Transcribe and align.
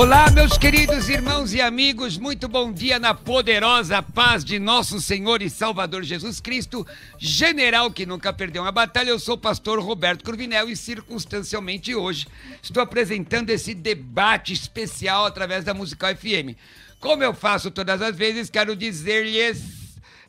Olá, 0.00 0.30
meus 0.30 0.56
queridos 0.56 1.10
irmãos 1.10 1.52
e 1.52 1.60
amigos, 1.60 2.16
muito 2.16 2.48
bom 2.48 2.72
dia 2.72 2.98
na 2.98 3.12
poderosa 3.12 4.02
paz 4.02 4.42
de 4.42 4.58
nosso 4.58 4.98
Senhor 4.98 5.42
e 5.42 5.50
Salvador 5.50 6.04
Jesus 6.04 6.40
Cristo, 6.40 6.86
general 7.18 7.90
que 7.90 8.06
nunca 8.06 8.32
perdeu 8.32 8.62
uma 8.62 8.72
batalha. 8.72 9.10
Eu 9.10 9.18
sou 9.18 9.34
o 9.34 9.38
pastor 9.38 9.78
Roberto 9.78 10.24
Curvinel 10.24 10.70
e 10.70 10.74
circunstancialmente 10.74 11.94
hoje 11.94 12.26
estou 12.62 12.82
apresentando 12.82 13.50
esse 13.50 13.74
debate 13.74 14.54
especial 14.54 15.26
através 15.26 15.64
da 15.64 15.74
Musical 15.74 16.16
FM. 16.16 16.56
Como 16.98 17.22
eu 17.22 17.34
faço 17.34 17.70
todas 17.70 18.00
as 18.00 18.16
vezes, 18.16 18.48
quero 18.48 18.74
dizer-lhes 18.74 19.79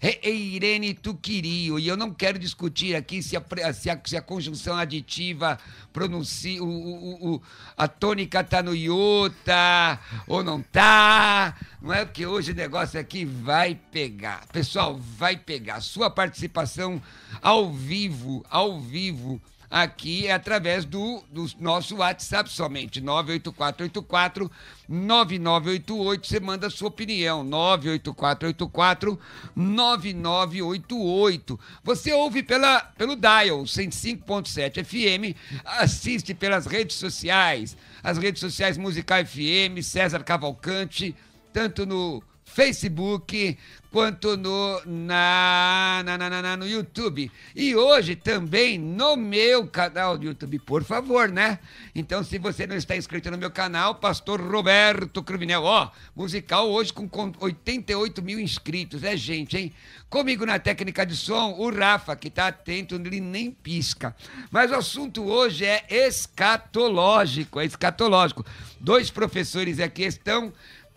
Irene 0.01 0.93
Tuquirio. 0.95 1.77
E 1.77 1.87
eu 1.87 1.95
não 1.95 2.11
quero 2.11 2.39
discutir 2.39 2.95
aqui 2.95 3.21
se 3.21 3.37
a, 3.37 3.73
se 3.73 3.89
a, 3.89 4.01
se 4.03 4.17
a 4.17 4.21
conjunção 4.21 4.75
aditiva 4.75 5.59
pronuncia. 5.93 6.61
O, 6.63 6.67
o, 6.67 7.35
o, 7.35 7.41
a 7.77 7.87
tônica 7.87 8.43
tá 8.43 8.63
no 8.63 8.75
iota 8.75 9.99
ou 10.27 10.43
não 10.43 10.61
tá. 10.61 11.55
Não 11.81 11.93
é 11.93 12.03
porque 12.03 12.25
hoje 12.25 12.51
o 12.51 12.55
negócio 12.55 12.99
aqui 12.99 13.25
vai 13.25 13.75
pegar. 13.75 14.47
Pessoal, 14.47 14.97
vai 14.97 15.37
pegar. 15.37 15.81
Sua 15.81 16.09
participação 16.09 17.01
ao 17.41 17.71
vivo, 17.71 18.43
ao 18.49 18.79
vivo 18.79 19.39
aqui 19.71 20.27
é 20.27 20.33
através 20.33 20.83
do, 20.83 21.23
do 21.31 21.49
nosso 21.57 21.95
WhatsApp 21.95 22.51
somente, 22.51 22.99
98484 22.99 24.51
9988. 24.89 26.27
Você 26.27 26.41
manda 26.41 26.67
a 26.67 26.69
sua 26.69 26.89
opinião, 26.89 27.41
98484 27.43 29.17
9988. 29.55 31.57
Você 31.83 32.11
ouve 32.11 32.43
pela, 32.43 32.81
pelo 32.81 33.15
Dial 33.15 33.63
105.7 33.63 34.83
FM, 34.83 35.33
assiste 35.63 36.33
pelas 36.33 36.65
redes 36.65 36.97
sociais, 36.97 37.77
as 38.03 38.17
redes 38.17 38.41
sociais 38.41 38.77
Musical 38.77 39.25
FM, 39.25 39.81
César 39.81 40.21
Cavalcante, 40.23 41.15
tanto 41.53 41.85
no 41.85 42.21
Facebook 42.43 43.57
quanto 43.91 44.37
no, 44.37 44.81
na, 44.85 46.01
na, 46.05 46.17
na, 46.17 46.41
na, 46.41 46.57
no 46.57 46.65
YouTube. 46.65 47.29
E 47.53 47.75
hoje 47.75 48.15
também 48.15 48.79
no 48.79 49.17
meu 49.17 49.67
canal 49.67 50.17
do 50.17 50.25
YouTube, 50.25 50.59
por 50.59 50.83
favor, 50.83 51.27
né? 51.27 51.59
Então, 51.93 52.23
se 52.23 52.39
você 52.39 52.65
não 52.65 52.75
está 52.75 52.95
inscrito 52.95 53.29
no 53.29 53.37
meu 53.37 53.51
canal, 53.51 53.95
Pastor 53.95 54.41
Roberto 54.41 55.21
Cruvinel, 55.21 55.63
ó, 55.63 55.91
musical 56.15 56.69
hoje 56.69 56.93
com 56.93 57.09
88 57.39 58.21
mil 58.21 58.39
inscritos, 58.39 59.03
é 59.03 59.17
gente, 59.17 59.57
hein? 59.57 59.73
Comigo 60.09 60.45
na 60.45 60.59
técnica 60.59 61.05
de 61.05 61.15
som, 61.15 61.55
o 61.57 61.69
Rafa, 61.69 62.15
que 62.15 62.29
está 62.29 62.47
atento, 62.47 62.95
ele 62.95 63.19
nem 63.19 63.51
pisca. 63.51 64.15
Mas 64.49 64.71
o 64.71 64.75
assunto 64.75 65.23
hoje 65.23 65.65
é 65.65 65.85
escatológico, 65.89 67.59
é 67.59 67.65
escatológico. 67.65 68.45
Dois 68.79 69.09
professores 69.09 69.79
aqui 69.79 70.03
estão 70.03 70.51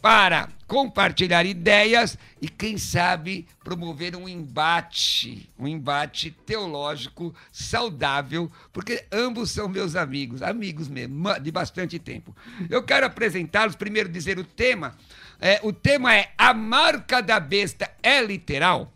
para 0.05 0.51
compartilhar 0.67 1.47
ideias 1.47 2.19
e, 2.39 2.47
quem 2.47 2.77
sabe, 2.77 3.49
promover 3.65 4.15
um 4.15 4.29
embate, 4.29 5.49
um 5.59 5.67
embate 5.67 6.31
teológico 6.31 7.35
saudável, 7.51 8.53
porque 8.71 9.07
ambos 9.11 9.51
são 9.51 9.67
meus 9.67 9.97
amigos, 9.97 10.43
amigos 10.43 10.89
mesmo, 10.89 11.41
de 11.41 11.51
bastante 11.51 11.99
tempo. 11.99 12.37
Eu 12.69 12.83
quero 12.83 13.07
apresentá-los, 13.07 13.77
primeiro 13.77 14.11
dizer 14.11 14.39
o 14.39 14.45
tema. 14.45 14.95
É, 15.41 15.59
o 15.63 15.73
tema 15.73 16.15
é 16.15 16.33
A 16.37 16.53
Marca 16.53 17.23
da 17.23 17.41
Besta 17.41 17.91
é 18.03 18.23
Literal? 18.23 18.94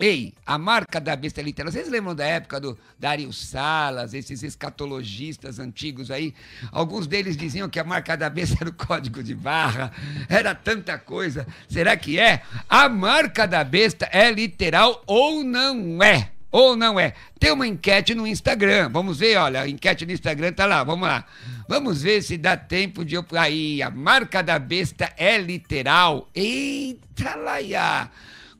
Ei, 0.00 0.32
a 0.46 0.56
marca 0.56 0.98
da 1.00 1.14
besta 1.14 1.42
literal. 1.42 1.70
Vocês 1.70 1.88
lembram 1.88 2.14
da 2.14 2.24
época 2.24 2.58
do 2.58 2.78
Dario 2.98 3.32
Salas, 3.32 4.14
esses 4.14 4.42
escatologistas 4.42 5.58
antigos 5.58 6.10
aí? 6.10 6.34
Alguns 6.72 7.06
deles 7.06 7.36
diziam 7.36 7.68
que 7.68 7.78
a 7.78 7.84
marca 7.84 8.16
da 8.16 8.30
besta 8.30 8.56
era 8.62 8.70
o 8.70 8.72
código 8.72 9.22
de 9.22 9.34
barra, 9.34 9.92
era 10.28 10.54
tanta 10.54 10.98
coisa. 10.98 11.46
Será 11.68 11.96
que 11.96 12.18
é? 12.18 12.42
A 12.68 12.88
marca 12.88 13.46
da 13.46 13.62
besta 13.62 14.08
é 14.10 14.30
literal 14.30 15.02
ou 15.06 15.44
não 15.44 16.02
é? 16.02 16.30
Ou 16.50 16.74
não 16.74 16.98
é? 16.98 17.14
Tem 17.38 17.50
uma 17.50 17.66
enquete 17.66 18.14
no 18.14 18.26
Instagram. 18.26 18.90
Vamos 18.90 19.18
ver, 19.18 19.36
olha, 19.36 19.62
a 19.62 19.68
enquete 19.68 20.04
no 20.04 20.12
Instagram 20.12 20.52
tá 20.52 20.66
lá. 20.66 20.84
Vamos 20.84 21.08
lá. 21.08 21.24
Vamos 21.68 22.02
ver 22.02 22.22
se 22.22 22.36
dá 22.36 22.56
tempo 22.56 23.04
de 23.04 23.14
eu. 23.14 23.24
Aí, 23.32 23.82
a 23.82 23.90
marca 23.90 24.42
da 24.42 24.58
besta 24.58 25.12
é 25.16 25.38
literal. 25.38 26.28
Eita, 26.34 27.36
Laia! 27.36 28.10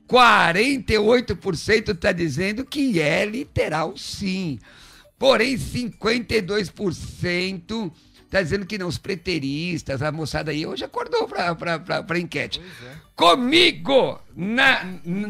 48% 0.08 1.94
está 1.94 2.12
dizendo 2.12 2.64
que 2.64 3.00
é 3.00 3.24
literal, 3.24 3.96
sim. 3.96 4.58
Porém, 5.18 5.56
52% 5.56 7.92
está 8.24 8.42
dizendo 8.42 8.66
que 8.66 8.76
não. 8.76 8.88
Os 8.88 8.98
preteristas, 8.98 10.02
a 10.02 10.10
moçada 10.10 10.50
aí, 10.50 10.66
hoje 10.66 10.84
acordou 10.84 11.28
para 11.28 11.56
a 12.08 12.18
enquete. 12.18 12.60
É. 12.60 12.62
Comigo, 13.14 14.20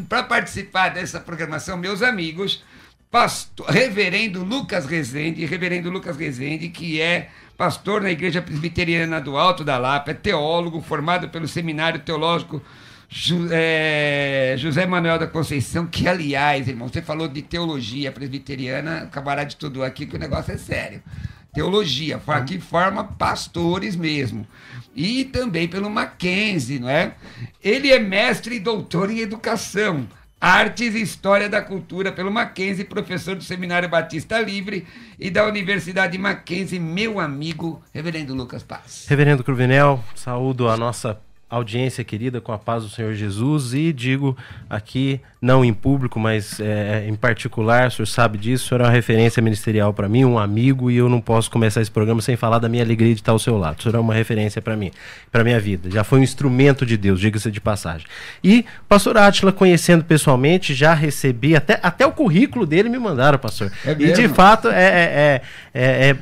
para 0.08 0.22
participar 0.22 0.88
dessa 0.90 1.20
programação, 1.20 1.76
meus 1.76 2.00
amigos, 2.00 2.64
pastor, 3.10 3.68
reverendo 3.68 4.42
Lucas 4.42 4.86
Rezende, 4.86 5.44
reverendo 5.44 5.90
Lucas 5.90 6.16
Rezende, 6.16 6.70
que 6.70 6.98
é 7.00 7.28
pastor 7.56 8.00
na 8.00 8.10
Igreja 8.10 8.40
Presbiteriana 8.40 9.20
do 9.20 9.36
Alto 9.36 9.62
da 9.62 9.76
Lapa, 9.76 10.12
é 10.12 10.14
teólogo, 10.14 10.80
formado 10.80 11.28
pelo 11.28 11.46
Seminário 11.46 12.00
Teológico 12.00 12.62
é, 13.50 14.54
José 14.56 14.86
Manuel 14.86 15.18
da 15.18 15.26
Conceição, 15.26 15.86
que 15.86 16.08
aliás, 16.08 16.66
irmão, 16.66 16.88
você 16.88 17.02
falou 17.02 17.28
de 17.28 17.42
teologia 17.42 18.10
presbiteriana, 18.10 19.02
acabará 19.02 19.44
de 19.44 19.56
tudo 19.56 19.84
aqui 19.84 20.06
que 20.06 20.16
o 20.16 20.18
negócio 20.18 20.52
é 20.52 20.56
sério. 20.56 21.02
Teologia, 21.52 22.18
que 22.46 22.58
forma 22.58 23.04
pastores 23.04 23.94
mesmo. 23.94 24.46
E 24.96 25.24
também 25.26 25.68
pelo 25.68 25.90
Mackenzie, 25.90 26.78
não 26.78 26.88
é? 26.88 27.14
Ele 27.62 27.90
é 27.90 27.98
mestre 27.98 28.56
e 28.56 28.60
doutor 28.60 29.10
em 29.10 29.18
educação. 29.18 30.08
Artes 30.40 30.94
e 30.94 31.02
História 31.02 31.48
da 31.48 31.60
Cultura 31.60 32.10
pelo 32.10 32.32
Mackenzie, 32.32 32.84
professor 32.84 33.36
do 33.36 33.44
Seminário 33.44 33.88
Batista 33.88 34.40
Livre 34.40 34.86
e 35.20 35.30
da 35.30 35.46
Universidade 35.46 36.16
Mackenzie, 36.18 36.80
meu 36.80 37.20
amigo, 37.20 37.80
Reverendo 37.92 38.34
Lucas 38.34 38.62
Paz. 38.62 39.06
Reverendo 39.08 39.44
Cruvinel, 39.44 40.02
saúdo 40.16 40.68
a 40.68 40.76
nossa 40.76 41.20
audiência 41.52 42.02
querida, 42.02 42.40
com 42.40 42.50
a 42.50 42.58
paz 42.58 42.82
do 42.82 42.88
Senhor 42.88 43.12
Jesus, 43.12 43.74
e 43.74 43.92
digo 43.92 44.34
aqui, 44.70 45.20
não 45.40 45.62
em 45.62 45.72
público, 45.72 46.18
mas 46.18 46.58
é, 46.58 47.04
em 47.06 47.14
particular, 47.14 47.88
o 47.88 47.90
senhor 47.90 48.06
sabe 48.06 48.38
disso, 48.38 48.64
o 48.64 48.68
senhor 48.68 48.80
é 48.80 48.84
uma 48.84 48.90
referência 48.90 49.42
ministerial 49.42 49.92
para 49.92 50.08
mim, 50.08 50.24
um 50.24 50.38
amigo, 50.38 50.90
e 50.90 50.96
eu 50.96 51.10
não 51.10 51.20
posso 51.20 51.50
começar 51.50 51.82
esse 51.82 51.90
programa 51.90 52.22
sem 52.22 52.36
falar 52.36 52.58
da 52.58 52.68
minha 52.68 52.82
alegria 52.82 53.12
de 53.12 53.20
estar 53.20 53.32
ao 53.32 53.38
seu 53.38 53.58
lado. 53.58 53.80
O 53.80 53.82
senhor 53.82 53.96
é 53.96 53.98
uma 53.98 54.14
referência 54.14 54.62
para 54.62 54.74
mim, 54.76 54.90
para 55.30 55.44
minha 55.44 55.60
vida. 55.60 55.90
Já 55.90 56.02
foi 56.02 56.20
um 56.20 56.22
instrumento 56.22 56.86
de 56.86 56.96
Deus, 56.96 57.20
diga-se 57.20 57.50
de 57.50 57.60
passagem. 57.60 58.06
E, 58.42 58.64
pastor 58.88 59.18
Átila, 59.18 59.52
conhecendo 59.52 60.04
pessoalmente, 60.04 60.74
já 60.74 60.94
recebi, 60.94 61.54
até, 61.54 61.78
até 61.82 62.06
o 62.06 62.12
currículo 62.12 62.64
dele 62.64 62.88
me 62.88 62.98
mandaram, 62.98 63.38
pastor. 63.38 63.70
É 63.84 63.92
e 63.92 64.12
de 64.12 64.28
fato, 64.28 64.68
é, 64.68 64.84
é, 64.84 65.42
é, 65.74 66.10
é 66.10 66.16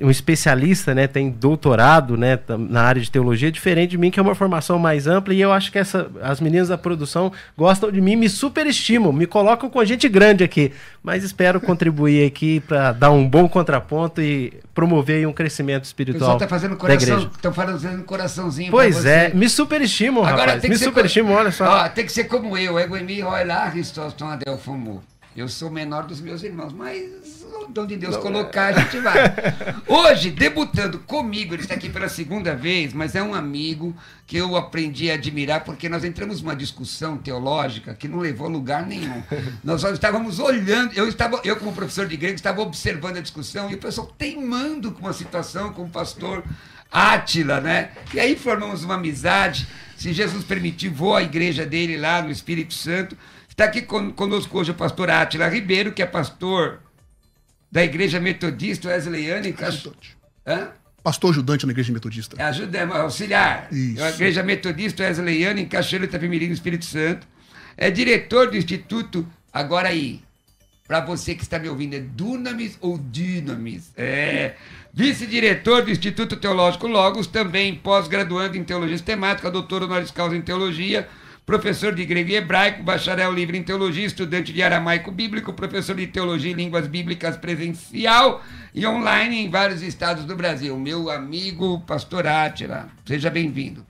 um 0.00 0.10
especialista, 0.10 0.94
né, 0.94 1.06
tem 1.06 1.30
doutorado, 1.30 2.16
né, 2.16 2.38
na 2.48 2.82
área 2.82 3.00
de 3.00 3.10
teologia, 3.10 3.50
diferente 3.50 3.90
de 3.90 3.98
mim, 3.98 4.10
que 4.10 4.18
é 4.18 4.22
uma 4.22 4.34
formação 4.34 4.78
mais 4.78 5.06
ampla, 5.06 5.34
e 5.34 5.40
eu 5.40 5.52
acho 5.52 5.72
que 5.72 5.78
essa, 5.78 6.10
as 6.22 6.40
meninas 6.40 6.68
da 6.68 6.78
produção 6.78 7.32
gostam 7.56 7.90
de 7.90 8.00
mim, 8.00 8.16
me 8.16 8.28
superestimam, 8.28 9.12
me 9.12 9.26
colocam 9.26 9.68
com 9.68 9.84
gente 9.84 10.08
grande 10.08 10.44
aqui, 10.44 10.72
mas 11.02 11.22
espero 11.22 11.60
contribuir 11.60 12.26
aqui 12.26 12.60
para 12.60 12.92
dar 12.92 13.10
um 13.10 13.28
bom 13.28 13.48
contraponto 13.48 14.20
e 14.20 14.52
promover 14.74 15.26
um 15.26 15.32
crescimento 15.32 15.84
espiritual. 15.84 16.38
Tá 16.38 16.48
fazendo 16.48 16.76
coração, 16.76 17.30
estão 17.34 17.52
fazendo 17.52 18.02
coraçãozinho. 18.04 18.70
Pois 18.70 19.04
é, 19.04 19.32
me 19.34 19.48
superestimam, 19.48 20.24
Agora 20.24 20.40
rapaz, 20.40 20.62
tem 20.62 20.70
que 20.70 20.78
me 20.78 20.82
superestimam, 20.82 21.34
olha 21.34 21.52
só. 21.52 21.88
Tem 21.88 22.04
que 22.06 22.12
ser 22.12 22.24
como 22.24 22.56
eu, 22.56 22.78
ego 22.78 22.96
em 22.96 23.04
mim, 23.04 23.22
olha 23.22 23.44
lá, 23.44 23.68
Ristos, 23.68 24.14
Adelfomo. 24.20 25.02
Eu 25.36 25.48
sou 25.48 25.68
o 25.68 25.72
menor 25.72 26.06
dos 26.06 26.20
meus 26.20 26.42
irmãos, 26.42 26.72
mas 26.72 27.44
onde 27.76 27.96
Deus 27.96 28.14
Não 28.14 28.22
colocar, 28.22 28.72
é. 28.72 28.76
a 28.76 28.80
gente 28.80 28.98
vai. 28.98 29.14
Hoje, 29.88 30.30
debutando 30.30 30.98
comigo, 31.00 31.54
ele 31.54 31.62
está 31.62 31.74
aqui 31.74 31.88
pela 31.88 32.08
segunda 32.08 32.54
vez, 32.54 32.92
mas 32.92 33.14
é 33.14 33.22
um 33.22 33.34
amigo 33.34 33.96
que 34.26 34.36
eu 34.36 34.56
aprendi 34.56 35.10
a 35.10 35.14
admirar, 35.14 35.64
porque 35.64 35.88
nós 35.88 36.04
entramos 36.04 36.40
numa 36.40 36.54
discussão 36.54 37.16
teológica 37.16 37.94
que 37.94 38.06
não 38.06 38.18
levou 38.20 38.46
a 38.46 38.50
lugar 38.50 38.86
nenhum. 38.86 39.22
Nós 39.62 39.80
só 39.80 39.90
estávamos 39.90 40.38
olhando, 40.38 40.94
eu, 40.94 41.08
estava, 41.08 41.40
eu 41.44 41.56
como 41.56 41.72
professor 41.72 42.06
de 42.06 42.16
grego, 42.16 42.34
estava 42.34 42.60
observando 42.60 43.16
a 43.16 43.20
discussão 43.20 43.70
e 43.70 43.74
o 43.74 43.78
pessoal 43.78 44.12
teimando 44.16 44.92
com 44.92 45.00
uma 45.00 45.12
situação, 45.12 45.72
com 45.72 45.84
o 45.84 45.90
pastor 45.90 46.44
Átila, 46.90 47.60
né? 47.60 47.90
E 48.12 48.20
aí 48.20 48.36
formamos 48.36 48.84
uma 48.84 48.94
amizade. 48.94 49.66
Se 49.96 50.12
Jesus 50.12 50.44
permitir, 50.44 50.88
vou 50.88 51.16
à 51.16 51.22
igreja 51.22 51.66
dele 51.66 51.96
lá 51.96 52.22
no 52.22 52.30
Espírito 52.30 52.74
Santo. 52.74 53.16
Está 53.54 53.66
aqui 53.66 53.82
conosco 53.82 54.58
hoje 54.58 54.72
o 54.72 54.74
pastor 54.74 55.08
Átila 55.08 55.46
Ribeiro, 55.46 55.92
que 55.92 56.02
é 56.02 56.06
pastor 56.06 56.80
da 57.70 57.84
Igreja 57.84 58.18
Metodista 58.18 58.88
Wesleyana 58.88 59.46
em 59.46 59.52
Cachoeira. 59.52 60.74
Pastor 61.04 61.30
ajudante 61.30 61.64
na 61.64 61.70
Igreja 61.70 61.92
Metodista. 61.92 62.34
É, 62.36 62.46
ajuda, 62.46 62.78
é 62.78 62.82
auxiliar. 62.82 63.72
Isso. 63.72 64.02
É 64.02 64.08
a 64.08 64.10
Igreja 64.10 64.42
Metodista 64.42 65.04
Wesleyana 65.04 65.60
em 65.60 65.66
Cachoeira 65.66 66.04
Itapemirim, 66.04 66.48
no 66.48 66.52
Espírito 66.52 66.84
Santo. 66.84 67.28
É 67.76 67.92
diretor 67.92 68.50
do 68.50 68.56
Instituto, 68.56 69.24
agora 69.52 69.88
aí, 69.90 70.20
para 70.88 70.98
você 70.98 71.36
que 71.36 71.42
está 71.42 71.56
me 71.56 71.68
ouvindo, 71.68 71.94
é 71.94 72.00
Dunamis 72.00 72.76
ou 72.80 72.98
Dinamis? 72.98 73.92
É. 73.96 74.56
Vice-diretor 74.92 75.82
do 75.84 75.92
Instituto 75.92 76.34
Teológico 76.34 76.88
Logos, 76.88 77.28
também 77.28 77.76
pós-graduando 77.76 78.56
em 78.56 78.64
Teologia 78.64 78.96
Sistemática, 78.96 79.48
doutor 79.48 79.84
honoris 79.84 80.10
causa 80.10 80.36
em 80.36 80.42
Teologia, 80.42 81.08
professor 81.46 81.94
de 81.94 82.04
grego 82.04 82.30
e 82.30 82.36
hebraico, 82.36 82.82
bacharel 82.82 83.32
livre 83.32 83.58
em 83.58 83.62
teologia, 83.62 84.06
estudante 84.06 84.52
de 84.52 84.62
aramaico 84.62 85.10
bíblico, 85.10 85.52
professor 85.52 85.94
de 85.94 86.06
teologia 86.06 86.50
e 86.50 86.54
línguas 86.54 86.86
bíblicas 86.86 87.36
presencial 87.36 88.42
e 88.74 88.86
online 88.86 89.44
em 89.44 89.50
vários 89.50 89.82
estados 89.82 90.24
do 90.24 90.34
Brasil. 90.34 90.78
Meu 90.78 91.10
amigo 91.10 91.80
pastor 91.80 92.26
Átila, 92.26 92.88
seja 93.06 93.30
bem-vindo. 93.30 93.84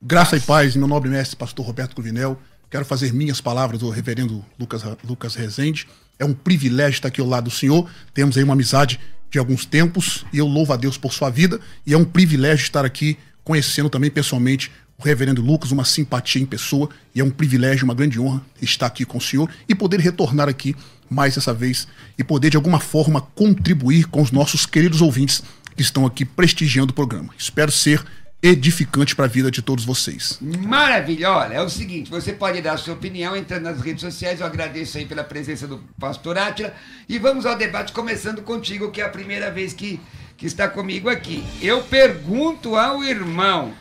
Graça 0.00 0.36
e 0.36 0.40
paz, 0.40 0.76
meu 0.76 0.86
nobre 0.86 1.10
mestre, 1.10 1.36
pastor 1.36 1.66
Roberto 1.66 1.96
Covinel. 1.96 2.40
Quero 2.70 2.84
fazer 2.84 3.12
minhas 3.12 3.40
palavras 3.40 3.80
do 3.80 3.90
reverendo 3.90 4.44
Lucas, 4.58 4.82
Lucas 5.04 5.34
Rezende. 5.34 5.88
É 6.18 6.24
um 6.24 6.32
privilégio 6.32 6.92
estar 6.92 7.08
aqui 7.08 7.20
ao 7.20 7.26
lado 7.26 7.44
do 7.44 7.50
senhor. 7.50 7.90
Temos 8.14 8.38
aí 8.38 8.44
uma 8.44 8.52
amizade 8.52 9.00
de 9.28 9.38
alguns 9.38 9.64
tempos 9.64 10.24
e 10.32 10.38
eu 10.38 10.46
louvo 10.46 10.72
a 10.72 10.76
Deus 10.76 10.96
por 10.96 11.12
sua 11.12 11.28
vida. 11.28 11.60
E 11.84 11.92
é 11.92 11.98
um 11.98 12.04
privilégio 12.04 12.62
estar 12.62 12.84
aqui 12.84 13.18
conhecendo 13.42 13.90
também 13.90 14.10
pessoalmente 14.10 14.70
o 15.00 15.04
reverendo 15.04 15.40
Lucas, 15.40 15.72
uma 15.72 15.84
simpatia 15.84 16.42
em 16.42 16.46
pessoa, 16.46 16.90
e 17.14 17.20
é 17.20 17.24
um 17.24 17.30
privilégio, 17.30 17.84
uma 17.84 17.94
grande 17.94 18.20
honra 18.20 18.42
estar 18.60 18.86
aqui 18.86 19.04
com 19.06 19.18
o 19.18 19.20
senhor 19.20 19.50
e 19.66 19.74
poder 19.74 19.98
retornar 19.98 20.48
aqui 20.48 20.76
mais 21.08 21.36
essa 21.36 21.54
vez 21.54 21.88
e 22.18 22.22
poder 22.22 22.50
de 22.50 22.56
alguma 22.56 22.78
forma 22.78 23.20
contribuir 23.34 24.06
com 24.06 24.20
os 24.20 24.30
nossos 24.30 24.66
queridos 24.66 25.00
ouvintes 25.00 25.42
que 25.74 25.82
estão 25.82 26.06
aqui 26.06 26.24
prestigiando 26.24 26.92
o 26.92 26.94
programa. 26.94 27.30
Espero 27.36 27.72
ser 27.72 28.04
edificante 28.42 29.16
para 29.16 29.24
a 29.24 29.28
vida 29.28 29.50
de 29.50 29.60
todos 29.60 29.84
vocês. 29.84 30.38
Maravilha! 30.40 31.30
Olha, 31.30 31.54
é 31.54 31.62
o 31.62 31.68
seguinte, 31.68 32.10
você 32.10 32.32
pode 32.32 32.60
dar 32.60 32.74
a 32.74 32.76
sua 32.76 32.94
opinião 32.94 33.36
entrando 33.36 33.64
nas 33.64 33.80
redes 33.80 34.02
sociais, 34.02 34.40
eu 34.40 34.46
agradeço 34.46 34.98
aí 34.98 35.06
pela 35.06 35.24
presença 35.24 35.66
do 35.66 35.78
pastor 35.98 36.38
Átila, 36.38 36.72
e 37.08 37.18
vamos 37.18 37.44
ao 37.44 37.56
debate 37.56 37.92
começando 37.92 38.42
contigo, 38.42 38.90
que 38.90 39.00
é 39.00 39.04
a 39.04 39.10
primeira 39.10 39.50
vez 39.50 39.72
que, 39.72 40.00
que 40.36 40.46
está 40.46 40.68
comigo 40.68 41.08
aqui. 41.08 41.44
Eu 41.60 41.82
pergunto 41.82 42.76
ao 42.76 43.02
irmão, 43.02 43.74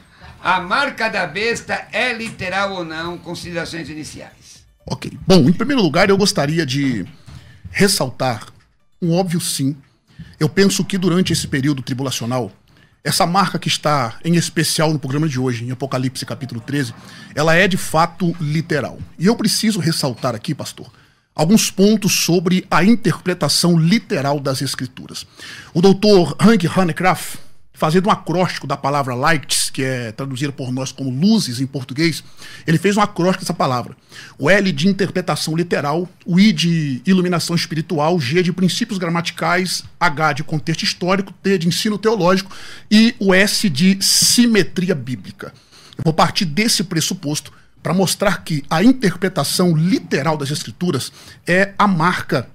a 0.44 0.60
marca 0.60 1.10
da 1.10 1.28
besta 1.28 1.88
é 1.92 2.14
literal 2.14 2.74
ou 2.74 2.86
não? 2.86 3.18
Considerações 3.18 3.90
iniciais. 3.90 4.64
Ok. 4.86 5.12
Bom, 5.28 5.50
em 5.50 5.54
primeiro 5.54 5.82
lugar, 5.82 6.10
eu 6.10 6.18
gostaria 6.18 6.66
de 6.66 7.06
ressaltar 7.72 8.48
um 9.02 9.14
óbvio 9.14 9.40
sim. 9.40 9.76
Eu 10.40 10.50
penso 10.50 10.84
que 10.84 10.98
durante 10.98 11.34
esse 11.34 11.48
período 11.48 11.82
tribulacional, 11.82 12.52
essa 13.04 13.26
marca 13.26 13.58
que 13.58 13.68
está 13.68 14.18
em 14.24 14.36
especial 14.36 14.92
no 14.92 15.00
programa 15.00 15.28
de 15.28 15.40
hoje, 15.40 15.64
em 15.64 15.72
Apocalipse 15.72 16.26
capítulo 16.26 16.60
13, 16.60 16.94
ela 17.34 17.56
é 17.56 17.68
de 17.68 17.78
fato 17.78 18.36
literal. 18.42 19.00
E 19.18 19.26
eu 19.26 19.36
preciso 19.36 19.80
ressaltar 19.80 20.36
aqui, 20.36 20.54
pastor, 20.54 20.92
alguns 21.34 21.72
pontos 21.72 22.12
sobre 22.12 22.66
a 22.70 22.84
interpretação 22.84 23.80
literal 23.80 24.40
das 24.40 24.62
escrituras. 24.62 25.26
O 25.74 25.82
doutor 25.82 26.36
Hank 26.40 26.68
Hanegraaff, 26.68 27.38
fazendo 27.80 28.08
um 28.08 28.12
acróstico 28.12 28.68
da 28.68 28.76
palavra 28.76 29.16
lights, 29.16 29.70
que 29.70 29.82
é 29.82 30.12
traduzida 30.12 30.52
por 30.52 30.70
nós 30.70 30.92
como 30.92 31.10
luzes 31.10 31.62
em 31.62 31.66
português, 31.66 32.22
ele 32.68 32.78
fez 32.78 32.98
um 32.98 33.02
acróstico 33.02 33.46
dessa 33.46 33.54
palavra. 33.54 33.96
O 34.38 34.50
L 34.50 34.70
de 34.74 34.90
interpretação 34.90 35.56
literal, 35.56 36.08
o 36.26 36.38
I 36.38 36.52
de 36.52 37.02
iluminação 37.06 37.56
espiritual, 37.56 38.20
G 38.20 38.44
de 38.44 38.52
princípios 38.52 39.00
gramaticais, 39.00 39.86
H 39.98 40.34
de 40.34 40.44
contexto 40.44 40.84
histórico, 40.84 41.34
T 41.42 41.58
de 41.58 41.70
ensino 41.70 41.98
teológico 41.98 42.52
e 42.92 43.16
o 43.18 43.34
S 43.34 43.70
de 43.70 43.98
simetria 44.02 44.94
bíblica. 44.94 45.54
Eu 45.98 46.04
vou 46.04 46.14
partir 46.14 46.44
desse 46.44 46.84
pressuposto 46.84 47.54
para 47.82 47.94
mostrar 47.94 48.44
que 48.44 48.62
a 48.70 48.84
interpretação 48.84 49.74
literal 49.74 50.36
das 50.36 50.52
escrituras 50.52 51.14
é 51.48 51.74
a 51.78 51.88
marca 51.88 52.50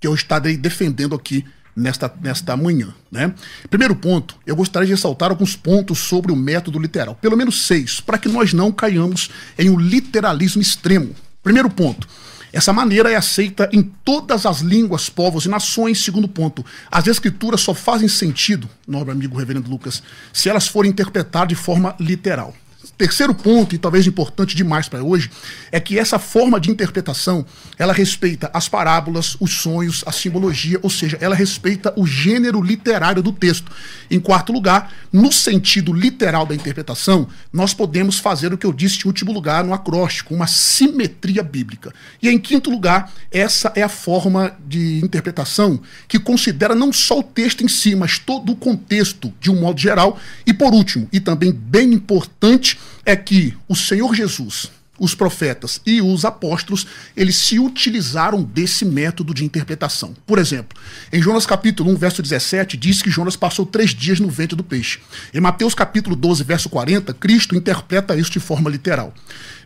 que 0.00 0.08
eu 0.08 0.14
estarei 0.14 0.56
defendendo 0.56 1.14
aqui 1.14 1.44
nesta, 1.76 2.12
nesta 2.22 2.56
manhã. 2.56 2.94
Né? 3.12 3.34
Primeiro 3.68 3.94
ponto, 3.94 4.36
eu 4.46 4.56
gostaria 4.56 4.86
de 4.86 4.92
ressaltar 4.92 5.30
alguns 5.30 5.54
pontos 5.54 5.98
sobre 5.98 6.32
o 6.32 6.36
método 6.36 6.78
literal, 6.78 7.14
pelo 7.16 7.36
menos 7.36 7.66
seis, 7.66 8.00
para 8.00 8.16
que 8.16 8.28
nós 8.28 8.54
não 8.54 8.72
caiamos 8.72 9.30
em 9.58 9.68
um 9.68 9.78
literalismo 9.78 10.62
extremo. 10.62 11.14
Primeiro 11.42 11.68
ponto, 11.68 12.08
essa 12.52 12.72
maneira 12.72 13.10
é 13.10 13.16
aceita 13.16 13.68
em 13.72 13.82
todas 13.82 14.46
as 14.46 14.60
línguas, 14.60 15.10
povos 15.10 15.44
e 15.44 15.48
nações. 15.48 16.02
Segundo 16.02 16.26
ponto, 16.26 16.64
as 16.90 17.06
escrituras 17.06 17.60
só 17.60 17.74
fazem 17.74 18.08
sentido, 18.08 18.68
nobre 18.88 19.12
amigo 19.12 19.36
reverendo 19.36 19.70
Lucas, 19.70 20.02
se 20.32 20.48
elas 20.48 20.66
forem 20.66 20.90
interpretadas 20.90 21.48
de 21.48 21.54
forma 21.54 21.94
literal. 22.00 22.54
Terceiro 22.98 23.34
ponto, 23.34 23.74
e 23.74 23.78
talvez 23.78 24.06
importante 24.06 24.56
demais 24.56 24.88
para 24.88 25.02
hoje, 25.02 25.30
é 25.70 25.78
que 25.78 25.98
essa 25.98 26.18
forma 26.18 26.58
de 26.58 26.70
interpretação, 26.70 27.44
ela 27.78 27.92
respeita 27.92 28.50
as 28.54 28.70
parábolas, 28.70 29.36
os 29.38 29.52
sonhos, 29.52 30.02
a 30.06 30.12
simbologia, 30.12 30.78
ou 30.82 30.88
seja, 30.88 31.18
ela 31.20 31.34
respeita 31.34 31.92
o 31.94 32.06
gênero 32.06 32.62
literário 32.62 33.22
do 33.22 33.32
texto. 33.32 33.70
Em 34.10 34.18
quarto 34.18 34.50
lugar, 34.50 34.90
no 35.12 35.30
sentido 35.30 35.92
literal 35.92 36.46
da 36.46 36.54
interpretação, 36.54 37.28
nós 37.52 37.74
podemos 37.74 38.18
fazer 38.18 38.54
o 38.54 38.56
que 38.56 38.64
eu 38.64 38.72
disse 38.72 39.00
em 39.04 39.08
último 39.08 39.30
lugar 39.30 39.62
no 39.62 39.74
acróstico, 39.74 40.34
uma 40.34 40.46
simetria 40.46 41.42
bíblica. 41.42 41.92
E 42.22 42.30
em 42.30 42.38
quinto 42.38 42.70
lugar, 42.70 43.12
essa 43.30 43.70
é 43.74 43.82
a 43.82 43.90
forma 43.90 44.56
de 44.66 45.04
interpretação 45.04 45.78
que 46.08 46.18
considera 46.18 46.74
não 46.74 46.90
só 46.90 47.18
o 47.18 47.22
texto 47.22 47.62
em 47.62 47.68
si, 47.68 47.94
mas 47.94 48.18
todo 48.18 48.52
o 48.52 48.56
contexto 48.56 49.30
de 49.38 49.50
um 49.50 49.60
modo 49.60 49.78
geral. 49.78 50.18
E 50.46 50.54
por 50.54 50.72
último, 50.72 51.06
e 51.12 51.20
também 51.20 51.52
bem 51.52 51.92
importante, 51.92 52.78
é 53.04 53.14
que 53.14 53.56
o 53.68 53.74
Senhor 53.74 54.14
Jesus, 54.14 54.70
os 54.98 55.14
profetas 55.14 55.80
e 55.84 56.00
os 56.00 56.24
apóstolos, 56.24 56.86
eles 57.16 57.36
se 57.36 57.58
utilizaram 57.58 58.42
desse 58.42 58.84
método 58.84 59.34
de 59.34 59.44
interpretação. 59.44 60.14
Por 60.26 60.38
exemplo, 60.38 60.78
em 61.12 61.20
Jonas 61.20 61.46
capítulo 61.46 61.90
1, 61.92 61.96
verso 61.96 62.22
17, 62.22 62.76
diz 62.76 63.02
que 63.02 63.10
Jonas 63.10 63.36
passou 63.36 63.66
três 63.66 63.90
dias 63.90 64.20
no 64.20 64.28
ventre 64.28 64.56
do 64.56 64.64
peixe. 64.64 65.00
Em 65.32 65.40
Mateus 65.40 65.74
capítulo 65.74 66.16
12, 66.16 66.44
verso 66.44 66.68
40, 66.68 67.12
Cristo 67.14 67.54
interpreta 67.54 68.16
isso 68.16 68.30
de 68.30 68.40
forma 68.40 68.70
literal. 68.70 69.12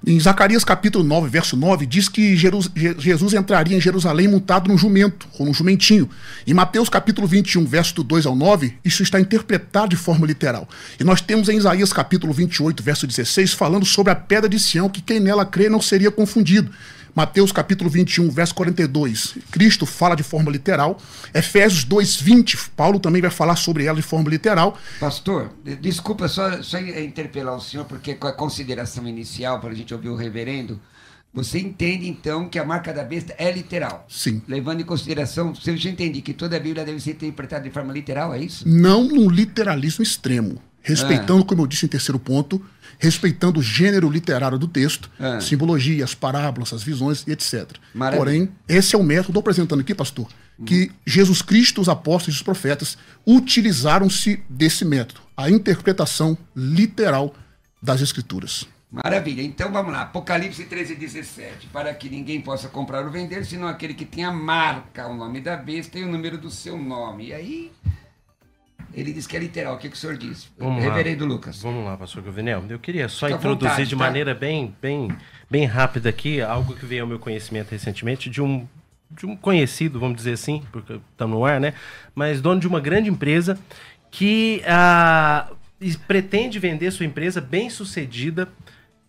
Em 0.07 0.19
Zacarias 0.19 0.65
capítulo 0.65 1.05
9, 1.05 1.29
verso 1.29 1.55
9, 1.59 1.85
diz 1.85 2.09
que 2.09 2.35
Jesus 2.35 3.35
entraria 3.35 3.77
em 3.77 3.81
Jerusalém 3.81 4.29
montado 4.29 4.67
num 4.67 4.79
jumento, 4.79 5.29
ou 5.39 5.45
num 5.45 5.53
jumentinho. 5.53 6.09
Em 6.47 6.55
Mateus 6.55 6.89
capítulo 6.89 7.27
21, 7.27 7.67
verso 7.67 7.95
do 7.97 8.03
2 8.03 8.25
ao 8.25 8.35
9, 8.35 8.79
isso 8.83 9.03
está 9.03 9.21
interpretado 9.21 9.91
de 9.91 9.97
forma 9.97 10.27
literal. 10.27 10.67
E 10.99 11.05
nós 11.05 11.21
temos 11.21 11.51
em 11.51 11.59
Isaías 11.59 11.93
capítulo 11.93 12.33
28, 12.33 12.83
verso 12.83 13.07
16, 13.07 13.53
falando 13.53 13.85
sobre 13.85 14.11
a 14.11 14.17
pedra 14.17 14.49
de 14.49 14.59
Sião, 14.59 14.89
que 14.89 15.03
quem 15.03 15.21
nela 15.21 15.45
crê 15.45 15.69
não 15.69 15.83
seria 15.83 16.11
confundido. 16.11 16.71
Mateus 17.15 17.53
capítulo 17.53 17.91
21, 17.91 18.31
verso 18.31 18.55
42, 18.55 19.37
Cristo 19.51 19.85
fala 19.87 20.15
de 20.15 20.23
forma 20.23 20.51
literal. 20.51 20.99
Efésios 21.35 21.85
2, 21.85 22.21
20, 22.21 22.71
Paulo 22.77 23.01
também 23.01 23.21
vai 23.23 23.31
falar 23.31 23.57
sobre 23.57 23.85
ela 23.85 23.97
de 23.97 24.03
forma 24.03 24.29
literal. 24.29 24.79
Pastor, 24.99 25.51
desculpa 25.81 26.29
só, 26.29 26.63
só 26.63 26.79
interpelar 26.79 27.57
o 27.57 27.61
senhor, 27.61 27.85
porque 27.85 28.15
com 28.15 28.27
a 28.27 28.33
consideração 28.33 29.07
inicial, 29.07 29.61
para 29.61 29.71
a 29.71 29.75
gente 29.75 29.93
ouvir 29.93 30.09
o 30.09 30.17
reverendo, 30.17 30.81
você 31.33 31.61
entende 31.61 32.09
então 32.09 32.49
que 32.49 32.59
a 32.59 32.65
marca 32.65 32.93
da 32.93 33.05
besta 33.05 33.35
é 33.39 33.51
literal? 33.53 34.05
Sim. 34.09 34.43
Levando 34.49 34.81
em 34.81 34.85
consideração, 34.85 35.55
você 35.55 35.77
já 35.77 35.89
entende 35.89 36.21
que 36.21 36.33
toda 36.33 36.57
a 36.57 36.61
Bíblia 36.61 36.85
deve 36.85 36.99
ser 37.01 37.13
interpretada 37.13 37.63
de 37.63 37.71
forma 37.71 37.93
literal, 37.93 38.35
é 38.35 38.41
isso? 38.41 38.69
Não 38.69 39.05
num 39.05 39.31
literalismo 39.31 40.03
extremo. 40.03 40.61
Respeitando, 40.83 41.43
ah. 41.43 41.47
como 41.47 41.63
eu 41.63 41.67
disse 41.67 41.85
em 41.85 41.89
terceiro 41.89 42.19
ponto, 42.19 42.61
respeitando 43.01 43.59
o 43.59 43.63
gênero 43.63 44.09
literário 44.09 44.59
do 44.59 44.69
texto, 44.69 45.11
é. 45.19 45.41
simbologias, 45.41 46.15
parábolas, 46.15 46.73
as 46.73 46.83
visões 46.83 47.25
e 47.27 47.33
etc. 47.33 47.77
Maravilha. 47.95 48.19
Porém, 48.19 48.49
esse 48.69 48.95
é 48.95 48.99
o 48.99 49.03
método, 49.03 49.31
estou 49.31 49.41
apresentando 49.41 49.81
aqui, 49.81 49.95
pastor, 49.95 50.29
que 50.65 50.93
Jesus 51.07 51.41
Cristo, 51.41 51.81
os 51.81 51.89
apóstolos 51.89 52.37
e 52.37 52.39
os 52.39 52.43
profetas 52.43 52.99
utilizaram-se 53.27 54.43
desse 54.49 54.85
método, 54.85 55.23
a 55.37 55.51
interpretação 55.51 56.37
literal 56.55 57.35
das 57.83 58.03
Escrituras. 58.03 58.67
Maravilha. 58.91 59.43
Então 59.43 59.73
vamos 59.73 59.93
lá. 59.93 60.03
Apocalipse 60.03 60.65
13, 60.65 60.97
17. 60.97 61.69
Para 61.69 61.95
que 61.95 62.09
ninguém 62.11 62.41
possa 62.41 62.69
comprar 62.69 63.05
ou 63.05 63.11
vender, 63.11 63.47
senão 63.47 63.69
aquele 63.69 63.95
que 63.95 64.05
tem 64.05 64.25
a 64.25 64.33
marca, 64.33 65.07
o 65.07 65.15
nome 65.15 65.41
da 65.41 65.57
besta 65.57 65.99
e 65.99 66.05
o 66.05 66.09
número 66.09 66.37
do 66.37 66.51
seu 66.51 66.77
nome. 66.77 67.29
E 67.29 67.33
aí, 67.33 67.73
ele 68.95 69.13
diz 69.13 69.27
que 69.27 69.37
é 69.37 69.41
literal. 69.41 69.75
O 69.75 69.79
que, 69.79 69.89
que 69.89 69.97
o 69.97 69.99
senhor 69.99 70.17
diz? 70.17 70.51
Vamos 70.59 70.83
Reverendo 70.83 71.25
lá. 71.25 71.33
Lucas. 71.33 71.63
Vamos 71.63 71.85
lá, 71.85 71.97
pastor 71.97 72.23
Govinel. 72.23 72.65
Eu 72.69 72.79
queria 72.79 73.09
só 73.09 73.27
Fica 73.27 73.39
introduzir 73.39 73.71
vontade, 73.71 73.89
de 73.89 73.97
tá? 73.97 74.05
maneira 74.05 74.35
bem, 74.35 74.75
bem, 74.81 75.09
bem 75.49 75.65
rápida 75.65 76.09
aqui 76.09 76.41
algo 76.41 76.75
que 76.75 76.85
veio 76.87 77.03
ao 77.03 77.09
meu 77.09 77.19
conhecimento 77.19 77.71
recentemente 77.71 78.29
de 78.29 78.43
um, 78.43 78.67
de 79.11 79.27
um 79.27 79.37
conhecido, 79.37 80.01
vamos 80.01 80.17
dizer 80.17 80.33
assim, 80.33 80.63
porque 80.73 81.01
estamos 81.13 81.39
no 81.39 81.45
ar, 81.45 81.61
né? 81.61 81.75
Mas 82.15 82.41
dono 82.41 82.61
de 82.61 82.67
uma 82.67 82.81
grande 82.81 83.09
empresa 83.09 83.59
que 84.11 84.63
ah, 84.67 85.51
pretende 86.07 86.59
vender 86.59 86.91
sua 86.91 87.07
empresa 87.07 87.41
bem 87.41 87.71
sucedida 87.71 88.49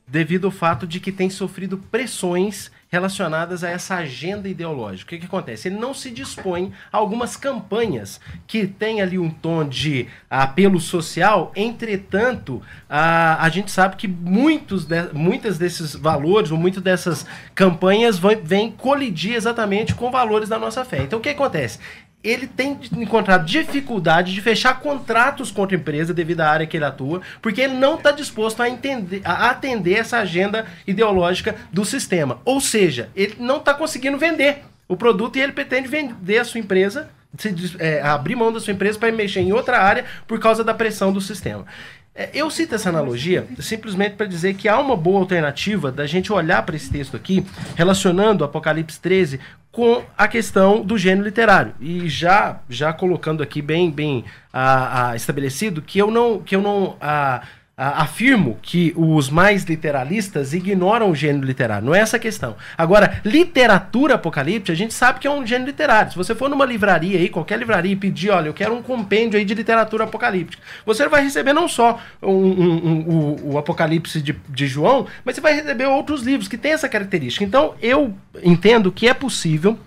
devido 0.07 0.45
ao 0.45 0.51
fato 0.51 0.85
de 0.85 0.99
que 0.99 1.11
tem 1.11 1.29
sofrido 1.29 1.77
pressões 1.77 2.71
relacionadas 2.91 3.63
a 3.63 3.69
essa 3.69 3.95
agenda 3.95 4.49
ideológica. 4.49 5.07
O 5.07 5.09
que, 5.09 5.19
que 5.19 5.25
acontece? 5.25 5.69
Ele 5.69 5.77
não 5.77 5.93
se 5.93 6.11
dispõe 6.11 6.73
a 6.91 6.97
algumas 6.97 7.37
campanhas 7.37 8.19
que 8.45 8.67
têm 8.67 9.01
ali 9.01 9.17
um 9.17 9.29
tom 9.29 9.65
de 9.65 10.07
apelo 10.29 10.79
social, 10.79 11.53
entretanto, 11.55 12.61
a, 12.89 13.41
a 13.41 13.49
gente 13.49 13.71
sabe 13.71 13.95
que 13.95 14.09
muitos 14.09 14.83
de, 14.83 15.13
muitas 15.13 15.57
desses 15.57 15.95
valores, 15.95 16.51
ou 16.51 16.57
muitas 16.57 16.83
dessas 16.83 17.25
campanhas 17.55 18.19
vão, 18.19 18.31
vêm 18.43 18.69
colidir 18.69 19.35
exatamente 19.35 19.95
com 19.95 20.11
valores 20.11 20.49
da 20.49 20.59
nossa 20.59 20.83
fé. 20.83 21.03
Então 21.03 21.19
o 21.19 21.21
que 21.21 21.29
acontece? 21.29 21.79
Ele 22.23 22.47
tem 22.47 22.79
encontrado 22.93 23.45
dificuldade 23.45 24.33
de 24.33 24.41
fechar 24.41 24.79
contratos 24.79 25.51
contra 25.51 25.75
a 25.75 25.79
empresa 25.79 26.13
devido 26.13 26.41
à 26.41 26.49
área 26.49 26.67
que 26.67 26.77
ele 26.77 26.85
atua, 26.85 27.21
porque 27.41 27.61
ele 27.61 27.73
não 27.73 27.95
está 27.95 28.11
disposto 28.11 28.61
a, 28.61 28.69
entender, 28.69 29.21
a 29.23 29.49
atender 29.49 29.93
essa 29.93 30.19
agenda 30.19 30.65
ideológica 30.85 31.55
do 31.71 31.83
sistema. 31.83 32.39
Ou 32.45 32.61
seja, 32.61 33.09
ele 33.15 33.35
não 33.39 33.57
está 33.57 33.73
conseguindo 33.73 34.17
vender 34.17 34.63
o 34.87 34.95
produto 34.95 35.37
e 35.37 35.41
ele 35.41 35.53
pretende 35.53 35.87
vender 35.87 36.37
a 36.37 36.45
sua 36.45 36.59
empresa, 36.59 37.09
se 37.37 37.53
é, 37.79 38.01
abrir 38.01 38.35
mão 38.35 38.51
da 38.51 38.59
sua 38.59 38.73
empresa 38.73 38.99
para 38.99 39.11
mexer 39.11 39.39
em 39.39 39.53
outra 39.53 39.79
área 39.81 40.05
por 40.27 40.39
causa 40.39 40.63
da 40.63 40.73
pressão 40.73 41.11
do 41.11 41.21
sistema. 41.21 41.65
É, 42.13 42.29
Eu 42.33 42.49
cito 42.49 42.75
essa 42.75 42.89
analogia 42.89 43.47
simplesmente 43.59 44.15
para 44.15 44.25
dizer 44.25 44.55
que 44.55 44.67
há 44.67 44.77
uma 44.77 44.97
boa 44.97 45.19
alternativa 45.19 45.91
da 45.91 46.05
gente 46.05 46.31
olhar 46.31 46.61
para 46.63 46.75
esse 46.75 46.89
texto 46.89 47.15
aqui, 47.15 47.45
relacionando 47.75 48.43
Apocalipse 48.43 48.99
13 48.99 49.39
com 49.71 50.03
a 50.17 50.27
questão 50.27 50.81
do 50.81 50.97
gênero 50.97 51.25
literário. 51.25 51.73
E 51.79 52.09
já 52.09 52.59
já 52.69 52.91
colocando 52.91 53.41
aqui 53.41 53.61
bem 53.61 53.89
bem 53.89 54.25
ah, 54.51 55.11
ah, 55.11 55.15
estabelecido 55.15 55.81
que 55.81 55.97
eu 55.99 56.11
não 56.11 56.39
que 56.39 56.55
eu 56.55 56.61
não 56.61 56.97
ah, 56.99 57.41
ah, 57.41 57.47
afirmo 57.89 58.59
que 58.61 58.93
os 58.95 59.29
mais 59.29 59.63
literalistas 59.63 60.53
ignoram 60.53 61.09
o 61.09 61.15
gênero 61.15 61.45
literário. 61.45 61.85
Não 61.85 61.95
é 61.95 61.99
essa 61.99 62.17
a 62.17 62.19
questão. 62.19 62.55
Agora, 62.77 63.19
literatura 63.25 64.15
apocalíptica, 64.15 64.71
a 64.71 64.75
gente 64.75 64.93
sabe 64.93 65.19
que 65.19 65.27
é 65.27 65.31
um 65.31 65.45
gênero 65.45 65.71
literário. 65.71 66.11
Se 66.11 66.17
você 66.17 66.35
for 66.35 66.49
numa 66.49 66.65
livraria 66.65 67.17
aí, 67.17 67.27
qualquer 67.29 67.57
livraria, 67.57 67.91
e 67.91 67.95
pedir, 67.95 68.29
olha, 68.29 68.47
eu 68.47 68.53
quero 68.53 68.75
um 68.75 68.83
compêndio 68.83 69.39
aí 69.39 69.43
de 69.45 69.53
literatura 69.55 70.03
apocalíptica, 70.03 70.61
você 70.85 71.07
vai 71.07 71.23
receber 71.23 71.53
não 71.53 71.67
só 71.67 71.99
um- 72.21 72.29
um- 72.29 72.87
um- 72.87 73.09
o, 73.09 73.53
o 73.53 73.57
Apocalipse 73.57 74.21
de, 74.21 74.35
de 74.47 74.67
João, 74.67 75.07
mas 75.25 75.35
você 75.35 75.41
vai 75.41 75.53
receber 75.53 75.85
outros 75.85 76.21
livros 76.21 76.47
que 76.47 76.57
têm 76.57 76.73
essa 76.73 76.87
característica. 76.87 77.43
Então, 77.43 77.73
eu 77.81 78.13
entendo 78.43 78.91
que 78.91 79.07
é 79.07 79.13
possível 79.13 79.77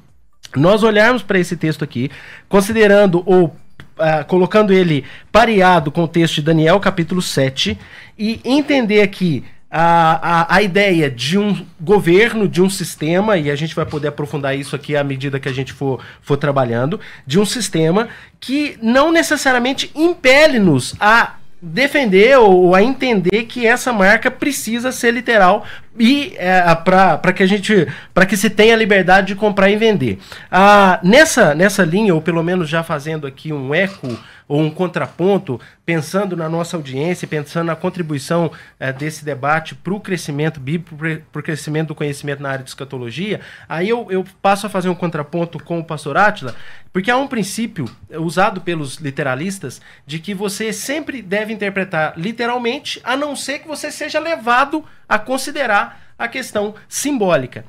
nós 0.56 0.82
olharmos 0.82 1.22
para 1.22 1.38
esse 1.38 1.56
texto 1.56 1.82
aqui, 1.82 2.10
considerando 2.48 3.22
ou 3.26 3.54
ah, 3.98 4.24
colocando 4.24 4.72
ele 4.72 5.04
pareado 5.30 5.90
com 5.90 6.04
o 6.04 6.08
texto 6.08 6.36
de 6.36 6.42
Daniel, 6.42 6.80
capítulo 6.80 7.22
7, 7.22 7.78
e 8.18 8.40
entender 8.44 9.02
aqui 9.02 9.44
a, 9.76 10.42
a, 10.42 10.56
a 10.56 10.62
ideia 10.62 11.10
de 11.10 11.36
um 11.36 11.66
governo, 11.80 12.46
de 12.46 12.62
um 12.62 12.70
sistema, 12.70 13.36
e 13.36 13.50
a 13.50 13.56
gente 13.56 13.74
vai 13.74 13.84
poder 13.84 14.08
aprofundar 14.08 14.56
isso 14.56 14.76
aqui 14.76 14.96
à 14.96 15.02
medida 15.02 15.40
que 15.40 15.48
a 15.48 15.52
gente 15.52 15.72
for, 15.72 16.00
for 16.22 16.36
trabalhando, 16.36 17.00
de 17.26 17.40
um 17.40 17.44
sistema 17.44 18.08
que 18.38 18.78
não 18.80 19.10
necessariamente 19.10 19.90
impele-nos 19.94 20.94
a 21.00 21.34
defender 21.64 22.38
ou 22.38 22.74
a 22.74 22.82
entender 22.82 23.44
que 23.44 23.66
essa 23.66 23.92
marca 23.92 24.30
precisa 24.30 24.92
ser 24.92 25.12
literal 25.12 25.64
e 25.98 26.34
é, 26.36 26.62
para 26.74 27.32
que 27.32 27.42
a 27.42 27.46
gente 27.46 27.88
para 28.12 28.26
que 28.26 28.36
se 28.36 28.50
tenha 28.50 28.76
liberdade 28.76 29.28
de 29.28 29.34
comprar 29.34 29.70
e 29.70 29.76
vender. 29.76 30.18
Ah, 30.50 31.00
nessa 31.02 31.54
nessa 31.54 31.82
linha 31.82 32.14
ou 32.14 32.20
pelo 32.20 32.42
menos 32.42 32.68
já 32.68 32.82
fazendo 32.82 33.26
aqui 33.26 33.52
um 33.52 33.74
eco 33.74 34.08
ou 34.46 34.60
um 34.60 34.70
contraponto 34.70 35.60
pensando 35.84 36.36
na 36.36 36.48
nossa 36.48 36.76
audiência 36.76 37.26
pensando 37.26 37.66
na 37.66 37.76
contribuição 37.76 38.50
eh, 38.78 38.92
desse 38.92 39.24
debate 39.24 39.74
para 39.74 39.94
o 39.94 40.00
crescimento 40.00 40.60
bíblico 40.60 40.96
para 41.30 41.40
o 41.40 41.42
crescimento 41.42 41.88
do 41.88 41.94
conhecimento 41.94 42.42
na 42.42 42.50
área 42.50 42.64
de 42.64 42.70
escatologia 42.70 43.40
aí 43.68 43.88
eu, 43.88 44.06
eu 44.10 44.24
passo 44.40 44.66
a 44.66 44.70
fazer 44.70 44.88
um 44.88 44.94
contraponto 44.94 45.62
com 45.62 45.78
o 45.78 45.84
pastor 45.84 46.16
Átila 46.16 46.54
porque 46.94 47.10
há 47.10 47.16
um 47.16 47.26
princípio 47.26 47.90
usado 48.10 48.60
pelos 48.60 48.98
literalistas 48.98 49.80
de 50.06 50.20
que 50.20 50.32
você 50.32 50.72
sempre 50.72 51.20
deve 51.20 51.52
interpretar 51.52 52.14
literalmente, 52.16 53.00
a 53.02 53.16
não 53.16 53.34
ser 53.34 53.58
que 53.58 53.66
você 53.66 53.90
seja 53.90 54.20
levado 54.20 54.84
a 55.08 55.18
considerar 55.18 56.14
a 56.16 56.28
questão 56.28 56.76
simbólica. 56.88 57.64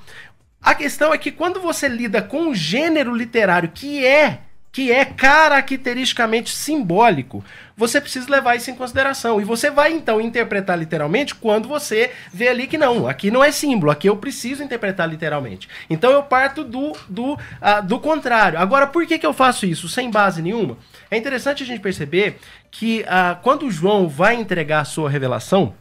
A 0.61 0.75
questão 0.75 1.11
é 1.11 1.17
que 1.17 1.31
quando 1.31 1.59
você 1.59 1.87
lida 1.87 2.21
com 2.21 2.49
um 2.49 2.53
gênero 2.53 3.15
literário 3.15 3.69
que 3.73 4.05
é 4.05 4.41
que 4.75 4.91
é 4.91 5.05
caracteristicamente 5.05 6.53
simbólico, 6.53 7.41
você 7.77 8.01
precisa 8.01 8.29
levar 8.29 8.57
isso 8.57 8.69
em 8.69 8.75
consideração. 8.75 9.39
E 9.39 9.45
você 9.45 9.71
vai 9.71 9.93
então 9.93 10.19
interpretar 10.19 10.77
literalmente 10.77 11.33
quando 11.33 11.69
você 11.69 12.11
vê 12.29 12.49
ali 12.49 12.67
que 12.67 12.77
não, 12.77 13.07
aqui 13.07 13.31
não 13.31 13.41
é 13.41 13.53
símbolo, 13.53 13.89
aqui 13.89 14.09
eu 14.09 14.17
preciso 14.17 14.61
interpretar 14.61 15.07
literalmente. 15.07 15.69
Então 15.89 16.11
eu 16.11 16.21
parto 16.23 16.61
do, 16.61 16.91
do, 17.07 17.39
ah, 17.61 17.79
do 17.79 18.01
contrário. 18.01 18.59
Agora, 18.59 18.85
por 18.85 19.05
que, 19.07 19.17
que 19.17 19.25
eu 19.25 19.33
faço 19.33 19.65
isso 19.65 19.87
sem 19.87 20.11
base 20.11 20.41
nenhuma? 20.41 20.77
É 21.09 21.15
interessante 21.15 21.63
a 21.63 21.65
gente 21.65 21.79
perceber 21.79 22.37
que 22.69 23.05
ah, 23.07 23.39
quando 23.41 23.71
João 23.71 24.09
vai 24.09 24.35
entregar 24.35 24.81
a 24.81 24.85
sua 24.85 25.09
revelação, 25.09 25.73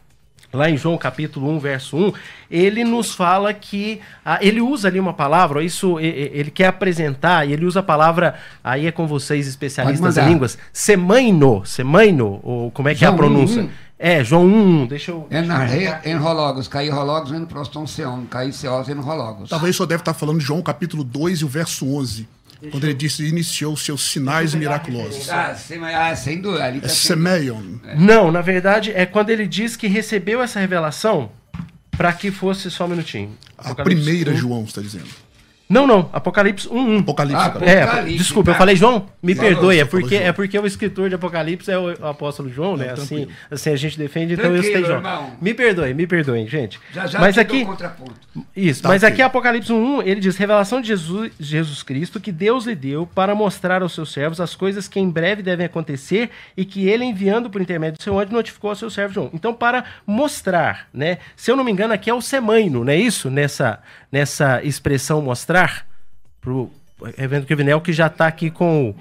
Lá 0.53 0.69
em 0.69 0.77
João 0.77 0.97
capítulo 0.97 1.49
1, 1.51 1.59
verso 1.59 1.97
1, 1.97 2.13
ele 2.49 2.83
nos 2.83 3.13
fala 3.13 3.53
que. 3.53 4.01
ah, 4.23 4.39
ele 4.41 4.61
usa 4.61 4.87
ali 4.87 4.99
uma 4.99 5.13
palavra, 5.13 5.63
isso 5.63 5.99
ele 5.99 6.51
quer 6.51 6.67
apresentar, 6.67 7.47
e 7.47 7.53
ele 7.53 7.65
usa 7.65 7.81
a 7.81 7.83
palavra, 7.83 8.35
aí 8.63 8.87
é 8.87 8.91
com 8.91 9.05
vocês 9.07 9.47
especialistas 9.47 10.17
em 10.17 10.27
línguas, 10.27 10.57
semaino, 10.71 11.65
semaino, 11.65 12.39
ou 12.43 12.71
como 12.71 12.89
é 12.89 12.95
que 12.95 13.03
é 13.03 13.07
a 13.07 13.11
João 13.11 13.17
pronúncia? 13.17 13.61
1, 13.63 13.65
1. 13.65 13.69
É, 13.97 14.23
João 14.23 14.45
1, 14.45 14.83
1, 14.83 14.87
deixa 14.87 15.11
eu. 15.11 15.27
En, 15.31 16.11
en 16.11 16.17
rologos, 16.17 16.67
caí 16.67 16.89
rologos, 16.89 17.31
en 17.31 17.45
proston 17.45 17.87
seon, 17.87 18.25
caí 18.25 18.51
seos 18.51 18.89
en 18.89 19.01
rologos. 19.01 19.49
Talvez 19.49 19.75
só 19.75 19.85
deve 19.85 20.01
estar 20.01 20.13
falando 20.13 20.39
de 20.39 20.45
João 20.45 20.61
capítulo 20.61 21.03
2 21.03 21.39
e 21.39 21.45
o 21.45 21.47
verso 21.47 21.87
11. 21.87 22.27
Quando 22.71 22.83
ele 22.83 22.93
disse 22.93 23.25
iniciou 23.25 23.75
seus 23.75 24.01
sinais 24.09 24.53
miraculosos. 24.53 25.29
Ah, 25.29 25.55
sem, 25.55 25.83
ah, 25.83 26.15
sem 26.15 26.41
dúvida. 26.41 26.63
Ali 26.63 26.77
É 26.79 26.81
tá 26.81 26.89
semeion. 26.89 27.61
Não, 27.97 28.31
na 28.31 28.41
verdade, 28.41 28.91
é 28.93 29.05
quando 29.05 29.29
ele 29.29 29.47
diz 29.47 29.75
que 29.75 29.87
recebeu 29.87 30.41
essa 30.41 30.59
revelação 30.59 31.31
para 31.91 32.11
que 32.13 32.31
fosse 32.31 32.69
só 32.69 32.85
um 32.85 32.89
minutinho. 32.89 33.37
A 33.57 33.73
primeira 33.75 34.31
1. 34.31 34.35
João 34.35 34.63
está 34.63 34.81
dizendo. 34.81 35.24
Não, 35.67 35.87
não, 35.87 36.09
Apocalipse 36.13 36.67
1, 36.69 36.77
1. 36.77 36.99
Apocalipse. 36.99 37.43
Ah, 37.43 37.49
cara. 37.49 37.65
É, 37.65 37.81
Apocalipse, 37.83 38.17
desculpa, 38.19 38.51
eu 38.51 38.55
falei 38.55 38.75
João, 38.75 39.07
me 39.21 39.33
Falou, 39.33 39.49
perdoe, 39.51 39.75
é 39.79 39.83
você 39.83 39.89
falou 39.89 40.01
porque, 40.01 40.15
João. 40.17 40.27
é 40.27 40.31
porque 40.31 40.59
o 40.59 40.65
escritor 40.67 41.09
de 41.09 41.15
Apocalipse 41.15 41.71
é 41.71 41.77
o, 41.77 41.93
o 41.99 42.05
apóstolo 42.07 42.49
João, 42.49 42.77
né? 42.77 42.91
Assim, 42.91 43.15
tranquilo. 43.17 43.31
assim 43.49 43.69
a 43.71 43.75
gente 43.75 43.97
defende, 43.97 44.33
então 44.33 44.45
eu 44.45 44.51
Tranquilo, 44.61 44.75
citei 44.75 44.85
João. 44.85 44.97
irmão. 44.97 45.31
Me 45.41 45.53
perdoe, 45.53 45.93
me 45.93 46.05
perdoem, 46.05 46.47
gente. 46.47 46.79
Já 46.93 47.07
já 47.07 47.19
Mas 47.19 47.37
aqui, 47.37 47.65
isso, 48.55 48.81
Tá 48.83 48.89
mas 48.89 49.01
ok. 49.03 49.13
aqui 49.13 49.21
Apocalipse 49.21 49.71
1, 49.73 50.01
ele 50.03 50.19
diz: 50.19 50.37
revelação 50.37 50.81
de 50.81 50.87
Jesus, 50.87 51.31
Jesus 51.39 51.81
Cristo 51.83 52.19
que 52.19 52.31
Deus 52.31 52.65
lhe 52.65 52.75
deu 52.75 53.07
para 53.07 53.33
mostrar 53.33 53.81
aos 53.81 53.93
seus 53.93 54.11
servos 54.11 54.39
as 54.39 54.55
coisas 54.55 54.87
que 54.87 54.99
em 54.99 55.09
breve 55.09 55.41
devem 55.41 55.65
acontecer 55.65 56.29
e 56.55 56.63
que 56.63 56.87
ele, 56.87 57.03
enviando 57.05 57.49
por 57.49 57.61
intermédio 57.61 57.97
do 57.97 58.03
seu 58.03 58.19
anjo, 58.19 58.31
notificou 58.31 58.69
ao 58.69 58.75
seu 58.75 58.89
servo 58.89 59.13
João. 59.13 59.29
Então, 59.33 59.53
para 59.53 59.83
mostrar, 60.05 60.87
né? 60.93 61.17
Se 61.35 61.51
eu 61.51 61.55
não 61.55 61.63
me 61.63 61.71
engano, 61.71 61.93
aqui 61.93 62.09
é 62.09 62.13
o 62.13 62.21
semaino, 62.21 62.83
não 62.83 62.91
é 62.91 62.97
isso? 62.97 63.29
Nessa, 63.29 63.79
nessa 64.19 64.63
expressão 64.63 65.21
mostrar, 65.21 65.85
pro 66.39 66.71
Reverendo 67.17 67.45
Kevinel, 67.45 67.81
que 67.81 67.91
já 67.91 68.07
está 68.07 68.27
aqui 68.27 68.49
com. 68.49 68.91
o- 68.91 68.95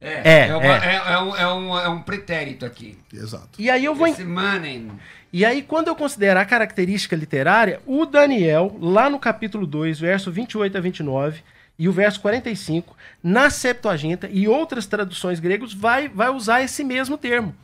É, 0.00 0.30
É, 0.44 0.48
é, 0.48 0.56
uma- 0.56 0.64
é. 0.84 0.94
é- 0.96 1.12
é 1.12 1.18
um, 1.18 1.36
é, 1.36 1.52
um, 1.54 1.78
é 1.78 1.88
um 1.88 2.02
pretérito 2.02 2.64
aqui. 2.66 2.98
Exato. 3.12 3.50
E 3.58 3.70
aí 3.70 3.84
eu 3.84 3.94
vou. 3.94 4.08
Esse 4.08 4.24
manen. 4.24 4.90
E 5.32 5.44
aí, 5.44 5.62
quando 5.62 5.86
eu 5.88 5.94
considerar 5.94 6.40
a 6.40 6.44
característica 6.44 7.14
literária, 7.14 7.80
o 7.86 8.04
Daniel, 8.06 8.76
lá 8.80 9.08
no 9.08 9.20
capítulo 9.20 9.66
2, 9.68 10.00
verso 10.00 10.32
28 10.32 10.76
a 10.76 10.80
29, 10.80 11.42
e 11.78 11.88
o 11.88 11.92
verso 11.92 12.20
45, 12.20 12.96
na 13.22 13.50
Septuaginta 13.50 14.28
e 14.32 14.48
outras 14.48 14.86
traduções 14.86 15.38
gregas, 15.38 15.72
vai, 15.72 16.08
vai 16.08 16.28
usar 16.30 16.62
esse 16.62 16.82
mesmo 16.82 17.16
termo. 17.16 17.54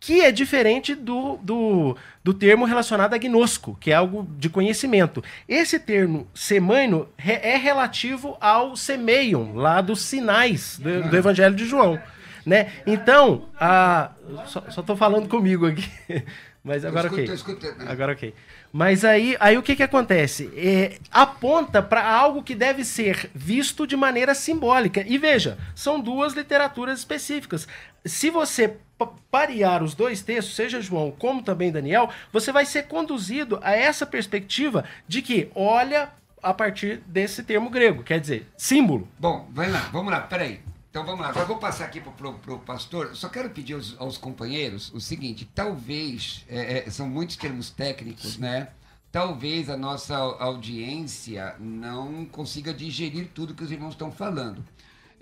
Que 0.00 0.20
é 0.20 0.30
diferente 0.30 0.94
do, 0.94 1.38
do, 1.38 1.96
do 2.22 2.32
termo 2.32 2.64
relacionado 2.64 3.14
a 3.14 3.18
gnosco, 3.18 3.76
que 3.80 3.90
é 3.90 3.94
algo 3.94 4.28
de 4.38 4.48
conhecimento. 4.48 5.22
Esse 5.48 5.78
termo 5.78 6.28
semaino 6.32 7.08
é 7.18 7.56
relativo 7.56 8.36
ao 8.40 8.76
semeion, 8.76 9.54
lá 9.54 9.80
dos 9.80 10.02
sinais 10.02 10.78
do, 10.78 11.08
do 11.08 11.16
Evangelho 11.16 11.54
de 11.54 11.66
João. 11.66 11.98
Né? 12.46 12.72
Então, 12.86 13.48
a, 13.60 14.12
só, 14.46 14.82
tô 14.82 14.96
falando 14.96 15.28
comigo 15.28 15.66
aqui. 15.66 15.86
Mas 16.64 16.84
agora 16.84 17.06
escuto, 17.06 17.22
ok. 17.22 17.34
escutando. 17.34 17.88
Agora 17.88 18.12
ok. 18.12 18.34
Mas 18.72 19.04
aí, 19.04 19.36
aí 19.40 19.56
o 19.56 19.62
que 19.62 19.74
que 19.74 19.82
acontece? 19.82 20.50
É, 20.54 20.98
aponta 21.10 21.82
para 21.82 22.06
algo 22.06 22.42
que 22.42 22.54
deve 22.54 22.84
ser 22.84 23.30
visto 23.34 23.86
de 23.86 23.96
maneira 23.96 24.34
simbólica. 24.34 25.04
E 25.06 25.16
veja, 25.16 25.56
são 25.74 26.00
duas 26.00 26.34
literaturas 26.34 26.98
específicas. 26.98 27.66
Se 28.04 28.28
você 28.28 28.76
parear 29.06 29.82
os 29.82 29.94
dois 29.94 30.22
textos, 30.22 30.56
seja 30.56 30.80
João 30.80 31.10
como 31.10 31.42
também 31.42 31.70
Daniel, 31.70 32.10
você 32.32 32.50
vai 32.52 32.66
ser 32.66 32.84
conduzido 32.88 33.58
a 33.62 33.72
essa 33.72 34.04
perspectiva 34.04 34.84
de 35.06 35.22
que 35.22 35.50
olha 35.54 36.10
a 36.42 36.54
partir 36.54 36.98
desse 37.06 37.42
termo 37.42 37.68
grego, 37.70 38.02
quer 38.02 38.20
dizer, 38.20 38.46
símbolo. 38.56 39.08
Bom, 39.18 39.48
vai 39.52 39.70
lá, 39.70 39.80
vamos 39.92 40.12
lá, 40.12 40.20
peraí. 40.20 40.60
Então 40.90 41.04
vamos 41.04 41.20
lá, 41.20 41.28
agora 41.28 41.44
vou 41.44 41.58
passar 41.58 41.84
aqui 41.84 42.00
pro, 42.00 42.32
pro 42.34 42.58
pastor. 42.60 43.14
Só 43.14 43.28
quero 43.28 43.50
pedir 43.50 43.74
aos, 43.74 43.94
aos 44.00 44.16
companheiros 44.16 44.92
o 44.94 45.00
seguinte: 45.00 45.48
talvez, 45.54 46.44
é, 46.48 46.86
é, 46.86 46.90
são 46.90 47.06
muitos 47.08 47.36
termos 47.36 47.70
técnicos, 47.70 48.38
né? 48.38 48.68
Talvez 49.12 49.68
a 49.70 49.76
nossa 49.76 50.16
au- 50.16 50.36
audiência 50.42 51.54
não 51.58 52.24
consiga 52.24 52.72
digerir 52.74 53.28
tudo 53.34 53.54
que 53.54 53.64
os 53.64 53.70
irmãos 53.70 53.90
estão 53.90 54.10
falando. 54.10 54.64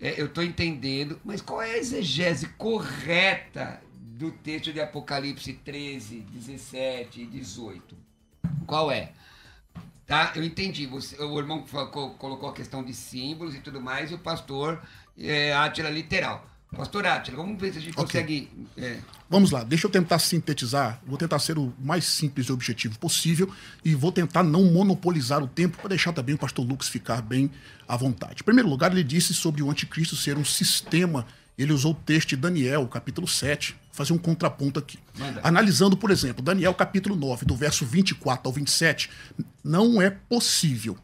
É, 0.00 0.20
eu 0.20 0.26
estou 0.26 0.44
entendendo, 0.44 1.18
mas 1.24 1.40
qual 1.40 1.62
é 1.62 1.72
a 1.72 1.78
exegese 1.78 2.48
correta 2.58 3.80
do 3.94 4.30
texto 4.30 4.72
de 4.72 4.80
Apocalipse 4.80 5.52
13, 5.52 6.20
17 6.20 7.22
e 7.22 7.26
18? 7.26 7.96
Qual 8.66 8.90
é? 8.90 9.12
Tá, 10.06 10.32
eu 10.36 10.44
entendi. 10.44 10.86
Você, 10.86 11.20
o 11.22 11.38
irmão 11.38 11.64
colocou 12.18 12.48
a 12.48 12.52
questão 12.52 12.82
de 12.84 12.94
símbolos 12.94 13.54
e 13.54 13.60
tudo 13.60 13.80
mais, 13.80 14.10
e 14.10 14.14
o 14.14 14.18
pastor 14.18 14.80
é, 15.18 15.52
literal. 15.90 16.46
Pastor 16.74 17.06
Átila, 17.06 17.36
vamos 17.38 17.60
ver 17.60 17.72
se 17.72 17.78
a 17.78 17.80
gente 17.80 17.92
Ok. 17.98 18.04
consegue. 18.04 18.50
é, 18.76 18.98
Vamos 19.30 19.50
lá, 19.50 19.64
deixa 19.64 19.86
eu 19.86 19.90
tentar 19.90 20.18
sintetizar. 20.18 21.00
Vou 21.06 21.16
tentar 21.16 21.38
ser 21.38 21.58
o 21.58 21.72
mais 21.78 22.04
simples 22.04 22.46
e 22.48 22.52
objetivo 22.52 22.98
possível 22.98 23.50
e 23.84 23.94
vou 23.94 24.12
tentar 24.12 24.42
não 24.42 24.64
monopolizar 24.64 25.42
o 25.42 25.46
tempo 25.48 25.78
para 25.78 25.88
deixar 25.90 26.12
também 26.12 26.34
o 26.34 26.38
pastor 26.38 26.66
Lucas 26.66 26.88
ficar 26.88 27.22
bem 27.22 27.50
à 27.88 27.96
vontade. 27.96 28.42
Em 28.42 28.44
primeiro 28.44 28.68
lugar, 28.68 28.92
ele 28.92 29.02
disse 29.04 29.32
sobre 29.32 29.62
o 29.62 29.70
anticristo 29.70 30.16
ser 30.16 30.36
um 30.36 30.44
sistema. 30.44 31.26
Ele 31.56 31.72
usou 31.72 31.92
o 31.92 31.94
texto 31.94 32.30
de 32.30 32.36
Daniel, 32.36 32.86
capítulo 32.88 33.26
7, 33.26 33.72
vou 33.72 33.78
fazer 33.92 34.12
um 34.12 34.18
contraponto 34.18 34.78
aqui. 34.78 34.98
Manda. 35.18 35.40
Analisando, 35.42 35.96
por 35.96 36.10
exemplo, 36.10 36.42
Daniel 36.42 36.74
capítulo 36.74 37.16
9, 37.16 37.46
do 37.46 37.56
verso 37.56 37.86
24 37.86 38.46
ao 38.46 38.52
27, 38.52 39.08
não 39.64 40.02
é 40.02 40.10
possível 40.10 40.98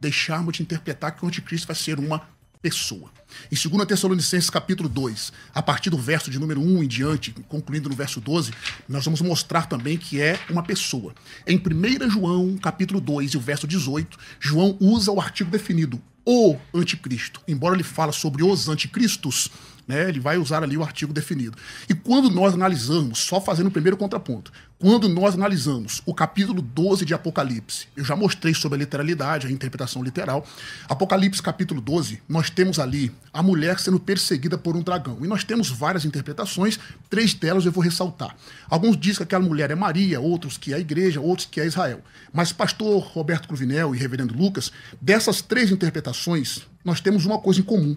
deixarmos 0.00 0.56
de 0.56 0.62
interpretar 0.64 1.14
que 1.14 1.24
o 1.24 1.28
anticristo 1.28 1.68
vai 1.68 1.76
ser 1.76 2.00
uma 2.00 2.26
pessoa. 2.62 3.10
Em 3.50 3.56
2 3.56 3.86
Tessalonicenses 3.86 4.48
capítulo 4.48 4.88
2, 4.88 5.32
a 5.52 5.60
partir 5.60 5.90
do 5.90 5.98
verso 5.98 6.30
de 6.30 6.38
número 6.38 6.60
1 6.60 6.84
em 6.84 6.86
diante, 6.86 7.34
concluindo 7.48 7.88
no 7.88 7.96
verso 7.96 8.20
12, 8.20 8.52
nós 8.88 9.04
vamos 9.04 9.20
mostrar 9.20 9.66
também 9.66 9.98
que 9.98 10.20
é 10.20 10.38
uma 10.48 10.62
pessoa. 10.62 11.12
Em 11.46 11.58
1 11.58 12.08
João 12.08 12.56
capítulo 12.56 13.00
2 13.00 13.32
e 13.32 13.36
o 13.36 13.40
verso 13.40 13.66
18, 13.66 14.16
João 14.38 14.76
usa 14.80 15.10
o 15.10 15.20
artigo 15.20 15.50
definido 15.50 16.00
o 16.24 16.56
anticristo. 16.72 17.40
Embora 17.48 17.74
ele 17.74 17.82
fala 17.82 18.12
sobre 18.12 18.44
os 18.44 18.68
anticristos, 18.68 19.50
né, 19.92 20.08
ele 20.08 20.18
vai 20.18 20.38
usar 20.38 20.62
ali 20.62 20.76
o 20.76 20.82
artigo 20.82 21.12
definido. 21.12 21.56
E 21.86 21.94
quando 21.94 22.30
nós 22.30 22.54
analisamos, 22.54 23.18
só 23.18 23.40
fazendo 23.40 23.66
o 23.66 23.70
primeiro 23.70 23.96
contraponto, 23.96 24.50
quando 24.78 25.06
nós 25.08 25.34
analisamos 25.34 26.02
o 26.06 26.14
capítulo 26.14 26.62
12 26.62 27.04
de 27.04 27.12
Apocalipse, 27.12 27.86
eu 27.94 28.02
já 28.02 28.16
mostrei 28.16 28.54
sobre 28.54 28.76
a 28.76 28.80
literalidade, 28.80 29.46
a 29.46 29.50
interpretação 29.50 30.02
literal. 30.02 30.44
Apocalipse 30.88 31.42
capítulo 31.42 31.80
12, 31.80 32.22
nós 32.28 32.48
temos 32.48 32.78
ali 32.78 33.12
a 33.32 33.42
mulher 33.42 33.78
sendo 33.78 34.00
perseguida 34.00 34.56
por 34.56 34.74
um 34.74 34.82
dragão. 34.82 35.18
E 35.22 35.28
nós 35.28 35.44
temos 35.44 35.68
várias 35.68 36.04
interpretações, 36.04 36.80
três 37.08 37.34
delas 37.34 37.66
eu 37.66 37.70
vou 37.70 37.84
ressaltar. 37.84 38.34
Alguns 38.68 38.96
dizem 38.96 39.18
que 39.18 39.22
aquela 39.24 39.44
mulher 39.44 39.70
é 39.70 39.74
Maria, 39.74 40.20
outros 40.20 40.56
que 40.56 40.72
é 40.72 40.76
a 40.76 40.80
igreja, 40.80 41.20
outros 41.20 41.46
que 41.48 41.60
é 41.60 41.66
Israel. 41.66 42.00
Mas 42.32 42.50
pastor 42.50 43.02
Roberto 43.02 43.46
Cruvinel 43.46 43.94
e 43.94 43.98
reverendo 43.98 44.34
Lucas, 44.34 44.72
dessas 45.00 45.42
três 45.42 45.70
interpretações, 45.70 46.62
nós 46.84 47.00
temos 47.00 47.24
uma 47.26 47.38
coisa 47.38 47.60
em 47.60 47.64
comum 47.64 47.96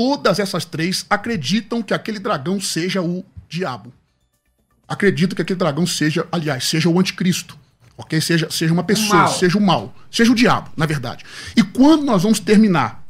todas 0.00 0.38
essas 0.38 0.64
três 0.64 1.04
acreditam 1.10 1.82
que 1.82 1.92
aquele 1.92 2.18
dragão 2.18 2.58
seja 2.58 3.02
o 3.02 3.22
diabo. 3.46 3.92
Acreditam 4.88 5.36
que 5.36 5.42
aquele 5.42 5.58
dragão 5.58 5.86
seja, 5.86 6.26
aliás, 6.32 6.64
seja 6.64 6.88
o 6.88 6.98
anticristo. 6.98 7.54
Ok? 7.98 8.18
Seja, 8.18 8.48
seja 8.50 8.72
uma 8.72 8.82
pessoa, 8.82 9.14
mal. 9.24 9.28
seja 9.28 9.58
o 9.58 9.60
mal. 9.60 9.94
Seja 10.10 10.32
o 10.32 10.34
diabo, 10.34 10.70
na 10.74 10.86
verdade. 10.86 11.22
E 11.54 11.62
quando 11.62 12.02
nós 12.02 12.22
vamos 12.22 12.40
terminar 12.40 13.04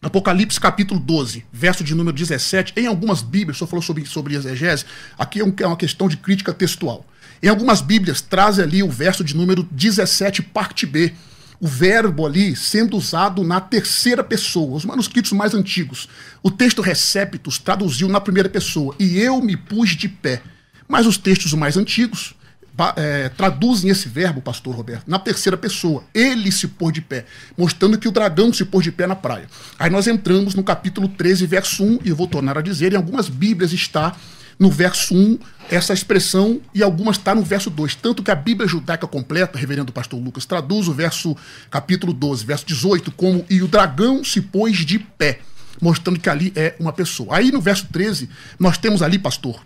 Apocalipse 0.00 0.58
capítulo 0.58 0.98
12, 0.98 1.44
verso 1.52 1.84
de 1.84 1.94
número 1.94 2.16
17, 2.16 2.72
em 2.74 2.86
algumas 2.86 3.20
Bíblias, 3.20 3.58
só 3.58 3.66
falou 3.66 3.82
sobre, 3.82 4.06
sobre 4.06 4.34
exegese, 4.34 4.86
aqui 5.18 5.40
é, 5.40 5.44
um- 5.44 5.52
é 5.60 5.66
uma 5.66 5.76
questão 5.76 6.08
de 6.08 6.16
crítica 6.16 6.54
textual. 6.54 7.04
Em 7.42 7.48
algumas 7.48 7.82
Bíblias, 7.82 8.22
traz 8.22 8.58
ali 8.58 8.82
o 8.82 8.88
verso 8.88 9.22
de 9.22 9.36
número 9.36 9.62
17, 9.70 10.40
parte 10.40 10.86
B. 10.86 11.12
O 11.60 11.66
verbo 11.66 12.26
ali 12.26 12.56
sendo 12.56 12.96
usado 12.96 13.44
na 13.44 13.60
terceira 13.60 14.24
pessoa, 14.24 14.76
os 14.76 14.84
manuscritos 14.84 15.32
mais 15.32 15.54
antigos. 15.54 16.08
O 16.42 16.50
texto 16.50 16.80
Receptus 16.80 17.58
traduziu 17.58 18.08
na 18.08 18.20
primeira 18.20 18.48
pessoa, 18.48 18.94
e 18.98 19.18
eu 19.18 19.42
me 19.42 19.56
pus 19.56 19.90
de 19.90 20.08
pé. 20.08 20.40
Mas 20.88 21.06
os 21.06 21.18
textos 21.18 21.52
mais 21.52 21.76
antigos 21.76 22.34
é, 22.96 23.28
traduzem 23.28 23.90
esse 23.90 24.08
verbo, 24.08 24.40
pastor 24.40 24.74
Roberto, 24.74 25.04
na 25.06 25.18
terceira 25.18 25.56
pessoa. 25.56 26.02
Ele 26.14 26.50
se 26.50 26.66
pôs 26.66 26.92
de 26.92 27.00
pé, 27.00 27.26
mostrando 27.56 27.98
que 27.98 28.08
o 28.08 28.12
dragão 28.12 28.52
se 28.52 28.64
pôs 28.64 28.82
de 28.82 28.90
pé 28.90 29.06
na 29.06 29.14
praia. 29.14 29.46
Aí 29.78 29.90
nós 29.90 30.06
entramos 30.06 30.54
no 30.54 30.64
capítulo 30.64 31.08
13, 31.08 31.46
verso 31.46 31.84
1, 31.84 32.00
e 32.04 32.08
eu 32.08 32.16
vou 32.16 32.26
tornar 32.26 32.56
a 32.56 32.62
dizer, 32.62 32.92
em 32.92 32.96
algumas 32.96 33.28
Bíblias 33.28 33.72
está 33.72 34.16
no 34.60 34.70
verso 34.70 35.14
1 35.14 35.38
essa 35.70 35.94
expressão 35.94 36.60
e 36.74 36.82
algumas 36.82 37.16
está 37.16 37.34
no 37.34 37.42
verso 37.42 37.70
2. 37.70 37.94
Tanto 37.94 38.22
que 38.22 38.30
a 38.30 38.34
Bíblia 38.34 38.68
judaica 38.68 39.06
completa, 39.06 39.58
reverendo 39.58 39.90
pastor 39.92 40.20
Lucas, 40.20 40.44
traduz 40.44 40.86
o 40.86 40.92
verso 40.92 41.34
capítulo 41.70 42.12
12, 42.12 42.44
verso 42.44 42.66
18, 42.66 43.10
como 43.12 43.46
e 43.48 43.62
o 43.62 43.68
dragão 43.68 44.22
se 44.22 44.42
pôs 44.42 44.78
de 44.78 44.98
pé, 44.98 45.40
mostrando 45.80 46.20
que 46.20 46.28
ali 46.28 46.52
é 46.54 46.76
uma 46.78 46.92
pessoa. 46.92 47.36
Aí 47.36 47.50
no 47.50 47.60
verso 47.60 47.86
13, 47.90 48.28
nós 48.58 48.76
temos 48.76 49.00
ali, 49.00 49.18
pastor, 49.18 49.64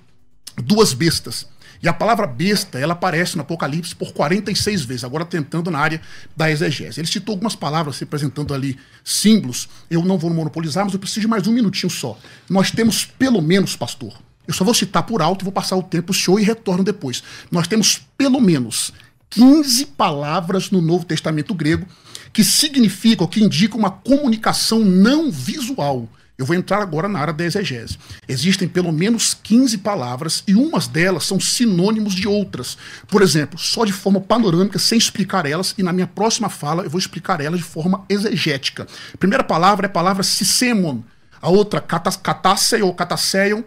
duas 0.57 0.93
bestas. 0.93 1.49
E 1.83 1.89
a 1.89 1.93
palavra 1.93 2.27
besta, 2.27 2.79
ela 2.79 2.93
aparece 2.93 3.37
no 3.37 3.43
Apocalipse 3.43 3.95
por 3.95 4.13
46 4.13 4.85
vezes, 4.85 5.05
agora 5.05 5.25
tentando 5.25 5.71
na 5.71 5.79
área 5.79 6.01
da 6.37 6.51
exegese. 6.51 7.01
Ele 7.01 7.09
citou 7.09 7.33
algumas 7.33 7.57
palavras 7.57 7.99
representando 7.99 8.55
ali 8.55 8.79
símbolos. 9.03 9.69
Eu 9.91 10.03
não 10.03 10.17
vou 10.17 10.31
monopolizar, 10.31 10.85
mas 10.85 10.95
eu 10.95 11.01
preciso 11.01 11.23
de 11.23 11.29
mais 11.29 11.47
um 11.47 11.53
minutinho 11.53 11.91
só. 11.91 12.19
Nós 12.49 12.71
temos 12.71 13.05
pelo 13.05 13.43
menos, 13.43 13.77
pastor, 13.77 14.15
eu 14.47 14.55
só 14.55 14.65
vou 14.65 14.75
citar 14.75 15.03
por 15.05 15.23
alto 15.23 15.43
e 15.43 15.45
vou 15.45 15.53
passar 15.53 15.77
o 15.77 15.83
tempo 15.83 16.13
o 16.13 16.15
senhor 16.15 16.39
e 16.39 16.45
retorno 16.45 16.85
depois. 16.85 17.23
Nós 17.51 17.67
temos 17.67 18.03
pelo 18.17 18.41
menos 18.41 18.93
15 19.31 19.87
palavras 19.87 20.71
no 20.71 20.81
Novo 20.81 21.05
Testamento 21.05 21.55
grego 21.55 21.87
que 22.33 22.45
significam, 22.45 23.27
que 23.27 23.43
indicam 23.43 23.79
uma 23.79 23.91
comunicação 23.91 24.81
não 24.81 25.31
visual. 25.31 26.09
Eu 26.37 26.45
vou 26.45 26.57
entrar 26.57 26.83
agora 26.83 27.09
na 27.09 27.21
área 27.21 27.33
da 27.33 27.45
exegese. 27.45 27.97
Existem 28.27 28.67
pelo 28.67 28.91
menos 28.93 29.35
15 29.41 29.79
palavras 29.79 30.43
e 30.49 30.55
umas 30.57 30.89
delas 30.89 31.25
são 31.25 31.39
sinônimos 31.39 32.13
de 32.13 32.27
outras. 32.27 32.77
Por 33.07 33.23
exemplo, 33.23 33.57
só 33.57 33.85
de 33.85 33.93
forma 33.93 34.21
panorâmica, 34.21 34.79
sem 34.81 34.99
explicar 34.99 35.47
elas, 35.47 35.75
e 35.79 35.83
na 35.85 35.93
minha 35.93 36.09
próxima 36.09 36.49
fala 36.49 36.83
eu 36.83 36.91
vou 36.91 36.99
explicar 36.99 37.41
elas 37.41 37.61
de 37.61 37.65
forma 37.65 38.05
exegética. 38.09 38.85
A 39.15 39.17
primeira 39.17 39.45
palavra 39.45 39.87
é 39.87 39.89
a 39.89 39.93
palavra 39.93 40.25
sissemon, 40.25 41.03
a 41.41 41.49
outra 41.49 41.81
catas- 41.81 42.17
catassei 42.17 42.83
ou 42.83 42.93
catasseion, 42.93 43.63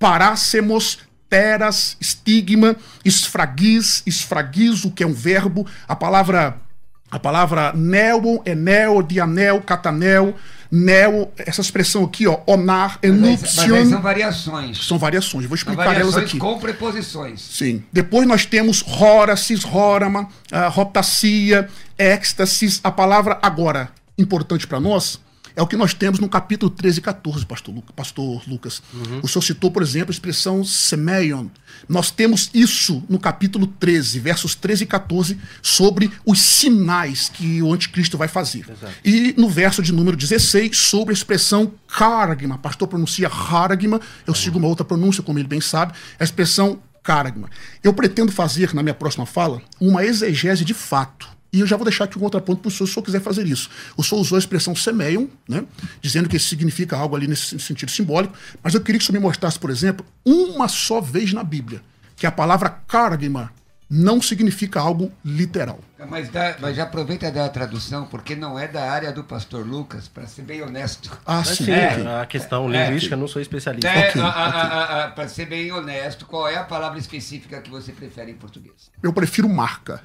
parássemos, 0.00 0.98
teras, 1.28 1.96
estigma, 2.00 2.74
esfragiz, 3.04 4.02
esfragizo, 4.04 4.90
que 4.90 5.04
é 5.04 5.06
um 5.06 5.12
verbo, 5.12 5.64
a 5.86 5.94
palavra 5.94 6.56
a 7.10 7.18
palavra 7.18 7.72
neo 7.72 8.40
é 8.44 8.54
neo, 8.54 9.02
dianel, 9.02 9.60
catanel, 9.62 10.36
neo, 10.70 11.28
essa 11.36 11.60
expressão 11.60 12.04
aqui, 12.04 12.28
ó, 12.28 12.38
onar, 12.46 13.00
aí 13.02 13.10
são 13.10 13.64
enuption, 13.64 14.00
variações. 14.00 14.86
são 14.86 14.96
variações. 14.96 15.46
Vou 15.46 15.56
explicar 15.56 15.86
elas 15.86 15.96
variações 15.96 16.24
aqui. 16.28 16.38
com 16.38 16.58
preposições. 16.60 17.40
Sim. 17.40 17.82
Depois 17.92 18.28
nós 18.28 18.46
temos 18.46 18.84
Horacis, 18.86 19.64
Horama, 19.64 20.28
uh, 20.52 20.70
Rotacia, 20.70 21.68
Éxtasis. 21.98 22.80
A 22.84 22.92
palavra 22.92 23.40
agora, 23.42 23.90
importante 24.16 24.68
para 24.68 24.78
nós, 24.78 25.18
é 25.54 25.62
o 25.62 25.66
que 25.66 25.76
nós 25.76 25.94
temos 25.94 26.20
no 26.20 26.28
capítulo 26.28 26.70
13 26.70 26.98
e 26.98 27.02
14, 27.02 27.46
pastor, 27.46 27.74
pastor 27.94 28.42
Lucas. 28.48 28.82
O 29.22 29.28
senhor 29.28 29.42
citou, 29.42 29.70
por 29.70 29.82
exemplo, 29.82 30.10
a 30.10 30.12
expressão 30.12 30.64
Semeion. 30.64 31.46
Nós 31.88 32.10
temos 32.10 32.50
isso 32.52 33.02
no 33.08 33.18
capítulo 33.18 33.66
13, 33.66 34.20
versos 34.20 34.54
13 34.54 34.84
e 34.84 34.86
14, 34.86 35.38
sobre 35.62 36.10
os 36.24 36.40
sinais 36.40 37.28
que 37.28 37.62
o 37.62 37.72
anticristo 37.72 38.18
vai 38.18 38.28
fazer. 38.28 38.66
E 39.04 39.34
no 39.36 39.48
verso 39.48 39.82
de 39.82 39.92
número 39.92 40.16
16, 40.16 40.76
sobre 40.76 41.12
a 41.12 41.16
expressão 41.16 41.72
Karagma. 41.88 42.58
Pastor 42.58 42.88
pronuncia 42.88 43.28
Haragma, 43.28 44.00
eu 44.26 44.34
sigo 44.34 44.58
uma 44.58 44.68
outra 44.68 44.84
pronúncia, 44.84 45.22
como 45.22 45.38
ele 45.38 45.48
bem 45.48 45.60
sabe, 45.60 45.92
a 46.18 46.24
expressão 46.24 46.80
Karagma. 47.02 47.48
Eu 47.82 47.92
pretendo 47.94 48.30
fazer, 48.30 48.74
na 48.74 48.82
minha 48.82 48.94
próxima 48.94 49.26
fala, 49.26 49.62
uma 49.80 50.04
exegese 50.04 50.64
de 50.64 50.74
fato. 50.74 51.39
E 51.52 51.60
eu 51.60 51.66
já 51.66 51.76
vou 51.76 51.84
deixar 51.84 52.04
aqui 52.04 52.16
um 52.16 52.20
contraponto 52.20 52.60
para 52.60 52.68
o 52.68 52.70
senhor, 52.70 52.86
se 52.86 52.92
o 52.92 52.94
senhor 52.94 53.04
quiser 53.04 53.20
fazer 53.20 53.46
isso. 53.46 53.68
O 53.96 54.04
senhor 54.04 54.20
usou 54.20 54.36
a 54.36 54.38
expressão 54.38 54.74
semeion, 54.74 55.26
né, 55.48 55.64
dizendo 56.00 56.28
que 56.28 56.36
isso 56.36 56.48
significa 56.48 56.96
algo 56.96 57.16
ali 57.16 57.26
nesse 57.26 57.58
sentido 57.58 57.90
simbólico, 57.90 58.34
mas 58.62 58.74
eu 58.74 58.80
queria 58.80 58.98
que 58.98 59.04
o 59.04 59.06
senhor 59.06 59.18
me 59.18 59.26
mostrasse, 59.26 59.58
por 59.58 59.70
exemplo, 59.70 60.06
uma 60.24 60.68
só 60.68 61.00
vez 61.00 61.32
na 61.32 61.42
Bíblia, 61.42 61.82
que 62.16 62.26
a 62.26 62.30
palavra 62.30 62.68
karagma 62.86 63.52
não 63.90 64.22
significa 64.22 64.78
algo 64.78 65.10
literal. 65.24 65.80
Mas, 66.08 66.28
dá, 66.28 66.54
mas 66.60 66.76
já 66.76 66.84
aproveita 66.84 67.28
da 67.32 67.48
tradução, 67.48 68.06
porque 68.06 68.36
não 68.36 68.56
é 68.56 68.68
da 68.68 68.88
área 68.88 69.12
do 69.12 69.24
pastor 69.24 69.66
Lucas, 69.66 70.06
para 70.06 70.28
ser 70.28 70.42
bem 70.42 70.62
honesto. 70.62 71.10
Ah, 71.26 71.42
Mas 71.44 71.48
sim. 71.48 71.64
ok. 71.64 72.06
a 72.22 72.24
questão 72.24 72.70
linguística, 72.70 73.16
não 73.16 73.26
sou 73.26 73.42
especialista. 73.42 73.88
É, 73.88 74.10
Ok, 74.10 74.22
para 75.16 75.28
ser 75.28 75.46
bem 75.46 75.72
honesto, 75.72 76.24
qual 76.24 76.48
é 76.48 76.56
a 76.56 76.62
palavra 76.62 77.00
específica 77.00 77.60
que 77.60 77.68
você 77.68 77.90
prefere 77.90 78.30
em 78.30 78.36
português? 78.36 78.92
Eu 79.02 79.12
prefiro 79.12 79.48
marca 79.48 80.00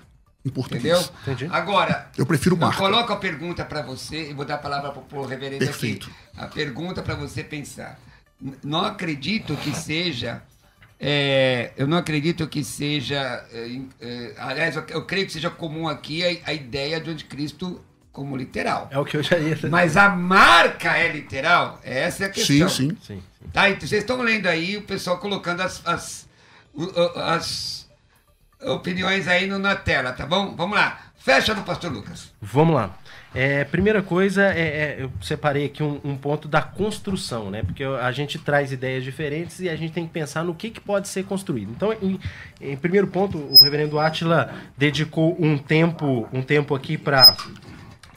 em 0.46 0.50
português. 0.50 0.84
Entendeu? 0.86 1.10
Entendi. 1.24 1.48
Agora, 1.52 2.10
Eu 2.18 2.26
prefiro 2.26 2.56
eu 2.56 2.60
marca. 2.60 2.78
coloco 2.78 3.12
a 3.12 3.18
pergunta 3.18 3.66
para 3.66 3.82
você, 3.82 4.30
e 4.30 4.34
vou 4.34 4.46
dar 4.46 4.56
a 4.56 4.60
palavra 4.60 4.92
para 4.92 5.18
o 5.20 5.26
reverendo 5.26 5.66
Perfeito. 5.66 6.08
aqui. 6.34 6.40
A 6.46 6.48
pergunta 6.48 7.02
para 7.02 7.16
você 7.16 7.44
pensar. 7.44 8.00
Não 8.64 8.82
acredito 8.86 9.56
que 9.58 9.74
seja. 9.76 10.42
é, 11.00 11.72
eu 11.76 11.88
não 11.88 11.98
acredito 11.98 12.48
que 12.48 12.64
seja. 12.64 13.44
é, 13.52 13.80
é, 14.00 14.34
aliás, 14.38 14.76
eu, 14.76 14.84
eu 14.90 15.06
creio 15.06 15.26
que 15.26 15.34
seja 15.34 15.50
comum 15.50 15.88
aqui 15.88 16.24
a, 16.24 16.50
a 16.52 16.54
ideia 16.54 17.00
do 17.00 17.10
anticristo 17.12 17.82
como 18.12 18.38
literal. 18.38 18.88
É 18.92 19.00
o 19.00 19.04
que 19.04 19.18
eu 19.18 19.24
já 19.24 19.38
ia. 19.38 19.58
Mas 19.70 19.98
a 19.98 20.10
marca 20.10 20.96
é 20.96 21.12
literal? 21.12 21.80
Essa 21.84 22.24
é 22.24 22.28
a 22.28 22.30
questão. 22.30 22.70
Sim, 22.70 22.90
sim. 22.92 22.98
Sim, 23.02 23.24
sim. 23.42 23.50
Tá, 23.52 23.70
então 23.70 23.88
vocês 23.88 24.02
estão 24.04 24.22
lendo 24.22 24.48
aí 24.48 24.78
o 24.78 24.84
pessoal 24.84 25.18
colocando 25.18 25.62
as, 25.62 25.82
as, 25.86 26.28
as 27.16 27.85
opiniões 28.66 29.28
aí 29.28 29.48
no- 29.48 29.60
na 29.60 29.76
tela, 29.76 30.12
tá 30.12 30.26
bom? 30.26 30.56
Vamos 30.56 30.78
lá. 30.78 31.00
Fecha 31.18 31.54
no 31.56 31.64
pastor 31.64 31.92
Lucas. 31.92 32.32
Vamos 32.42 32.76
lá. 32.76 32.96
É, 33.34 33.64
primeira 33.66 34.02
coisa, 34.02 34.44
é, 34.44 34.60
é, 34.60 34.96
eu 35.00 35.12
separei 35.22 35.66
aqui 35.66 35.84
um, 35.84 36.00
um 36.04 36.16
ponto 36.16 36.48
da 36.48 36.62
construção, 36.62 37.50
né? 37.52 37.64
Porque 37.64 37.84
a 37.84 38.12
gente 38.12 38.38
traz 38.40 38.72
ideias 38.72 39.04
diferentes 39.04 39.60
e 39.60 39.68
a 39.68 39.76
gente 39.76 39.92
tem 39.92 40.06
que 40.06 40.14
pensar 40.14 40.44
no 40.44 40.54
que, 40.56 40.70
que 40.70 40.80
pode 40.80 41.08
ser 41.10 41.26
construído. 41.26 41.72
Então, 41.72 41.92
em, 42.02 42.20
em 42.62 42.78
primeiro 42.78 43.08
ponto, 43.08 43.38
o 43.38 43.64
reverendo 43.64 44.00
Átila 44.00 44.54
dedicou 44.78 45.36
um 45.38 45.58
tempo, 45.58 46.30
um 46.32 46.42
tempo 46.42 46.74
aqui 46.76 46.98
para 46.98 47.36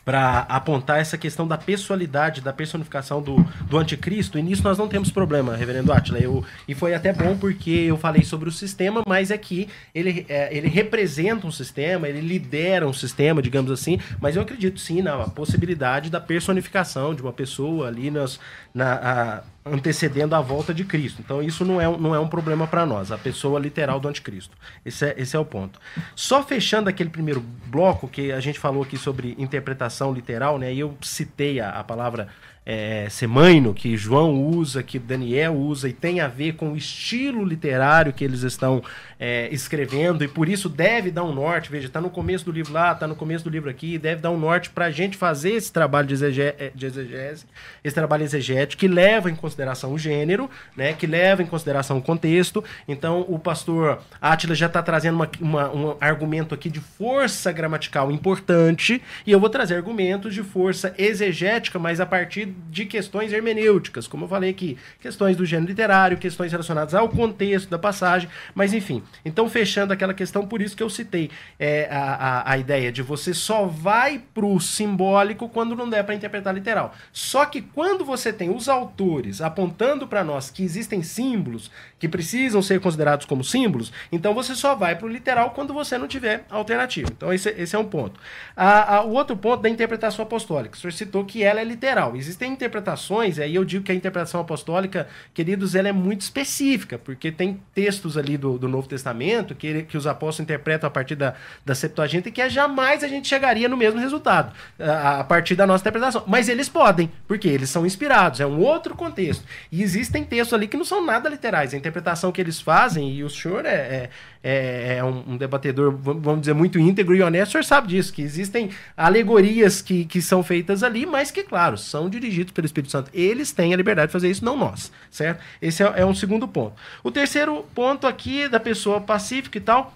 para 0.08 0.38
apontar 0.48 0.98
essa 1.00 1.18
questão 1.18 1.46
da 1.46 1.58
pessoalidade, 1.58 2.40
da 2.40 2.50
personificação 2.50 3.20
do, 3.20 3.44
do 3.68 3.76
anticristo, 3.76 4.38
e 4.38 4.42
nisso 4.42 4.62
nós 4.64 4.78
não 4.78 4.88
temos 4.88 5.10
problema, 5.10 5.54
reverendo 5.54 5.92
Átila. 5.92 6.18
Eu, 6.18 6.42
e 6.66 6.74
foi 6.74 6.94
até 6.94 7.12
bom 7.12 7.36
porque 7.36 7.68
eu 7.70 7.98
falei 7.98 8.24
sobre 8.24 8.48
o 8.48 8.52
sistema, 8.52 9.02
mas 9.06 9.30
é 9.30 9.36
que 9.36 9.68
ele, 9.94 10.24
é, 10.26 10.48
ele 10.56 10.66
representa 10.66 11.46
um 11.46 11.52
sistema, 11.52 12.08
ele 12.08 12.22
lidera 12.22 12.88
um 12.88 12.92
sistema, 12.94 13.42
digamos 13.42 13.70
assim, 13.70 14.00
mas 14.18 14.34
eu 14.34 14.40
acredito 14.40 14.80
sim 14.80 15.02
na 15.02 15.28
possibilidade 15.28 16.08
da 16.08 16.22
personificação 16.22 17.14
de 17.14 17.20
uma 17.20 17.32
pessoa 17.34 17.88
ali 17.88 18.10
nas, 18.10 18.40
na, 18.72 18.94
a- 18.94 19.42
antecedendo 19.64 20.34
a 20.34 20.40
volta 20.40 20.72
de 20.72 20.84
Cristo. 20.84 21.20
Então 21.24 21.42
isso 21.42 21.64
não 21.64 21.80
é, 21.80 21.88
um- 21.88 21.98
não 21.98 22.14
é 22.14 22.18
um 22.18 22.28
problema 22.28 22.66
para 22.66 22.86
nós, 22.86 23.12
a 23.12 23.18
pessoa 23.18 23.60
literal 23.60 24.00
do 24.00 24.08
anticristo. 24.08 24.56
Esse 24.84 25.06
é, 25.06 25.14
esse 25.18 25.36
é 25.36 25.38
o 25.38 25.44
ponto. 25.44 25.78
Só 26.16 26.42
fechando 26.42 26.88
aquele 26.88 27.10
primeiro 27.10 27.40
bloco 27.66 28.08
que 28.08 28.32
a 28.32 28.40
gente 28.40 28.58
falou 28.58 28.82
aqui 28.82 28.96
sobre 28.96 29.34
interpretação 29.38 30.12
literal, 30.12 30.58
né? 30.58 30.72
E 30.72 30.80
eu 30.80 30.96
citei 31.02 31.60
a, 31.60 31.70
a 31.70 31.84
palavra 31.84 32.28
é, 32.70 33.06
semaino, 33.08 33.72
que 33.72 33.96
João 33.96 34.44
usa, 34.44 34.82
que 34.82 34.98
Daniel 34.98 35.54
usa, 35.54 35.88
e 35.88 35.92
tem 35.94 36.20
a 36.20 36.28
ver 36.28 36.52
com 36.52 36.72
o 36.72 36.76
estilo 36.76 37.42
literário 37.42 38.12
que 38.12 38.22
eles 38.22 38.42
estão 38.42 38.82
é, 39.18 39.48
escrevendo, 39.50 40.22
e 40.22 40.28
por 40.28 40.50
isso 40.50 40.68
deve 40.68 41.10
dar 41.10 41.24
um 41.24 41.32
norte. 41.32 41.70
Veja, 41.70 41.86
está 41.86 41.98
no 41.98 42.10
começo 42.10 42.44
do 42.44 42.52
livro 42.52 42.74
lá, 42.74 42.92
está 42.92 43.06
no 43.06 43.16
começo 43.16 43.42
do 43.42 43.48
livro 43.48 43.70
aqui, 43.70 43.96
deve 43.96 44.20
dar 44.20 44.30
um 44.30 44.38
norte 44.38 44.68
para 44.68 44.84
a 44.84 44.90
gente 44.90 45.16
fazer 45.16 45.52
esse 45.52 45.72
trabalho 45.72 46.06
de, 46.06 46.12
exege- 46.12 46.42
é, 46.42 46.70
de 46.74 46.84
exegese, 46.84 47.46
esse 47.82 47.94
trabalho 47.94 48.22
exegético, 48.22 48.80
que 48.80 48.86
leva 48.86 49.30
em 49.30 49.34
consideração 49.34 49.94
o 49.94 49.98
gênero, 49.98 50.50
né, 50.76 50.92
que 50.92 51.06
leva 51.06 51.42
em 51.42 51.46
consideração 51.46 51.96
o 51.96 52.02
contexto. 52.02 52.62
Então, 52.86 53.24
o 53.30 53.38
pastor 53.38 54.00
Átila 54.20 54.54
já 54.54 54.66
está 54.66 54.82
trazendo 54.82 55.14
uma- 55.14 55.30
uma- 55.40 55.74
um 55.74 55.96
argumento 56.02 56.54
aqui 56.54 56.68
de 56.68 56.80
força 56.80 57.50
gramatical 57.50 58.12
importante, 58.12 59.00
e 59.26 59.32
eu 59.32 59.40
vou 59.40 59.48
trazer 59.48 59.74
argumentos 59.74 60.34
de 60.34 60.42
força 60.42 60.94
exegética, 60.98 61.78
mas 61.78 61.98
a 61.98 62.04
partir 62.04 62.57
de 62.70 62.84
questões 62.84 63.32
hermenêuticas, 63.32 64.06
como 64.06 64.24
eu 64.24 64.28
falei 64.28 64.50
aqui, 64.50 64.76
questões 65.00 65.36
do 65.36 65.44
gênero 65.46 65.68
literário, 65.68 66.16
questões 66.18 66.50
relacionadas 66.52 66.94
ao 66.94 67.08
contexto 67.08 67.68
da 67.68 67.78
passagem, 67.78 68.28
mas 68.54 68.72
enfim. 68.74 69.02
Então, 69.24 69.48
fechando 69.48 69.92
aquela 69.92 70.12
questão, 70.14 70.46
por 70.46 70.60
isso 70.62 70.76
que 70.76 70.82
eu 70.82 70.90
citei 70.90 71.30
é, 71.58 71.88
a, 71.90 72.14
a, 72.14 72.52
a 72.52 72.58
ideia 72.58 72.90
de 72.92 73.02
você 73.02 73.32
só 73.32 73.66
vai 73.66 74.22
pro 74.34 74.58
simbólico 74.60 75.48
quando 75.48 75.76
não 75.76 75.88
der 75.88 76.02
para 76.04 76.14
interpretar 76.14 76.54
literal. 76.54 76.94
Só 77.12 77.44
que 77.44 77.60
quando 77.62 78.04
você 78.04 78.32
tem 78.32 78.50
os 78.54 78.68
autores 78.68 79.40
apontando 79.40 80.06
para 80.06 80.24
nós 80.24 80.50
que 80.50 80.62
existem 80.62 81.02
símbolos 81.02 81.70
que 81.98 82.08
precisam 82.08 82.62
ser 82.62 82.80
considerados 82.80 83.26
como 83.26 83.42
símbolos, 83.44 83.92
então 84.10 84.34
você 84.34 84.54
só 84.54 84.74
vai 84.74 84.96
pro 84.96 85.08
literal 85.08 85.50
quando 85.50 85.74
você 85.74 85.98
não 85.98 86.06
tiver 86.08 86.44
alternativa. 86.50 87.08
Então, 87.16 87.32
esse, 87.32 87.48
esse 87.50 87.74
é 87.74 87.78
um 87.78 87.84
ponto. 87.84 88.20
A- 88.56 88.96
a- 88.96 89.02
o 89.04 89.12
outro 89.12 89.36
ponto 89.36 89.62
da 89.62 89.68
interpretação 89.68 90.22
apostólica. 90.24 90.76
O 90.76 90.78
senhor 90.78 90.92
citou 90.92 91.24
que 91.24 91.42
ela 91.42 91.60
é 91.60 91.64
literal. 91.64 92.16
Existem 92.16 92.47
interpretações, 92.48 93.38
aí 93.38 93.54
eu 93.54 93.64
digo 93.64 93.84
que 93.84 93.92
a 93.92 93.94
interpretação 93.94 94.40
apostólica, 94.40 95.08
queridos, 95.32 95.74
ela 95.74 95.88
é 95.88 95.92
muito 95.92 96.22
específica, 96.22 96.98
porque 96.98 97.30
tem 97.30 97.60
textos 97.74 98.16
ali 98.16 98.36
do, 98.36 98.58
do 98.58 98.68
Novo 98.68 98.88
Testamento 98.88 99.54
que, 99.54 99.82
que 99.84 99.96
os 99.96 100.06
apóstolos 100.06 100.40
interpretam 100.40 100.86
a 100.86 100.90
partir 100.90 101.14
da, 101.14 101.34
da 101.64 101.74
Septuaginta 101.74 102.28
e 102.28 102.32
que 102.32 102.48
jamais 102.48 103.04
a 103.04 103.08
gente 103.08 103.28
chegaria 103.28 103.68
no 103.68 103.76
mesmo 103.76 104.00
resultado, 104.00 104.52
a, 104.78 105.20
a 105.20 105.24
partir 105.24 105.54
da 105.54 105.66
nossa 105.66 105.82
interpretação. 105.82 106.24
Mas 106.26 106.48
eles 106.48 106.68
podem, 106.68 107.10
porque 107.26 107.48
eles 107.48 107.70
são 107.70 107.86
inspirados, 107.86 108.40
é 108.40 108.46
um 108.46 108.58
outro 108.60 108.94
contexto. 108.94 109.44
E 109.70 109.82
existem 109.82 110.24
textos 110.24 110.54
ali 110.54 110.66
que 110.66 110.76
não 110.76 110.84
são 110.84 111.04
nada 111.04 111.28
literais. 111.28 111.74
A 111.74 111.76
interpretação 111.76 112.32
que 112.32 112.40
eles 112.40 112.60
fazem, 112.60 113.12
e 113.12 113.22
o 113.22 113.30
senhor 113.30 113.64
é, 113.66 113.70
é, 113.70 114.10
é- 114.42 114.96
é 114.98 115.04
um, 115.04 115.32
um 115.32 115.36
debatedor, 115.36 115.92
vamos 115.96 116.40
dizer, 116.40 116.54
muito 116.54 116.78
íntegro 116.78 117.14
e 117.14 117.22
honesto, 117.22 117.50
o 117.50 117.52
senhor 117.52 117.64
sabe 117.64 117.88
disso, 117.88 118.12
que 118.12 118.22
existem 118.22 118.70
alegorias 118.96 119.80
que, 119.82 120.04
que 120.04 120.20
são 120.22 120.42
feitas 120.42 120.82
ali, 120.82 121.06
mas 121.06 121.30
que, 121.30 121.42
claro, 121.42 121.76
são 121.76 122.08
dirigidos 122.08 122.52
pelo 122.52 122.66
Espírito 122.66 122.90
Santo. 122.90 123.10
Eles 123.12 123.52
têm 123.52 123.74
a 123.74 123.76
liberdade 123.76 124.08
de 124.08 124.12
fazer 124.12 124.30
isso, 124.30 124.44
não 124.44 124.56
nós, 124.56 124.92
certo? 125.10 125.42
Esse 125.60 125.82
é, 125.82 125.92
é 125.96 126.06
um 126.06 126.14
segundo 126.14 126.46
ponto. 126.46 126.74
O 127.02 127.10
terceiro 127.10 127.64
ponto 127.74 128.06
aqui 128.06 128.42
é 128.42 128.48
da 128.48 128.60
pessoa 128.60 129.00
pacífica 129.00 129.58
e 129.58 129.60
tal, 129.60 129.94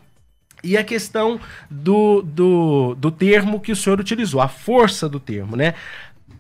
e 0.65 0.77
a 0.77 0.85
questão 0.85 1.41
do, 1.71 2.23
do, 2.23 2.95
do 2.95 3.11
termo 3.11 3.61
que 3.61 3.73
o 3.73 3.77
senhor 3.77 3.99
utilizou, 3.99 4.41
a 4.41 4.49
força 4.49 5.09
do 5.09 5.19
termo, 5.19 5.57
né? 5.57 5.75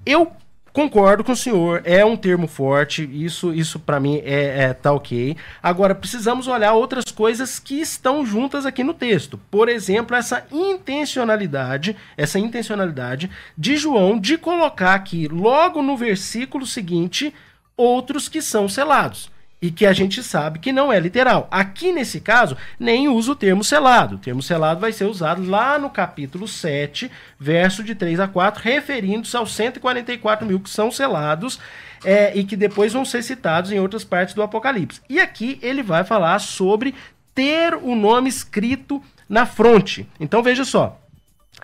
Eu 0.07 0.33
concordo 0.73 1.23
com 1.23 1.33
o 1.33 1.37
senhor, 1.37 1.83
é 1.85 2.05
um 2.05 2.17
termo 2.17 2.47
forte, 2.47 3.09
isso, 3.13 3.53
isso 3.53 3.79
para 3.79 4.01
mim 4.01 4.21
é, 4.25 4.65
é 4.65 4.73
tá 4.73 4.93
ok. 4.93 5.37
Agora, 5.63 5.95
precisamos 5.95 6.47
olhar 6.47 6.73
outras 6.73 7.05
coisas 7.07 7.59
que 7.59 7.81
estão 7.81 8.25
juntas 8.25 8.65
aqui 8.65 8.83
no 8.83 8.95
texto. 8.95 9.39
Por 9.51 9.69
exemplo, 9.69 10.17
essa 10.17 10.47
intencionalidade, 10.51 11.97
essa 12.17 12.39
intencionalidade 12.39 13.31
de 13.57 13.77
João 13.77 14.19
de 14.19 14.39
colocar 14.39 14.95
aqui, 14.95 15.29
logo 15.29 15.83
no 15.83 15.97
versículo 15.97 16.67
seguinte, 16.67 17.35
outros 17.77 18.29
que 18.29 18.41
são 18.41 18.69
selados 18.69 19.32
e 19.63 19.71
que 19.71 19.87
a 19.87 19.93
gente 19.93 20.25
sabe 20.25 20.59
que 20.59 20.73
não 20.73 20.93
é 20.93 20.99
literal. 20.99 21.47
Aqui 21.49 21.93
nesse 21.93 22.21
caso, 22.21 22.57
nem 22.81 23.09
usa 23.09 23.31
o 23.31 23.37
termo 23.37 23.63
selado. 23.63 24.17
O 24.17 24.19
termo 24.19 24.43
selado 24.43 24.81
vai 24.81 24.93
ser 24.93 25.05
usado 25.05 25.49
lá 25.49 25.79
no 25.79 25.89
capítulo 25.89 26.49
7, 26.49 27.09
verso 27.39 27.85
de 27.85 27.95
3 27.95 28.19
a 28.19 28.27
4, 28.27 28.61
referindo-se 28.61 29.37
aos 29.37 29.55
144 29.55 30.45
mil 30.45 30.59
que 30.59 30.69
são 30.69 30.91
selados 30.91 31.61
é, 32.05 32.37
e 32.37 32.43
que 32.43 32.57
depois 32.57 32.93
vão 32.93 33.05
ser 33.05 33.23
citados 33.23 33.71
em 33.71 33.79
outras 33.79 34.03
partes 34.03 34.35
do 34.35 34.43
Apocalipse. 34.43 35.01
E 35.09 35.21
aqui 35.21 35.61
ele 35.63 35.83
vai 35.83 36.03
falar 36.03 36.41
sobre 36.41 36.93
ter 37.33 37.75
o 37.75 37.95
nome 37.95 38.29
escrito 38.29 39.01
na 39.29 39.47
fronte. 39.47 40.09
Então 40.19 40.43
veja 40.43 40.65
só. 40.65 40.99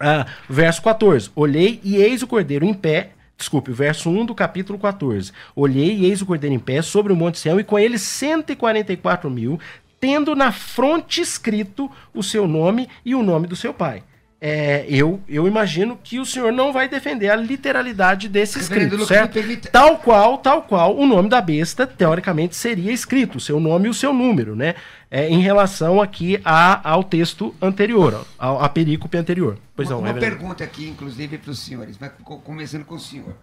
Ah, 0.00 0.24
verso 0.48 0.80
14: 0.82 1.30
Olhei 1.34 1.80
e 1.82 1.96
eis 1.96 2.22
o 2.22 2.28
cordeiro 2.28 2.64
em 2.64 2.72
pé. 2.72 3.10
Desculpe, 3.38 3.70
verso 3.70 4.10
1 4.10 4.26
do 4.26 4.34
capítulo 4.34 4.76
14. 4.80 5.30
Olhei 5.54 5.94
e 5.94 6.06
eis 6.06 6.20
o 6.20 6.26
cordeiro 6.26 6.56
em 6.56 6.58
pé 6.58 6.82
sobre 6.82 7.12
o 7.12 7.16
Monte 7.16 7.38
Sião, 7.38 7.60
e 7.60 7.64
com 7.64 7.78
ele 7.78 7.96
144 7.96 9.30
mil, 9.30 9.60
tendo 10.00 10.34
na 10.34 10.50
fronte 10.50 11.20
escrito 11.20 11.88
o 12.12 12.20
seu 12.20 12.48
nome 12.48 12.88
e 13.04 13.14
o 13.14 13.22
nome 13.22 13.46
do 13.46 13.54
seu 13.54 13.72
pai. 13.72 14.02
É, 14.40 14.86
eu, 14.88 15.20
eu 15.28 15.48
imagino 15.48 15.98
que 16.00 16.20
o 16.20 16.24
senhor 16.24 16.52
não 16.52 16.72
vai 16.72 16.88
defender 16.88 17.28
a 17.28 17.34
literalidade 17.34 18.28
desse 18.28 18.56
Reverendo 18.60 18.94
escrito, 18.94 19.00
Lucas, 19.00 19.08
certo? 19.16 19.34
me 19.34 19.42
permita- 19.42 19.70
Tal 19.70 19.98
qual, 19.98 20.38
tal 20.38 20.62
qual, 20.62 20.96
o 20.96 21.04
nome 21.04 21.28
da 21.28 21.40
besta, 21.40 21.88
teoricamente, 21.88 22.54
seria 22.54 22.92
escrito, 22.92 23.38
o 23.38 23.40
seu 23.40 23.58
nome 23.58 23.86
e 23.88 23.90
o 23.90 23.94
seu 23.94 24.12
número, 24.12 24.54
né? 24.54 24.76
É, 25.10 25.28
em 25.28 25.40
relação 25.40 26.00
aqui 26.00 26.40
a, 26.44 26.88
ao 26.88 27.02
texto 27.02 27.52
anterior, 27.60 28.24
ao, 28.38 28.62
à 28.62 28.68
perícope 28.68 29.16
anterior. 29.16 29.58
Pois 29.74 29.88
uma, 29.88 29.94
não, 29.96 30.02
uma 30.02 30.12
reverendo. 30.12 30.36
pergunta 30.36 30.62
aqui, 30.62 30.86
inclusive, 30.88 31.36
para 31.38 31.50
os 31.50 31.58
senhores, 31.58 31.96
mas 31.98 32.12
co- 32.22 32.38
começando 32.38 32.84
com 32.84 32.94
o 32.94 33.00
senhor. 33.00 33.34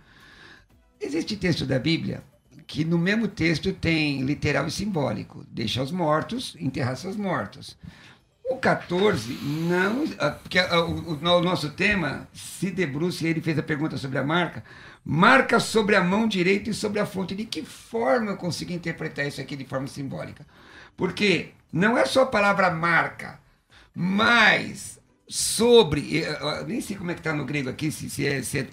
Existe 1.01 1.35
texto 1.35 1.65
da 1.65 1.77
Bíblia 1.77 2.21
que 2.67 2.83
no 2.85 2.97
mesmo 2.97 3.27
texto 3.27 3.71
tem 3.73 4.21
literal 4.23 4.65
e 4.65 4.71
simbólico. 4.71 5.45
Deixa 5.51 5.83
os 5.83 5.91
mortos, 5.91 6.55
enterrar 6.59 6.95
seus 6.95 7.15
mortos. 7.15 7.77
O 8.47 8.57
14 8.57 9.33
não. 9.41 10.03
ah, 10.19 10.31
Porque 10.31 10.59
ah, 10.59 10.81
o, 10.81 11.13
o 11.13 11.17
o 11.17 11.41
nosso 11.41 11.71
tema 11.71 12.27
se 12.33 12.69
debruça, 12.71 13.25
e 13.25 13.27
ele 13.29 13.41
fez 13.41 13.57
a 13.57 13.63
pergunta 13.63 13.97
sobre 13.97 14.19
a 14.19 14.23
marca. 14.23 14.63
Marca 15.03 15.59
sobre 15.59 15.95
a 15.95 16.03
mão 16.03 16.27
direita 16.27 16.69
e 16.69 16.73
sobre 16.73 16.99
a 16.99 17.05
fonte. 17.05 17.35
De 17.35 17.45
que 17.45 17.63
forma 17.63 18.31
eu 18.31 18.37
consigo 18.37 18.71
interpretar 18.71 19.25
isso 19.27 19.41
aqui 19.41 19.55
de 19.55 19.65
forma 19.65 19.87
simbólica? 19.87 20.45
Porque 20.95 21.51
não 21.71 21.97
é 21.97 22.05
só 22.05 22.23
a 22.23 22.25
palavra 22.27 22.69
marca. 22.71 23.39
Mas 23.95 24.99
sobre, 25.27 26.17
eu 26.19 26.65
nem 26.67 26.81
sei 26.81 26.95
como 26.97 27.11
é 27.11 27.13
que 27.15 27.19
está 27.21 27.33
no 27.33 27.45
grego 27.45 27.69
aqui, 27.69 27.91
se, 27.91 28.09
se, 28.09 28.27
é, 28.27 28.43
se, 28.43 28.59
é, 28.59 28.65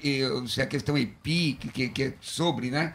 se 0.46 0.61
é 0.61 0.64
a 0.64 0.66
questão 0.66 0.98
epi, 0.98 1.54
que, 1.54 1.88
que 1.88 2.02
é 2.02 2.14
sobre, 2.20 2.70
né? 2.70 2.94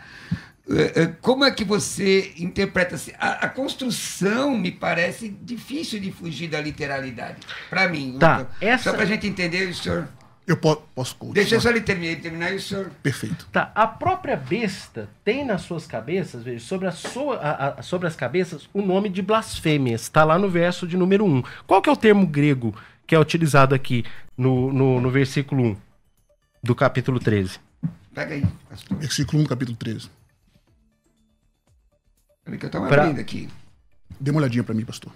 Eh, 0.70 0.92
eh, 0.96 1.06
Como 1.22 1.46
é 1.46 1.52
que 1.52 1.64
você 1.64 2.34
interpreta? 2.38 2.96
assim? 2.96 3.12
A, 3.20 3.46
a 3.46 3.50
construção 3.50 4.58
me 4.58 4.72
parece 4.72 5.30
difícil 5.30 6.00
de 6.00 6.12
fugir 6.12 6.50
da 6.50 6.60
literalidade. 6.62 7.38
Para 7.70 7.88
mim. 7.88 8.18
Tá, 8.20 8.40
Só 8.40 8.48
essa- 8.62 8.94
para 8.94 9.04
a 9.04 9.06
gente 9.06 9.26
entender, 9.28 9.68
o 9.70 9.74
senhor. 9.74 10.08
Eu 10.46 10.56
po- 10.56 10.78
posso 10.96 11.14
continuar? 11.16 11.34
Deixa 11.36 11.56
eu 11.56 11.62
só 11.62 11.70
ele 11.70 11.82
terminar, 11.82 12.12
ele 12.14 12.22
terminar 12.22 12.54
e 12.54 12.56
o 12.56 12.62
senhor. 12.62 12.90
Perfeito. 13.04 13.46
Tá, 13.52 13.70
a 13.76 13.86
própria 13.86 14.38
besta 14.38 15.10
tem 15.24 15.44
nas 15.46 15.62
suas 15.64 15.86
cabeças, 15.86 16.42
veja, 16.42 16.64
sobre, 16.66 16.88
a 16.88 16.92
sua, 16.92 17.36
a- 17.36 17.80
a- 17.80 17.82
sobre 17.82 18.08
as 18.08 18.16
cabeças, 18.16 18.70
o 18.74 18.82
nome 18.82 19.10
de 19.10 19.22
blasfêmias. 19.22 20.04
Está 20.04 20.24
lá 20.24 20.40
no 20.40 20.50
verso 20.50 20.88
de 20.88 20.96
número 20.96 21.26
1. 21.26 21.44
Qual 21.66 21.82
que 21.82 21.90
é 21.90 21.92
o 21.92 21.98
termo 21.98 22.26
grego 22.26 22.74
que 23.06 23.14
é 23.14 23.20
utilizado 23.20 23.76
aqui 23.76 24.06
no, 24.38 24.72
no, 24.72 25.02
no 25.02 25.10
versículo 25.12 25.64
1 25.64 25.78
do 26.64 26.74
capítulo 26.74 27.20
13? 27.20 27.60
Pega 28.16 28.34
aí, 28.34 28.46
pastor. 28.70 28.98
Versículo 28.98 29.40
1 29.40 29.44
do 29.44 29.50
capítulo 29.50 29.78
13. 29.78 30.10
Peraí 32.48 32.58
que 32.58 32.66
eu 32.66 32.68
estou 32.68 32.88
Pra- 32.88 33.04
abrindo 33.04 33.20
aqui. 33.20 33.50
Dê 34.20 34.32
uma 34.32 34.40
olhadinha 34.40 34.64
para 34.64 34.74
mim, 34.74 34.86
pastor. 34.86 35.12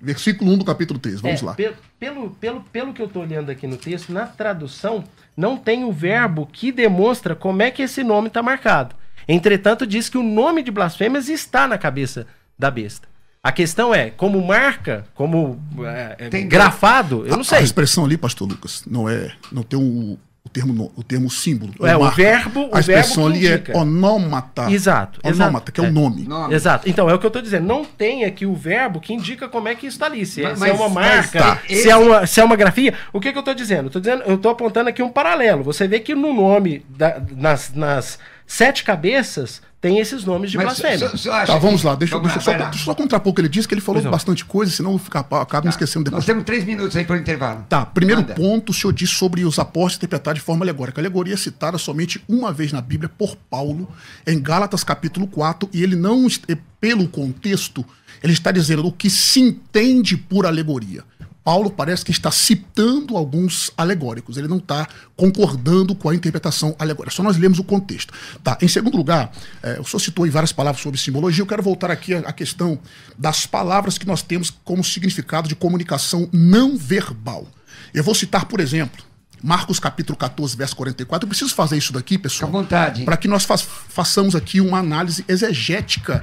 Versículo 0.00 0.52
1 0.52 0.58
do 0.58 0.64
capítulo 0.64 0.98
13. 0.98 1.20
Vamos 1.20 1.42
É, 1.42 1.44
lá. 1.44 1.54
pe- 1.54 1.74
Pelo, 1.98 2.30
pelo, 2.30 2.60
pelo 2.62 2.94
que 2.94 3.02
eu 3.02 3.06
estou 3.06 3.20
olhando 3.22 3.50
aqui 3.50 3.66
no 3.66 3.76
texto, 3.76 4.10
na 4.10 4.26
tradução, 4.26 5.04
não 5.36 5.58
tem 5.58 5.84
o 5.84 5.92
verbo 5.92 6.46
que 6.50 6.72
demonstra 6.72 7.34
como 7.34 7.60
é 7.60 7.70
que 7.70 7.82
esse 7.82 8.02
nome 8.02 8.28
está 8.28 8.42
marcado. 8.42 8.94
Entretanto, 9.28 9.86
diz 9.86 10.08
que 10.08 10.16
o 10.16 10.22
nome 10.22 10.62
de 10.62 10.70
blasfêmias 10.70 11.28
está 11.28 11.68
na 11.68 11.76
cabeça 11.76 12.26
da 12.58 12.70
besta. 12.70 13.06
A 13.42 13.52
questão 13.52 13.92
é, 13.94 14.08
como 14.10 14.40
marca, 14.46 15.04
como 15.14 15.60
é, 15.84 16.16
é, 16.18 16.28
Tem- 16.30 16.48
grafado, 16.48 17.26
eu 17.26 17.32
não 17.34 17.40
A 17.40 17.44
sei. 17.44 17.62
expressão 17.62 18.04
ali, 18.06 18.16
pastor 18.16 18.48
Lucas, 18.48 18.84
não 18.86 19.06
é. 19.08 19.32
Não 19.52 19.62
tem 19.62 19.78
o, 19.78 20.18
o 20.44 20.48
termo, 20.48 20.90
o 20.96 21.02
termo 21.02 21.30
símbolo. 21.30 21.72
É, 21.82 21.94
o 21.96 22.00
marca. 22.00 22.16
verbo- 22.16 22.68
o 22.70 22.74
A 22.76 22.80
expressão 22.80 23.24
verbo 23.24 23.38
que 23.38 23.46
ali 23.46 23.54
indica. 23.54 23.72
é 23.72 23.76
onômata. 23.76 24.70
Exato, 24.72 25.20
Onômata, 25.22 25.46
exato. 25.46 25.72
que 25.72 25.80
é 25.80 25.84
o 25.84 25.86
É. 25.86 25.90
nome. 25.90 26.22
Nome. 26.26 26.54
Exato. 26.54 26.88
Então, 26.88 27.08
é 27.10 27.14
o 27.14 27.18
que 27.18 27.26
eu 27.26 27.28
estou 27.28 27.42
dizendo. 27.42 27.66
Não 27.66 27.84
tem 27.84 28.24
aqui 28.24 28.46
o 28.46 28.54
verbo 28.54 29.00
que 29.00 29.12
indica 29.12 29.48
como 29.48 29.68
é 29.68 29.74
que 29.74 29.86
está 29.86 30.06
ali. 30.06 30.24
Se, 30.24 30.42
é- 30.42 30.48
Mas- 30.50 30.58
se 30.60 30.68
é 30.70 30.72
uma 30.72 30.88
mas- 30.88 31.06
marca, 31.32 31.38
tá. 31.38 31.58
se, 31.68 31.90
é 31.90 31.96
uma, 31.96 32.26
se 32.26 32.40
é 32.40 32.44
uma 32.44 32.56
grafia. 32.56 32.94
O 33.12 33.20
que, 33.20 33.30
que 33.32 33.36
eu 33.38 33.40
estou 33.40 33.54
dizendo? 33.54 33.86
Eu 33.86 33.90
tô 33.90 34.00
dizendo? 34.00 34.22
Eu 34.24 34.36
estou 34.36 34.50
apontando 34.50 34.88
aqui 34.88 35.02
um 35.02 35.10
paralelo. 35.10 35.62
Você 35.62 35.86
vê 35.86 36.00
que 36.00 36.14
no 36.14 36.32
nome, 36.32 36.84
da- 36.88 37.20
nas, 37.36 37.72
nas 37.74 38.18
sete 38.52 38.82
cabeças, 38.82 39.62
tem 39.80 39.98
esses 40.00 40.24
nomes 40.24 40.50
de 40.50 40.56
Mas 40.56 40.66
blasfêmia. 40.80 41.06
acha 41.08 41.46
Tá, 41.46 41.56
vamos 41.58 41.80
que- 41.82 41.86
lá. 41.86 41.94
Deixa, 41.94 42.18
deixa, 42.18 42.36
lá, 42.36 42.40
só, 42.42 42.52
deixa 42.70 42.84
só 42.84 42.94
contrapor 42.94 43.30
o 43.30 43.34
que 43.34 43.40
ele 43.40 43.48
disse, 43.48 43.66
que 43.68 43.72
ele 43.72 43.80
falou 43.80 43.96
Pois 43.98 44.04
não. 44.04 44.10
bastante 44.10 44.44
coisa, 44.44 44.72
senão 44.72 44.90
eu 44.90 44.98
vou 44.98 45.04
ficar, 45.04 45.20
acabo 45.20 45.66
me 45.66 45.70
esquecendo 45.70 46.04
depois. 46.04 46.18
Nós 46.18 46.26
temos 46.26 46.44
três 46.44 46.64
minutos 46.64 46.96
aí 46.96 47.04
para 47.04 47.14
o 47.16 47.18
intervalo. 47.18 47.64
Tá, 47.68 47.86
primeiro 47.86 48.22
Manda. 48.22 48.34
ponto, 48.34 48.70
o 48.70 48.74
senhor 48.74 48.92
disse 48.92 49.14
sobre 49.14 49.44
os 49.44 49.58
apóstolos 49.58 49.94
interpretar 49.96 50.34
de 50.34 50.40
forma 50.40 50.64
alegórica. 50.64 51.00
A 51.00 51.02
alegoria 51.02 51.34
é 51.34 51.36
citada 51.36 51.78
somente 51.78 52.22
uma 52.28 52.52
vez 52.52 52.72
na 52.72 52.80
Bíblia 52.82 53.08
por 53.08 53.36
Paulo, 53.48 53.88
em 54.26 54.38
Gálatas 54.42 54.82
capítulo 54.84 55.26
4, 55.28 55.68
e 55.72 55.82
ele 55.82 55.96
não, 55.96 56.26
eh, 56.48 56.58
pelo 56.80 57.06
contexto, 57.08 57.86
ele 58.22 58.32
está 58.32 58.50
dizendo 58.50 58.84
o 58.86 58.92
que 58.92 59.08
se 59.08 59.40
entende 59.40 60.16
por 60.16 60.44
alegoria. 60.44 61.04
Paulo 61.42 61.70
parece 61.70 62.04
que 62.04 62.10
está 62.10 62.30
citando 62.30 63.16
alguns 63.16 63.70
alegóricos, 63.76 64.36
ele 64.36 64.46
não 64.46 64.58
está 64.58 64.86
concordando 65.16 65.94
com 65.94 66.08
a 66.08 66.14
interpretação 66.14 66.74
alegórica. 66.78 67.14
Só 67.14 67.22
nós 67.22 67.36
lemos 67.36 67.58
o 67.58 67.64
contexto. 67.64 68.12
Tá, 68.44 68.58
em 68.60 68.68
segundo 68.68 68.96
lugar, 68.96 69.32
eh, 69.62 69.78
o 69.80 69.84
senhor 69.84 70.00
citou 70.00 70.24
aí 70.24 70.30
várias 70.30 70.52
palavras 70.52 70.82
sobre 70.82 71.00
simbologia, 71.00 71.42
eu 71.42 71.46
quero 71.46 71.62
voltar 71.62 71.90
aqui 71.90 72.14
à, 72.14 72.32
questão 72.32 72.78
das 73.18 73.46
palavras 73.46 73.96
que 73.96 74.06
nós 74.06 74.22
temos 74.22 74.50
como 74.64 74.84
significado 74.84 75.48
de 75.48 75.54
comunicação 75.54 76.28
não 76.32 76.76
verbal. 76.76 77.46
Eu 77.94 78.04
vou 78.04 78.14
citar, 78.14 78.44
por 78.44 78.60
exemplo, 78.60 79.02
Marcos 79.42 79.80
capítulo 79.80 80.18
14, 80.18 80.54
verso 80.56 80.76
44. 80.76 81.24
Eu 81.24 81.28
preciso 81.28 81.54
fazer 81.54 81.78
isso 81.78 81.92
daqui, 81.94 82.18
pessoal. 82.18 82.50
À 82.50 82.52
vontade. 82.52 83.04
Para 83.04 83.16
que 83.16 83.26
nós 83.26 83.44
fa- 83.44 83.56
façamos 83.56 84.36
aqui 84.36 84.60
uma 84.60 84.78
análise 84.78 85.24
exegética 85.26 86.22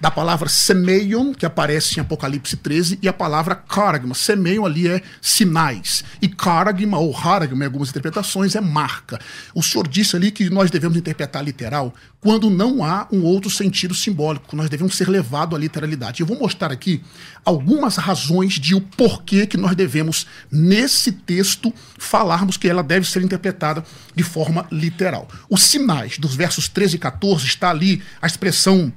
da 0.00 0.10
palavra 0.10 0.48
semeion, 0.48 1.32
que 1.32 1.46
aparece 1.46 1.98
em 1.98 2.00
Apocalipse 2.00 2.56
13, 2.56 2.98
e 3.02 3.08
a 3.08 3.12
palavra 3.12 3.54
caragma. 3.54 4.14
Semeion 4.14 4.64
ali 4.64 4.88
é 4.88 5.02
sinais. 5.20 6.04
E 6.20 6.28
caragma, 6.28 6.98
ou 6.98 7.16
haragma, 7.16 7.64
em 7.64 7.66
algumas 7.66 7.90
interpretações, 7.90 8.54
é 8.54 8.60
marca. 8.60 9.18
O 9.54 9.62
senhor 9.62 9.88
disse 9.88 10.16
ali 10.16 10.30
que 10.30 10.48
nós 10.50 10.70
devemos 10.70 10.96
interpretar 10.96 11.44
literal 11.44 11.94
quando 12.20 12.50
não 12.50 12.84
há 12.84 13.06
um 13.12 13.22
outro 13.22 13.50
sentido 13.50 13.94
simbólico. 13.94 14.56
Nós 14.56 14.68
devemos 14.68 14.96
ser 14.96 15.08
levados 15.08 15.56
à 15.56 15.60
literalidade. 15.60 16.20
Eu 16.20 16.26
vou 16.26 16.38
mostrar 16.38 16.72
aqui 16.72 17.02
algumas 17.44 17.96
razões 17.96 18.54
de 18.54 18.74
o 18.74 18.80
porquê 18.80 19.46
que 19.46 19.56
nós 19.56 19.74
devemos, 19.76 20.26
nesse 20.50 21.12
texto, 21.12 21.72
falarmos 21.96 22.56
que 22.56 22.68
ela 22.68 22.82
deve 22.82 23.08
ser 23.08 23.22
interpretada 23.22 23.84
de 24.14 24.22
forma 24.22 24.66
literal. 24.70 25.28
Os 25.48 25.62
sinais 25.62 26.18
dos 26.18 26.34
versos 26.34 26.68
13 26.68 26.96
e 26.96 26.98
14 26.98 27.46
está 27.46 27.70
ali 27.70 28.02
a 28.20 28.26
expressão 28.26 28.92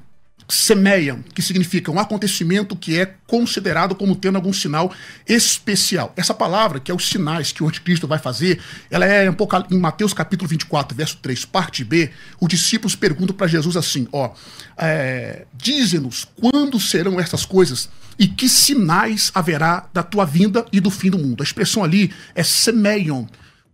semeiam, 0.52 1.24
que 1.34 1.42
significa 1.42 1.90
um 1.90 2.00
acontecimento 2.00 2.76
que 2.76 3.00
é 3.00 3.14
considerado 3.26 3.96
como 3.96 4.16
tendo 4.16 4.36
algum 4.36 4.52
sinal 4.52 4.94
especial. 5.28 6.14
Essa 6.18 6.34
palavra, 6.34 6.80
que 6.80 6.92
é 6.92 6.94
os 6.94 7.08
sinais 7.08 7.52
que 7.52 7.64
o 7.64 7.68
anticristo 7.68 8.08
vai 8.08 8.20
fazer, 8.20 8.60
ela 8.90 9.06
é 9.06 9.26
em 9.26 9.30
Apocal- 9.30 9.66
em 9.72 9.80
Mateus 9.80 10.14
capítulo 10.14 10.50
24, 10.50 10.96
verso 10.96 11.18
3, 11.22 11.46
parte 11.46 11.84
B, 11.84 12.12
os 12.40 12.50
discípulos 12.50 12.96
perguntam 12.96 13.36
para 13.36 13.48
Jesus 13.48 13.78
assim, 13.78 14.08
ó, 14.12 14.32
é, 14.78 15.46
dize-nos 15.54 16.28
quando 16.36 16.80
serão 16.80 17.20
essas 17.20 17.46
coisas 17.46 17.90
e 18.20 18.28
que 18.28 18.50
sinais 18.50 19.32
haverá 19.34 19.88
da 19.94 20.04
tua 20.04 20.26
vinda 20.26 20.66
e 20.72 20.80
do 20.80 20.92
fim 20.92 21.10
do 21.10 21.18
mundo. 21.18 21.42
A 21.42 21.46
expressão 21.46 21.84
ali 21.84 22.14
é 22.36 22.44
semeion, 22.44 23.26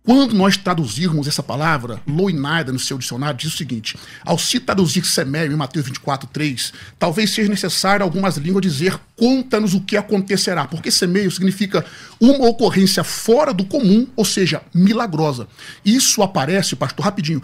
quando 0.08 0.34
nós 0.34 0.56
traduzirmos 0.56 1.28
essa 1.28 1.42
palavra, 1.42 2.00
Loinaida, 2.06 2.72
no 2.72 2.78
seu 2.78 2.96
dicionário, 2.96 3.36
diz 3.38 3.52
o 3.52 3.56
seguinte: 3.58 3.94
ao 4.24 4.38
se 4.38 4.58
traduzir 4.58 5.04
seméio 5.04 5.52
em 5.52 5.54
Mateus 5.54 5.84
24, 5.84 6.26
3, 6.32 6.72
talvez 6.98 7.28
seja 7.30 7.50
necessário 7.50 8.02
algumas 8.04 8.38
línguas 8.38 8.62
dizer 8.62 8.98
conta-nos 9.14 9.74
o 9.74 9.80
que 9.82 9.96
acontecerá, 9.98 10.64
porque 10.64 10.90
semeio 10.90 11.30
significa 11.30 11.84
uma 12.18 12.46
ocorrência 12.48 13.04
fora 13.04 13.52
do 13.52 13.64
comum, 13.66 14.06
ou 14.16 14.24
seja, 14.24 14.62
milagrosa. 14.72 15.46
Isso 15.84 16.22
aparece, 16.22 16.74
pastor, 16.76 17.04
rapidinho, 17.04 17.42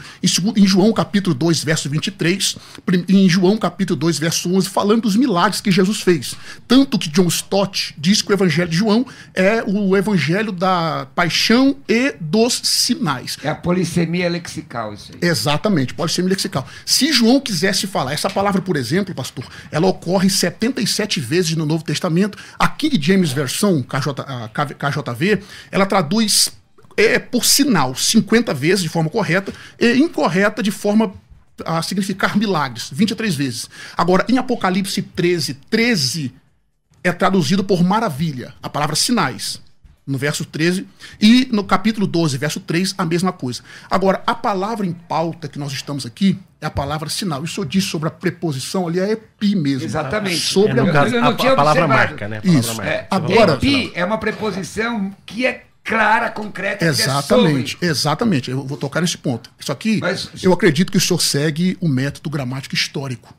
em, 0.57 0.67
João 0.67 0.91
capítulo 0.93 1.35
2, 1.35 1.65
verso 1.65 1.91
23, 1.91 2.57
prim- 2.87 3.05
em 3.09 3.29
João 3.29 3.59
capítulo 3.59 3.99
2, 3.99 4.19
verso 4.21 4.55
11, 4.55 4.69
falando 4.71 5.03
dos 5.03 5.17
milagres 5.17 5.61
que 5.61 5.71
Jesus 5.71 6.01
fez. 6.01 6.35
Tanto 6.67 6.99
que 6.99 7.11
John 7.11 7.27
Stott 7.27 7.93
diz 7.99 8.23
que 8.23 8.31
o 8.31 8.33
evangelho 8.33 8.71
de 8.71 8.77
João 8.77 9.05
é 9.35 9.63
o 9.67 9.95
evangelho 9.97 10.53
da 10.53 11.09
paixão 11.15 11.77
e 11.89 12.15
dos 12.21 12.54
sinais. 12.63 13.39
É 13.43 13.49
a 13.49 13.55
polissemia 13.55 14.29
lexical 14.29 14.95
isso 14.95 15.13
aí. 15.13 15.29
Exatamente, 15.29 15.95
pode 15.95 16.13
ser 16.13 16.23
lexical. 16.23 16.67
Se 16.85 17.13
João 17.13 17.41
quisesse 17.41 17.87
falar, 17.87 18.13
essa 18.13 18.31
palavra, 18.31 18.61
por 18.61 18.77
exemplo, 18.77 19.15
pastor, 19.15 19.47
ela 19.71 19.87
ocorre 19.87 20.31
77 20.31 21.21
vezes 21.21 21.57
no 21.57 21.67
Novo 21.67 21.85
Testamento. 21.85 22.39
A 22.59 22.69
King 22.69 22.99
James 23.01 23.33
Versão, 23.33 23.83
KJ, 23.83 24.15
KJV, 24.79 25.43
ela 25.71 25.87
traduz 25.87 26.51
é, 26.97 27.19
por 27.19 27.45
sinal 27.45 27.95
50 27.95 28.55
vezes 28.55 28.83
de 28.83 28.89
forma 28.89 29.11
correta 29.11 29.53
e 29.79 29.93
incorreta 29.95 30.63
de 30.63 30.71
forma 30.71 31.13
a 31.65 31.83
significar 31.83 32.37
milagres, 32.37 32.91
23 32.93 33.35
vezes. 33.35 33.71
Agora, 33.97 34.25
em 34.29 34.39
Apocalipse 34.39 35.03
13, 35.03 35.55
13 35.71 36.35
é 37.03 37.13
traduzido 37.13 37.63
por 37.63 37.85
maravilha, 37.85 38.55
a 38.63 38.69
palavra 38.69 38.97
sinais, 38.97 39.61
no 40.07 40.19
verso 40.19 40.45
13, 40.45 40.87
e 41.21 41.49
no 41.51 41.65
capítulo 41.65 42.07
12, 42.07 42.37
verso 42.37 42.61
3, 42.61 42.95
a 42.99 43.05
mesma 43.07 43.33
coisa. 43.33 43.63
Agora, 43.91 44.23
a 44.27 44.35
palavra 44.35 44.87
em 44.87 44.93
pauta 44.93 45.49
que 45.49 45.59
nós 45.59 45.73
estamos 45.73 46.05
aqui 46.05 46.39
é 46.61 46.67
a 46.67 46.71
palavra 46.71 47.09
sinal. 47.09 47.43
Isso 47.43 47.61
eu 47.61 47.65
disse 47.65 47.87
sobre 47.89 48.09
a 48.09 48.11
preposição 48.11 48.87
ali, 48.87 49.01
é 49.01 49.13
epi 49.13 49.57
mesmo. 49.57 49.85
Exatamente. 49.87 50.39
Sobre 50.41 50.79
É, 50.79 50.83
a, 50.83 50.93
caso, 50.93 51.17
a, 51.17 51.19
a 51.29 51.33
palavra 51.33 51.85
observado. 51.85 51.89
marca, 51.89 52.29
né? 52.29 52.41
Palavra 52.41 52.61
Isso. 52.61 52.75
marca. 52.77 52.91
É, 52.93 53.07
Agora- 53.11 53.53
epi 53.55 53.93
é 53.95 54.05
uma 54.05 54.19
preposição 54.19 55.15
que 55.25 55.47
é 55.47 55.65
clara, 55.83 56.31
concreta, 56.31 56.79
que 56.79 56.85
Exatamente, 56.85 57.79
é 57.81 57.87
exatamente. 57.87 58.51
Eu 58.51 58.65
vou 58.67 58.77
tocar 58.79 59.01
nesse 59.01 59.17
ponto. 59.19 59.51
Isso 59.59 59.71
aqui, 59.73 60.01
Mas- 60.01 60.29
eu 60.43 60.53
acredito 60.53 60.91
que 60.93 60.99
o 60.99 61.01
senhor 61.01 61.21
segue 61.21 61.77
o 61.81 61.89
método 61.89 62.29
gramático 62.31 62.75
histórico. 62.75 63.35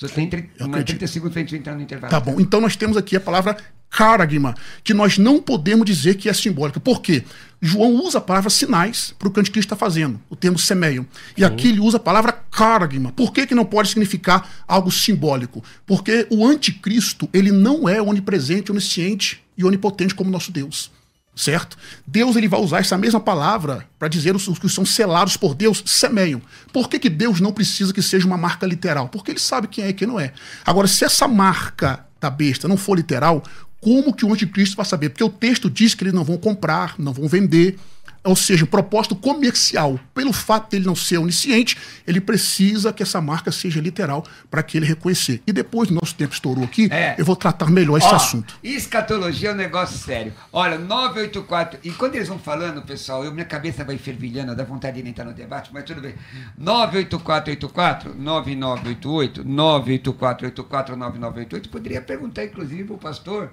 Você 0.00 0.14
tem 0.14 0.50
uma 0.58 0.68
acredito. 0.68 0.98
30 0.98 1.06
segundos 1.06 1.34
pra 1.34 1.42
gente 1.42 1.56
entrar 1.56 1.74
no 1.74 1.82
intervalo. 1.82 2.10
Tá 2.10 2.18
bom. 2.18 2.40
Então 2.40 2.58
nós 2.60 2.74
temos 2.74 2.96
aqui 2.96 3.16
a 3.16 3.20
palavra 3.20 3.56
caragma, 3.90 4.54
que 4.82 4.94
nós 4.94 5.18
não 5.18 5.42
podemos 5.42 5.84
dizer 5.84 6.14
que 6.14 6.28
é 6.28 6.32
simbólica. 6.32 6.80
Por 6.80 7.02
quê? 7.02 7.24
João 7.60 7.96
usa 7.96 8.18
a 8.18 8.20
palavra 8.20 8.48
sinais 8.48 9.12
para 9.18 9.28
o 9.28 9.30
que 9.30 9.38
o 9.38 9.40
anticristo 9.40 9.74
está 9.74 9.76
fazendo, 9.76 10.18
o 10.30 10.36
termo 10.36 10.58
semeion. 10.58 11.04
E 11.36 11.44
aqui 11.44 11.68
ele 11.68 11.80
usa 11.80 11.98
a 11.98 12.00
palavra 12.00 12.32
caragma. 12.32 13.12
Por 13.12 13.32
que, 13.32 13.46
que 13.46 13.54
não 13.54 13.64
pode 13.64 13.88
significar 13.88 14.48
algo 14.66 14.90
simbólico? 14.90 15.62
Porque 15.84 16.26
o 16.30 16.46
anticristo, 16.46 17.28
ele 17.32 17.50
não 17.50 17.88
é 17.88 18.00
onipresente, 18.00 18.70
onisciente 18.70 19.42
e 19.58 19.64
onipotente 19.64 20.14
como 20.14 20.30
nosso 20.30 20.50
Deus. 20.50 20.90
Certo? 21.34 21.78
Deus 22.06 22.36
ele 22.36 22.48
vai 22.48 22.60
usar 22.60 22.80
essa 22.80 22.98
mesma 22.98 23.20
palavra 23.20 23.86
para 23.98 24.08
dizer 24.08 24.34
os, 24.36 24.46
os 24.48 24.58
que 24.58 24.68
são 24.68 24.84
selados 24.84 25.36
por 25.36 25.54
Deus, 25.54 25.82
semeiam. 25.86 26.42
Por 26.72 26.88
que, 26.88 26.98
que 26.98 27.08
Deus 27.08 27.40
não 27.40 27.52
precisa 27.52 27.94
que 27.94 28.02
seja 28.02 28.26
uma 28.26 28.36
marca 28.36 28.66
literal? 28.66 29.08
Porque 29.08 29.30
ele 29.30 29.40
sabe 29.40 29.68
quem 29.68 29.84
é 29.84 29.88
e 29.88 29.94
quem 29.94 30.08
não 30.08 30.20
é. 30.20 30.32
Agora, 30.66 30.86
se 30.86 31.04
essa 31.04 31.26
marca 31.26 32.04
da 32.20 32.28
besta 32.28 32.68
não 32.68 32.76
for 32.76 32.96
literal, 32.96 33.42
Como 33.80 34.12
que 34.12 34.26
o 34.26 34.32
anticristo 34.32 34.76
vai 34.76 34.84
saber? 34.84 35.08
Porque 35.08 35.24
o 35.24 35.30
texto 35.30 35.70
diz 35.70 35.94
que 35.94 36.04
eles 36.04 36.12
não 36.12 36.22
vão 36.22 36.36
comprar, 36.36 36.96
não 36.98 37.14
vão 37.14 37.26
vender, 37.26 37.78
ou 38.22 38.36
seja, 38.36 38.66
propósito 38.66 39.16
comercial. 39.16 39.98
Pelo 40.14 40.32
fato 40.32 40.70
dele 40.70 40.84
não 40.86 40.94
ser 40.94 41.18
onisciente, 41.18 41.76
ele 42.06 42.20
precisa 42.20 42.92
que 42.92 43.02
essa 43.02 43.20
marca 43.20 43.50
seja 43.50 43.80
literal 43.80 44.24
para 44.50 44.62
que 44.62 44.76
ele 44.76 44.86
reconhecer. 44.86 45.42
E 45.46 45.52
depois, 45.52 45.88
nosso 45.90 46.14
tempo 46.14 46.34
estourou 46.34 46.64
aqui, 46.64 46.88
É. 46.92 47.14
eu 47.18 47.24
vou 47.24 47.34
tratar 47.36 47.70
melhor 47.70 47.96
esse 47.98 48.06
Ó, 48.08 48.14
assunto. 48.16 48.58
Escatologia 48.62 49.50
é 49.50 49.52
um 49.52 49.56
negócio 49.56 49.96
sério. 49.98 50.32
Olha, 50.52 50.76
984. 50.78 51.78
E 51.82 51.90
quando 51.90 52.14
eles 52.16 52.28
vão 52.28 52.38
falando, 52.38 52.82
pessoal, 52.82 53.24
eu, 53.24 53.32
minha 53.32 53.44
cabeça 53.46 53.84
vai 53.84 53.96
fervilhando, 53.96 54.54
dá 54.54 54.64
vontade 54.64 55.00
de 55.00 55.08
entrar 55.08 55.24
no 55.24 55.32
debate, 55.32 55.70
mas 55.72 55.84
tudo 55.84 56.00
bem. 56.02 56.14
98484 56.58 58.14
9988 58.18 59.44
98484 59.44 60.96
9988. 60.96 61.68
Poderia 61.70 62.00
perguntar, 62.00 62.44
inclusive, 62.44 62.84
para 62.84 62.94
o 62.94 62.98
pastor 62.98 63.50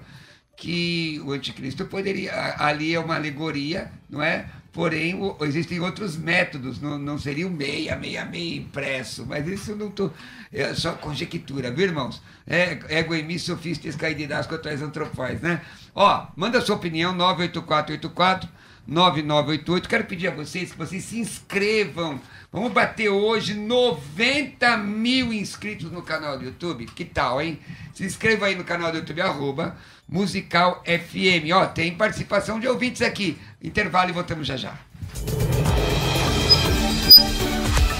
que 0.58 1.22
o 1.24 1.32
anticristo 1.32 1.84
poderia. 1.86 2.32
Ali 2.58 2.92
é 2.92 2.98
uma 3.00 3.14
alegoria, 3.14 3.90
não 4.10 4.20
é? 4.20 4.50
Porém, 4.72 5.14
o- 5.14 5.36
existem 5.42 5.80
outros 5.80 6.16
métodos, 6.16 6.80
não, 6.80 6.98
não 6.98 7.16
seria 7.18 7.46
o 7.46 7.50
meia, 7.50 7.96
meia, 7.96 8.24
meia 8.24 8.56
impresso, 8.56 9.24
mas 9.26 9.46
isso 9.46 9.70
eu 9.70 9.76
não 9.76 9.88
estou. 9.88 10.12
É 10.52 10.74
só 10.74 10.92
conjectura, 10.92 11.70
viu, 11.70 11.86
irmãos? 11.86 12.20
É, 12.46 12.78
ego 12.88 13.14
em 13.14 13.22
mim, 13.24 13.38
sofistas 13.38 13.94
caídas 13.96 14.46
contra 14.46 14.72
as 14.72 14.82
antropóis, 14.82 15.40
né? 15.40 15.60
Ó, 15.94 16.26
manda 16.36 16.60
sua 16.60 16.76
opinião, 16.76 17.14
98484 17.14 18.48
9988. 18.86 19.88
Quero 19.88 20.04
pedir 20.04 20.28
a 20.28 20.34
vocês 20.34 20.72
que 20.72 20.78
vocês 20.78 21.04
se 21.04 21.18
inscrevam. 21.20 22.20
Vamos 22.50 22.72
bater 22.72 23.10
hoje 23.10 23.54
90 23.54 24.76
mil 24.78 25.32
inscritos 25.32 25.90
no 25.92 26.02
canal 26.02 26.38
do 26.38 26.44
YouTube. 26.46 26.86
Que 26.86 27.04
tal, 27.04 27.40
hein? 27.40 27.58
Se 27.92 28.04
inscreva 28.04 28.46
aí 28.46 28.54
no 28.54 28.64
canal 28.64 28.90
do 28.90 28.98
YouTube, 28.98 29.20
arroba 29.20 29.76
Musical 30.08 30.82
FM. 30.84 31.52
Ó, 31.54 31.66
tem 31.66 31.94
participação 31.94 32.58
de 32.58 32.66
ouvintes 32.66 33.02
aqui. 33.02 33.38
Intervalo 33.62 34.10
e 34.10 34.12
voltamos 34.12 34.46
já 34.46 34.56
já. 34.56 34.74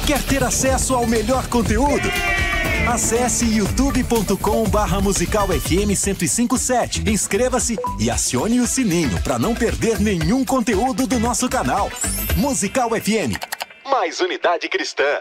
Quer 0.06 0.22
ter 0.22 0.42
acesso 0.42 0.94
ao 0.94 1.06
melhor 1.06 1.46
conteúdo? 1.48 2.08
Acesse 2.90 3.44
youtube.com 3.44 4.64
barra 4.70 5.02
musical 5.02 5.48
FM 5.48 5.88
1057. 5.88 7.10
Inscreva-se 7.10 7.76
e 8.00 8.10
acione 8.10 8.60
o 8.60 8.66
sininho 8.66 9.22
para 9.22 9.38
não 9.38 9.54
perder 9.54 10.00
nenhum 10.00 10.42
conteúdo 10.42 11.06
do 11.06 11.18
nosso 11.18 11.46
canal. 11.50 11.90
Musical 12.36 12.88
FM. 12.90 13.36
Mais 13.84 14.20
unidade 14.20 14.66
cristã. 14.70 15.20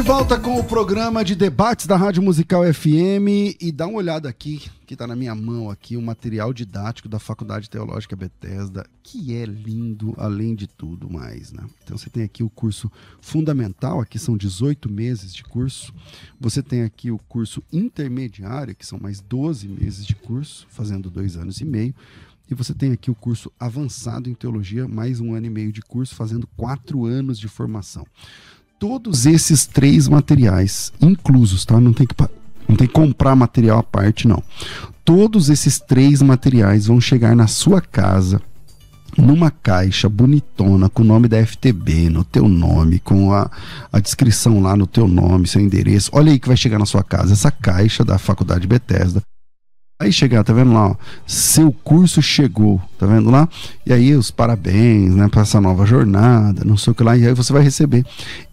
de 0.00 0.06
volta 0.06 0.40
com 0.40 0.58
o 0.58 0.64
programa 0.64 1.22
de 1.22 1.34
debates 1.34 1.86
da 1.86 1.94
Rádio 1.94 2.22
Musical 2.22 2.62
FM 2.72 3.52
e 3.60 3.70
dá 3.70 3.86
uma 3.86 3.98
olhada 3.98 4.30
aqui, 4.30 4.70
que 4.86 4.94
está 4.94 5.06
na 5.06 5.14
minha 5.14 5.34
mão 5.34 5.68
aqui, 5.68 5.94
o 5.94 6.00
material 6.00 6.54
didático 6.54 7.06
da 7.06 7.18
Faculdade 7.18 7.68
Teológica 7.68 8.16
Bethesda, 8.16 8.86
que 9.02 9.36
é 9.36 9.44
lindo 9.44 10.14
além 10.16 10.54
de 10.54 10.66
tudo 10.66 11.12
mais, 11.12 11.52
né? 11.52 11.66
Então 11.84 11.98
você 11.98 12.08
tem 12.08 12.22
aqui 12.22 12.42
o 12.42 12.48
curso 12.48 12.90
fundamental, 13.20 14.00
aqui 14.00 14.18
são 14.18 14.38
18 14.38 14.90
meses 14.90 15.34
de 15.34 15.44
curso. 15.44 15.92
Você 16.40 16.62
tem 16.62 16.82
aqui 16.82 17.10
o 17.10 17.18
curso 17.18 17.62
intermediário, 17.70 18.74
que 18.74 18.86
são 18.86 18.98
mais 18.98 19.20
12 19.20 19.68
meses 19.68 20.06
de 20.06 20.14
curso, 20.14 20.66
fazendo 20.70 21.10
dois 21.10 21.36
anos 21.36 21.60
e 21.60 21.64
meio. 21.66 21.94
E 22.50 22.54
você 22.54 22.72
tem 22.72 22.90
aqui 22.90 23.10
o 23.10 23.14
curso 23.14 23.52
avançado 23.60 24.30
em 24.30 24.34
teologia, 24.34 24.88
mais 24.88 25.20
um 25.20 25.34
ano 25.34 25.46
e 25.46 25.50
meio 25.50 25.70
de 25.70 25.82
curso, 25.82 26.14
fazendo 26.14 26.46
quatro 26.56 27.04
anos 27.04 27.38
de 27.38 27.48
formação 27.48 28.06
todos 28.80 29.26
esses 29.26 29.66
três 29.66 30.08
materiais 30.08 30.90
inclusos, 31.02 31.66
tá? 31.66 31.78
Não 31.78 31.92
tem 31.92 32.06
que, 32.06 32.14
não 32.66 32.74
tem 32.74 32.88
que 32.88 32.94
comprar 32.94 33.36
material 33.36 33.78
à 33.78 33.82
parte, 33.82 34.26
não. 34.26 34.42
Todos 35.04 35.50
esses 35.50 35.78
três 35.78 36.22
materiais 36.22 36.86
vão 36.86 36.98
chegar 36.98 37.36
na 37.36 37.46
sua 37.46 37.82
casa 37.82 38.40
numa 39.18 39.50
caixa 39.50 40.08
bonitona 40.08 40.88
com 40.88 41.02
o 41.02 41.04
nome 41.04 41.28
da 41.28 41.44
FTB, 41.44 42.08
no 42.08 42.24
teu 42.24 42.48
nome, 42.48 43.00
com 43.00 43.32
a, 43.34 43.50
a 43.92 44.00
descrição 44.00 44.62
lá 44.62 44.74
no 44.74 44.86
teu 44.86 45.06
nome, 45.06 45.46
seu 45.46 45.60
endereço. 45.60 46.10
Olha 46.14 46.32
aí 46.32 46.38
que 46.38 46.48
vai 46.48 46.56
chegar 46.56 46.78
na 46.78 46.86
sua 46.86 47.02
casa 47.02 47.34
essa 47.34 47.50
caixa 47.50 48.02
da 48.02 48.16
Faculdade 48.16 48.66
Bethesda. 48.66 49.20
Aí 50.00 50.10
chegar, 50.10 50.42
tá 50.42 50.54
vendo 50.54 50.72
lá, 50.72 50.92
ó, 50.92 50.96
seu 51.26 51.70
curso 51.70 52.22
chegou, 52.22 52.80
tá 52.98 53.04
vendo 53.04 53.30
lá? 53.30 53.46
E 53.84 53.92
aí 53.92 54.14
os 54.14 54.30
parabéns, 54.30 55.14
né, 55.14 55.28
para 55.28 55.42
essa 55.42 55.60
nova 55.60 55.84
jornada, 55.84 56.64
não 56.64 56.74
sei 56.74 56.92
o 56.92 56.94
que 56.94 57.02
lá, 57.02 57.18
e 57.18 57.26
aí 57.26 57.34
você 57.34 57.52
vai 57.52 57.62
receber 57.62 58.06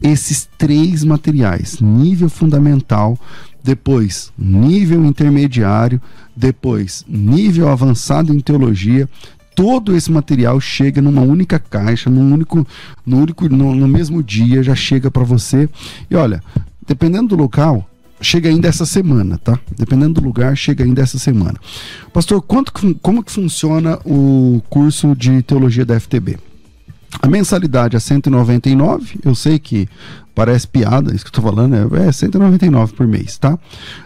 esses 0.03 0.49
três 0.57 1.05
materiais, 1.05 1.79
nível 1.79 2.27
fundamental, 2.27 3.17
depois 3.63 4.29
nível 4.37 5.05
intermediário, 5.05 6.01
depois 6.35 7.05
nível 7.07 7.69
avançado 7.69 8.35
em 8.35 8.41
teologia, 8.41 9.07
todo 9.55 9.95
esse 9.95 10.11
material 10.11 10.59
chega 10.59 11.01
numa 11.01 11.21
única 11.21 11.57
caixa, 11.57 12.09
num 12.09 12.33
único, 12.33 12.67
no 13.05 13.19
único, 13.19 13.47
no, 13.47 13.73
no 13.73 13.87
mesmo 13.87 14.21
dia 14.21 14.61
já 14.61 14.75
chega 14.75 15.09
para 15.09 15.23
você. 15.23 15.69
E 16.11 16.15
olha, 16.15 16.43
dependendo 16.85 17.29
do 17.29 17.41
local, 17.41 17.89
chega 18.21 18.49
ainda 18.49 18.67
essa 18.67 18.85
semana, 18.85 19.37
tá? 19.37 19.59
Dependendo 19.77 20.19
do 20.19 20.25
lugar, 20.25 20.55
chega 20.55 20.83
ainda 20.83 21.01
essa 21.01 21.19
semana. 21.19 21.59
Pastor, 22.13 22.41
quanto, 22.41 22.71
como 23.01 23.23
que 23.23 23.31
funciona 23.31 23.99
o 24.05 24.61
curso 24.69 25.15
de 25.15 25.41
teologia 25.43 25.85
da 25.85 25.99
FTB? 25.99 26.37
A 27.21 27.27
mensalidade 27.27 27.95
é 27.95 27.99
199, 27.99 29.19
eu 29.23 29.33
sei 29.33 29.57
que 29.57 29.87
parece 30.35 30.67
piada, 30.67 31.15
isso 31.15 31.23
que 31.23 31.29
eu 31.29 31.33
tô 31.33 31.41
falando, 31.41 31.95
é, 31.95 32.07
é 32.07 32.11
199 32.11 32.93
por 32.93 33.07
mês, 33.07 33.37
tá? 33.37 33.57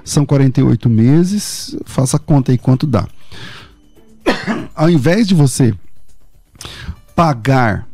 São 0.04 0.26
48 0.26 0.89
meses, 0.89 1.76
faça 1.86 2.17
a 2.17 2.19
conta 2.19 2.52
aí 2.52 2.58
quanto 2.58 2.88
dá. 2.88 3.08
Ao 4.75 4.90
invés 4.90 5.27
de 5.27 5.33
você 5.33 5.73
pagar 7.15 7.88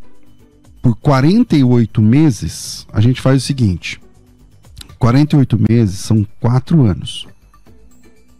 por 0.81 0.95
48 0.97 2.01
meses, 2.01 2.85
a 2.93 3.01
gente 3.01 3.21
faz 3.21 3.41
o 3.41 3.45
seguinte: 3.45 3.99
48 4.99 5.59
meses 5.69 5.99
são 5.99 6.25
4 6.39 6.83
anos. 6.85 7.27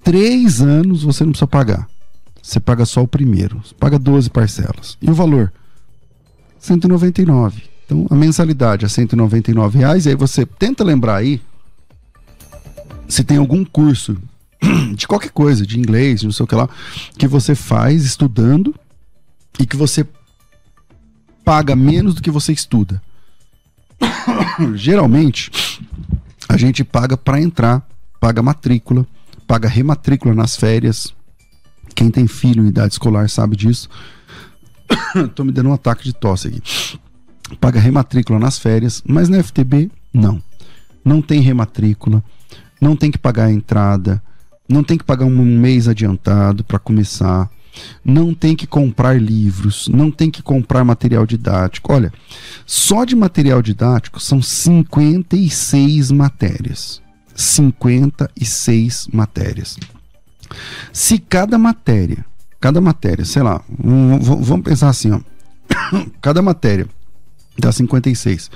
3 0.03 0.61
anos 0.61 1.03
você 1.03 1.23
não 1.23 1.31
precisa 1.31 1.47
pagar. 1.47 1.87
Você 2.41 2.59
paga 2.59 2.85
só 2.85 3.03
o 3.03 3.07
primeiro. 3.07 3.61
Você 3.63 3.75
paga 3.75 3.99
12 3.99 4.29
parcelas. 4.29 4.97
E 5.01 5.09
o 5.09 5.13
valor? 5.13 5.51
199. 6.59 7.63
Então 7.85 8.07
a 8.09 8.15
mensalidade 8.15 8.85
é 8.85 8.87
199 8.87 9.79
reais. 9.79 10.05
E 10.05 10.09
aí 10.09 10.15
você 10.15 10.45
tenta 10.45 10.83
lembrar 10.83 11.17
aí 11.17 11.41
se 13.07 13.23
tem 13.23 13.37
algum 13.37 13.63
curso 13.63 14.17
de 14.95 15.07
qualquer 15.07 15.31
coisa, 15.31 15.65
de 15.65 15.79
inglês, 15.79 16.23
não 16.23 16.31
sei 16.31 16.43
o 16.43 16.47
que 16.47 16.55
lá, 16.55 16.69
que 17.17 17.27
você 17.27 17.55
faz 17.55 18.03
estudando 18.03 18.75
e 19.59 19.65
que 19.65 19.77
você 19.77 20.05
paga 21.43 21.75
menos 21.75 22.15
do 22.15 22.21
que 22.21 22.31
você 22.31 22.51
estuda. 22.51 23.01
Geralmente, 24.75 25.51
a 26.47 26.57
gente 26.57 26.83
paga 26.83 27.17
para 27.17 27.41
entrar, 27.41 27.85
paga 28.19 28.41
matrícula, 28.41 29.05
paga 29.45 29.67
rematrícula 29.67 30.33
nas 30.33 30.55
férias. 30.55 31.13
Quem 31.95 32.09
tem 32.09 32.27
filho 32.27 32.63
em 32.63 32.67
idade 32.67 32.93
escolar 32.93 33.29
sabe 33.29 33.55
disso. 33.55 33.89
Tô 35.35 35.43
me 35.43 35.51
dando 35.51 35.69
um 35.69 35.73
ataque 35.73 36.03
de 36.03 36.13
tosse 36.13 36.47
aqui. 36.47 36.61
Paga 37.59 37.79
rematrícula 37.79 38.39
nas 38.39 38.59
férias, 38.59 39.01
mas 39.05 39.29
na 39.29 39.41
FTB, 39.41 39.89
não. 40.13 40.41
Não 41.03 41.21
tem 41.21 41.39
rematrícula, 41.39 42.23
não 42.81 42.95
tem 42.95 43.09
que 43.09 43.17
pagar 43.17 43.45
a 43.45 43.51
entrada, 43.51 44.21
não 44.67 44.83
tem 44.83 44.97
que 44.97 45.03
pagar 45.03 45.25
um 45.25 45.45
mês 45.45 45.87
adiantado 45.87 46.63
para 46.65 46.77
começar, 46.77 47.49
não 48.03 48.33
tem 48.33 48.55
que 48.55 48.67
comprar 48.67 49.21
livros, 49.21 49.87
não 49.87 50.11
tem 50.11 50.31
que 50.31 50.41
comprar 50.41 50.83
material 50.83 51.25
didático. 51.25 51.93
Olha, 51.93 52.11
só 52.65 53.03
de 53.05 53.15
material 53.15 53.61
didático 53.61 54.19
são 54.19 54.41
56 54.41 56.11
matérias. 56.11 57.01
56 57.35 59.09
matérias. 59.13 59.77
Se 60.91 61.19
cada 61.19 61.57
matéria, 61.57 62.25
cada 62.59 62.81
matéria, 62.81 63.25
sei 63.25 63.43
lá, 63.43 63.61
vamos 63.69 64.63
pensar 64.63 64.89
assim, 64.89 65.11
ó, 65.11 65.19
cada 66.21 66.41
matéria 66.41 66.87
dá 67.59 67.71
56, 67.71 68.49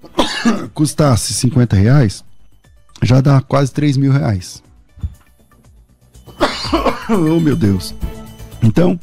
custasse 0.74 1.32
50 1.32 1.76
reais, 1.76 2.24
já 3.02 3.20
dá 3.20 3.40
quase 3.40 3.72
3 3.72 3.96
mil 3.96 4.12
reais. 4.12 4.62
oh 7.08 7.40
meu 7.40 7.56
Deus. 7.56 7.94
Então, 8.62 8.98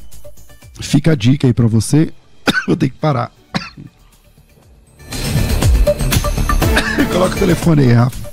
fica 0.80 1.12
a 1.12 1.14
dica 1.14 1.46
aí 1.46 1.52
para 1.52 1.66
você. 1.66 2.10
Vou 2.66 2.74
ter 2.76 2.88
que 2.88 2.96
parar. 2.96 3.30
Coloca 7.12 7.36
o 7.36 7.38
telefone 7.38 7.82
aí, 7.82 7.92
Rafa. 7.92 8.30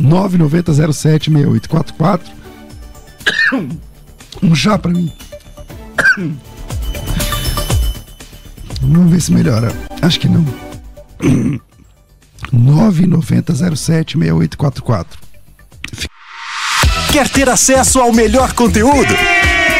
990076844. 0.00 2.20
Um 4.40 4.54
chá 4.54 4.78
pra 4.78 4.92
mim. 4.92 5.10
Vamos 8.82 9.10
ver 9.10 9.20
se 9.20 9.32
melhora. 9.32 9.72
Acho 10.00 10.20
que 10.20 10.28
não. 10.28 10.46
990076844. 12.54 15.06
Quer 17.10 17.28
ter 17.28 17.48
acesso 17.48 17.98
ao 17.98 18.12
melhor 18.12 18.52
conteúdo? 18.52 19.12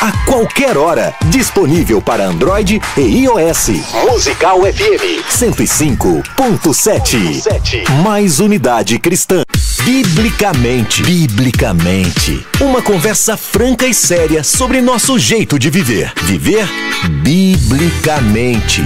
A 0.00 0.12
qualquer 0.24 0.76
hora, 0.76 1.14
disponível 1.26 2.00
para 2.02 2.24
Android 2.26 2.80
e 2.96 3.00
iOS. 3.00 3.68
Musical 4.08 4.60
FM 4.60 5.24
105.7. 5.30 7.88
Mais 8.02 8.38
unidade 8.38 8.98
cristã. 8.98 9.42
Biblicamente. 9.84 11.02
Biblicamente. 11.02 12.46
Uma 12.60 12.82
conversa 12.82 13.34
franca 13.36 13.86
e 13.86 13.94
séria 13.94 14.44
sobre 14.44 14.80
nosso 14.82 15.18
jeito 15.18 15.58
de 15.58 15.70
viver. 15.70 16.12
Viver 16.24 16.68
biblicamente. 17.22 18.82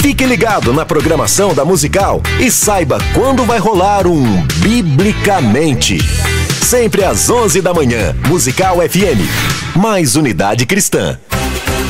Fique 0.00 0.26
ligado 0.26 0.72
na 0.72 0.84
programação 0.84 1.54
da 1.54 1.64
Musical 1.64 2.20
e 2.40 2.50
saiba 2.50 2.98
quando 3.14 3.44
vai 3.44 3.58
rolar 3.58 4.06
um 4.08 4.42
Biblicamente. 4.56 5.98
Sempre 6.72 7.04
às 7.04 7.28
11 7.28 7.60
da 7.60 7.74
manhã, 7.74 8.16
Musical 8.26 8.76
FM. 8.76 9.76
Mais 9.76 10.16
unidade 10.16 10.64
cristã. 10.64 11.20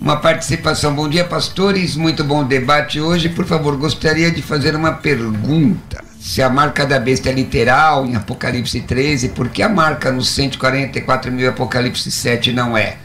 Uma 0.00 0.16
participação. 0.16 0.94
Bom 0.94 1.08
dia, 1.08 1.24
pastores. 1.24 1.96
Muito 1.96 2.22
bom 2.22 2.44
debate 2.44 3.00
hoje. 3.00 3.28
Por 3.28 3.44
favor, 3.44 3.76
gostaria 3.76 4.30
de 4.30 4.40
fazer 4.40 4.76
uma 4.76 4.92
pergunta. 4.92 6.04
Se 6.20 6.40
a 6.40 6.48
marca 6.48 6.86
da 6.86 7.00
besta 7.00 7.30
é 7.30 7.32
literal 7.32 8.06
em 8.06 8.14
Apocalipse 8.14 8.80
13, 8.80 9.30
por 9.30 9.48
que 9.48 9.60
a 9.60 9.68
marca 9.68 10.12
nos 10.12 10.28
144 10.28 11.32
mil 11.32 11.48
Apocalipse 11.48 12.12
7 12.12 12.52
não 12.52 12.76
é? 12.76 12.96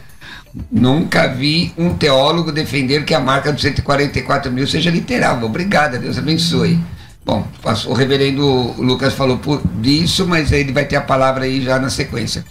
Nunca 0.70 1.26
vi 1.26 1.72
um 1.76 1.94
teólogo 1.94 2.52
defender 2.52 3.04
que 3.04 3.12
a 3.12 3.18
marca 3.18 3.52
dos 3.52 3.62
144 3.62 4.52
mil 4.52 4.66
seja 4.66 4.88
literal. 4.88 5.42
Obrigado, 5.42 5.98
Deus 5.98 6.16
abençoe. 6.16 6.78
Bom, 7.26 7.44
o 7.86 7.92
reverendo 7.92 8.72
Lucas 8.78 9.14
falou 9.14 9.38
por 9.38 9.60
isso, 9.82 10.28
mas 10.28 10.52
ele 10.52 10.72
vai 10.72 10.84
ter 10.84 10.96
a 10.96 11.00
palavra 11.00 11.44
aí 11.44 11.60
já 11.60 11.76
na 11.80 11.90
sequência. 11.90 12.44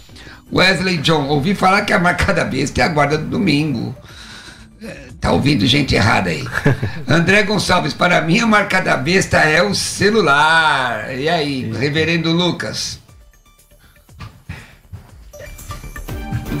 Wesley 0.52 0.98
John, 0.98 1.28
ouvi 1.28 1.54
falar 1.54 1.82
que 1.82 1.94
a 1.94 1.98
marca 1.98 2.34
da 2.34 2.44
besta 2.44 2.82
é 2.82 2.84
a 2.84 2.88
guarda 2.88 3.16
do 3.16 3.26
domingo. 3.26 3.96
Tá 5.20 5.32
ouvindo 5.32 5.66
gente 5.66 5.94
errada 5.94 6.30
aí. 6.30 6.44
André 7.08 7.42
Gonçalves, 7.44 7.94
para 7.94 8.20
mim 8.20 8.40
a 8.40 8.46
marca 8.46 8.80
da 8.80 8.96
besta 8.96 9.38
é 9.38 9.62
o 9.62 9.74
celular. 9.74 11.16
E 11.16 11.28
aí, 11.28 11.70
reverendo 11.72 12.30
Lucas? 12.32 13.03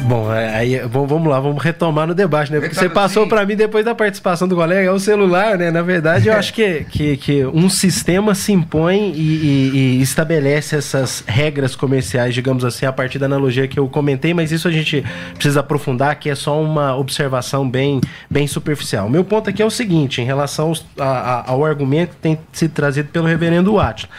Bom, 0.04 0.30
é, 0.30 0.54
aí 0.54 0.78
vamos 0.80 1.26
lá, 1.26 1.40
vamos 1.40 1.62
retomar 1.62 2.06
no 2.06 2.14
debate, 2.14 2.52
né? 2.52 2.60
Porque 2.60 2.74
você 2.74 2.90
passou 2.90 3.26
para 3.26 3.46
mim 3.46 3.56
depois 3.56 3.86
da 3.86 3.94
participação 3.94 4.46
do 4.46 4.54
colega, 4.54 4.86
é 4.86 4.92
o 4.92 4.98
celular, 4.98 5.56
né? 5.56 5.70
Na 5.70 5.80
verdade, 5.80 6.28
eu 6.28 6.34
acho 6.34 6.52
que, 6.52 6.84
que, 6.90 7.16
que 7.16 7.46
um 7.46 7.70
sistema 7.70 8.34
se 8.34 8.52
impõe 8.52 9.12
e, 9.14 9.20
e, 9.20 9.70
e, 9.74 10.02
estabelece 10.02 10.76
essas 10.76 11.24
regras 11.26 11.74
comerciais, 11.74 12.34
digamos 12.34 12.66
assim, 12.66 12.84
a 12.84 12.92
partir 12.92 13.18
da 13.18 13.24
analogia 13.24 13.66
que 13.66 13.78
eu 13.78 13.88
comentei, 13.88 14.34
mas 14.34 14.52
isso 14.52 14.68
a 14.68 14.70
gente 14.70 15.02
precisa 15.32 15.60
aprofundar, 15.60 16.16
que 16.16 16.28
é 16.28 16.34
só 16.34 16.60
uma 16.60 16.94
observação 16.94 17.68
bem, 17.68 17.98
bem 18.28 18.46
superficial. 18.46 19.08
Meu 19.08 19.24
ponto 19.24 19.48
aqui 19.48 19.62
é 19.62 19.66
o 19.66 19.70
seguinte, 19.70 20.20
em 20.20 20.24
relação 20.26 20.68
aos, 20.68 20.84
a, 20.98 21.50
ao 21.50 21.64
argumento 21.64 22.10
que 22.10 22.20
tem 22.20 22.38
sido 22.52 22.72
trazido 22.72 23.08
pelo 23.08 23.26
reverendo 23.26 23.80
Atila 23.80 24.10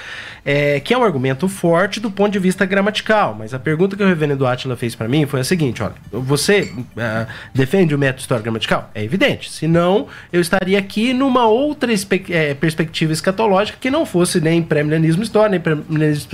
é, 0.45 0.79
que 0.79 0.93
é 0.93 0.97
um 0.97 1.03
argumento 1.03 1.47
forte 1.47 1.99
do 1.99 2.11
ponto 2.11 2.31
de 2.31 2.37
vista 2.37 2.65
gramatical. 2.65 3.35
Mas 3.37 3.53
a 3.53 3.59
pergunta 3.59 3.97
que 3.97 4.03
o 4.03 4.07
reverendo 4.07 4.45
Atila 4.45 4.77
fez 4.77 4.93
para 4.93 5.07
mim 5.07 5.25
foi 5.25 5.39
a 5.39 5.43
seguinte: 5.43 5.81
olha, 5.81 5.95
você 6.11 6.71
uh, 6.71 7.27
defende 7.53 7.95
o 7.95 7.97
método 7.97 8.21
histórico 8.21 8.43
gramatical? 8.43 8.91
É 8.93 9.03
evidente. 9.03 9.49
Senão, 9.49 10.07
eu 10.31 10.39
estaria 10.39 10.77
aqui 10.77 11.13
numa 11.13 11.47
outra 11.47 11.91
é, 12.29 12.53
perspectiva 12.53 13.11
escatológica 13.11 13.79
que 13.81 13.89
não 13.89 14.05
fosse 14.05 14.39
nem 14.39 14.61
pré-milenismo 14.61 15.23
histórico, 15.23 15.51
nem 15.51 15.59
pré-milenismo 15.59 16.29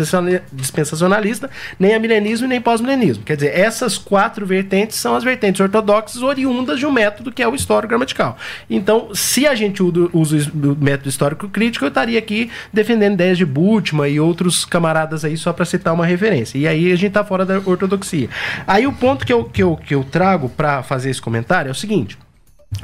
dispensacionalista, 0.51 1.49
nem 1.79 1.93
amilenismo 1.93 2.45
e 2.45 2.49
nem 2.49 2.59
pós-milenismo. 2.59 3.23
Quer 3.23 3.35
dizer, 3.35 3.57
essas 3.57 3.97
quatro 3.97 4.45
vertentes 4.45 4.97
são 4.97 5.15
as 5.15 5.23
vertentes 5.23 5.61
ortodoxas 5.61 6.21
oriundas 6.21 6.79
de 6.79 6.85
um 6.85 6.91
método 6.91 7.31
que 7.31 7.41
é 7.41 7.47
o 7.47 7.55
histórico 7.55 7.89
gramatical. 7.89 8.37
Então, 8.69 9.13
se 9.13 9.47
a 9.47 9.55
gente 9.55 9.81
usa 9.81 10.51
o 10.53 10.75
método 10.83 11.07
histórico 11.07 11.47
crítico, 11.47 11.85
eu 11.85 11.89
estaria 11.89 12.19
aqui 12.19 12.49
defendendo 12.73 13.13
ideias 13.13 13.37
de 13.37 13.45
Bultmann 13.45 14.00
e 14.09 14.19
outros 14.19 14.65
camaradas 14.65 15.23
aí, 15.23 15.37
só 15.37 15.53
para 15.53 15.65
citar 15.65 15.93
uma 15.93 16.05
referência. 16.05 16.57
E 16.57 16.67
aí 16.67 16.91
a 16.91 16.95
gente 16.95 17.13
tá 17.13 17.23
fora 17.23 17.45
da 17.45 17.59
ortodoxia. 17.59 18.29
Aí 18.65 18.85
o 18.87 18.93
ponto 18.93 19.25
que 19.25 19.33
eu, 19.33 19.43
que 19.45 19.63
eu, 19.63 19.75
que 19.75 19.95
eu 19.95 20.03
trago 20.03 20.49
para 20.49 20.83
fazer 20.83 21.09
esse 21.09 21.21
comentário 21.21 21.69
é 21.69 21.71
o 21.71 21.75
seguinte. 21.75 22.17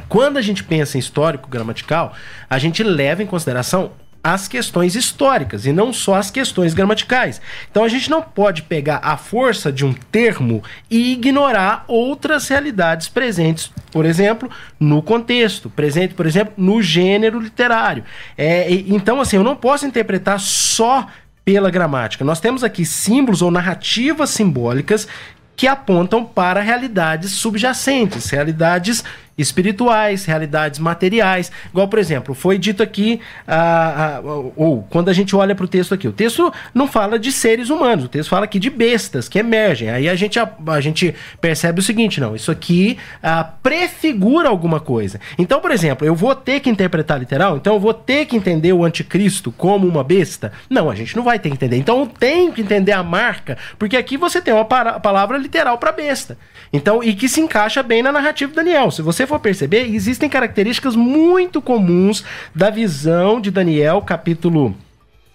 Quando 0.09 0.37
a 0.37 0.41
gente 0.41 0.63
pensa 0.63 0.97
em 0.97 0.99
histórico 0.99 1.49
gramatical, 1.49 2.13
a 2.49 2.57
gente 2.57 2.83
leva 2.83 3.23
em 3.23 3.25
consideração 3.25 3.91
as 4.23 4.47
questões 4.47 4.95
históricas 4.95 5.65
e 5.65 5.71
não 5.71 5.93
só 5.93 6.15
as 6.15 6.29
questões 6.29 6.73
gramaticais. 6.73 7.41
Então 7.69 7.83
a 7.83 7.87
gente 7.87 8.09
não 8.09 8.21
pode 8.21 8.63
pegar 8.63 8.99
a 9.01 9.15
força 9.15 9.71
de 9.71 9.85
um 9.85 9.93
termo 9.93 10.63
e 10.89 11.13
ignorar 11.13 11.85
outras 11.87 12.47
realidades 12.47 13.07
presentes, 13.07 13.71
por 13.91 14.05
exemplo, 14.05 14.49
no 14.79 15.01
contexto, 15.01 15.69
presente, 15.69 16.13
por 16.13 16.25
exemplo, 16.25 16.53
no 16.57 16.81
gênero 16.81 17.39
literário. 17.39 18.03
É, 18.37 18.69
então, 18.71 19.21
assim, 19.21 19.37
eu 19.37 19.43
não 19.43 19.55
posso 19.55 19.85
interpretar 19.85 20.39
só 20.39 21.07
pela 21.45 21.69
gramática. 21.69 22.25
Nós 22.25 22.41
temos 22.41 22.63
aqui 22.63 22.85
símbolos 22.85 23.41
ou 23.41 23.49
narrativas 23.49 24.31
simbólicas 24.31 25.07
que 25.55 25.67
apontam 25.67 26.23
para 26.23 26.61
realidades 26.61 27.31
subjacentes, 27.31 28.29
realidades 28.29 29.03
espirituais, 29.37 30.25
realidades 30.25 30.79
materiais. 30.79 31.51
Igual, 31.69 31.87
por 31.87 31.99
exemplo, 31.99 32.33
foi 32.33 32.57
dito 32.57 32.81
aqui, 32.81 33.21
ah, 33.47 34.17
ah, 34.17 34.21
ou 34.55 34.83
quando 34.89 35.09
a 35.09 35.13
gente 35.13 35.35
olha 35.35 35.53
para 35.53 35.65
o 35.65 35.67
texto 35.67 35.93
aqui, 35.93 36.07
o 36.07 36.11
texto 36.11 36.51
não 36.73 36.87
fala 36.87 37.19
de 37.19 37.31
seres 37.31 37.69
humanos, 37.69 38.05
o 38.05 38.07
texto 38.07 38.29
fala 38.29 38.45
aqui 38.45 38.57
de 38.57 38.69
bestas 38.69 39.29
que 39.29 39.37
emergem. 39.37 39.89
Aí 39.89 40.09
a 40.09 40.15
gente, 40.15 40.39
a, 40.39 40.51
a 40.67 40.81
gente 40.81 41.13
percebe 41.39 41.79
o 41.79 41.83
seguinte: 41.83 42.19
não, 42.19 42.35
isso 42.35 42.49
aqui 42.49 42.97
ah, 43.21 43.43
prefigura 43.43 44.49
alguma 44.49 44.79
coisa. 44.79 45.19
Então, 45.37 45.59
por 45.59 45.71
exemplo, 45.71 46.07
eu 46.07 46.15
vou 46.15 46.33
ter 46.33 46.59
que 46.59 46.69
interpretar 46.69 47.19
literal, 47.19 47.57
então 47.57 47.75
eu 47.75 47.79
vou 47.79 47.93
ter 47.93 48.25
que 48.25 48.35
entender 48.35 48.73
o 48.73 48.83
anticristo 48.83 49.51
como 49.51 49.87
uma 49.87 50.03
besta? 50.03 50.51
Não, 50.69 50.89
a 50.89 50.95
gente 50.95 51.15
não 51.15 51.23
vai 51.23 51.37
ter 51.37 51.49
que 51.49 51.55
entender. 51.55 51.77
Então 51.77 51.99
eu 51.99 52.07
tenho 52.07 52.51
que 52.51 52.61
entender 52.61 52.91
a 52.91 53.03
marca, 53.03 53.57
porque 53.77 53.95
aqui 53.95 54.17
você 54.17 54.41
tem 54.41 54.53
uma 54.53 54.65
palavra 54.65 55.37
literal 55.37 55.77
para 55.77 55.91
besta. 55.91 56.37
Então, 56.73 57.03
e 57.03 57.13
que 57.13 57.29
se 57.29 57.39
encaixa 57.39 57.81
bem 57.83 58.01
na 58.01 58.11
narrativa 58.11 58.49
de 58.49 58.55
Daniel. 58.55 58.91
Se 58.91 59.01
você 59.01 59.26
for 59.27 59.39
perceber, 59.39 59.93
existem 59.93 60.29
características 60.29 60.95
muito 60.95 61.61
comuns 61.61 62.23
da 62.55 62.69
visão 62.69 63.39
de 63.39 63.51
Daniel, 63.51 64.01
capítulo 64.01 64.75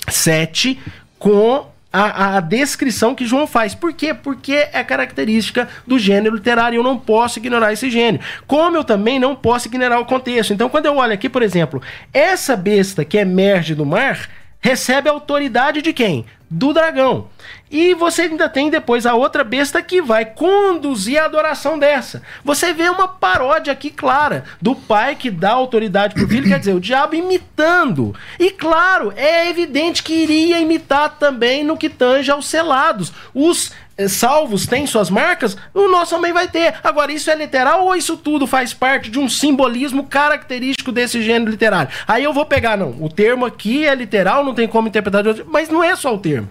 7, 0.08 0.78
com 1.18 1.66
a, 1.92 2.36
a, 2.36 2.40
descrição 2.40 3.14
que 3.14 3.26
João 3.26 3.46
faz. 3.46 3.74
Por 3.74 3.92
quê? 3.92 4.14
Porque 4.14 4.68
é 4.72 4.82
característica 4.82 5.68
do 5.86 5.98
gênero 5.98 6.36
literário. 6.36 6.78
Eu 6.78 6.82
não 6.82 6.98
posso 6.98 7.38
ignorar 7.38 7.72
esse 7.72 7.90
gênero. 7.90 8.24
Como 8.46 8.76
eu 8.76 8.82
também 8.82 9.18
não 9.18 9.36
posso 9.36 9.68
ignorar 9.68 10.00
o 10.00 10.06
contexto. 10.06 10.54
Então, 10.54 10.70
quando 10.70 10.86
eu 10.86 10.96
olho 10.96 11.12
aqui, 11.12 11.28
por 11.28 11.42
exemplo, 11.42 11.82
essa 12.12 12.56
besta 12.56 13.04
que 13.04 13.18
emerge 13.18 13.74
do 13.74 13.84
mar 13.84 14.28
recebe 14.60 15.08
autoridade 15.08 15.82
de 15.82 15.92
quem? 15.92 16.24
Do 16.54 16.74
dragão. 16.74 17.28
E 17.70 17.94
você 17.94 18.22
ainda 18.22 18.46
tem 18.46 18.68
depois 18.68 19.06
a 19.06 19.14
outra 19.14 19.42
besta 19.42 19.80
que 19.80 20.02
vai 20.02 20.26
conduzir 20.26 21.18
a 21.18 21.24
adoração 21.24 21.78
dessa. 21.78 22.20
Você 22.44 22.74
vê 22.74 22.90
uma 22.90 23.08
paródia 23.08 23.72
aqui 23.72 23.88
clara 23.88 24.44
do 24.60 24.74
pai 24.74 25.16
que 25.16 25.30
dá 25.30 25.52
autoridade 25.52 26.12
pro 26.12 26.28
filho, 26.28 26.46
quer 26.46 26.58
dizer, 26.58 26.74
o 26.74 26.80
diabo 26.80 27.14
imitando. 27.14 28.14
E 28.38 28.50
claro, 28.50 29.14
é 29.16 29.48
evidente 29.48 30.02
que 30.02 30.12
iria 30.12 30.60
imitar 30.60 31.16
também 31.18 31.64
no 31.64 31.78
que 31.78 31.88
tange 31.88 32.30
aos 32.30 32.44
selados. 32.44 33.14
Os 33.32 33.72
salvos 34.08 34.66
têm 34.66 34.86
suas 34.86 35.10
marcas, 35.10 35.56
o 35.74 35.88
nosso 35.88 36.14
também 36.14 36.32
vai 36.32 36.48
ter. 36.48 36.74
Agora, 36.82 37.12
isso 37.12 37.30
é 37.30 37.34
literal 37.34 37.84
ou 37.84 37.96
isso 37.96 38.16
tudo 38.16 38.46
faz 38.46 38.72
parte 38.72 39.10
de 39.10 39.18
um 39.18 39.28
simbolismo 39.28 40.04
característico 40.04 40.92
desse 40.92 41.22
gênero 41.22 41.50
literário? 41.50 41.90
Aí 42.06 42.24
eu 42.24 42.32
vou 42.32 42.44
pegar, 42.44 42.76
não, 42.76 42.90
o 43.00 43.08
termo 43.08 43.44
aqui 43.44 43.86
é 43.86 43.94
literal, 43.94 44.44
não 44.44 44.54
tem 44.54 44.68
como 44.68 44.88
interpretar 44.88 45.22
de 45.22 45.28
outro, 45.28 45.46
mas 45.48 45.68
não 45.68 45.82
é 45.82 45.96
só 45.96 46.14
o 46.14 46.18
termo. 46.18 46.48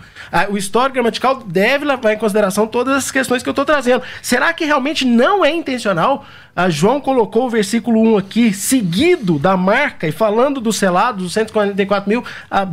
O 0.50 0.58
histórico 0.58 0.94
gramatical 0.94 1.44
deve 1.44 1.86
levar 1.86 2.14
em 2.14 2.18
consideração 2.18 2.66
todas 2.66 2.96
as 2.96 3.12
questões 3.12 3.44
que 3.44 3.50
eu 3.50 3.52
estou 3.52 3.66
trazendo. 3.66 4.02
Será 4.22 4.54
que 4.54 4.66
realmente 4.66 5.06
não 5.06 5.44
é 5.44 5.52
intencional? 5.54 6.26
A 6.56 6.70
João 6.70 7.02
colocou 7.02 7.48
o 7.48 7.50
versículo 7.50 8.02
1 8.14 8.18
aqui, 8.18 8.54
seguido 8.54 9.38
da 9.38 9.56
marca 9.58 10.08
e 10.08 10.12
falando 10.12 10.62
dos 10.62 10.78
selados, 10.78 11.24
dos 11.24 11.34
144 11.34 12.10
mil, 12.10 12.24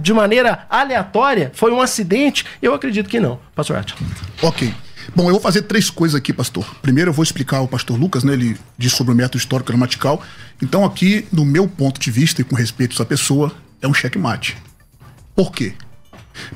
de 0.01 0.13
maneira 0.13 0.67
aleatória? 0.71 1.51
Foi 1.55 1.73
um 1.73 1.81
acidente? 1.81 2.45
Eu 2.63 2.75
acredito 2.75 3.09
que 3.09 3.21
não. 3.21 3.39
Pastor 3.55 3.77
Atila. 3.77 3.99
Ok. 4.43 4.73
Bom, 5.17 5.25
eu 5.25 5.33
vou 5.33 5.41
fazer 5.41 5.63
três 5.63 5.89
coisas 5.89 6.15
aqui, 6.15 6.35
pastor. 6.35 6.77
Primeiro, 6.83 7.11
eu 7.11 7.15
vou 7.15 7.23
explicar 7.23 7.57
ao 7.59 7.67
pastor 7.67 7.99
Lucas, 7.99 8.25
né? 8.25 8.35
Ele 8.35 8.57
disse 8.77 8.97
sobre 8.97 9.15
o 9.15 9.17
método 9.17 9.39
histórico 9.39 9.69
gramatical. 9.69 10.23
Então, 10.63 10.85
aqui, 10.85 11.27
no 11.33 11.47
meu 11.47 11.67
ponto 11.67 11.99
de 11.99 12.11
vista 12.11 12.43
e 12.43 12.45
com 12.45 12.55
respeito 12.55 12.93
essa 12.93 13.07
pessoa, 13.07 13.51
é 13.81 13.89
um 13.89 13.95
checkmate. 13.95 14.59
Por 15.35 15.51
quê? 15.51 15.73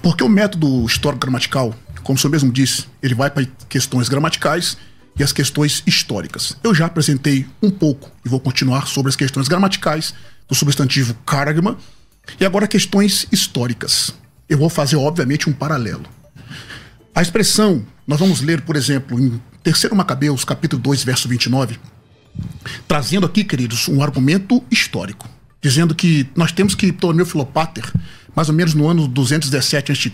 Porque 0.02 0.24
o 0.24 0.28
método 0.28 0.84
histórico 0.84 1.20
gramatical, 1.20 1.74
como 2.02 2.16
o 2.16 2.20
senhor 2.20 2.30
mesmo 2.30 2.52
disse, 2.52 2.86
ele 3.02 3.14
vai 3.14 3.30
para 3.30 3.46
questões 3.68 4.08
gramaticais 4.08 4.76
e 5.18 5.22
as 5.22 5.32
questões 5.32 5.82
históricas. 5.86 6.56
Eu 6.62 6.74
já 6.74 6.86
apresentei 6.86 7.46
um 7.62 7.70
pouco 7.70 8.10
e 8.24 8.28
vou 8.28 8.40
continuar 8.40 8.86
sobre 8.86 9.10
as 9.10 9.16
questões 9.16 9.48
gramaticais 9.48 10.14
do 10.48 10.54
substantivo 10.54 11.14
karagma 11.26 11.76
e 12.40 12.44
agora 12.44 12.66
questões 12.66 13.26
históricas. 13.30 14.14
Eu 14.48 14.58
vou 14.58 14.68
fazer, 14.68 14.96
obviamente, 14.96 15.48
um 15.48 15.52
paralelo. 15.52 16.04
A 17.14 17.20
expressão, 17.20 17.84
nós 18.06 18.18
vamos 18.18 18.40
ler, 18.40 18.62
por 18.62 18.76
exemplo, 18.76 19.18
em 19.20 19.40
3 19.62 19.92
Macabeus, 19.92 20.44
capítulo 20.44 20.82
2, 20.82 21.04
verso 21.04 21.28
29, 21.28 21.78
trazendo 22.88 23.26
aqui, 23.26 23.44
queridos, 23.44 23.88
um 23.88 24.02
argumento 24.02 24.62
histórico, 24.70 25.28
dizendo 25.60 25.94
que 25.94 26.28
nós 26.34 26.52
temos 26.52 26.74
que 26.74 26.92
Ptolomeu 26.92 27.26
Filopater, 27.26 27.84
mais 28.34 28.48
ou 28.48 28.54
menos 28.54 28.74
no 28.74 28.88
ano 28.88 29.06
217 29.06 29.92
a.C., 29.92 30.10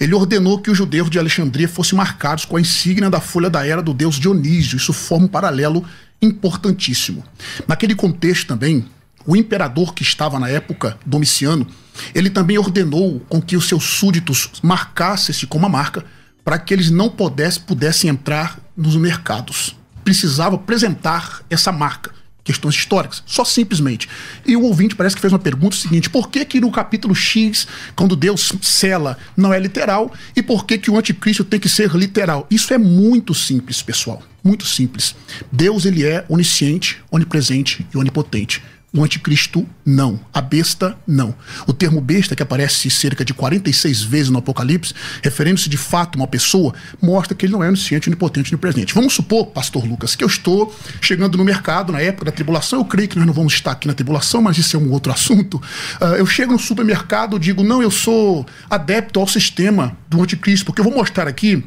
ele 0.00 0.14
ordenou 0.14 0.58
que 0.58 0.70
os 0.70 0.76
judeus 0.76 1.10
de 1.10 1.18
Alexandria 1.18 1.68
fossem 1.68 1.96
marcados 1.96 2.44
com 2.44 2.56
a 2.56 2.60
insígnia 2.60 3.10
da 3.10 3.20
folha 3.20 3.48
da 3.48 3.66
era 3.66 3.82
do 3.82 3.94
deus 3.94 4.16
Dionísio. 4.16 4.76
Isso 4.76 4.92
forma 4.92 5.26
um 5.26 5.28
paralelo 5.28 5.84
importantíssimo. 6.20 7.24
Naquele 7.66 7.94
contexto 7.94 8.48
também, 8.48 8.84
o 9.26 9.36
imperador 9.36 9.94
que 9.94 10.02
estava 10.02 10.38
na 10.38 10.48
época, 10.48 10.98
Domiciano, 11.04 11.66
ele 12.14 12.30
também 12.30 12.58
ordenou 12.58 13.20
com 13.28 13.40
que 13.40 13.56
os 13.56 13.68
seus 13.68 13.84
súditos 13.84 14.50
marcassem-se 14.62 15.46
com 15.46 15.58
uma 15.58 15.68
marca 15.68 16.04
para 16.44 16.58
que 16.58 16.72
eles 16.72 16.90
não 16.90 17.08
pudessem, 17.08 17.62
pudessem 17.62 18.10
entrar 18.10 18.58
nos 18.76 18.94
mercados. 18.96 19.74
Precisava 20.04 20.54
apresentar 20.54 21.42
essa 21.50 21.72
marca 21.72 22.12
questões 22.46 22.76
históricas, 22.76 23.22
só 23.26 23.44
simplesmente. 23.44 24.08
E 24.46 24.56
o 24.56 24.62
ouvinte 24.62 24.94
parece 24.94 25.16
que 25.16 25.20
fez 25.20 25.32
uma 25.32 25.38
pergunta 25.38 25.76
seguinte: 25.76 26.08
por 26.08 26.30
que 26.30 26.44
que 26.44 26.60
no 26.60 26.70
capítulo 26.70 27.14
X, 27.14 27.66
quando 27.94 28.16
Deus 28.16 28.52
cela, 28.62 29.18
não 29.36 29.52
é 29.52 29.58
literal 29.58 30.12
e 30.34 30.42
por 30.42 30.64
que 30.64 30.78
que 30.78 30.90
o 30.90 30.96
anticristo 30.96 31.44
tem 31.44 31.60
que 31.60 31.68
ser 31.68 31.90
literal? 31.94 32.46
Isso 32.50 32.72
é 32.72 32.78
muito 32.78 33.34
simples, 33.34 33.82
pessoal, 33.82 34.22
muito 34.42 34.64
simples. 34.64 35.14
Deus 35.50 35.84
ele 35.84 36.04
é 36.04 36.24
onisciente, 36.28 37.02
onipresente 37.10 37.84
e 37.92 37.98
onipotente. 37.98 38.62
O 38.96 39.04
anticristo, 39.04 39.66
não. 39.84 40.18
A 40.32 40.40
besta, 40.40 40.96
não. 41.06 41.34
O 41.66 41.72
termo 41.72 42.00
besta, 42.00 42.34
que 42.34 42.42
aparece 42.42 42.90
cerca 42.90 43.22
de 43.22 43.34
46 43.34 44.02
vezes 44.02 44.30
no 44.30 44.38
Apocalipse, 44.38 44.94
referindo-se 45.22 45.68
de 45.68 45.76
fato 45.76 46.16
a 46.16 46.22
uma 46.22 46.26
pessoa, 46.26 46.74
mostra 47.00 47.34
que 47.34 47.44
ele 47.44 47.52
não 47.52 47.62
é 47.62 47.68
onisciente, 47.68 48.08
onipotente, 48.08 48.50
onipresente. 48.50 48.94
Vamos 48.94 49.12
supor, 49.12 49.48
pastor 49.48 49.84
Lucas, 49.84 50.16
que 50.16 50.24
eu 50.24 50.28
estou 50.28 50.74
chegando 51.00 51.36
no 51.36 51.44
mercado 51.44 51.92
na 51.92 52.00
época 52.00 52.24
da 52.24 52.32
tribulação. 52.32 52.78
Eu 52.78 52.86
creio 52.86 53.08
que 53.08 53.18
nós 53.18 53.26
não 53.26 53.34
vamos 53.34 53.52
estar 53.52 53.72
aqui 53.72 53.86
na 53.86 53.92
tribulação, 53.92 54.40
mas 54.40 54.56
isso 54.56 54.74
é 54.74 54.80
um 54.80 54.90
outro 54.90 55.12
assunto. 55.12 55.60
Uh, 56.00 56.16
eu 56.16 56.24
chego 56.24 56.52
no 56.52 56.58
supermercado, 56.58 57.38
digo, 57.38 57.62
não, 57.62 57.82
eu 57.82 57.90
sou 57.90 58.46
adepto 58.70 59.20
ao 59.20 59.28
sistema 59.28 59.94
do 60.08 60.22
anticristo, 60.22 60.64
porque 60.64 60.80
eu 60.80 60.84
vou 60.84 60.94
mostrar 60.94 61.28
aqui 61.28 61.62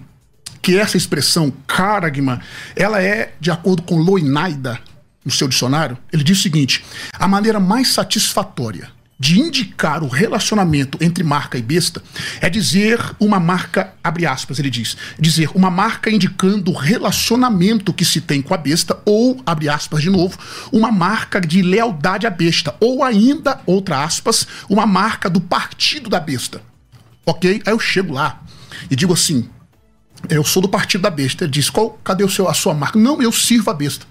que 0.61 0.77
essa 0.77 0.97
expressão 0.97 1.53
caragma, 1.67 2.41
ela 2.75 3.01
é, 3.01 3.34
de 3.39 3.51
acordo 3.51 3.84
com 3.84 3.97
Loinaida, 3.97 4.80
no 5.24 5.32
seu 5.32 5.47
dicionário, 5.47 5.97
ele 6.11 6.24
diz 6.24 6.39
o 6.39 6.41
seguinte: 6.41 6.84
a 7.13 7.28
maneira 7.28 7.59
mais 7.59 7.93
satisfatória 7.93 8.89
de 9.20 9.38
indicar 9.38 10.01
o 10.01 10.07
relacionamento 10.07 10.97
entre 11.01 11.26
marca 11.26 11.57
e 11.57 11.61
besta 11.61 12.01
é 12.39 12.49
dizer 12.49 12.97
uma 13.20 13.38
marca, 13.38 13.93
abre 14.01 14.26
aspas, 14.26 14.59
ele 14.59 14.70
diz, 14.70 14.95
dizer 15.20 15.49
uma 15.53 15.70
marca 15.70 16.09
indicando 16.09 16.72
o 16.72 16.74
relacionamento 16.74 17.93
que 17.93 18.05
se 18.05 18.22
tem 18.22 18.41
com 18.41 18.53
a 18.53 18.57
besta, 18.57 18.97
ou, 19.03 19.41
abre 19.45 19.67
aspas 19.67 20.01
de 20.01 20.09
novo, 20.09 20.38
uma 20.72 20.89
marca 20.89 21.41
de 21.41 21.61
lealdade 21.61 22.26
à 22.26 22.30
besta, 22.30 22.74
ou 22.80 23.03
ainda, 23.03 23.59
outra 23.65 24.05
aspas, 24.05 24.47
uma 24.70 24.86
marca 24.86 25.30
do 25.30 25.41
partido 25.41 26.09
da 26.09 26.22
besta. 26.22 26.61
Ok? 27.26 27.61
Aí 27.65 27.74
eu 27.74 27.80
chego 27.80 28.13
lá 28.13 28.41
e 28.89 28.95
digo 28.95 29.13
assim: 29.13 29.49
eu 30.30 30.43
sou 30.43 30.61
do 30.61 30.70
partido 30.70 31.01
da 31.01 31.09
besta. 31.09 31.43
Ele 31.43 31.51
diz: 31.51 31.70
qual, 31.70 31.91
cadê 32.03 32.24
o 32.24 32.30
seu, 32.30 32.47
a 32.47 32.53
sua 32.53 32.74
marca? 32.74 32.97
Não, 32.97 33.22
eu 33.22 33.32
sirvo 33.32 33.70
a 33.70 33.74
besta. 33.74 34.05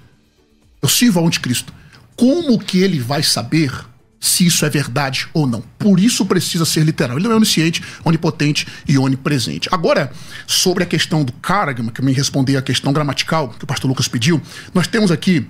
Eu 0.81 0.89
sirvo 0.89 1.21
ao 1.21 1.27
anticristo. 1.27 1.73
Como 2.17 2.59
que 2.59 2.79
ele 2.79 2.99
vai 2.99 3.23
saber 3.23 3.73
se 4.21 4.47
isso 4.47 4.65
é 4.65 4.71
verdade 4.71 5.29
ou 5.33 5.47
não? 5.47 5.63
Por 5.79 6.01
isso 6.01 6.27
precisa 6.27 6.65
ser 6.65 6.85
literal. 6.85 7.17
Ele 7.17 7.27
não 7.27 7.35
é 7.35 7.37
onisciente, 7.37 7.83
onipotente 8.05 8.67
e 8.87 8.99
onipresente. 8.99 9.69
Agora, 9.73 10.11
sobre 10.47 10.83
a 10.83 10.87
questão 10.87 11.25
do 11.25 11.33
karagma, 11.33 11.93
que 11.93 12.03
me 12.03 12.13
responder 12.13 12.57
a 12.57 12.63
questão 12.63 12.93
gramatical 12.93 13.51
que 13.51 13.65
o 13.65 13.67
pastor 13.67 13.89
Lucas 13.89 14.09
pediu, 14.09 14.41
nós 14.75 14.87
temos 14.87 15.11
aqui 15.11 15.47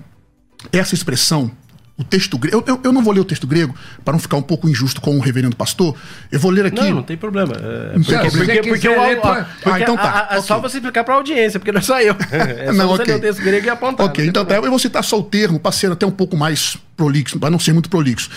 essa 0.71 0.93
expressão 0.93 1.51
o 1.99 2.03
texto 2.03 2.37
grego. 2.37 2.57
Eu, 2.57 2.75
eu, 2.75 2.81
eu, 2.85 2.93
não 2.93 3.03
vou 3.03 3.13
ler 3.13 3.19
o 3.19 3.25
texto 3.25 3.45
grego 3.45 3.75
para 4.05 4.13
não 4.13 4.19
ficar 4.19 4.37
um 4.37 4.41
pouco 4.41 4.69
injusto 4.69 5.01
com 5.01 5.17
o 5.17 5.19
reverendo 5.19 5.55
pastor. 5.55 5.93
Eu 6.31 6.39
vou 6.39 6.49
ler 6.49 6.65
aqui. 6.65 6.79
Não, 6.81 6.95
não 6.95 7.03
tem 7.03 7.17
problema. 7.17 7.53
É, 7.53 7.93
porque, 7.93 8.15
porque, 8.15 8.29
porque, 8.29 8.69
porque, 8.69 8.87
eu, 8.87 9.01
ah, 9.01 9.79
então 9.81 9.97
tá. 9.97 10.03
A, 10.03 10.19
a, 10.19 10.23
okay. 10.37 10.41
Só 10.43 10.59
você 10.59 10.77
explicar 10.77 11.03
para 11.03 11.15
a 11.15 11.17
audiência, 11.17 11.59
porque 11.59 11.73
não 11.73 11.79
é 11.79 11.83
só 11.83 11.99
eu. 12.01 12.15
É 12.31 12.67
só 12.67 12.73
não, 12.73 12.87
você 12.87 13.01
okay. 13.01 13.13
ler 13.13 13.19
o 13.19 13.21
texto 13.21 13.43
grego 13.43 13.65
e 13.65 13.69
apontar. 13.69 14.05
Ok, 14.05 14.25
então 14.25 14.45
tá, 14.45 14.55
eu 14.55 14.69
vou 14.69 14.79
citar 14.79 15.03
só 15.03 15.19
o 15.19 15.23
termo, 15.23 15.59
para 15.59 15.71
ser 15.71 15.91
até 15.91 16.05
um 16.05 16.11
pouco 16.11 16.37
mais 16.37 16.77
prolixo, 16.99 17.39
para 17.39 17.49
não 17.49 17.57
ser 17.59 17.71
muito 17.73 17.89
prolixo. 17.89 18.29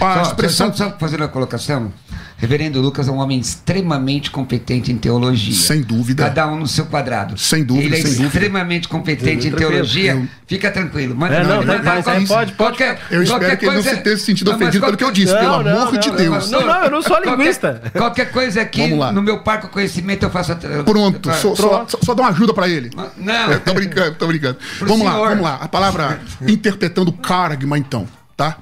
A 0.00 0.14
Só, 0.14 0.22
expressão. 0.22 0.72
só, 0.72 0.90
só 0.90 0.96
fazendo 0.98 1.24
a 1.24 1.28
colocação. 1.28 1.92
Reverendo 2.36 2.80
Lucas 2.80 3.06
é 3.06 3.10
um 3.10 3.18
homem 3.18 3.38
extremamente 3.38 4.30
competente 4.30 4.90
em 4.90 4.96
teologia. 4.96 5.54
Sem 5.54 5.82
dúvida. 5.82 6.24
Cada 6.24 6.48
um 6.48 6.60
no 6.60 6.66
seu 6.66 6.86
quadrado. 6.86 7.36
Sem 7.36 7.62
dúvida, 7.62 7.84
Ele 7.88 7.96
é 7.96 8.00
sem 8.00 8.10
dúvida. 8.12 8.26
extremamente 8.28 8.88
competente 8.88 9.46
em 9.48 9.50
Tranquilo. 9.50 9.70
teologia. 9.72 10.12
Eu- 10.14 10.28
Fica 10.46 10.70
tranquilo. 10.70 11.14
Manda 11.14 11.34
É, 11.36 11.44
não, 11.44 11.62
tá- 11.64 11.74
tá- 11.78 11.82
qualquer- 11.82 12.02
pode- 12.02 12.26
pode- 12.26 12.52
qualquer- 12.54 12.98
Eu 13.10 13.22
espero 13.22 13.40
qualquer 13.40 13.56
que 13.58 13.64
ele 13.66 13.76
não 13.76 13.82
coisa- 13.82 13.96
se 13.98 14.02
tenha 14.02 14.16
se 14.16 14.24
sentido 14.24 14.46
Não, 14.50 14.58
mas 14.58 14.62
ofendido 14.62 14.84
pelo 14.86 14.96
que 14.96 15.04
eu 15.04 15.12
disse, 15.12 15.32
pelo 15.34 15.44
Não, 15.48 15.62
não, 15.62 15.82
amor 15.88 15.98
de 15.98 16.08
não, 16.08 16.16
Deus. 16.16 16.50
Não, 16.50 16.66
não, 16.66 16.84
eu 16.84 16.90
não 16.90 17.02
sou 17.02 17.20
linguista. 17.22 17.82
Qualquer 17.92 18.32
coisa 18.32 18.62
aqui, 18.62 18.88
no 18.88 19.22
meu 19.22 19.40
parco 19.42 19.68
conhecimento, 19.68 20.24
eu 20.24 20.30
faço 20.30 20.56
Pronto, 20.84 21.20
pra- 21.20 21.34
só, 21.34 21.54
só, 21.54 21.86
só, 21.86 21.98
só 22.02 22.14
dá 22.14 22.22
uma 22.22 22.30
ajuda 22.30 22.52
para 22.54 22.68
ele. 22.68 22.90
Não. 23.18 23.52
Eu 23.52 23.60
tô 23.60 23.74
brincando, 23.74 24.14
tô 24.16 24.26
brincando. 24.26 24.56
Pro 24.78 24.88
vamos 24.88 25.04
lá, 25.06 25.12
vamos 25.18 25.42
lá. 25.44 25.58
A 25.60 25.68
palavra 25.68 26.20
interpretando 26.48 27.12
Karagma, 27.12 27.76
então, 27.80 28.06
tá? 28.36 28.58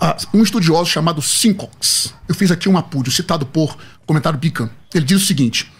Ah, 0.00 0.16
um 0.32 0.42
estudioso 0.42 0.90
chamado 0.90 1.22
Sincox, 1.22 2.14
eu 2.28 2.34
fiz 2.34 2.50
aqui 2.50 2.68
um 2.68 2.76
apúdio 2.76 3.12
citado 3.12 3.46
por 3.46 3.76
comentário 4.04 4.38
Bican. 4.38 4.70
Ele 4.94 5.04
diz 5.04 5.22
o 5.22 5.26
seguinte: 5.26 5.70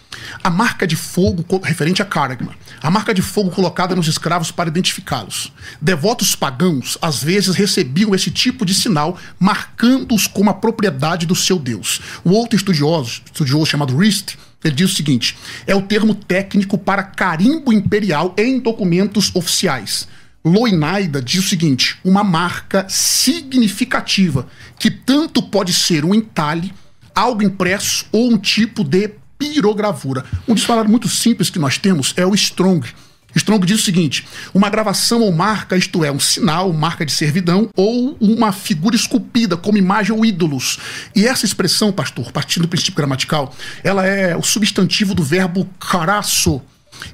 a 0.42 0.50
marca 0.50 0.86
de 0.86 0.96
fogo 0.96 1.44
referente 1.62 2.02
a 2.02 2.04
Karagma, 2.04 2.54
a 2.82 2.90
marca 2.90 3.12
de 3.12 3.22
fogo 3.22 3.50
colocada 3.50 3.94
nos 3.94 4.08
escravos 4.08 4.50
para 4.50 4.68
identificá-los. 4.68 5.52
Devotos 5.80 6.34
pagãos 6.34 6.98
às 7.00 7.22
vezes 7.22 7.54
recebiam 7.54 8.14
esse 8.14 8.30
tipo 8.30 8.64
de 8.64 8.74
sinal, 8.74 9.18
marcando-os 9.38 10.26
como 10.26 10.50
a 10.50 10.54
propriedade 10.54 11.26
do 11.26 11.34
seu 11.34 11.58
deus. 11.58 12.00
O 12.24 12.30
outro 12.30 12.56
estudioso, 12.56 13.22
estudioso 13.26 13.66
chamado 13.66 13.96
Rist, 13.96 14.36
ele 14.64 14.74
diz 14.74 14.92
o 14.92 14.96
seguinte: 14.96 15.36
é 15.66 15.74
o 15.74 15.82
termo 15.82 16.14
técnico 16.14 16.78
para 16.78 17.02
carimbo 17.02 17.72
imperial 17.72 18.34
em 18.36 18.58
documentos 18.58 19.30
oficiais. 19.34 20.08
Loinaida 20.46 21.20
diz 21.20 21.44
o 21.44 21.48
seguinte: 21.48 21.98
uma 22.04 22.22
marca 22.22 22.86
significativa, 22.88 24.46
que 24.78 24.88
tanto 24.88 25.42
pode 25.42 25.72
ser 25.72 26.04
um 26.04 26.14
entalhe, 26.14 26.72
algo 27.12 27.42
impresso 27.42 28.06
ou 28.12 28.32
um 28.32 28.38
tipo 28.38 28.84
de 28.84 29.10
pirogravura. 29.36 30.24
Um 30.46 30.54
disparado 30.54 30.88
muito 30.88 31.08
simples 31.08 31.50
que 31.50 31.58
nós 31.58 31.78
temos 31.78 32.14
é 32.16 32.24
o 32.24 32.32
Strong. 32.32 32.86
Strong 33.34 33.66
diz 33.66 33.80
o 33.80 33.82
seguinte: 33.82 34.24
uma 34.54 34.70
gravação 34.70 35.20
ou 35.20 35.32
marca, 35.32 35.76
isto 35.76 36.04
é, 36.04 36.12
um 36.12 36.20
sinal, 36.20 36.72
marca 36.72 37.04
de 37.04 37.10
servidão, 37.10 37.68
ou 37.74 38.16
uma 38.20 38.52
figura 38.52 38.94
esculpida 38.94 39.56
como 39.56 39.76
imagem 39.76 40.14
ou 40.14 40.24
ídolos. 40.24 40.78
E 41.14 41.26
essa 41.26 41.44
expressão, 41.44 41.90
pastor, 41.90 42.30
partindo 42.30 42.62
do 42.62 42.68
princípio 42.68 42.94
gramatical, 42.94 43.52
ela 43.82 44.06
é 44.06 44.36
o 44.36 44.42
substantivo 44.42 45.12
do 45.12 45.24
verbo 45.24 45.68
caraço. 45.80 46.62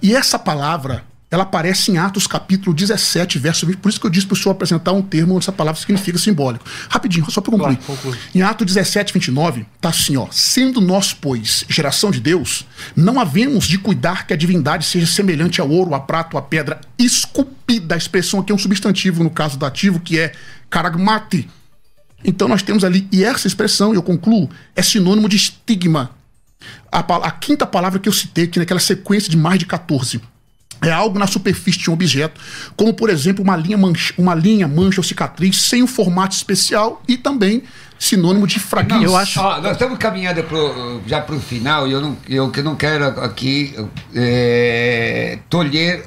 E 0.02 0.14
essa 0.14 0.38
palavra, 0.38 1.02
ela 1.32 1.44
aparece 1.44 1.90
em 1.90 1.96
Atos 1.96 2.26
capítulo 2.26 2.76
17, 2.76 3.38
verso 3.38 3.64
20. 3.64 3.78
Por 3.78 3.88
isso 3.88 3.98
que 3.98 4.06
eu 4.06 4.10
disse 4.10 4.26
para 4.26 4.34
o 4.34 4.36
senhor 4.36 4.52
apresentar 4.52 4.92
um 4.92 5.00
termo 5.00 5.34
onde 5.34 5.44
essa 5.44 5.50
palavra 5.50 5.80
significa 5.80 6.18
simbólico. 6.18 6.62
Rapidinho, 6.90 7.28
só 7.30 7.40
para 7.40 7.52
concluir. 7.52 7.78
Claro. 7.78 8.18
Em 8.34 8.42
Atos 8.42 8.66
17, 8.66 9.14
29, 9.14 9.64
tá 9.80 9.88
assim, 9.88 10.14
ó. 10.14 10.26
Sendo 10.30 10.78
nós, 10.78 11.14
pois, 11.14 11.64
geração 11.70 12.10
de 12.10 12.20
Deus, 12.20 12.66
não 12.94 13.18
havemos 13.18 13.64
de 13.64 13.78
cuidar 13.78 14.26
que 14.26 14.34
a 14.34 14.36
divindade 14.36 14.84
seja 14.84 15.06
semelhante 15.06 15.58
ao 15.58 15.70
ouro, 15.70 15.94
a 15.94 16.00
prata 16.00 16.36
ou 16.36 16.38
a 16.38 16.42
pedra 16.42 16.78
esculpida. 16.98 17.94
A 17.94 17.98
expressão 17.98 18.40
aqui 18.40 18.52
é 18.52 18.54
um 18.54 18.58
substantivo, 18.58 19.24
no 19.24 19.30
caso 19.30 19.58
do 19.58 19.64
ativo, 19.64 20.00
que 20.00 20.18
é 20.18 20.32
karagmate. 20.68 21.48
Então 22.22 22.46
nós 22.46 22.62
temos 22.62 22.84
ali, 22.84 23.08
e 23.10 23.24
essa 23.24 23.46
expressão, 23.46 23.94
eu 23.94 24.02
concluo, 24.02 24.50
é 24.76 24.82
sinônimo 24.82 25.30
de 25.30 25.36
estigma. 25.36 26.10
A, 26.92 26.98
a 26.98 27.30
quinta 27.30 27.64
palavra 27.64 27.98
que 27.98 28.06
eu 28.06 28.12
citei 28.12 28.44
aqui 28.44 28.58
naquela 28.58 28.78
sequência 28.78 29.30
de 29.30 29.36
mais 29.38 29.58
de 29.58 29.64
14. 29.64 30.20
É 30.82 30.90
algo 30.90 31.18
na 31.18 31.26
superfície 31.26 31.78
de 31.78 31.88
um 31.90 31.92
objeto, 31.92 32.40
como 32.76 32.92
por 32.92 33.08
exemplo 33.08 33.42
uma 33.42 33.56
linha, 33.56 33.78
mancha, 33.78 34.12
uma 34.18 34.34
linha, 34.34 34.66
mancha 34.66 35.00
ou 35.00 35.04
cicatriz 35.04 35.62
sem 35.62 35.82
um 35.82 35.86
formato 35.86 36.34
especial 36.34 37.00
e 37.06 37.16
também 37.16 37.62
sinônimo 37.98 38.46
de 38.48 38.58
fraqueza. 38.58 39.04
Eu 39.04 39.16
acho- 39.16 39.40
Ó, 39.40 39.60
nós 39.60 39.72
estamos 39.72 39.96
caminhando 39.96 40.42
pro, 40.42 41.00
já 41.06 41.20
para 41.20 41.36
o 41.36 41.40
final 41.40 41.86
e 41.86 41.92
eu 41.92 42.00
não, 42.00 42.16
eu 42.28 42.50
que 42.50 42.60
não 42.62 42.74
quero 42.74 43.04
aqui 43.20 43.74
é, 44.14 45.38
tolher 45.48 46.04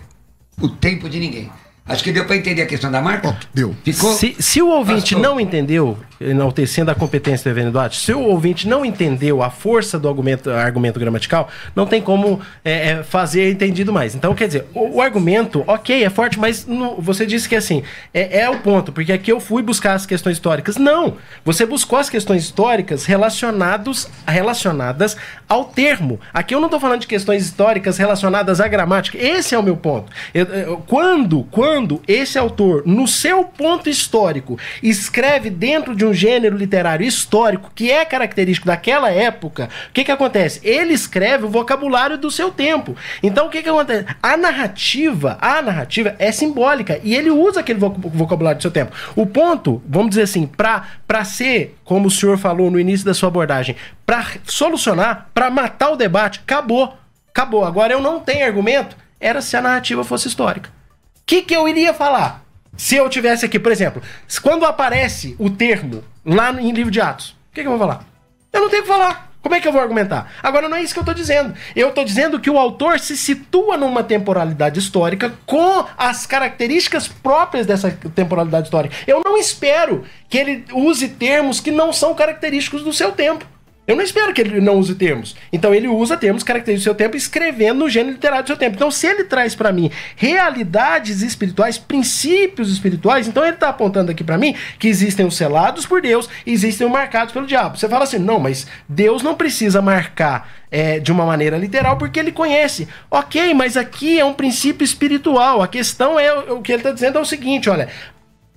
o 0.60 0.68
tempo 0.70 1.10
de 1.10 1.20
ninguém. 1.20 1.50
Acho 1.88 2.04
que 2.04 2.12
deu 2.12 2.26
para 2.26 2.36
entender 2.36 2.64
a 2.64 2.66
questão 2.66 2.90
da 2.92 3.00
marca? 3.02 3.30
Ó, 3.30 3.34
deu. 3.54 3.76
Ficou? 3.84 4.14
Se, 4.16 4.36
se 4.40 4.60
o 4.62 4.68
ouvinte 4.70 5.02
Pastor. 5.16 5.20
não 5.22 5.40
entendeu, 5.40 5.98
enaltecendo 6.20 6.92
a 6.92 6.96
competência 6.96 7.54
do 7.54 7.72
Duarte, 7.72 8.00
se 8.00 8.14
o 8.14 8.22
ouvinte 8.22 8.68
não 8.68 8.86
entendeu 8.86 9.42
a 9.44 9.50
força 9.50 10.00
do 10.00 10.08
argumento, 10.08 10.50
argumento 10.50 11.00
gramatical, 11.00 11.50
não 11.76 11.86
tem 11.86 12.02
como 12.02 12.40
é, 12.64 12.90
é, 12.92 13.04
fazer 13.04 13.52
entendido 13.52 13.92
mais. 13.92 14.16
Então, 14.16 14.34
quer 14.34 14.48
dizer, 14.48 14.66
o, 14.74 14.98
o 14.98 15.02
argumento, 15.02 15.64
ok, 15.68 16.04
é 16.04 16.10
forte, 16.10 16.40
mas 16.40 16.66
você 17.00 17.26
disse 17.26 17.50
que 17.50 17.56
assim, 17.56 17.84
é, 18.14 18.42
é 18.42 18.50
o 18.50 18.60
ponto, 18.60 18.92
porque 18.92 19.12
aqui 19.12 19.32
eu 19.32 19.40
fui 19.40 19.62
buscar 19.62 19.94
as 19.94 20.06
questões 20.06 20.38
históricas. 20.38 20.78
Não! 20.78 21.16
Você 21.44 21.66
buscou 21.66 22.00
as 22.00 22.10
questões 22.10 22.44
históricas 22.44 23.06
relacionados, 23.06 24.08
relacionadas 24.28 25.18
ao 25.50 25.66
termo. 25.66 26.20
Aqui 26.34 26.56
eu 26.56 26.60
não 26.60 26.68
estou 26.68 26.80
falando 26.80 27.02
de 27.02 27.08
questões 27.08 27.44
históricas 27.44 27.98
relacionadas 27.98 28.62
à 28.62 28.68
gramática. 28.68 29.18
Esse 29.18 29.56
é 29.56 29.60
o 29.60 29.64
meu 29.64 29.76
ponto. 29.78 30.12
Eu- 30.34 30.46
eu- 30.46 30.78
quando, 30.88 31.44
quando 31.52 32.02
esse 32.08 32.38
autor, 32.38 32.84
no 32.86 33.08
seu 33.08 33.44
ponto 33.44 33.90
histórico, 33.90 34.58
escreve 34.82 35.50
dentro 35.50 35.96
de 35.96 36.05
um 36.06 36.14
gênero 36.14 36.58
literário 36.58 37.06
histórico 37.06 37.72
que 37.74 37.92
é 37.92 38.06
característico 38.06 38.68
daquela 38.68 39.12
época, 39.12 39.70
o 39.90 39.94
que, 39.94 40.04
que 40.04 40.12
acontece? 40.12 40.60
Ele 40.64 40.94
escreve 40.94 41.46
o 41.46 41.50
vocabulário 41.50 42.18
do 42.18 42.30
seu 42.32 42.52
tempo. 42.52 42.96
Então 43.22 43.48
o 43.48 43.50
que, 43.50 43.62
que 43.64 43.70
acontece? 43.70 44.06
A 44.22 44.38
narrativa, 44.38 45.38
a 45.42 45.62
narrativa 45.62 46.16
é 46.20 46.32
simbólica 46.32 47.00
e 47.04 47.16
ele 47.16 47.30
usa 47.30 47.60
aquele 47.60 47.80
vo- 47.80 47.90
vocabulário 47.90 48.60
do 48.60 48.62
seu 48.62 48.72
tempo. 48.72 48.94
O 49.16 49.26
ponto, 49.26 49.82
vamos 49.88 50.10
dizer 50.10 50.24
assim, 50.24 50.46
para 50.48 51.24
ser, 51.26 51.76
como 51.84 52.08
o 52.08 52.12
senhor 52.12 52.38
falou 52.38 52.70
no 52.72 52.80
início 52.80 53.06
da 53.06 53.14
sua 53.14 53.30
abordagem, 53.30 53.76
para 54.06 54.26
solucionar, 54.46 55.30
para 55.34 55.50
matar 55.50 55.92
o 55.92 55.96
debate, 55.96 56.40
acabou. 56.44 56.96
Acabou. 57.30 57.66
Agora 57.66 57.92
eu 57.92 58.02
não 58.02 58.20
tenho 58.20 58.46
argumento. 58.46 58.96
Era 59.20 59.42
se 59.42 59.58
a 59.58 59.62
narrativa 59.62 60.04
fosse 60.04 60.28
histórica. 60.28 60.70
O 60.70 61.22
que, 61.26 61.42
que 61.42 61.56
eu 61.56 61.68
iria 61.68 61.94
falar? 61.94 62.45
Se 62.78 62.96
eu 62.96 63.10
tivesse 63.10 63.46
aqui, 63.46 63.60
por 63.60 63.72
exemplo, 63.72 64.02
quando 64.42 64.66
aparece 64.66 65.36
o 65.40 65.50
termo 65.50 66.04
lá 66.26 66.52
em 66.52 66.72
livro 66.72 66.92
de 66.92 67.02
Atos, 67.02 67.30
o 67.30 67.56
que, 67.56 67.62
que 67.62 67.68
eu 67.68 67.78
vou 67.78 67.80
falar? 67.80 68.06
Eu 68.52 68.62
não 68.62 68.70
tenho 68.70 68.84
o 68.84 68.86
que 68.86 68.92
falar. 68.92 69.32
Como 69.46 69.54
é 69.54 69.62
que 69.62 69.68
eu 69.68 69.72
vou 69.72 69.80
argumentar? 69.80 70.32
Agora 70.42 70.68
não 70.68 70.76
é 70.76 70.82
isso 70.82 70.92
que 70.92 70.98
eu 71.00 71.04
estou 71.04 71.14
dizendo. 71.14 71.54
Eu 71.76 71.90
estou 71.90 72.04
dizendo 72.04 72.40
que 72.40 72.50
o 72.50 72.58
autor 72.58 73.00
se 73.00 73.16
situa 73.16 73.78
numa 73.78 74.04
temporalidade 74.04 74.80
histórica 74.80 75.36
com 75.46 75.86
as 75.96 76.26
características 76.26 77.08
próprias 77.08 77.68
dessa 77.68 77.92
temporalidade 78.16 78.66
histórica. 78.66 78.96
Eu 79.06 79.22
não 79.24 79.38
espero 79.38 80.04
que 80.28 80.40
ele 80.40 80.66
use 80.74 81.10
termos 81.10 81.60
que 81.60 81.70
não 81.70 81.94
são 81.94 82.16
característicos 82.16 82.82
do 82.84 82.92
seu 82.92 83.12
tempo. 83.12 83.46
Eu 83.88 83.96
não 83.96 84.04
espero 84.04 84.34
que 84.34 84.42
ele 84.42 84.60
não 84.60 84.78
use 84.78 84.96
termos. 84.96 85.36
Então 85.54 85.74
ele 85.74 85.88
usa 85.88 86.18
termos 86.18 86.44
característicos 86.44 86.84
do 86.84 86.86
seu 86.86 86.96
tempo, 86.96 87.16
escrevendo 87.16 87.80
no 87.80 87.90
gênero 87.90 88.14
literário 88.14 88.44
do 88.44 88.48
seu 88.48 88.58
tempo. 88.58 88.76
Então, 88.76 88.90
se 88.90 89.06
ele 89.06 89.26
traz 89.26 89.54
para 89.54 89.72
mim 89.72 89.92
realidades 90.16 91.22
espirituais, 91.22 91.78
princípios 91.78 92.72
espirituais, 92.72 93.28
então 93.28 93.44
ele 93.44 93.54
está 93.54 93.70
apontando 93.70 94.12
aqui 94.12 94.24
para 94.24 94.38
mim 94.38 94.56
que 94.80 94.88
existem 94.88 95.26
os 95.26 95.36
selados 95.36 95.86
por 95.86 96.02
Deus 96.02 96.30
existem 96.46 96.88
os 96.88 96.94
marcados 96.94 97.34
pelo 97.34 97.46
diabo. 97.46 97.78
Você 97.78 97.88
fala 97.88 98.04
assim, 98.04 98.18
não, 98.18 98.40
mas 98.40 98.66
Deus 98.88 99.22
não 99.22 99.36
precisa 99.36 99.82
marcar 99.82 100.50
é, 100.72 101.00
de 101.00 101.12
uma 101.12 101.26
maneira 101.26 101.58
literal 101.58 101.98
porque 101.98 102.20
ele 102.20 102.32
conhece. 102.32 102.88
Ok, 103.10 103.54
mas 103.54 103.78
aqui 103.78 104.20
é 104.20 104.26
um 104.26 104.34
princípio 104.34 104.84
espiritual. 104.84 105.62
A 105.62 105.68
questão 105.68 106.20
é 106.20 106.34
o 106.34 106.62
que 106.62 106.72
ele 106.72 106.80
está 106.80 106.92
dizendo 106.92 107.18
é 107.18 107.22
o 107.22 107.26
seguinte, 107.26 107.70
olha. 107.70 107.90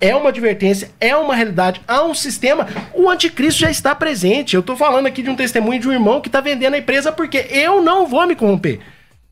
É 0.01 0.15
uma 0.15 0.29
advertência, 0.29 0.91
é 0.99 1.15
uma 1.15 1.35
realidade, 1.35 1.81
há 1.87 2.03
um 2.03 2.13
sistema. 2.13 2.67
O 2.93 3.09
anticristo 3.09 3.61
já 3.61 3.69
está 3.69 3.93
presente. 3.93 4.55
Eu 4.55 4.61
estou 4.61 4.75
falando 4.77 5.07
aqui 5.07 5.21
de 5.21 5.29
um 5.29 5.35
testemunho 5.35 5.79
de 5.79 5.89
um 5.89 5.93
irmão 5.93 6.21
que 6.21 6.29
está 6.29 6.39
vendendo 6.39 6.75
a 6.75 6.77
empresa 6.77 7.11
porque 7.11 7.47
eu 7.49 7.81
não 7.81 8.07
vou 8.07 8.25
me 8.25 8.35
corromper. 8.35 8.79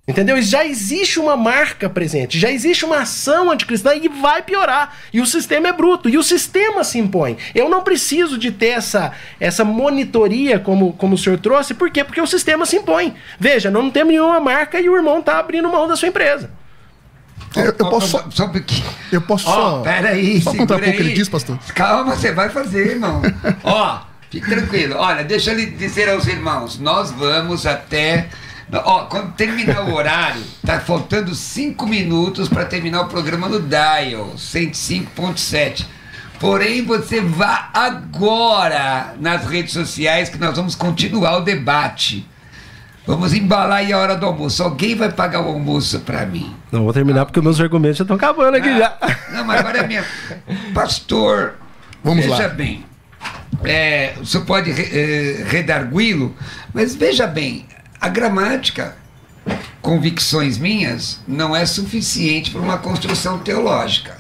Entendeu? 0.08 0.42
Já 0.42 0.66
existe 0.66 1.20
uma 1.20 1.36
marca 1.36 1.90
presente, 1.90 2.40
já 2.40 2.50
existe 2.50 2.86
uma 2.86 3.00
ação 3.00 3.52
anticristã 3.52 3.94
e 3.94 4.08
vai 4.08 4.42
piorar. 4.42 4.96
E 5.12 5.20
o 5.20 5.26
sistema 5.26 5.68
é 5.68 5.74
bruto, 5.74 6.08
e 6.08 6.18
o 6.18 6.24
sistema 6.24 6.82
se 6.86 6.98
impõe. 6.98 7.38
Eu 7.54 7.68
não 7.68 7.84
preciso 7.84 8.38
de 8.38 8.50
ter 8.50 8.68
essa, 8.68 9.12
essa 9.38 9.66
monitoria 9.66 10.60
como, 10.60 10.94
como 10.94 11.16
o 11.16 11.18
senhor 11.18 11.38
trouxe, 11.40 11.74
por 11.74 11.92
quê? 11.92 12.06
Porque 12.06 12.22
o 12.22 12.28
sistema 12.28 12.66
se 12.66 12.78
impõe. 12.78 13.16
Veja, 13.38 13.70
não 13.70 13.92
temos 13.92 14.14
nenhuma 14.14 14.40
marca 14.40 14.80
e 14.80 14.88
o 14.88 14.96
irmão 14.96 15.20
está 15.20 15.40
abrindo 15.40 15.68
mão 15.68 15.90
da 15.90 15.98
sua 15.98 16.08
empresa. 16.08 16.52
Eu, 17.60 17.76
eu 17.78 17.90
posso 17.90 18.24
só. 18.32 18.48
Pouquinho. 18.48 18.86
Eu 19.12 19.22
posso 19.22 19.50
Ó, 19.50 19.54
só. 19.54 19.80
peraí, 19.82 20.42
Só 20.42 20.52
contar 20.52 20.76
um 20.76 20.80
pouco 20.80 20.90
o 20.90 20.94
que 20.94 21.02
aí. 21.02 21.08
ele 21.08 21.14
diz, 21.14 21.30
pastor. 21.30 21.58
Calma, 21.74 22.16
você 22.16 22.32
vai 22.32 22.50
fazer, 22.50 22.92
irmão. 22.92 23.22
Ó, 23.64 24.00
fique 24.30 24.48
tranquilo. 24.48 24.96
Olha, 24.98 25.24
deixa 25.24 25.52
eu 25.52 25.58
lhe 25.58 25.66
dizer 25.68 26.10
aos 26.10 26.28
irmãos, 26.28 26.80
nós 26.80 27.12
vamos 27.12 27.66
até... 27.66 28.28
Ó, 28.72 29.06
quando 29.06 29.32
terminar 29.34 29.88
o 29.88 29.94
horário, 29.94 30.42
tá 30.66 30.78
faltando 30.80 31.34
cinco 31.34 31.88
minutos 31.88 32.50
para 32.50 32.66
terminar 32.66 33.02
o 33.02 33.06
programa 33.08 33.48
no 33.48 33.62
Dial 33.62 34.34
105.7. 34.36 35.86
Porém, 36.40 36.84
você 36.86 37.22
vá 37.22 37.70
agora 37.74 39.16
nas 39.20 39.46
redes 39.48 39.74
sociais 39.74 40.30
que 40.30 40.38
nós 40.38 40.56
vamos 40.56 40.76
continuar 40.76 41.38
o 41.38 41.42
debate. 41.42 42.28
Vamos 43.08 43.34
embalar 43.34 43.78
aí 43.78 43.94
a 43.94 43.98
hora 43.98 44.18
do 44.18 44.26
almoço. 44.26 44.62
Alguém 44.62 44.94
vai 44.94 45.10
pagar 45.10 45.40
o 45.40 45.48
almoço 45.48 46.02
para 46.02 46.26
mim. 46.26 46.54
Não 46.70 46.84
vou 46.84 46.92
terminar 46.92 47.26
porque 47.26 47.40
meus 47.40 47.58
argumentos 47.62 47.98
já 47.98 48.04
estão 48.04 48.18
acabando 48.18 48.56
aqui 48.56 48.78
já. 48.78 48.98
Não, 49.32 49.46
mas 49.46 49.62
agora 49.62 49.78
é 49.78 49.88
minha. 49.88 50.04
Pastor, 50.74 51.54
Vamos 52.04 52.26
veja 52.26 52.44
lá. 52.44 52.50
bem. 52.50 52.86
É, 53.64 54.14
o 54.20 54.26
senhor 54.26 54.46
pode 54.46 54.72
eh, 54.72 55.46
redargui-lo, 55.48 56.36
mas 56.74 56.96
veja 56.96 57.26
bem, 57.26 57.66
a 58.00 58.10
gramática, 58.10 58.96
convicções 59.82 60.58
minhas, 60.58 61.22
não 61.26 61.56
é 61.56 61.66
suficiente 61.66 62.52
para 62.52 62.60
uma 62.60 62.78
construção 62.78 63.40
teológica. 63.40 64.16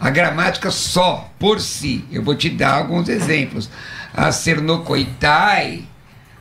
A 0.00 0.08
gramática 0.08 0.70
só, 0.70 1.30
por 1.38 1.60
si, 1.60 2.06
eu 2.10 2.22
vou 2.22 2.34
te 2.34 2.48
dar 2.48 2.72
alguns 2.72 3.06
exemplos. 3.10 3.68
A 4.14 4.32
cernocoitai 4.32 5.84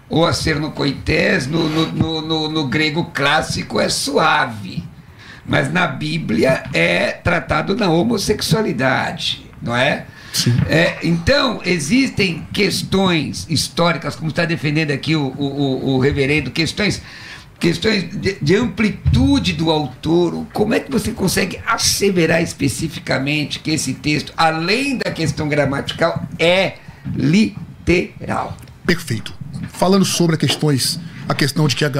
ou 0.09 0.25
a 0.25 0.33
cernocoités 0.33 1.45
no, 1.47 1.69
no, 1.69 1.91
no, 1.91 2.21
no, 2.21 2.49
no 2.49 2.67
grego 2.67 3.05
clássico 3.13 3.79
é 3.79 3.87
suave, 3.89 4.83
mas 5.45 5.71
na 5.71 5.85
Bíblia 5.87 6.63
é 6.73 7.11
tratado 7.11 7.75
na 7.75 7.89
homossexualidade, 7.89 9.45
não 9.61 9.75
é? 9.75 10.05
É, 10.67 10.97
então, 11.03 11.59
existem 11.65 12.47
questões 12.53 13.45
históricas, 13.49 14.15
como 14.15 14.29
está 14.29 14.45
defendendo 14.45 14.91
aqui 14.91 15.15
o, 15.15 15.27
o, 15.37 15.43
o- 15.45 15.95
o 15.95 15.99
reverendo, 15.99 16.51
questões, 16.51 17.01
questões 17.59 18.03
de, 18.15 18.37
de 18.39 18.55
amplitude 18.55 19.53
do 19.53 19.71
autor. 19.71 20.45
Como 20.53 20.73
é 20.75 20.79
que 20.79 20.91
você 20.91 21.11
consegue 21.11 21.59
asseverar 21.65 22.43
especificamente 22.43 23.59
que 23.59 23.71
esse 23.71 23.95
texto, 23.95 24.31
além 24.37 24.97
da 24.97 25.11
questão 25.11 25.49
gramatical, 25.49 26.23
é 26.37 26.73
literal? 27.15 28.55
Perfeito. 28.85 29.33
Falando 29.69 30.05
sobre 30.05 30.37
questões, 30.37 30.99
a 31.29 31.35
questão 31.35 31.67
de 31.67 31.75
que 31.75 31.85
a, 31.85 31.91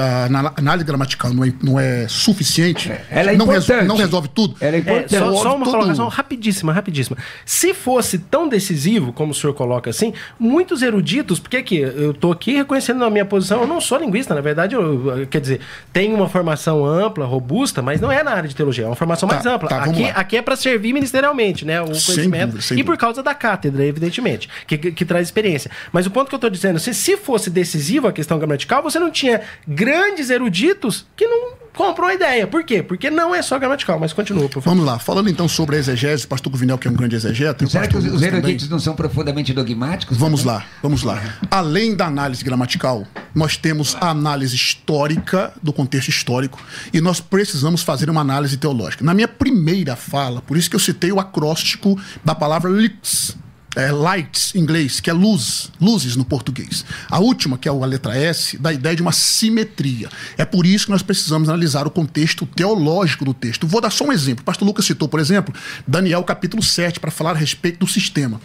análise 0.56 0.84
gramatical 0.84 1.32
não 1.32 1.44
é, 1.44 1.52
não 1.62 1.78
é 1.80 2.06
suficiente, 2.08 2.90
Ela 3.10 3.32
é 3.32 3.36
não, 3.36 3.46
res- 3.46 3.64
importante. 3.64 3.86
não 3.88 3.96
resolve 3.96 4.28
tudo. 4.28 4.56
Ela 4.60 4.72
é 4.74 4.78
É, 4.78 4.80
importante. 4.80 5.16
só, 5.16 5.32
só 5.42 5.56
uma 5.56 5.64
colocação 5.64 6.08
rapidíssima, 6.08 6.72
rapidíssima. 6.72 7.16
Se 7.46 7.72
fosse 7.72 8.18
tão 8.18 8.48
decisivo, 8.48 9.12
como 9.12 9.30
o 9.30 9.34
senhor 9.34 9.54
coloca 9.54 9.88
assim, 9.88 10.12
muitos 10.38 10.82
eruditos, 10.82 11.38
porque 11.38 11.56
aqui, 11.58 11.78
eu 11.78 12.10
estou 12.10 12.32
aqui 12.32 12.54
reconhecendo 12.56 12.98
na 12.98 13.08
minha 13.08 13.24
posição, 13.24 13.60
eu 13.62 13.66
não 13.68 13.80
sou 13.80 13.98
linguista, 13.98 14.34
na 14.34 14.40
verdade, 14.40 14.74
eu, 14.74 15.26
quer 15.30 15.40
dizer, 15.40 15.60
tenho 15.92 16.16
uma 16.16 16.28
formação 16.28 16.84
ampla, 16.84 17.24
robusta, 17.24 17.80
mas 17.80 18.00
não 18.00 18.10
é 18.10 18.24
na 18.24 18.32
área 18.32 18.48
de 18.48 18.56
teologia, 18.56 18.84
é 18.84 18.86
uma 18.88 18.96
formação 18.96 19.28
Tá, 19.28 19.36
mais 19.36 19.46
ampla. 19.46 19.68
tá, 19.68 19.84
aqui, 19.84 20.04
aqui 20.04 20.36
é 20.38 20.42
para 20.42 20.56
servir 20.56 20.92
ministerialmente, 20.92 21.64
né? 21.64 21.80
O 21.80 21.94
Sem 21.94 22.14
conhecimento. 22.16 22.46
dúvida, 22.46 22.62
sem 22.62 22.78
e 22.80 22.82
por 22.82 22.96
causa 22.96 23.22
da 23.22 23.32
cátedra, 23.32 23.84
evidentemente, 23.84 24.48
que, 24.66 24.76
que, 24.76 24.90
que 24.90 25.04
traz 25.04 25.28
experiência. 25.28 25.70
Mas 25.92 26.04
o 26.04 26.10
ponto 26.10 26.28
que 26.28 26.34
eu 26.34 26.38
estou 26.38 26.50
dizendo, 26.50 26.80
se, 26.80 26.92
se 26.94 27.16
fosse 27.16 27.48
decisivo 27.48 28.08
a 28.08 28.12
questão 28.12 28.36
gramatical, 28.38 28.82
você 28.82 28.98
não 28.98 29.10
tinha 29.10 29.19
grandes 29.66 30.30
eruditos 30.30 31.06
que 31.16 31.26
não 31.26 31.60
compram 31.74 32.08
a 32.08 32.14
ideia. 32.14 32.46
Por 32.46 32.64
quê? 32.64 32.82
Porque 32.82 33.10
não 33.10 33.34
é 33.34 33.42
só 33.42 33.58
gramatical, 33.58 33.98
mas 33.98 34.12
continua, 34.12 34.48
por 34.48 34.62
favor. 34.62 34.70
Vamos 34.70 34.84
lá, 34.84 34.98
falando 34.98 35.30
então 35.30 35.48
sobre 35.48 35.76
a 35.76 35.78
exegese, 35.78 36.24
o 36.24 36.28
pastor 36.28 36.52
Guvinel, 36.52 36.78
que 36.78 36.88
é 36.88 36.90
um 36.90 36.94
grande 36.94 37.16
exegeta, 37.16 37.66
Será 37.66 37.86
que 37.86 37.96
os, 37.96 38.04
os 38.04 38.22
eruditos 38.22 38.68
não 38.68 38.78
são 38.78 38.94
profundamente 38.94 39.52
dogmáticos? 39.52 40.16
Vamos 40.16 40.42
também? 40.42 40.56
lá, 40.56 40.66
vamos 40.82 41.02
lá. 41.02 41.22
Além 41.50 41.94
da 41.94 42.06
análise 42.06 42.44
gramatical, 42.44 43.06
nós 43.34 43.56
temos 43.56 43.96
a 44.00 44.10
análise 44.10 44.54
histórica, 44.54 45.52
do 45.62 45.72
contexto 45.72 46.08
histórico, 46.08 46.60
e 46.92 47.00
nós 47.00 47.20
precisamos 47.20 47.82
fazer 47.82 48.10
uma 48.10 48.20
análise 48.20 48.56
teológica. 48.56 49.04
Na 49.04 49.14
minha 49.14 49.28
primeira 49.28 49.96
fala, 49.96 50.42
por 50.42 50.56
isso 50.56 50.68
que 50.68 50.76
eu 50.76 50.80
citei 50.80 51.12
o 51.12 51.20
acróstico 51.20 51.98
da 52.24 52.34
palavra 52.34 52.70
lix, 52.70 53.36
é, 53.76 53.92
lights 53.92 54.54
em 54.54 54.60
inglês, 54.60 55.00
que 55.00 55.08
é 55.08 55.12
luz, 55.12 55.70
luzes 55.80 56.16
no 56.16 56.24
português. 56.24 56.84
A 57.08 57.20
última, 57.20 57.56
que 57.56 57.68
é 57.68 57.70
a 57.70 57.74
letra 57.86 58.16
S, 58.16 58.58
dá 58.58 58.70
a 58.70 58.72
ideia 58.72 58.96
de 58.96 59.02
uma 59.02 59.12
simetria. 59.12 60.08
É 60.36 60.44
por 60.44 60.66
isso 60.66 60.86
que 60.86 60.90
nós 60.90 61.02
precisamos 61.02 61.48
analisar 61.48 61.86
o 61.86 61.90
contexto 61.90 62.46
teológico 62.46 63.24
do 63.24 63.32
texto. 63.32 63.66
Vou 63.66 63.80
dar 63.80 63.90
só 63.90 64.04
um 64.04 64.12
exemplo. 64.12 64.42
O 64.42 64.44
pastor 64.44 64.66
Lucas 64.66 64.84
citou, 64.84 65.08
por 65.08 65.20
exemplo, 65.20 65.54
Daniel 65.86 66.22
capítulo 66.24 66.62
7, 66.62 66.98
para 66.98 67.10
falar 67.10 67.32
a 67.32 67.38
respeito 67.38 67.78
do 67.78 67.86
sistema. 67.86 68.40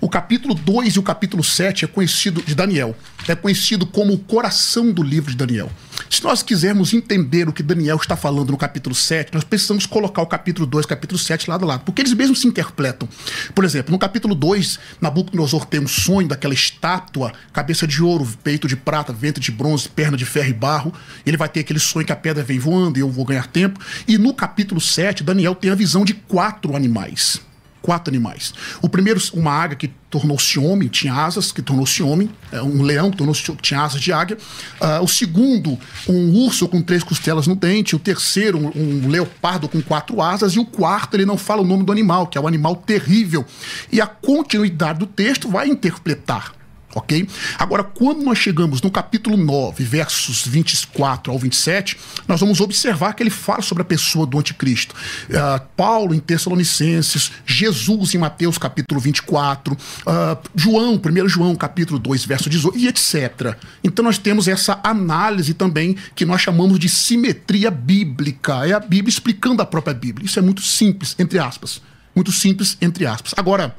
O 0.00 0.08
capítulo 0.08 0.54
2 0.54 0.94
e 0.94 0.98
o 0.98 1.02
capítulo 1.02 1.42
7 1.42 1.84
é 1.84 1.88
conhecido 1.88 2.42
de 2.42 2.54
Daniel, 2.54 2.96
é 3.26 3.34
conhecido 3.34 3.86
como 3.86 4.12
o 4.12 4.18
coração 4.18 4.92
do 4.92 5.02
livro 5.02 5.30
de 5.30 5.36
Daniel. 5.36 5.70
Se 6.08 6.22
nós 6.22 6.42
quisermos 6.42 6.94
entender 6.94 7.48
o 7.48 7.52
que 7.52 7.62
Daniel 7.62 7.96
está 7.96 8.16
falando 8.16 8.50
no 8.50 8.56
capítulo 8.56 8.94
7, 8.94 9.32
nós 9.34 9.44
precisamos 9.44 9.86
colocar 9.86 10.22
o 10.22 10.26
capítulo 10.26 10.66
2 10.66 10.84
e 10.84 10.86
o 10.86 10.88
capítulo 10.88 11.18
7 11.18 11.50
lado 11.50 11.64
a 11.64 11.68
lado, 11.68 11.82
porque 11.84 12.00
eles 12.00 12.14
mesmos 12.14 12.40
se 12.40 12.46
interpretam. 12.46 13.08
Por 13.54 13.64
exemplo, 13.64 13.92
no 13.92 13.98
capítulo 13.98 14.34
2, 14.34 14.67
Nabucodonosor 15.00 15.64
tem 15.66 15.80
um 15.80 15.86
sonho 15.86 16.26
daquela 16.26 16.52
estátua, 16.52 17.32
cabeça 17.52 17.86
de 17.86 18.02
ouro, 18.02 18.28
peito 18.42 18.66
de 18.66 18.76
prata, 18.76 19.12
ventre 19.12 19.40
de 19.40 19.52
bronze, 19.52 19.88
perna 19.88 20.16
de 20.16 20.26
ferro 20.26 20.50
e 20.50 20.54
barro. 20.54 20.92
Ele 21.24 21.36
vai 21.36 21.48
ter 21.48 21.60
aquele 21.60 21.78
sonho 21.78 22.04
que 22.04 22.12
a 22.12 22.16
pedra 22.16 22.42
vem 22.42 22.58
voando 22.58 22.98
e 22.98 23.02
eu 23.02 23.10
vou 23.10 23.24
ganhar 23.24 23.46
tempo. 23.46 23.80
E 24.06 24.18
no 24.18 24.34
capítulo 24.34 24.80
7, 24.80 25.22
Daniel 25.22 25.54
tem 25.54 25.70
a 25.70 25.74
visão 25.74 26.04
de 26.04 26.14
quatro 26.14 26.74
animais 26.74 27.40
quatro 27.82 28.10
animais. 28.10 28.52
O 28.82 28.88
primeiro, 28.88 29.20
uma 29.34 29.52
águia 29.52 29.76
que 29.76 29.88
tornou-se 30.10 30.58
homem, 30.58 30.88
tinha 30.88 31.12
asas, 31.14 31.52
que 31.52 31.60
tornou-se 31.62 32.02
homem. 32.02 32.30
É, 32.50 32.62
Um 32.62 32.82
leão 32.82 33.10
que 33.10 33.16
tornou-se 33.16 33.42
tinha 33.60 33.82
asas 33.82 34.00
de 34.00 34.12
águia. 34.12 34.38
Ah, 34.80 35.00
o 35.00 35.08
segundo, 35.08 35.78
um 36.08 36.34
urso 36.44 36.68
com 36.68 36.82
três 36.82 37.02
costelas 37.02 37.46
no 37.46 37.54
dente. 37.54 37.94
O 37.96 37.98
terceiro, 37.98 38.58
um, 38.58 39.04
um 39.04 39.08
leopardo 39.08 39.68
com 39.68 39.80
quatro 39.82 40.20
asas. 40.20 40.54
E 40.54 40.58
o 40.58 40.64
quarto, 40.64 41.14
ele 41.14 41.26
não 41.26 41.36
fala 41.36 41.62
o 41.62 41.66
nome 41.66 41.84
do 41.84 41.92
animal, 41.92 42.26
que 42.26 42.38
é 42.38 42.40
o 42.40 42.46
animal 42.48 42.76
terrível. 42.76 43.44
E 43.92 44.00
a 44.00 44.06
continuidade 44.06 44.98
do 44.98 45.06
texto 45.06 45.48
vai 45.48 45.68
interpretar. 45.68 46.57
Ok? 46.94 47.28
Agora, 47.58 47.84
quando 47.84 48.22
nós 48.22 48.38
chegamos 48.38 48.80
no 48.80 48.90
capítulo 48.90 49.36
9, 49.36 49.84
versos 49.84 50.46
24 50.46 51.30
ao 51.30 51.38
27, 51.38 51.98
nós 52.26 52.40
vamos 52.40 52.60
observar 52.60 53.12
que 53.12 53.22
ele 53.22 53.30
fala 53.30 53.60
sobre 53.60 53.82
a 53.82 53.84
pessoa 53.84 54.26
do 54.26 54.38
anticristo. 54.38 54.94
Ah, 55.34 55.60
Paulo 55.76 56.14
em 56.14 56.18
Tessalonicenses, 56.18 57.30
Jesus 57.44 58.14
em 58.14 58.18
Mateus 58.18 58.56
capítulo 58.56 59.00
24, 59.00 59.76
ah, 60.06 60.38
João, 60.54 60.94
1 60.94 61.28
João 61.28 61.54
capítulo 61.54 61.98
2, 61.98 62.24
verso 62.24 62.48
18, 62.48 62.78
e 62.78 62.88
etc. 62.88 63.54
Então 63.84 64.02
nós 64.02 64.16
temos 64.16 64.48
essa 64.48 64.80
análise 64.82 65.52
também 65.52 65.94
que 66.14 66.24
nós 66.24 66.40
chamamos 66.40 66.78
de 66.78 66.88
simetria 66.88 67.70
bíblica. 67.70 68.66
É 68.66 68.72
a 68.72 68.80
Bíblia 68.80 69.10
explicando 69.10 69.60
a 69.60 69.66
própria 69.66 69.92
Bíblia. 69.92 70.24
Isso 70.24 70.38
é 70.38 70.42
muito 70.42 70.62
simples, 70.62 71.14
entre 71.18 71.38
aspas. 71.38 71.82
Muito 72.14 72.32
simples, 72.32 72.78
entre 72.80 73.06
aspas. 73.06 73.34
Agora, 73.36 73.76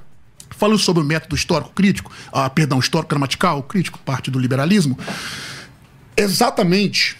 falando 0.59 0.77
sobre 0.77 1.01
o 1.01 1.05
método 1.05 1.35
histórico 1.35 1.71
crítico, 1.73 2.11
ah, 2.31 2.49
perdão, 2.49 2.77
histórico 2.79 3.09
gramatical 3.09 3.63
crítico, 3.63 3.97
parte 3.99 4.29
do 4.29 4.37
liberalismo, 4.37 4.99
exatamente 6.17 7.17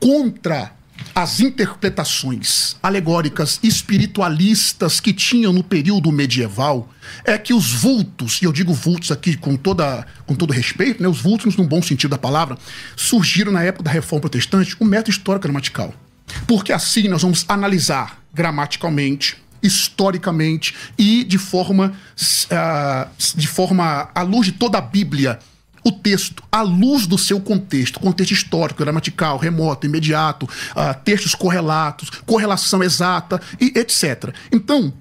contra 0.00 0.72
as 1.14 1.40
interpretações 1.40 2.76
alegóricas 2.82 3.58
espiritualistas 3.62 5.00
que 5.00 5.12
tinham 5.12 5.52
no 5.52 5.62
período 5.62 6.12
medieval 6.12 6.88
é 7.24 7.38
que 7.38 7.54
os 7.54 7.72
vultos, 7.72 8.40
e 8.42 8.44
eu 8.44 8.52
digo 8.52 8.72
vultos 8.74 9.10
aqui 9.10 9.36
com, 9.36 9.56
toda, 9.56 10.06
com 10.26 10.34
todo 10.34 10.52
respeito, 10.52 11.02
né, 11.02 11.08
os 11.08 11.20
vultos 11.20 11.56
no 11.56 11.64
bom 11.64 11.80
sentido 11.80 12.10
da 12.10 12.18
palavra, 12.18 12.58
surgiram 12.96 13.52
na 13.52 13.62
época 13.62 13.84
da 13.84 13.90
Reforma 13.90 14.20
Protestante 14.20 14.76
o 14.78 14.84
método 14.84 15.10
histórico 15.10 15.44
gramatical. 15.44 15.94
Porque 16.46 16.72
assim 16.72 17.08
nós 17.08 17.22
vamos 17.22 17.44
analisar 17.48 18.22
gramaticalmente, 18.32 19.36
historicamente 19.62 20.74
e 20.98 21.24
de 21.24 21.38
forma, 21.38 21.92
ah, 22.50 23.08
de 23.34 23.46
forma 23.46 24.10
à 24.14 24.22
luz 24.22 24.46
de 24.46 24.52
toda 24.52 24.78
a 24.78 24.80
Bíblia 24.80 25.38
o 25.82 25.90
texto 25.90 26.42
à 26.52 26.62
luz 26.62 27.06
do 27.06 27.16
seu 27.16 27.40
contexto, 27.40 28.00
contexto 28.00 28.32
histórico, 28.32 28.82
gramatical, 28.82 29.38
remoto, 29.38 29.86
imediato, 29.86 30.48
ah, 30.74 30.94
textos 30.94 31.34
correlatos, 31.34 32.10
correlação 32.26 32.82
exata 32.82 33.40
e 33.60 33.78
etc. 33.78 34.34
Então, 34.52 34.92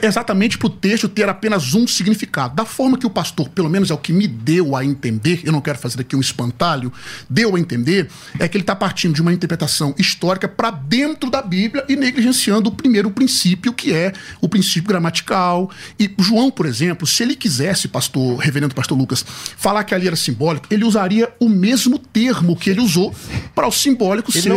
exatamente 0.00 0.56
para 0.56 0.66
o 0.66 0.70
texto 0.70 1.08
ter 1.08 1.28
apenas 1.28 1.74
um 1.74 1.86
significado. 1.86 2.54
Da 2.54 2.64
forma 2.64 2.96
que 2.96 3.06
o 3.06 3.10
pastor, 3.10 3.48
pelo 3.48 3.68
menos 3.68 3.90
é 3.90 3.94
o 3.94 3.98
que 3.98 4.12
me 4.12 4.26
deu 4.26 4.76
a 4.76 4.84
entender, 4.84 5.40
eu 5.44 5.52
não 5.52 5.60
quero 5.60 5.78
fazer 5.78 6.00
aqui 6.00 6.16
um 6.16 6.20
espantalho, 6.20 6.92
deu 7.28 7.56
a 7.56 7.60
entender, 7.60 8.08
é 8.38 8.48
que 8.48 8.56
ele 8.56 8.62
está 8.62 8.74
partindo 8.74 9.14
de 9.14 9.22
uma 9.22 9.32
interpretação 9.32 9.94
histórica 9.98 10.48
para 10.48 10.70
dentro 10.70 11.30
da 11.30 11.42
Bíblia 11.42 11.84
e 11.88 11.96
negligenciando 11.96 12.70
o 12.70 12.72
primeiro 12.72 13.10
princípio, 13.10 13.72
que 13.72 13.92
é 13.92 14.12
o 14.40 14.48
princípio 14.48 14.88
gramatical. 14.88 15.70
E 15.98 16.10
João, 16.18 16.50
por 16.50 16.66
exemplo, 16.66 17.06
se 17.06 17.22
ele 17.22 17.36
quisesse, 17.36 17.88
pastor, 17.88 18.38
reverendo 18.38 18.74
pastor 18.74 18.96
Lucas, 18.96 19.24
falar 19.56 19.84
que 19.84 19.94
ali 19.94 20.06
era 20.06 20.16
simbólico, 20.16 20.66
ele 20.70 20.84
usaria 20.84 21.32
o 21.40 21.48
mesmo 21.48 21.98
termo 21.98 22.56
que 22.56 22.70
ele 22.70 22.80
usou 22.80 23.14
para 23.54 23.66
o 23.66 23.72
simbólico 23.72 24.32
ser 24.32 24.52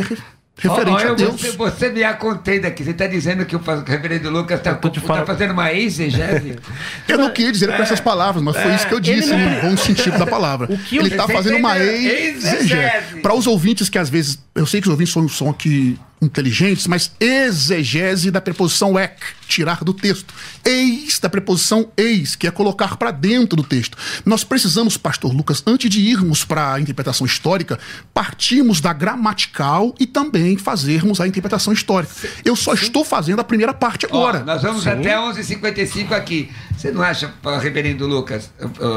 referente 0.57 0.91
Olha, 1.03 1.11
a 1.11 1.13
Deus. 1.13 1.41
Você, 1.41 1.51
você 1.51 1.89
me 1.89 2.03
acontei 2.03 2.59
aqui. 2.65 2.83
Você 2.83 2.91
está 2.91 3.07
dizendo 3.07 3.45
que 3.45 3.55
o 3.55 3.61
reverendo 3.85 4.29
Lucas 4.29 4.59
está 4.59 4.75
te 4.75 4.99
falando. 4.99 5.25
fazendo 5.25 5.51
uma 5.51 5.73
exegese? 5.73 6.57
Eu 7.07 7.17
não 7.17 7.29
queria 7.31 7.51
dizer 7.51 7.75
com 7.75 7.83
essas 7.83 7.99
palavras, 7.99 8.43
mas 8.43 8.55
foi 8.55 8.73
isso 8.73 8.87
que 8.87 8.93
eu 8.93 8.99
disse, 8.99 9.33
ele 9.33 9.43
não- 9.43 9.55
no 9.55 9.61
bom 9.61 9.77
sentido 9.77 10.17
da 10.17 10.25
palavra. 10.25 10.67
O 10.75 10.77
que 10.77 10.97
Ele 10.97 11.09
está 11.09 11.27
fazendo 11.27 11.57
uma 11.57 11.77
exegese. 11.77 12.47
Exegese. 12.47 13.21
Para 13.21 13.33
os 13.33 13.47
ouvintes 13.47 13.89
que 13.89 13.97
às 13.97 14.09
vezes. 14.09 14.39
Eu 14.53 14.65
sei 14.65 14.81
que 14.81 14.87
os 14.87 14.91
ouvintes 14.91 15.13
são, 15.13 15.27
são 15.27 15.49
aqui 15.49 15.97
inteligentes, 16.21 16.87
mas 16.87 17.11
exegese 17.19 18.31
da 18.31 18.39
preposição 18.41 18.97
ec, 18.97 19.19
tirar 19.47 19.83
do 19.83 19.93
texto. 19.93 20.33
Eis 20.63 21.19
da 21.19 21.29
preposição 21.29 21.91
eis, 21.97 22.35
que 22.35 22.47
é 22.47 22.51
colocar 22.51 22.95
para 22.97 23.11
dentro 23.11 23.55
do 23.57 23.63
texto. 23.63 23.97
Nós 24.25 24.43
precisamos, 24.43 24.97
pastor 24.97 25.33
Lucas, 25.33 25.61
antes 25.67 25.89
de 25.89 25.99
irmos 25.99 26.43
para 26.43 26.73
a 26.73 26.79
interpretação 26.79 27.25
histórica, 27.25 27.77
partirmos 28.13 28.79
da 28.81 28.93
gramatical 28.93 29.93
e 29.99 30.07
também 30.07 30.57
fazermos 30.57 31.19
a 31.21 31.27
interpretação 31.27 31.73
histórica. 31.73 32.13
Eu 32.43 32.55
só 32.55 32.73
estou 32.73 33.03
fazendo 33.03 33.39
a 33.41 33.43
primeira 33.43 33.73
parte 33.73 34.05
agora. 34.05 34.39
Ó, 34.41 34.45
nós 34.45 34.61
vamos 34.61 34.87
até 34.87 35.15
11h55 35.15 36.11
aqui. 36.13 36.49
Você 36.77 36.91
não 36.91 37.01
acha, 37.01 37.33
reverendo 37.61 38.07
Lucas, 38.07 38.49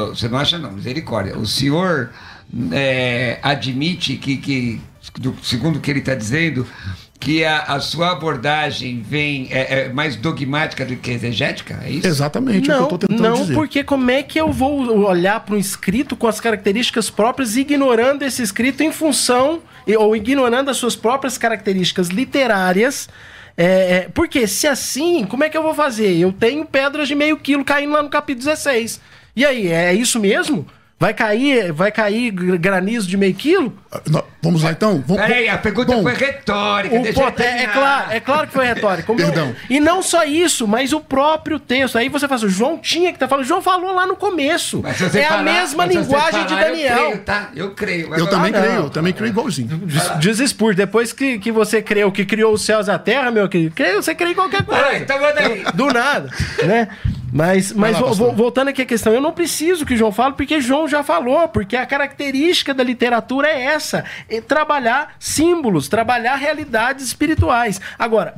você 0.09 0.27
não 0.27 0.37
acha 0.37 0.57
não, 0.57 0.71
misericórdia, 0.71 1.37
o 1.37 1.45
senhor 1.45 2.11
é, 2.71 3.39
admite 3.43 4.15
que, 4.15 4.37
que 4.37 4.81
do- 5.19 5.35
segundo 5.43 5.77
o 5.77 5.79
que 5.79 5.89
ele 5.91 5.99
está 5.99 6.15
dizendo, 6.15 6.65
que 7.19 7.43
a, 7.43 7.63
a 7.63 7.79
sua 7.81 8.11
abordagem 8.11 9.01
vem 9.01 9.47
é, 9.51 9.81
é 9.81 9.89
mais 9.89 10.15
dogmática 10.15 10.85
do 10.85 10.95
que 10.95 11.11
exegética? 11.11 11.77
É 11.83 11.89
isso? 11.91 12.07
Exatamente 12.07 12.57
é 12.57 12.59
o 12.61 12.63
que 12.63 12.71
eu 12.71 12.77
Não, 12.77 12.83
estou 12.85 12.97
tentando 12.99 13.21
não, 13.21 13.33
dizer. 13.41 13.53
porque 13.53 13.83
como 13.83 14.09
é 14.09 14.23
que 14.23 14.39
eu 14.39 14.51
vou 14.53 15.05
olhar 15.05 15.39
para 15.41 15.55
um 15.55 15.57
escrito 15.57 16.15
com 16.15 16.27
as 16.27 16.39
características 16.39 17.09
próprias, 17.09 17.57
ignorando 17.57 18.23
esse 18.23 18.41
escrito 18.41 18.81
em 18.83 18.91
função, 18.91 19.61
ou 19.97 20.15
ignorando 20.15 20.69
as 20.69 20.77
suas 20.77 20.95
próprias 20.95 21.37
características 21.37 22.07
literárias? 22.07 23.09
É, 23.57 23.65
é, 23.65 24.09
porque 24.13 24.47
se 24.47 24.65
assim, 24.67 25.25
como 25.25 25.43
é 25.43 25.49
que 25.49 25.57
eu 25.57 25.63
vou 25.63 25.73
fazer? 25.73 26.15
Eu 26.17 26.31
tenho 26.31 26.63
pedras 26.65 27.09
de 27.09 27.15
meio 27.15 27.35
quilo 27.35 27.65
caindo 27.65 27.91
lá 27.91 28.01
no 28.01 28.09
capítulo 28.09 28.45
16. 28.45 29.01
E 29.35 29.45
aí, 29.45 29.67
é 29.67 29.93
isso 29.93 30.17
mesmo? 30.19 30.65
Vai 30.97 31.13
cair, 31.13 31.71
vai 31.71 31.91
cair 31.91 32.31
gr- 32.31 32.57
granizo 32.57 33.07
de 33.07 33.15
meio 33.17 33.33
quilo? 33.33 33.73
Ah, 33.91 34.01
nó- 34.09 34.23
Vamos 34.41 34.63
lá 34.63 34.71
então? 34.71 35.03
Vamos, 35.05 35.21
Peraí, 35.25 35.49
a 35.49 35.57
pergunta 35.57 35.91
Bom, 35.93 36.01
foi 36.01 36.13
retórica. 36.13 36.95
Pot- 37.13 37.41
é, 37.41 37.63
é 37.63 37.67
claro, 37.67 38.11
é 38.11 38.19
claro 38.21 38.47
que 38.47 38.53
foi 38.53 38.65
retórica. 38.65 39.03
Como 39.05 39.19
Perdão. 39.19 39.47
eu- 39.49 39.55
e 39.69 39.79
não 39.81 40.01
só 40.01 40.23
isso, 40.23 40.65
mas 40.65 40.93
o 40.93 41.01
próprio 41.01 41.59
texto. 41.59 41.97
Aí 41.97 42.07
você 42.07 42.25
fala 42.25 42.37
assim, 42.37 42.45
o 42.45 42.49
João 42.49 42.77
tinha 42.77 43.09
que 43.09 43.17
estar 43.17 43.27
falando. 43.27 43.43
O 43.43 43.47
João 43.47 43.61
falou 43.61 43.93
lá 43.93 44.07
no 44.07 44.15
começo. 44.15 44.81
É 45.13 45.25
a 45.25 45.29
falar- 45.29 45.43
mesma 45.43 45.83
se 45.87 45.93
você 45.93 45.99
linguagem 45.99 46.41
de 46.43 46.49
falar, 46.53 46.63
Daniel. 46.63 46.97
Eu 46.97 47.05
creio, 47.07 47.17
tá? 47.19 47.49
Eu 47.53 47.71
creio. 47.71 48.07
Eu 48.07 48.13
Agora- 48.13 48.29
também 48.31 48.51
Ah, 48.55 48.61
creio, 48.61 48.75
eu 48.83 48.89
também 48.89 49.13
creio 49.13 49.29
igualzinho. 49.29 49.81
Diz- 50.17 50.55
depois 50.75 51.11
que, 51.11 51.37
que 51.37 51.51
você 51.51 51.81
criou, 51.81 52.09
que 52.11 52.23
criou 52.23 52.53
os 52.53 52.63
céus 52.63 52.87
e 52.87 52.91
a 52.91 52.97
terra, 52.97 53.29
meu 53.31 53.49
querido, 53.49 53.75
creio- 53.75 54.01
você 54.01 54.15
crê 54.15 54.29
em 54.31 54.35
qualquer 54.35 54.63
coisa. 54.63 54.85
Ah, 54.85 54.97
então 54.97 55.19
manda 55.19 55.39
aí. 55.41 55.63
Do 55.73 55.87
nada, 55.87 56.29
né? 56.63 56.87
Mas, 57.31 57.71
mas 57.71 57.99
lá, 57.99 58.09
voltando 58.31 58.69
aqui 58.69 58.81
à 58.81 58.85
questão, 58.85 59.13
eu 59.13 59.21
não 59.21 59.31
preciso 59.31 59.85
que 59.85 59.93
o 59.93 59.97
João 59.97 60.11
fale, 60.11 60.33
porque 60.33 60.59
João 60.59 60.87
já 60.87 61.03
falou, 61.03 61.47
porque 61.47 61.75
a 61.75 61.85
característica 61.85 62.73
da 62.73 62.83
literatura 62.83 63.47
é 63.47 63.65
essa: 63.65 64.03
trabalhar 64.47 65.15
símbolos, 65.19 65.87
trabalhar 65.87 66.35
realidades 66.35 67.05
espirituais. 67.05 67.79
Agora. 67.97 68.35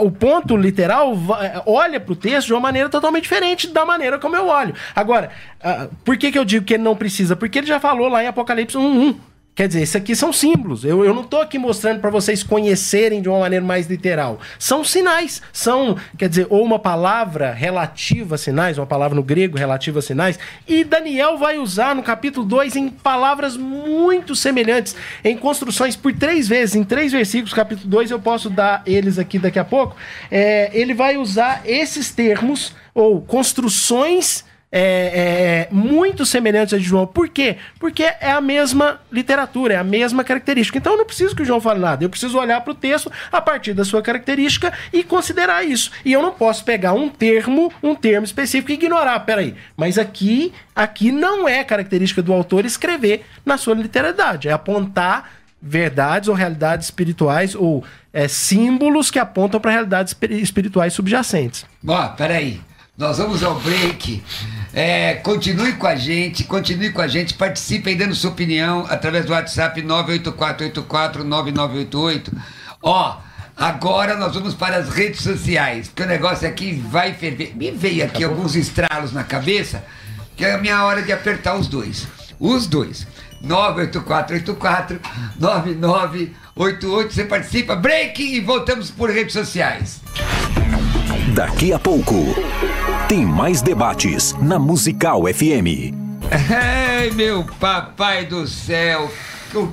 O 0.00 0.12
ponto 0.12 0.56
literal 0.56 1.12
é, 1.40 1.60
olha 1.66 1.98
para 1.98 2.12
o 2.12 2.14
texto 2.14 2.46
de 2.46 2.52
uma 2.52 2.60
maneira 2.60 2.88
totalmente 2.88 3.24
diferente 3.24 3.66
da 3.66 3.84
maneira 3.84 4.16
como 4.16 4.36
eu 4.36 4.46
olho. 4.46 4.72
Agora, 4.94 5.32
ah, 5.60 5.88
por 6.04 6.16
que, 6.16 6.30
que 6.30 6.38
eu 6.38 6.44
digo 6.44 6.64
que 6.64 6.74
ele 6.74 6.84
não 6.84 6.94
precisa? 6.94 7.34
Porque 7.34 7.58
ele 7.58 7.66
já 7.66 7.80
falou 7.80 8.06
lá 8.06 8.22
em 8.22 8.28
Apocalipse 8.28 8.78
1.1. 8.78 9.16
Quer 9.54 9.68
dizer, 9.68 9.82
isso 9.82 9.98
aqui 9.98 10.16
são 10.16 10.32
símbolos. 10.32 10.82
Eu, 10.82 11.04
eu 11.04 11.12
não 11.12 11.22
estou 11.22 11.42
aqui 11.42 11.58
mostrando 11.58 12.00
para 12.00 12.08
vocês 12.08 12.42
conhecerem 12.42 13.20
de 13.20 13.28
uma 13.28 13.40
maneira 13.40 13.62
mais 13.62 13.86
literal. 13.86 14.40
São 14.58 14.82
sinais. 14.82 15.42
São, 15.52 15.96
quer 16.16 16.30
dizer, 16.30 16.46
ou 16.48 16.64
uma 16.64 16.78
palavra 16.78 17.52
relativa 17.52 18.36
a 18.36 18.38
sinais, 18.38 18.78
uma 18.78 18.86
palavra 18.86 19.14
no 19.14 19.22
grego 19.22 19.58
relativa 19.58 19.98
a 19.98 20.02
sinais. 20.02 20.38
E 20.66 20.84
Daniel 20.84 21.36
vai 21.36 21.58
usar 21.58 21.94
no 21.94 22.02
capítulo 22.02 22.46
2 22.46 22.76
em 22.76 22.88
palavras 22.88 23.54
muito 23.54 24.34
semelhantes, 24.34 24.96
em 25.22 25.36
construções 25.36 25.96
por 25.96 26.14
três 26.14 26.48
vezes, 26.48 26.74
em 26.74 26.82
três 26.82 27.12
versículos, 27.12 27.52
capítulo 27.52 27.88
2, 27.88 28.10
eu 28.10 28.20
posso 28.20 28.48
dar 28.48 28.82
eles 28.86 29.18
aqui 29.18 29.38
daqui 29.38 29.58
a 29.58 29.64
pouco. 29.64 29.94
É, 30.30 30.70
ele 30.72 30.94
vai 30.94 31.18
usar 31.18 31.60
esses 31.66 32.10
termos, 32.10 32.74
ou 32.94 33.20
construções 33.20 34.44
é, 34.74 35.68
é, 35.68 35.68
muito 35.70 36.24
semelhantes 36.24 36.72
a 36.72 36.78
de 36.78 36.82
João. 36.84 37.06
Por 37.06 37.28
quê? 37.28 37.58
Porque 37.78 38.02
é 38.02 38.32
a 38.32 38.40
mesma 38.40 38.98
literatura, 39.12 39.74
é 39.74 39.76
a 39.76 39.84
mesma 39.84 40.24
característica. 40.24 40.78
Então 40.78 40.94
eu 40.94 40.98
não 40.98 41.04
preciso 41.04 41.36
que 41.36 41.42
o 41.42 41.44
João 41.44 41.60
fale 41.60 41.78
nada. 41.78 42.02
Eu 42.02 42.08
preciso 42.08 42.38
olhar 42.38 42.58
para 42.62 42.70
o 42.70 42.74
texto 42.74 43.12
a 43.30 43.40
partir 43.40 43.74
da 43.74 43.84
sua 43.84 44.00
característica 44.00 44.72
e 44.90 45.04
considerar 45.04 45.62
isso. 45.62 45.90
E 46.04 46.12
eu 46.12 46.22
não 46.22 46.32
posso 46.32 46.64
pegar 46.64 46.94
um 46.94 47.10
termo, 47.10 47.70
um 47.82 47.94
termo 47.94 48.24
específico 48.24 48.70
e 48.70 48.74
ignorar. 48.74 49.20
Peraí, 49.20 49.54
mas 49.76 49.98
aqui, 49.98 50.54
aqui 50.74 51.12
não 51.12 51.46
é 51.46 51.62
característica 51.62 52.22
do 52.22 52.32
autor 52.32 52.64
escrever 52.64 53.26
na 53.44 53.58
sua 53.58 53.74
literalidade. 53.74 54.48
É 54.48 54.52
apontar 54.52 55.32
verdades 55.60 56.28
ou 56.28 56.34
realidades 56.34 56.86
espirituais 56.86 57.54
ou 57.54 57.84
é, 58.12 58.26
símbolos 58.26 59.10
que 59.10 59.18
apontam 59.18 59.60
para 59.60 59.70
realidades 59.70 60.12
espiri- 60.12 60.40
espirituais 60.40 60.94
subjacentes. 60.94 61.66
Ó, 61.86 62.08
peraí. 62.08 62.60
Nós 62.96 63.18
vamos 63.18 63.42
ao 63.42 63.54
break. 63.56 64.22
É, 64.74 65.16
continue 65.16 65.74
com 65.74 65.86
a 65.86 65.94
gente, 65.94 66.44
continue 66.44 66.88
com 66.90 67.02
a 67.02 67.06
gente, 67.06 67.34
participe 67.34 67.90
aí 67.90 67.96
dando 67.96 68.14
sua 68.14 68.30
opinião 68.30 68.86
através 68.88 69.26
do 69.26 69.32
WhatsApp 69.32 69.82
984849988. 69.82 72.32
Ó, 72.82 73.18
agora 73.56 74.16
nós 74.16 74.34
vamos 74.34 74.54
para 74.54 74.76
as 74.76 74.88
redes 74.88 75.20
sociais, 75.20 75.88
porque 75.88 76.04
o 76.04 76.06
negócio 76.06 76.48
aqui 76.48 76.82
vai 76.88 77.12
ferver. 77.12 77.52
Me 77.54 77.70
veio 77.70 78.02
aqui 78.04 78.24
alguns 78.24 78.56
estralos 78.56 79.12
na 79.12 79.24
cabeça, 79.24 79.84
que 80.36 80.44
é 80.44 80.54
a 80.54 80.58
minha 80.58 80.82
hora 80.84 81.02
de 81.02 81.12
apertar 81.12 81.54
os 81.54 81.68
dois. 81.68 82.08
Os 82.40 82.66
dois. 82.66 83.06
98484 83.42 84.98
9988. 85.38 87.12
Você 87.12 87.24
participa, 87.24 87.76
break 87.76 88.22
e 88.22 88.40
voltamos 88.40 88.90
por 88.90 89.10
redes 89.10 89.34
sociais. 89.34 90.00
Daqui 91.34 91.72
a 91.72 91.78
pouco, 91.78 92.34
tem 93.12 93.26
mais 93.26 93.60
debates 93.60 94.32
na 94.40 94.58
Musical 94.58 95.24
FM. 95.26 95.92
Ai, 96.50 97.10
meu 97.10 97.44
papai 97.60 98.24
do 98.24 98.46
céu! 98.46 99.12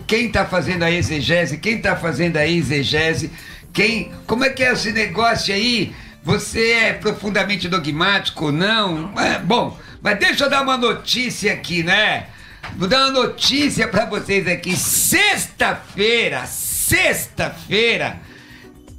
Quem 0.05 0.29
tá 0.29 0.43
fazendo 0.43 0.83
a 0.83 0.91
exegese? 0.91 1.57
Quem 1.57 1.79
tá 1.79 1.95
fazendo 1.95 2.35
a 2.35 2.45
exegese? 2.45 3.31
Quem. 3.71 4.11
Como 4.27 4.43
é 4.43 4.49
que 4.49 4.61
é 4.61 4.73
esse 4.73 4.91
negócio 4.91 5.53
aí? 5.53 5.95
Você 6.21 6.71
é 6.71 6.91
profundamente 6.91 7.69
dogmático 7.69 8.47
ou 8.47 8.51
não? 8.51 9.17
É, 9.17 9.39
bom, 9.39 9.79
mas 10.01 10.19
deixa 10.19 10.43
eu 10.43 10.49
dar 10.49 10.61
uma 10.61 10.75
notícia 10.75 11.53
aqui, 11.53 11.81
né? 11.81 12.27
Vou 12.75 12.89
dar 12.89 13.05
uma 13.05 13.23
notícia 13.23 13.87
pra 13.87 14.03
vocês 14.03 14.49
aqui. 14.49 14.75
Sexta-feira, 14.75 16.45
sexta-feira, 16.45 18.19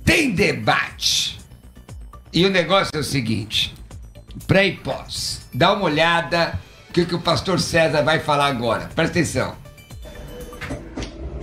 tem 0.03 0.31
debate. 0.31 1.39
E 2.33 2.47
o 2.47 2.49
negócio 2.49 2.91
é 2.95 3.01
o 3.01 3.05
seguinte: 3.05 3.79
pré 4.47 4.67
e 4.67 4.77
pós. 4.77 5.43
Dá 5.53 5.73
uma 5.73 5.85
olhada 5.85 6.59
o 6.91 6.93
que, 6.93 7.05
que 7.05 7.15
o 7.15 7.21
pastor 7.21 7.61
César 7.61 8.03
vai 8.03 8.19
falar 8.19 8.47
agora. 8.47 8.91
Presta 8.97 9.21
atenção. 9.21 9.55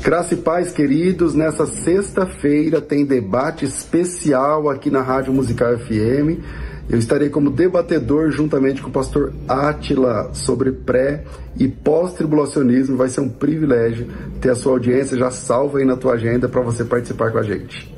Graça 0.01 0.33
e 0.33 0.37
paz, 0.37 0.73
queridos. 0.73 1.33
Nessa 1.33 1.65
sexta-feira 1.65 2.81
tem 2.81 3.05
debate 3.05 3.63
especial 3.63 4.69
aqui 4.69 4.89
na 4.91 5.01
Rádio 5.01 5.31
Musical 5.31 5.77
FM. 5.79 6.43
Eu 6.89 6.99
estarei 6.99 7.29
como 7.29 7.49
debatedor 7.49 8.29
juntamente 8.31 8.81
com 8.81 8.89
o 8.89 8.91
pastor 8.91 9.33
Átila 9.47 10.31
sobre 10.33 10.71
pré 10.71 11.23
e 11.57 11.67
pós-tribulacionismo. 11.69 12.97
Vai 12.97 13.07
ser 13.07 13.21
um 13.21 13.29
privilégio 13.29 14.07
ter 14.41 14.49
a 14.49 14.55
sua 14.55 14.73
audiência 14.73 15.17
já 15.17 15.31
salva 15.31 15.79
aí 15.79 15.85
na 15.85 15.95
tua 15.95 16.13
agenda 16.13 16.49
para 16.49 16.59
você 16.59 16.83
participar 16.83 17.31
com 17.31 17.37
a 17.37 17.43
gente. 17.43 17.96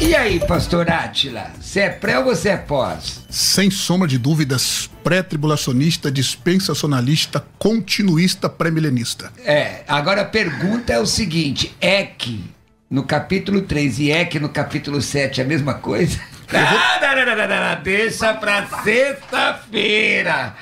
E 0.00 0.14
aí, 0.14 0.40
pastor 0.40 0.90
Átila? 0.90 1.50
Você 1.60 1.80
é 1.80 1.88
pré 1.88 2.18
ou 2.18 2.24
você 2.24 2.50
é 2.50 2.56
pós? 2.56 3.24
Sem 3.30 3.70
sombra 3.70 4.08
de 4.08 4.18
dúvidas, 4.18 4.90
pré-tribulacionista, 5.02 6.10
dispensacionalista, 6.10 7.44
continuista, 7.58 8.48
pré-milenista. 8.48 9.32
É, 9.44 9.82
agora 9.88 10.22
a 10.22 10.24
pergunta 10.24 10.92
é 10.92 10.98
o 10.98 11.06
seguinte: 11.06 11.74
Eck 11.80 12.44
no 12.90 13.04
capítulo 13.04 13.62
3 13.62 13.98
e 14.00 14.10
Eck 14.10 14.38
no 14.38 14.48
capítulo 14.48 15.00
7 15.00 15.40
é 15.40 15.44
a 15.44 15.46
mesma 15.46 15.74
coisa? 15.74 16.20
Ah, 16.52 17.00
não, 17.00 17.36
não, 17.36 17.48
não, 17.48 17.82
deixa 17.82 18.34
pra 18.34 18.66
sexta-feira. 18.82 20.54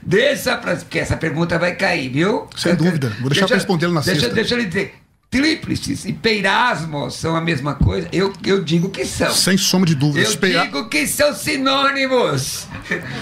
Deixa 0.00 0.56
pra. 0.56 0.76
Porque 0.76 1.00
essa 1.00 1.16
pergunta 1.16 1.58
vai 1.58 1.74
cair, 1.74 2.08
viu? 2.10 2.48
Sem 2.56 2.74
dúvida. 2.74 3.12
Vou 3.20 3.28
deixar 3.28 3.46
pra 3.46 3.56
respondê-lo 3.56 3.92
na 3.92 4.00
deixa, 4.00 4.20
sexta. 4.20 4.34
Deixa 4.34 4.54
eu 4.54 4.58
lhe 4.58 4.66
dizer. 4.66 4.94
Tríplices 5.28 6.04
e 6.04 6.12
peirasmos 6.12 7.14
são 7.16 7.34
a 7.34 7.40
mesma 7.40 7.74
coisa? 7.74 8.08
Eu, 8.12 8.32
eu 8.44 8.62
digo 8.62 8.88
que 8.90 9.04
são. 9.04 9.30
Sem 9.32 9.58
sombra 9.58 9.88
de 9.88 9.94
dúvidas. 9.96 10.32
Eu 10.34 10.38
Peia- 10.38 10.62
digo 10.62 10.88
que 10.88 11.06
são 11.06 11.34
sinônimos. 11.34 12.66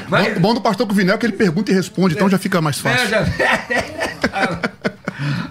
Mas, 0.09 0.35
Bom, 0.35 0.41
bom 0.41 0.55
do 0.55 0.61
pastor 0.61 0.87
Cuvinel 0.87 1.15
é 1.15 1.19
que 1.19 1.27
ele 1.27 1.33
pergunta 1.33 1.73
e 1.73 1.75
responde, 1.75 2.15
então 2.15 2.29
já 2.29 2.39
fica 2.39 2.61
mais 2.61 2.79
É, 2.79 2.81
fácil. 2.81 3.09
já- 3.09 3.25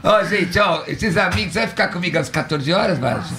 Ó, 0.04 0.24
gente, 0.26 0.60
ó, 0.60 0.84
esses 0.88 1.16
amigos, 1.18 1.54
você 1.54 1.60
vai 1.60 1.68
ficar 1.70 1.88
comigo 1.88 2.18
às 2.18 2.30
14 2.30 2.72
horas, 2.72 3.00
Márcio? 3.00 3.36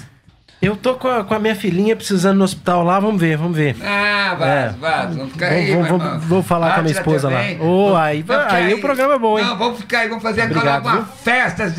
Eu 0.62 0.76
tô 0.76 0.94
com 0.94 1.08
a, 1.08 1.22
com 1.22 1.34
a 1.34 1.38
minha 1.38 1.54
filhinha 1.54 1.94
precisando 1.94 2.38
no 2.38 2.44
hospital 2.44 2.82
lá, 2.84 2.98
vamos 2.98 3.20
ver, 3.20 3.36
vamos 3.36 3.54
ver. 3.54 3.76
Ah, 3.82 4.34
vaz, 4.38 4.50
É. 4.50 4.68
vaz, 4.78 5.14
vamos 5.16 5.32
ficar 5.32 5.48
Vou- 5.50 5.58
aí, 5.58 6.18
vou- 6.20 6.42
falar 6.42 6.72
com 6.74 6.80
a 6.80 6.82
minha 6.82 6.94
esposa 6.94 7.28
lá. 7.28 7.40
Vamos- 7.58 7.96
aí- 7.98 8.22
vamos 8.22 8.44
ficar 8.44 8.56
aí 8.56 8.72
o 8.74 8.80
programa 8.80 9.14
é 9.14 9.18
bom, 9.18 9.38
hein? 9.38 9.44
Não, 9.44 9.58
vamos 9.58 9.78
ficar 9.80 9.98
aí, 9.98 10.08
vamos 10.08 10.22
fazer 10.22 10.40
agora 10.40 10.58
Obrigado, 10.58 10.82
uma 10.86 10.92
viu? 11.02 11.04
festa 11.22 11.64
às 11.64 11.74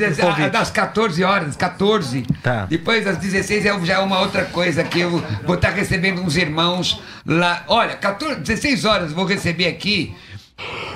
das 0.52 0.70
14 0.70 1.24
horas, 1.24 1.56
14. 1.56 2.22
Tá. 2.44 2.66
Depois 2.66 3.04
das 3.04 3.18
16 3.18 3.66
é 3.66 3.80
já 3.86 3.96
é 3.96 4.00
uma 4.00 4.20
outra 4.20 4.46
coisa 4.46 4.84
que 4.84 5.00
eu 5.00 5.24
vou 5.44 5.56
estar 5.56 5.70
recebendo 5.72 6.22
uns 6.22 6.36
irmãos 6.38 7.02
lá. 7.26 7.64
Olha, 7.68 7.96
14, 7.96 8.42
16 8.42 8.86
horas 8.86 9.10
eu 9.10 9.16
vou 9.16 9.26
receber 9.26 9.66
aqui. 9.68 10.16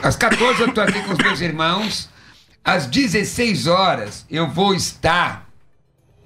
Às 0.03 0.15
14 0.15 0.61
eu 0.61 0.67
estou 0.67 0.83
aqui 0.83 1.01
com 1.01 1.13
os 1.13 1.17
meus 1.17 1.41
irmãos. 1.41 2.07
Às 2.63 2.85
16 2.85 3.65
horas 3.65 4.27
eu 4.29 4.47
vou 4.47 4.75
estar 4.75 5.48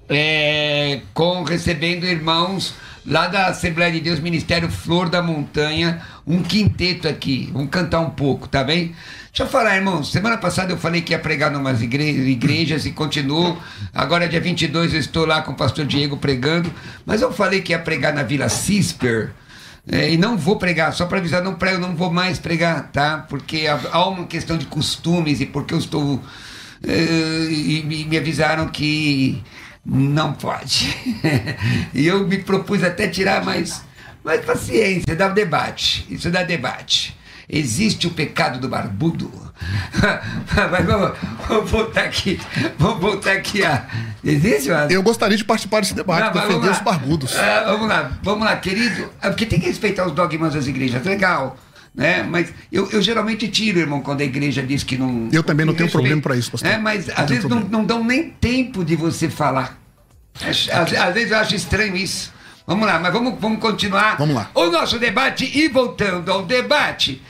é, 0.08 1.00
com 1.12 1.42
recebendo 1.42 2.04
irmãos 2.04 2.74
lá 3.06 3.26
da 3.26 3.46
Assembleia 3.46 3.92
de 3.92 4.00
Deus, 4.00 4.18
Ministério 4.18 4.70
Flor 4.70 5.08
da 5.08 5.22
Montanha, 5.22 6.00
um 6.26 6.42
quinteto 6.42 7.06
aqui. 7.06 7.50
Vamos 7.52 7.70
cantar 7.70 8.00
um 8.00 8.10
pouco, 8.10 8.48
tá 8.48 8.64
bem? 8.64 8.94
Deixa 9.28 9.42
eu 9.42 9.46
falar, 9.46 9.76
irmãos. 9.76 10.10
Semana 10.10 10.38
passada 10.38 10.72
eu 10.72 10.78
falei 10.78 11.02
que 11.02 11.12
ia 11.12 11.18
pregar 11.18 11.52
em 11.52 11.56
umas 11.56 11.82
igre 11.82 12.08
igrejas 12.30 12.86
e 12.86 12.92
continuo. 12.92 13.58
Agora, 13.92 14.28
dia 14.28 14.40
22, 14.40 14.94
eu 14.94 15.00
estou 15.00 15.26
lá 15.26 15.42
com 15.42 15.52
o 15.52 15.56
pastor 15.56 15.84
Diego 15.84 16.16
pregando. 16.16 16.72
Mas 17.04 17.20
eu 17.20 17.32
falei 17.32 17.60
que 17.60 17.72
ia 17.72 17.78
pregar 17.78 18.14
na 18.14 18.22
Vila 18.22 18.48
Cisper. 18.48 19.32
é, 19.90 20.10
e 20.12 20.16
não 20.16 20.36
vou 20.38 20.56
pregar, 20.56 20.94
só 20.94 21.04
para 21.04 21.18
avisar, 21.18 21.42
não 21.42 21.56
prego, 21.56 21.78
não 21.78 21.94
vou 21.94 22.10
mais 22.10 22.38
pregar, 22.38 22.90
tá? 22.90 23.18
Porque 23.28 23.66
há, 23.66 24.08
uma 24.08 24.26
questão 24.26 24.56
de 24.56 24.66
costumes 24.66 25.40
e 25.40 25.46
porque 25.46 25.74
eu 25.74 25.78
estou. 25.78 26.22
eh, 26.86 27.48
e 27.50 27.82
me 28.08 28.16
avisaram 28.16 28.68
que 28.68 29.42
não 29.84 30.32
pode. 30.32 30.96
e 31.92 32.06
eu 32.06 32.26
me 32.26 32.38
propus 32.38 32.82
até 32.82 33.08
tirar, 33.08 33.44
mas, 33.44 33.82
mas 34.22 34.44
paciência, 34.44 35.14
dá 35.14 35.28
um 35.28 35.34
debate. 35.34 36.06
Isso 36.08 36.30
dá 36.30 36.42
debate. 36.42 37.16
Existe 37.48 38.06
o 38.06 38.10
pecado 38.10 38.58
do 38.58 38.68
barbudo? 38.68 39.30
mas 40.70 40.86
vamos, 40.86 41.18
vamos 41.46 41.70
voltar 41.70 42.04
aqui. 42.04 42.40
Vamos 42.78 43.00
voltar 43.00 43.32
aqui 43.32 43.64
a. 43.64 43.86
Existe? 44.24 44.70
Eu 44.88 45.02
gostaria 45.02 45.36
de 45.36 45.44
participar 45.44 45.80
desse 45.80 45.94
debate, 45.94 46.32
defender 46.32 46.70
os 46.70 46.78
barbudos. 46.78 47.36
Ah, 47.36 47.64
vamos 47.66 47.88
lá, 47.88 48.12
vamos 48.22 48.44
lá, 48.46 48.56
querido. 48.56 49.10
Ah, 49.20 49.28
Porque 49.28 49.44
tem 49.44 49.60
que 49.60 49.66
respeitar 49.66 50.06
os 50.06 50.12
dogmas 50.12 50.54
das 50.54 50.66
igrejas, 50.66 51.04
legal. 51.04 51.58
Né? 51.94 52.24
Mas 52.24 52.52
eu, 52.72 52.90
eu 52.90 53.00
geralmente 53.00 53.46
tiro, 53.46 53.78
irmão, 53.78 54.00
quando 54.00 54.20
a 54.20 54.24
igreja 54.24 54.62
diz 54.62 54.82
que 54.82 54.96
não. 54.98 55.28
Eu 55.32 55.44
também 55.44 55.64
não 55.64 55.72
tenho 55.74 55.84
respeito, 55.84 55.92
problema 55.92 56.20
pra 56.22 56.36
isso, 56.36 56.50
pastor. 56.50 56.68
né? 56.68 56.76
Mas 56.78 57.06
Não 57.06 57.14
às 57.16 57.30
vezes 57.30 57.44
não, 57.44 57.60
não 57.60 57.84
dão 57.84 58.02
nem 58.02 58.30
tempo 58.30 58.84
de 58.84 58.96
você 58.96 59.30
falar. 59.30 59.78
Às, 60.44 60.68
às- 60.70 60.92
às 60.92 61.14
vezes 61.14 61.30
eu 61.30 61.38
acho 61.38 61.54
estranho 61.54 61.94
isso. 61.96 62.32
Vamos 62.66 62.86
lá, 62.86 62.98
mas 62.98 63.12
vamos, 63.12 63.38
vamos 63.38 63.60
continuar 63.60 64.16
Vamos 64.16 64.34
lá. 64.34 64.50
o 64.54 64.66
nosso 64.70 64.98
debate. 64.98 65.44
E 65.56 65.68
voltando 65.68 66.32
ao 66.32 66.44
debate, 66.44 67.22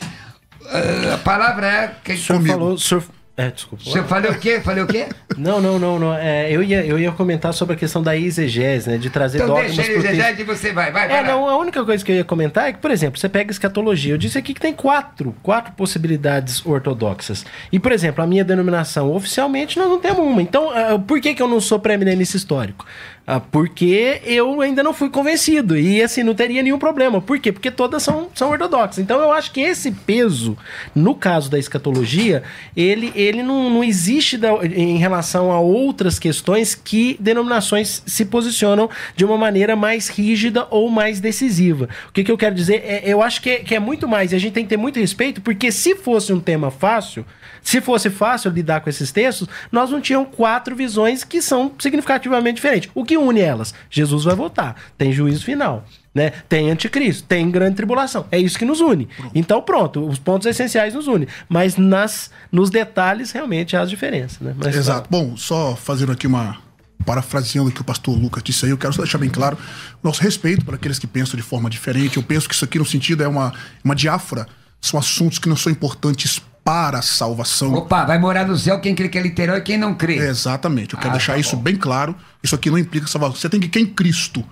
ah, 0.67 1.15
a 1.15 1.19
palavra 1.19 1.67
é. 1.67 1.97
Que, 2.03 2.13
O 2.15 2.19
senhor 2.19 2.39
Comigo. 2.39 2.59
falou. 2.59 2.75
O 2.75 2.79
senhor, 2.79 3.05
é, 3.37 3.51
desculpa. 3.51 3.83
Você 3.83 4.01
falei 4.05 4.31
o 4.31 4.39
quê? 4.39 4.61
Falei 4.61 4.85
o 4.85 4.87
quê? 4.87 5.09
Não, 5.37 5.61
não, 5.61 5.77
não, 5.77 5.99
não. 5.99 6.15
É, 6.15 6.49
eu, 6.53 6.63
ia, 6.63 6.87
eu 6.87 6.97
ia 6.97 7.11
comentar 7.11 7.53
sobre 7.53 7.75
a 7.75 7.77
questão 7.77 8.01
da 8.01 8.17
exegese, 8.17 8.89
né? 8.89 8.97
De 8.97 9.11
trazer 9.11 9.39
Então 9.39 9.49
dogmas 9.49 9.75
deixa 9.75 9.93
texto. 9.93 10.07
Zezé, 10.07 10.37
e 10.39 10.45
você 10.45 10.73
vai, 10.73 10.93
vai, 10.93 11.09
vai. 11.09 11.19
É, 11.19 11.21
lá. 11.21 11.27
não, 11.29 11.49
a 11.49 11.59
única 11.59 11.85
coisa 11.85 12.05
que 12.05 12.13
eu 12.13 12.17
ia 12.17 12.25
comentar 12.25 12.69
é 12.69 12.73
que, 12.73 12.79
por 12.79 12.93
exemplo, 12.93 13.19
você 13.19 13.29
pega 13.29 13.51
escatologia. 13.51 14.15
Eu 14.15 14.19
disse 14.19 14.39
aqui 14.39 14.55
que 14.55 14.61
tem 14.61 14.73
quatro, 14.73 15.35
quatro 15.43 15.73
possibilidades 15.73 16.65
ortodoxas. 16.65 17.45
E, 17.73 17.81
por 17.81 17.91
exemplo, 17.91 18.23
a 18.23 18.27
minha 18.27 18.45
denominação, 18.45 19.13
oficialmente, 19.13 19.81
nós 19.81 19.89
não 19.89 19.99
temos 19.99 20.25
uma. 20.25 20.41
Então, 20.41 20.71
ah, 20.71 20.97
por 21.01 21.21
que, 21.21 21.35
que 21.35 21.43
eu 21.43 21.49
não 21.49 21.61
sou 21.61 21.81
pré-milenista 21.81 22.37
histórico? 22.37 22.87
Ah, 23.27 23.41
porque 23.41 24.21
eu 24.27 24.61
ainda 24.61 24.83
não 24.83 24.93
fui 24.93 25.09
convencido. 25.09 25.79
E, 25.79 26.03
assim, 26.03 26.23
não 26.23 26.35
teria 26.35 26.63
nenhum 26.63 26.79
problema. 26.79 27.23
Por 27.23 27.39
quê? 27.39 27.51
Porque 27.51 27.71
todas 27.71 28.03
são, 28.03 28.29
são 28.35 28.51
ortodoxas. 28.51 28.99
Então, 28.99 29.19
eu 29.19 29.33
acho 29.33 29.51
que 29.51 29.63
esse 29.63 29.91
peso, 29.91 30.59
no 30.95 31.15
caso 31.15 31.51
da 31.51 31.59
escatologia, 31.59 32.43
ele, 32.77 33.11
ele 33.15 33.43
não, 33.43 33.71
não 33.71 33.83
existe 33.83 34.37
da- 34.37 34.53
em 34.67 34.99
relação 34.99 35.51
a 35.51 35.59
outras 35.59 36.19
questões 36.19 36.75
que 36.75 37.17
denominações 37.19 38.03
se 38.05 38.27
posicionam 38.27 38.91
de 39.17 39.25
uma 39.25 39.39
maneira 39.39 39.75
mais 39.75 40.09
rígida 40.09 40.67
ou 40.71 40.91
mais 40.91 41.19
decisiva. 41.19 41.89
O 42.11 42.13
que, 42.13 42.25
que 42.25 42.31
eu 42.31 42.37
quero 42.37 42.55
dizer? 42.55 42.83
É, 42.85 43.03
eu 43.07 43.23
acho 43.23 43.41
que 43.41 43.49
é, 43.49 43.57
que 43.61 43.75
é 43.75 43.79
muito 43.81 44.07
mais, 44.07 44.33
e 44.33 44.37
a 44.37 44.39
gente 44.39 44.53
tem 44.53 44.65
que 44.65 44.69
ter 44.71 44.77
muito 44.77 45.01
respeito, 45.01 45.41
porque 45.41 45.73
se 45.73 45.95
fosse 45.97 46.31
um 46.31 46.41
tema 46.41 46.71
fácil, 46.71 47.25
se 47.65 47.81
fosse 47.81 48.11
fácil 48.11 48.51
lidar 48.51 48.83
com 48.83 48.91
esses 48.91 49.11
textos, 49.11 49.49
nós 49.73 49.91
não 49.91 49.99
tínhamos 49.99 50.29
quatro 50.37 50.77
visões 50.77 51.25
que 51.25 51.41
são 51.41 51.73
significativamente 51.79 52.57
diferentes. 52.57 52.91
O 52.95 53.03
que 53.03 53.17
une 53.17 53.41
elas? 53.41 53.73
Jesus 53.91 54.25
vai 54.25 54.37
voltar, 54.37 54.77
tem 54.99 55.11
juízo 55.11 55.45
final. 55.45 55.83
Né? 56.15 56.31
Tem 56.49 56.71
anticristo, 56.71 57.25
tem 57.25 57.51
grande 57.51 57.75
tribulação. 57.75 58.27
É 58.31 58.39
isso 58.39 58.57
que 58.57 58.65
nos 58.65 58.81
une. 58.81 59.09
Então, 59.35 59.61
pronto, 59.61 60.07
os 60.07 60.17
pontos 60.17 60.47
essenciais 60.47 60.95
nos 60.95 61.09
unem. 61.09 61.27
Mas 61.49 61.77
nas, 61.77 62.31
nos 62.53 62.71
detalhes, 62.71 63.33
realmente, 63.33 63.77
há 63.77 63.81
as 63.81 63.91
diferenças. 63.91 64.39
Né? 64.39 64.55
Mas, 64.57 64.77
Exato. 64.77 65.09
Bom, 65.11 65.37
só 65.37 65.75
fazendo 65.75 66.13
aqui 66.13 66.27
uma. 66.29 66.63
Parafraseando 67.05 67.69
o 67.69 67.73
que 67.73 67.81
o 67.81 67.85
pastor 67.85 68.17
Lucas 68.17 68.43
disse 68.43 68.65
aí, 68.65 68.71
eu 68.71 68.79
quero 68.79 68.93
só 68.93 69.03
deixar 69.03 69.19
bem 69.19 69.29
claro 69.29 69.59
nosso 70.03 70.23
respeito 70.23 70.65
para 70.65 70.77
aqueles 70.77 70.99
que 70.99 71.07
pensam 71.07 71.37
de 71.37 71.43
forma 71.43 71.69
diferente. 71.69 72.17
Eu 72.17 72.23
penso 72.23 72.49
que 72.49 72.55
isso 72.55 72.65
aqui, 72.65 72.79
no 72.79 72.85
sentido, 72.85 73.25
é 73.25 73.29
uma, 73.29 73.53
uma 73.83 73.95
diáfora. 73.95 74.47
São 74.81 74.99
assuntos 74.99 75.39
que 75.39 75.49
não 75.49 75.57
são 75.57 75.73
importantes 75.73 76.41
para 76.65 76.99
a 77.01 77.03
salvação. 77.03 77.75
Opa, 77.75 78.05
vai 78.07 78.19
morar 78.19 78.47
no 78.47 78.57
céu 78.57 78.81
quem 78.81 78.95
crê 78.95 79.09
que 79.09 79.19
é 79.19 79.23
literal 79.23 79.59
e 79.59 79.61
quem 79.61 79.77
não 79.77 79.95
crê. 79.95 80.19
É, 80.19 80.31
exatamente. 80.31 80.95
Eu 80.95 80.99
quero 80.99 81.11
Ah, 81.11 81.17
deixar 81.17 81.35
tá 81.35 81.39
isso 81.39 81.57
bem 81.57 81.77
claro. 81.77 82.17
Isso 82.43 82.55
aqui 82.55 82.71
não 82.71 82.79
implica 82.79 83.07
salvação. 83.07 83.37
Você 83.37 83.49
tem 83.51 83.61
que, 83.61 83.69
quem 83.69 83.83
em 83.83 83.87
Cristo, 83.87 84.43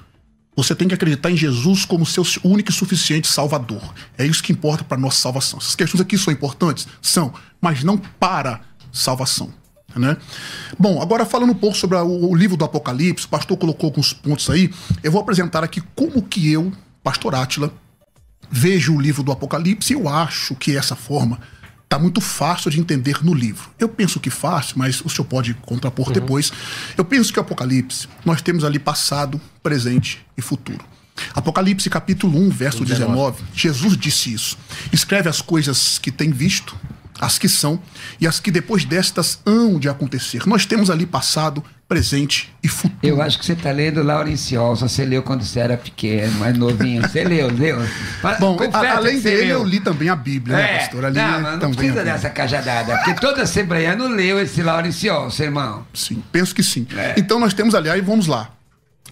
você 0.54 0.74
tem 0.74 0.86
que 0.86 0.94
acreditar 0.94 1.30
em 1.30 1.36
Jesus 1.36 1.86
como 1.86 2.04
seu 2.04 2.22
único 2.44 2.70
e 2.70 2.74
suficiente 2.74 3.26
Salvador. 3.26 3.94
É 4.18 4.26
isso 4.26 4.42
que 4.42 4.52
importa 4.52 4.84
para 4.84 4.98
nossa 4.98 5.18
salvação. 5.18 5.58
Essas 5.58 5.74
questões 5.74 6.02
aqui 6.02 6.18
são 6.18 6.30
importantes? 6.30 6.86
São, 7.00 7.32
mas 7.60 7.82
não 7.82 7.96
para 7.96 8.60
salvação. 8.92 9.50
Né? 9.96 10.16
Bom, 10.78 11.00
agora 11.00 11.24
falando 11.24 11.50
um 11.50 11.54
pouco 11.54 11.76
sobre 11.76 11.96
o 11.96 12.34
livro 12.34 12.56
do 12.56 12.64
Apocalipse, 12.64 13.26
o 13.26 13.28
pastor 13.28 13.56
colocou 13.56 13.88
alguns 13.88 14.12
pontos 14.12 14.48
aí. 14.50 14.70
Eu 15.02 15.10
vou 15.12 15.20
apresentar 15.20 15.64
aqui 15.64 15.82
como 15.94 16.22
que 16.22 16.50
eu, 16.52 16.72
pastor 17.02 17.34
Átila, 17.34 17.72
vejo 18.50 18.94
o 18.94 19.00
livro 19.00 19.22
do 19.22 19.32
Apocalipse 19.32 19.92
e 19.92 19.96
eu 19.96 20.08
acho 20.08 20.54
que 20.54 20.76
essa 20.76 20.94
forma 20.94 21.38
está 21.92 21.98
muito 21.98 22.22
fácil 22.22 22.70
de 22.70 22.80
entender 22.80 23.22
no 23.22 23.34
livro. 23.34 23.68
Eu 23.78 23.86
penso 23.86 24.18
que 24.18 24.30
fácil, 24.30 24.78
mas 24.78 25.02
o 25.04 25.10
senhor 25.10 25.26
pode 25.26 25.52
contrapor 25.52 26.10
depois. 26.10 26.50
Eu 26.96 27.04
penso 27.04 27.30
que 27.30 27.38
o 27.38 27.42
Apocalipse, 27.42 28.08
nós 28.24 28.40
temos 28.40 28.64
ali 28.64 28.78
passado, 28.78 29.38
presente 29.62 30.24
e 30.34 30.40
futuro. 30.40 30.82
Apocalipse 31.34 31.90
capítulo 31.90 32.38
1, 32.38 32.48
verso 32.48 32.82
19, 32.82 33.44
Jesus 33.54 33.94
disse 33.94 34.32
isso. 34.32 34.56
Escreve 34.90 35.28
as 35.28 35.42
coisas 35.42 35.98
que 35.98 36.10
tem 36.10 36.30
visto, 36.30 36.74
as 37.20 37.38
que 37.38 37.46
são 37.46 37.78
e 38.18 38.26
as 38.26 38.40
que 38.40 38.50
depois 38.50 38.86
destas 38.86 39.40
hão 39.44 39.78
de 39.78 39.90
acontecer. 39.90 40.46
Nós 40.46 40.64
temos 40.64 40.88
ali 40.88 41.04
passado, 41.04 41.62
presente 41.92 42.50
e 42.62 42.68
futuro. 42.68 42.96
Eu 43.02 43.20
acho 43.20 43.38
que 43.38 43.44
você 43.44 43.54
tá 43.54 43.70
lendo 43.70 44.02
Laurenciosa. 44.02 44.88
Você 44.88 45.04
leu 45.04 45.22
quando 45.22 45.44
você 45.44 45.60
era 45.60 45.76
pequeno, 45.76 46.32
mais 46.38 46.56
novinho. 46.56 47.02
Você 47.02 47.22
leu, 47.24 47.48
leu. 47.50 47.78
Bom, 48.40 48.56
a- 48.72 48.96
além 48.96 49.20
dele, 49.20 49.46
leu. 49.48 49.58
eu 49.60 49.64
li 49.64 49.78
também 49.80 50.08
a 50.08 50.16
Bíblia, 50.16 50.56
né, 50.56 50.74
É, 50.74 50.78
pastor? 50.78 51.04
Ali 51.04 51.16
não, 51.18 51.40
mas 51.40 51.58
não 51.60 51.70
precisa 51.72 52.02
dessa 52.02 52.30
cajadada, 52.30 52.96
porque 52.96 53.14
todo 53.20 53.40
assembleiano 53.40 54.08
leu 54.08 54.40
esse 54.40 54.62
Laurenciosa, 54.62 55.44
irmão. 55.44 55.84
Sim, 55.92 56.22
penso 56.32 56.54
que 56.54 56.62
sim. 56.62 56.86
É. 56.96 57.14
Então 57.18 57.38
nós 57.38 57.52
temos 57.52 57.74
ali, 57.74 57.90
aí 57.90 58.00
vamos 58.00 58.26
lá. 58.26 58.48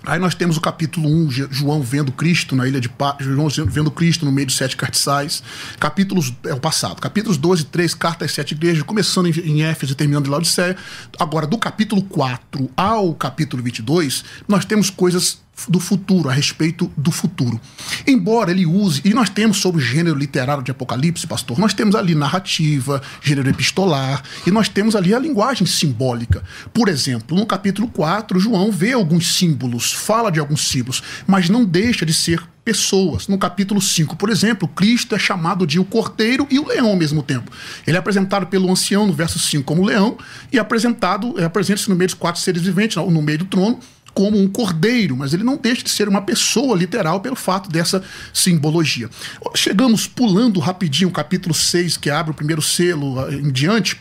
Aí 0.03 0.18
nós 0.18 0.34
temos 0.34 0.57
o 0.57 0.62
capítulo 0.62 1.07
1, 1.09 1.30
Je- 1.30 1.49
João 1.51 1.82
vendo 1.82 2.11
Cristo 2.11 2.57
na 2.57 2.66
ilha 2.66 2.80
de 2.80 2.88
Pá, 2.88 3.18
João 3.20 3.49
vendo 3.66 3.91
Cristo 3.91 4.24
no 4.24 4.32
meio 4.32 4.47
dos 4.47 4.57
sete 4.57 4.74
cartiçais. 4.74 5.43
Capítulos, 5.78 6.32
é 6.47 6.55
o 6.55 6.61
passado. 6.61 6.99
Capítulos 7.03 7.36
12 7.36 7.62
e 7.62 7.66
3, 7.66 7.95
carta 7.95 8.24
às 8.24 8.32
sete 8.32 8.53
igrejas, 8.53 8.82
começando 8.82 9.26
em 9.26 9.62
Éfeso 9.62 9.93
e 9.93 9.95
terminando 9.95 10.26
em 10.26 10.30
Laodiceia. 10.30 10.74
Agora, 11.18 11.47
do 11.47 11.59
capítulo 11.59 12.03
4 12.03 12.70
ao 12.74 13.14
capítulo 13.14 13.62
22, 13.62 14.24
nós 14.49 14.64
temos 14.64 14.88
coisas 14.88 15.38
do 15.69 15.81
futuro, 15.81 16.29
a 16.29 16.33
respeito 16.33 16.91
do 16.97 17.11
futuro. 17.11 17.61
Embora 18.07 18.51
ele 18.51 18.67
use, 18.67 19.01
e 19.05 19.13
nós 19.15 19.29
temos 19.29 19.59
sobre 19.59 19.81
o 19.81 19.85
gênero 19.85 20.19
literário 20.19 20.63
de 20.63 20.71
Apocalipse, 20.71 21.27
pastor, 21.27 21.59
nós 21.59 21.75
temos 21.75 21.95
ali 21.95 22.15
narrativa, 22.15 23.03
gênero 23.21 23.49
epistolar, 23.49 24.23
e 24.47 24.51
nós 24.51 24.69
temos 24.69 24.97
ali 24.97 25.15
a 25.15 25.19
linguagem 25.19 25.67
simbólica. 25.67 26.43
Por 26.73 26.89
exemplo, 26.89 27.37
no 27.37 27.47
capítulo 27.47 27.89
4, 27.89 28.39
João 28.39 28.71
vê 28.71 28.93
alguns 28.93 29.37
símbolos, 29.37 29.93
fala 29.93 30.31
de 30.31 30.41
alguns 30.41 30.69
símbolos, 30.69 31.03
mas 31.27 31.49
não 31.49 31.65
deixa 31.65 32.07
de 32.07 32.15
ser 32.15 32.43
pessoas. 32.65 33.27
No 33.27 33.39
capítulo 33.39 33.81
5, 33.81 34.17
por 34.17 34.31
exemplo, 34.31 34.69
Cristo 34.69 35.15
é 35.15 35.19
chamado 35.19 35.67
de 35.67 35.81
o 35.81 35.85
cordeiro 35.85 36.47
e 36.51 36.59
o 36.59 36.69
leão 36.69 36.89
ao 36.89 36.97
mesmo 36.97 37.23
tempo. 37.23 37.51
Ele 37.87 37.97
é 37.97 38.01
apresentado 38.01 38.47
pelo 38.47 38.71
ancião 38.71 39.07
no 39.07 39.13
verso 39.13 39.39
5 39.39 39.65
como 39.65 39.85
leão 39.85 40.17
e 40.53 40.59
apresentado, 40.59 41.35
é, 41.41 41.45
apresenta-se 41.45 41.89
no 41.89 41.97
meio 41.97 42.09
dos 42.09 42.15
quatro 42.15 42.41
seres 42.41 42.63
viventes, 42.63 42.97
no 42.97 43.23
meio 43.23 43.39
do 43.39 43.45
trono, 43.45 43.81
como 44.15 44.39
um 44.39 44.49
cordeiro, 44.49 45.17
mas 45.17 45.33
ele 45.33 45.45
não 45.45 45.57
deixa 45.57 45.83
de 45.83 45.91
ser 45.91 46.09
uma 46.09 46.23
pessoa 46.23 46.77
literal 46.77 47.21
pelo 47.21 47.37
fato 47.37 47.71
dessa 47.71 48.03
simbologia. 48.33 49.09
Chegamos 49.55 50.07
pulando 50.07 50.61
rapidinho 50.61 51.09
o 51.09 51.13
capítulo 51.13 51.55
6, 51.55 51.97
que 51.97 52.11
abre 52.11 52.33
o 52.33 52.35
primeiro 52.35 52.63
selo 52.63 53.21
ah, 53.21 53.33
em 53.33 53.51
diante. 53.51 54.01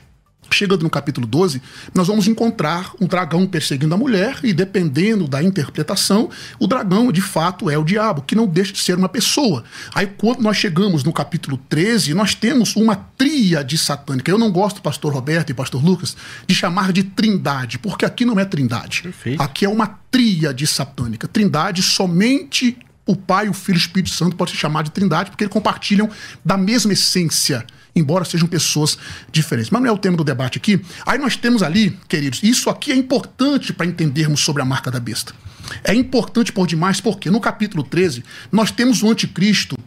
Chegando 0.51 0.83
no 0.83 0.89
capítulo 0.89 1.27
12, 1.27 1.61
nós 1.93 2.07
vamos 2.07 2.27
encontrar 2.27 2.91
um 2.99 3.05
dragão 3.05 3.45
perseguindo 3.45 3.93
a 3.93 3.97
mulher, 3.97 4.39
e 4.43 4.53
dependendo 4.53 5.27
da 5.27 5.41
interpretação, 5.43 6.29
o 6.59 6.67
dragão 6.67 7.11
de 7.11 7.21
fato 7.21 7.69
é 7.69 7.77
o 7.77 7.83
diabo, 7.83 8.21
que 8.21 8.35
não 8.35 8.47
deixa 8.47 8.73
de 8.73 8.79
ser 8.79 8.97
uma 8.97 9.09
pessoa. 9.09 9.63
Aí, 9.93 10.07
quando 10.07 10.41
nós 10.41 10.57
chegamos 10.57 11.03
no 11.03 11.13
capítulo 11.13 11.59
13, 11.69 12.13
nós 12.13 12.33
temos 12.33 12.75
uma 12.75 12.95
tríade 12.95 13.77
satânica. 13.77 14.29
Eu 14.31 14.37
não 14.37 14.51
gosto, 14.51 14.81
pastor 14.81 15.13
Roberto 15.13 15.49
e 15.49 15.53
pastor 15.53 15.83
Lucas, 15.83 16.15
de 16.47 16.55
chamar 16.55 16.91
de 16.91 17.03
trindade, 17.03 17.79
porque 17.79 18.05
aqui 18.05 18.25
não 18.25 18.39
é 18.39 18.45
trindade. 18.45 19.03
Perfeito. 19.03 19.41
Aqui 19.41 19.65
é 19.65 19.69
uma 19.69 19.87
tríade 20.11 20.65
satânica. 20.65 21.27
Trindade 21.27 21.81
somente 21.81 22.77
o 23.05 23.15
Pai, 23.15 23.49
o 23.49 23.53
Filho 23.53 23.75
e 23.75 23.79
o 23.79 23.81
Espírito 23.81 24.11
Santo 24.11 24.35
pode 24.35 24.51
se 24.51 24.57
chamar 24.57 24.83
de 24.83 24.91
trindade, 24.91 25.31
porque 25.31 25.43
eles 25.43 25.51
compartilham 25.51 26.07
da 26.45 26.55
mesma 26.55 26.93
essência 26.93 27.65
embora 27.95 28.25
sejam 28.25 28.47
pessoas 28.47 28.97
diferentes. 29.31 29.69
Mas 29.69 29.81
não 29.81 29.89
é 29.89 29.91
o 29.91 29.97
tema 29.97 30.17
do 30.17 30.23
debate 30.23 30.57
aqui. 30.57 30.81
Aí 31.05 31.17
nós 31.17 31.35
temos 31.35 31.63
ali, 31.63 31.97
queridos, 32.07 32.41
isso 32.43 32.69
aqui 32.69 32.91
é 32.91 32.95
importante 32.95 33.73
para 33.73 33.85
entendermos 33.85 34.41
sobre 34.41 34.61
a 34.61 34.65
marca 34.65 34.89
da 34.91 34.99
besta. 34.99 35.33
É 35.83 35.93
importante 35.93 36.51
por 36.51 36.67
demais, 36.67 36.99
porque 36.99 37.29
no 37.29 37.39
capítulo 37.39 37.83
13 37.83 38.23
nós 38.51 38.71
temos 38.71 39.03
o 39.03 39.09
anticristo, 39.09 39.77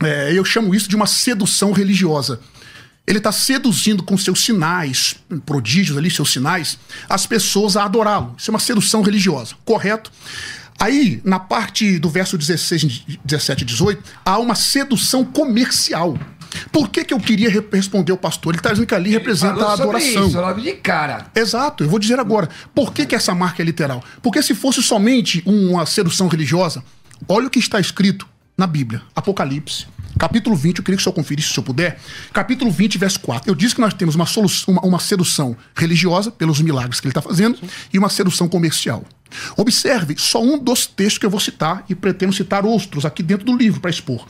é, 0.00 0.32
eu 0.32 0.44
chamo 0.44 0.74
isso 0.74 0.88
de 0.88 0.96
uma 0.96 1.06
sedução 1.06 1.72
religiosa. 1.72 2.40
Ele 3.06 3.18
está 3.18 3.32
seduzindo 3.32 4.02
com 4.02 4.16
seus 4.16 4.44
sinais, 4.44 5.16
prodígios 5.44 5.98
ali, 5.98 6.10
seus 6.10 6.32
sinais, 6.32 6.78
as 7.08 7.26
pessoas 7.26 7.76
a 7.76 7.84
adorá-lo. 7.84 8.34
Isso 8.38 8.50
é 8.50 8.52
uma 8.52 8.60
sedução 8.60 9.02
religiosa, 9.02 9.54
correto? 9.64 10.12
Aí, 10.78 11.20
na 11.24 11.38
parte 11.38 11.98
do 11.98 12.08
verso 12.08 12.38
16, 12.38 13.04
17 13.24 13.62
e 13.62 13.64
18, 13.66 14.02
há 14.24 14.38
uma 14.38 14.54
sedução 14.54 15.24
comercial. 15.24 16.16
Por 16.72 16.88
que, 16.88 17.04
que 17.04 17.14
eu 17.14 17.20
queria 17.20 17.48
re- 17.50 17.64
responder 17.72 18.12
ao 18.12 18.18
pastor? 18.18 18.52
Ele 18.52 18.58
está 18.60 18.70
dizendo 18.70 18.86
que 18.86 18.94
ali 18.94 19.10
representa 19.10 19.54
Falou 19.54 19.68
a 19.68 19.72
adoração. 19.72 20.28
Isso, 20.28 20.40
logo 20.40 20.60
de 20.60 20.72
cara. 20.72 21.26
Exato, 21.34 21.84
eu 21.84 21.88
vou 21.88 21.98
dizer 21.98 22.18
agora. 22.18 22.48
Por 22.74 22.92
que, 22.92 23.06
que 23.06 23.14
essa 23.14 23.34
marca 23.34 23.62
é 23.62 23.64
literal? 23.64 24.02
Porque 24.22 24.42
se 24.42 24.54
fosse 24.54 24.82
somente 24.82 25.42
uma 25.46 25.86
sedução 25.86 26.28
religiosa, 26.28 26.82
olha 27.28 27.46
o 27.46 27.50
que 27.50 27.58
está 27.58 27.78
escrito 27.80 28.26
na 28.56 28.66
Bíblia, 28.66 29.02
Apocalipse. 29.14 29.86
Capítulo 30.18 30.54
20, 30.56 30.78
eu 30.78 30.84
queria 30.84 30.96
que 30.96 31.00
o 31.00 31.04
senhor 31.04 31.14
conferisse, 31.14 31.48
se 31.52 31.58
eu 31.58 31.62
puder. 31.62 31.98
Capítulo 32.32 32.70
20, 32.70 32.98
verso 32.98 33.20
4. 33.20 33.48
Eu 33.50 33.54
disse 33.54 33.74
que 33.76 33.80
nós 33.80 33.94
temos 33.94 34.14
uma, 34.16 34.26
solução, 34.26 34.74
uma, 34.74 34.82
uma 34.84 34.98
sedução 34.98 35.56
religiosa, 35.74 36.30
pelos 36.30 36.60
milagres 36.60 37.00
que 37.00 37.06
ele 37.06 37.12
está 37.12 37.22
fazendo, 37.22 37.56
e 37.92 37.98
uma 37.98 38.08
sedução 38.10 38.48
comercial. 38.48 39.04
Observe 39.56 40.16
só 40.18 40.42
um 40.42 40.58
dos 40.58 40.84
textos 40.84 41.16
que 41.18 41.24
eu 41.24 41.30
vou 41.30 41.40
citar, 41.40 41.84
e 41.88 41.94
pretendo 41.94 42.32
citar 42.34 42.66
outros 42.66 43.06
aqui 43.06 43.22
dentro 43.22 43.46
do 43.46 43.56
livro 43.56 43.80
para 43.80 43.88
expor. 43.90 44.26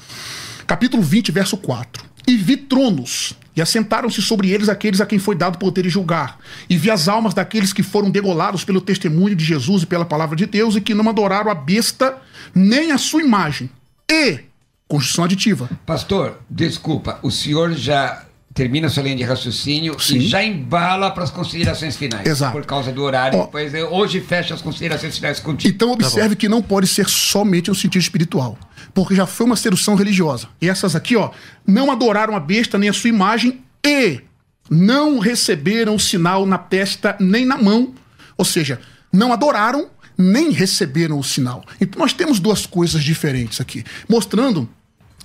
Capítulo 0.66 1.02
20, 1.02 1.32
verso 1.32 1.56
4. 1.56 2.04
E 2.26 2.36
vi 2.36 2.56
tronos, 2.56 3.34
e 3.56 3.62
assentaram-se 3.62 4.22
sobre 4.22 4.50
eles 4.50 4.68
aqueles 4.68 5.00
a 5.00 5.06
quem 5.06 5.18
foi 5.18 5.34
dado 5.34 5.58
poder 5.58 5.82
de 5.82 5.88
julgar. 5.88 6.38
E 6.68 6.76
vi 6.76 6.90
as 6.90 7.08
almas 7.08 7.34
daqueles 7.34 7.72
que 7.72 7.82
foram 7.82 8.10
degolados 8.10 8.64
pelo 8.64 8.80
testemunho 8.80 9.34
de 9.34 9.44
Jesus 9.44 9.82
e 9.82 9.86
pela 9.86 10.04
palavra 10.04 10.36
de 10.36 10.46
Deus, 10.46 10.76
e 10.76 10.80
que 10.80 10.94
não 10.94 11.08
adoraram 11.08 11.50
a 11.50 11.54
besta, 11.54 12.16
nem 12.54 12.92
a 12.92 12.98
sua 12.98 13.22
imagem. 13.22 13.70
E, 14.10 14.40
construção 14.88 15.24
aditiva, 15.24 15.68
Pastor, 15.86 16.40
desculpa, 16.48 17.18
o 17.22 17.30
senhor 17.30 17.72
já 17.72 18.24
termina 18.52 18.88
sua 18.88 19.04
linha 19.04 19.16
de 19.16 19.22
raciocínio 19.22 19.98
Sim. 20.00 20.18
e 20.18 20.26
já 20.26 20.42
embala 20.42 21.10
para 21.10 21.24
as 21.24 21.30
considerações 21.30 21.96
finais. 21.96 22.26
Exato. 22.26 22.52
Por 22.52 22.66
causa 22.66 22.90
do 22.90 23.02
horário. 23.02 23.38
Ó. 23.38 23.46
pois 23.46 23.72
eu, 23.72 23.92
hoje 23.92 24.20
fecha 24.20 24.54
as 24.54 24.60
considerações 24.60 25.16
finais 25.16 25.38
contigo. 25.38 25.72
Então 25.72 25.92
observe 25.92 26.34
que 26.34 26.48
não 26.48 26.60
pode 26.60 26.86
ser 26.86 27.08
somente 27.08 27.68
no 27.68 27.74
sentido 27.74 28.02
espiritual, 28.02 28.58
porque 28.94 29.14
já 29.14 29.26
foi 29.26 29.46
uma 29.46 29.56
sedução 29.56 29.94
religiosa. 29.94 30.48
E 30.60 30.68
essas 30.68 30.96
aqui, 30.96 31.16
ó, 31.16 31.30
não 31.66 31.90
adoraram 31.90 32.34
a 32.34 32.40
besta 32.40 32.78
nem 32.78 32.88
a 32.88 32.92
sua 32.92 33.10
imagem 33.10 33.62
e 33.84 34.20
não 34.68 35.18
receberam 35.18 35.94
o 35.94 36.00
sinal 36.00 36.46
na 36.46 36.58
testa 36.58 37.16
nem 37.18 37.44
na 37.44 37.56
mão. 37.56 37.94
Ou 38.36 38.44
seja, 38.44 38.80
não 39.12 39.32
adoraram 39.32 39.90
nem 40.16 40.50
receberam 40.50 41.18
o 41.18 41.24
sinal. 41.24 41.64
Então 41.80 41.98
nós 41.98 42.12
temos 42.12 42.38
duas 42.38 42.66
coisas 42.66 43.02
diferentes 43.02 43.60
aqui, 43.60 43.84
mostrando 44.08 44.68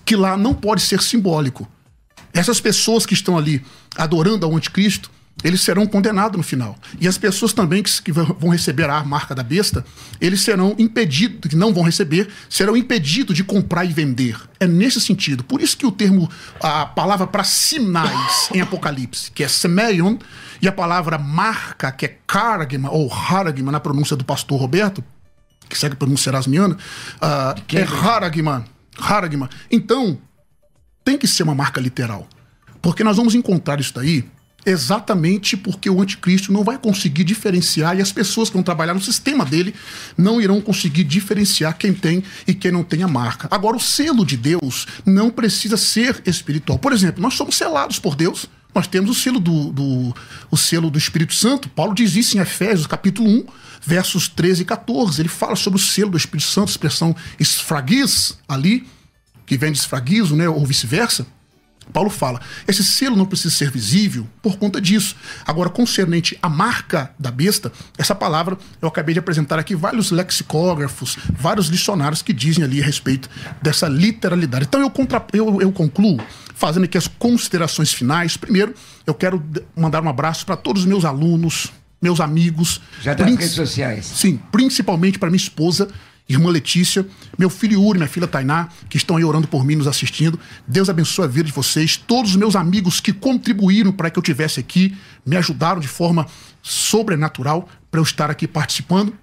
que 0.06 0.16
lá 0.16 0.38
não 0.38 0.54
pode 0.54 0.82
ser 0.82 1.02
simbólico. 1.02 1.68
Essas 2.34 2.60
pessoas 2.60 3.06
que 3.06 3.14
estão 3.14 3.38
ali 3.38 3.64
adorando 3.96 4.46
ao 4.46 4.56
anticristo, 4.56 5.12
eles 5.44 5.62
serão 5.62 5.86
condenados 5.86 6.38
no 6.38 6.44
final. 6.44 6.78
E 7.00 7.08
as 7.08 7.18
pessoas 7.18 7.54
também 7.54 7.84
que, 7.84 8.02
que 8.02 8.12
vão 8.12 8.50
receber 8.50 8.90
a 8.90 9.04
marca 9.04 9.36
da 9.36 9.44
besta, 9.44 9.86
eles 10.20 10.42
serão 10.42 10.76
impedidos, 10.80 11.50
que 11.50 11.56
não 11.56 11.74
vão 11.74 11.84
receber, 11.84 12.30
serão 12.50 12.76
impedidos 12.76 13.36
de 13.36 13.44
comprar 13.44 13.86
e 13.86 13.94
vender. 13.94 14.38
É 14.60 14.66
nesse 14.66 15.00
sentido. 15.02 15.44
Por 15.44 15.62
isso 15.62 15.78
que 15.78 15.86
o 15.86 15.92
termo, 15.92 16.30
a 16.60 16.86
palavra 16.86 17.28
para 17.28 17.44
sinais 17.44 18.50
em 18.54 18.62
Apocalipse, 18.62 19.30
que 19.32 19.44
é 19.44 19.48
semeion, 19.48 20.18
e 20.62 20.68
a 20.68 20.72
palavra 20.72 21.18
marca, 21.18 21.92
que 21.92 22.06
é 22.06 22.18
karagma, 22.26 22.90
ou 22.90 23.12
haragma, 23.14 23.72
na 23.72 23.80
pronúncia 23.80 24.16
do 24.16 24.24
pastor 24.24 24.60
Roberto, 24.60 25.04
que 25.68 25.78
segue 25.78 25.94
a 25.94 25.98
pronúncia 25.98 26.30
erasmiana, 26.30 26.78
ah, 27.22 27.56
é 27.74 27.84
haragma. 27.84 28.66
Haragma. 28.98 29.50
Então, 29.70 30.18
tem 31.04 31.18
que 31.18 31.28
ser 31.28 31.44
uma 31.44 31.54
marca 31.54 31.82
literal. 31.82 32.28
Porque 32.82 33.04
nós 33.04 33.18
vamos 33.18 33.36
encontrar 33.36 33.80
isso 33.80 33.94
daí 33.94 34.26
exatamente 34.66 35.56
porque 35.56 35.90
o 35.90 36.02
anticristo 36.02 36.52
não 36.52 36.64
vai 36.64 36.78
conseguir 36.78 37.24
diferenciar 37.24 37.98
e 37.98 38.02
as 38.02 38.12
pessoas 38.12 38.50
que 38.50 38.54
vão 38.56 38.64
trabalhar 38.64 38.94
no 38.94 39.02
sistema 39.02 39.46
dele 39.46 39.74
não 40.18 40.42
irão 40.42 40.60
conseguir 40.62 41.04
diferenciar 41.04 41.78
quem 41.78 41.94
tem 41.94 42.24
e 42.48 42.54
quem 42.54 42.72
não 42.72 42.84
tem 42.84 43.04
a 43.04 43.08
marca. 43.08 43.48
Agora, 43.52 43.78
o 43.78 43.80
selo 43.80 44.26
de 44.26 44.36
Deus 44.38 44.88
não 45.06 45.30
precisa 45.30 45.78
ser 45.78 46.22
espiritual. 46.26 46.80
Por 46.80 46.94
exemplo, 46.94 47.22
nós 47.22 47.34
somos 47.36 47.56
selados 47.56 48.00
por 48.00 48.16
Deus. 48.16 48.48
Nós 48.74 48.88
temos 48.88 49.10
o 49.10 49.14
selo 49.14 49.40
do, 49.40 49.72
do- 49.72 50.16
o 50.52 50.58
selo 50.58 50.90
do 50.90 50.98
Espírito 50.98 51.34
Santo. 51.34 51.70
Paulo 51.70 51.96
diz 51.96 52.14
isso 52.16 52.38
em 52.38 52.42
Efésios, 52.42 52.86
capítulo 52.88 53.30
1, 53.30 53.46
versos 53.82 54.28
13 54.28 54.64
e 54.64 54.66
14. 54.66 55.22
Ele 55.22 55.30
fala 55.30 55.56
sobre 55.56 55.80
o 55.80 55.82
selo 55.82 56.12
do 56.12 56.18
Espírito 56.18 56.50
Santo, 56.50 56.70
expressão 56.72 57.16
esfraguis 57.40 58.38
ali, 58.48 58.86
que 59.46 59.58
vem 59.58 59.72
de 59.72 59.78
esfraguizo, 59.78 60.36
né, 60.36 60.50
ou 60.50 60.66
vice-versa. 60.66 61.26
Paulo 61.94 62.10
fala, 62.10 62.42
esse 62.68 62.84
selo 62.84 63.16
não 63.16 63.26
precisa 63.26 63.56
ser 63.56 63.72
visível 63.72 64.28
por 64.42 64.58
conta 64.58 64.82
disso. 64.82 65.16
Agora, 65.46 65.70
concernente 65.70 66.38
à 66.42 66.50
marca 66.50 67.12
da 67.18 67.32
besta, 67.32 67.72
essa 67.98 68.14
palavra 68.14 68.58
eu 68.82 68.88
acabei 68.88 69.14
de 69.14 69.20
apresentar 69.20 69.58
aqui 69.60 69.76
vários 69.76 70.12
lexicógrafos, 70.12 71.18
vários 71.38 71.70
dicionários 71.70 72.22
que 72.22 72.34
dizem 72.34 72.64
ali 72.64 72.82
a 72.82 72.86
respeito 72.86 73.30
dessa 73.62 73.88
literalidade. 73.88 74.66
Então 74.66 74.82
eu, 74.82 74.90
contra, 74.90 75.24
eu, 75.34 75.62
eu 75.62 75.72
concluo 75.72 76.20
fazendo 76.54 76.84
aqui 76.86 76.98
as 76.98 77.08
considerações 77.08 77.94
finais. 77.94 78.36
Primeiro, 78.38 78.74
eu 79.06 79.14
quero 79.14 79.44
mandar 79.76 80.04
um 80.04 80.10
abraço 80.10 80.46
para 80.46 80.56
todos 80.58 80.84
os 80.84 80.88
meus 80.88 81.06
alunos, 81.06 81.72
meus 82.02 82.20
amigos. 82.20 82.82
Já 83.02 83.14
das 83.14 83.26
Princ- 83.26 83.40
redes 83.40 83.56
sociais. 83.56 84.06
Sim, 84.06 84.40
principalmente 84.52 85.18
para 85.18 85.30
minha 85.30 85.38
esposa, 85.38 85.88
irmã 86.28 86.50
Letícia, 86.50 87.06
meu 87.38 87.50
filho 87.50 87.82
Yuri, 87.82 88.00
minha 88.00 88.10
filha 88.10 88.28
Tainá, 88.28 88.70
que 88.90 88.98
estão 88.98 89.18
aí 89.18 89.24
orando 89.24 89.48
por 89.48 89.64
mim, 89.64 89.76
nos 89.76 89.88
assistindo. 89.88 90.40
Deus 90.68 90.90
abençoe 90.90 91.26
a 91.26 91.28
vida 91.28 91.46
de 91.46 91.52
vocês. 91.52 91.98
Todos 91.98 92.32
os 92.32 92.38
meus 92.38 92.56
amigos 92.56 93.00
que 93.00 93.14
contribuíram 93.14 93.92
para 93.92 94.10
que 94.10 94.18
eu 94.18 94.22
estivesse 94.22 94.60
aqui, 94.60 94.96
me 95.26 95.38
ajudaram 95.38 95.80
de 95.80 95.88
forma 95.88 96.26
sobrenatural 96.62 97.70
para 97.92 98.00
eu 98.00 98.04
estar 98.04 98.30
aqui 98.30 98.48
participando. 98.48 99.14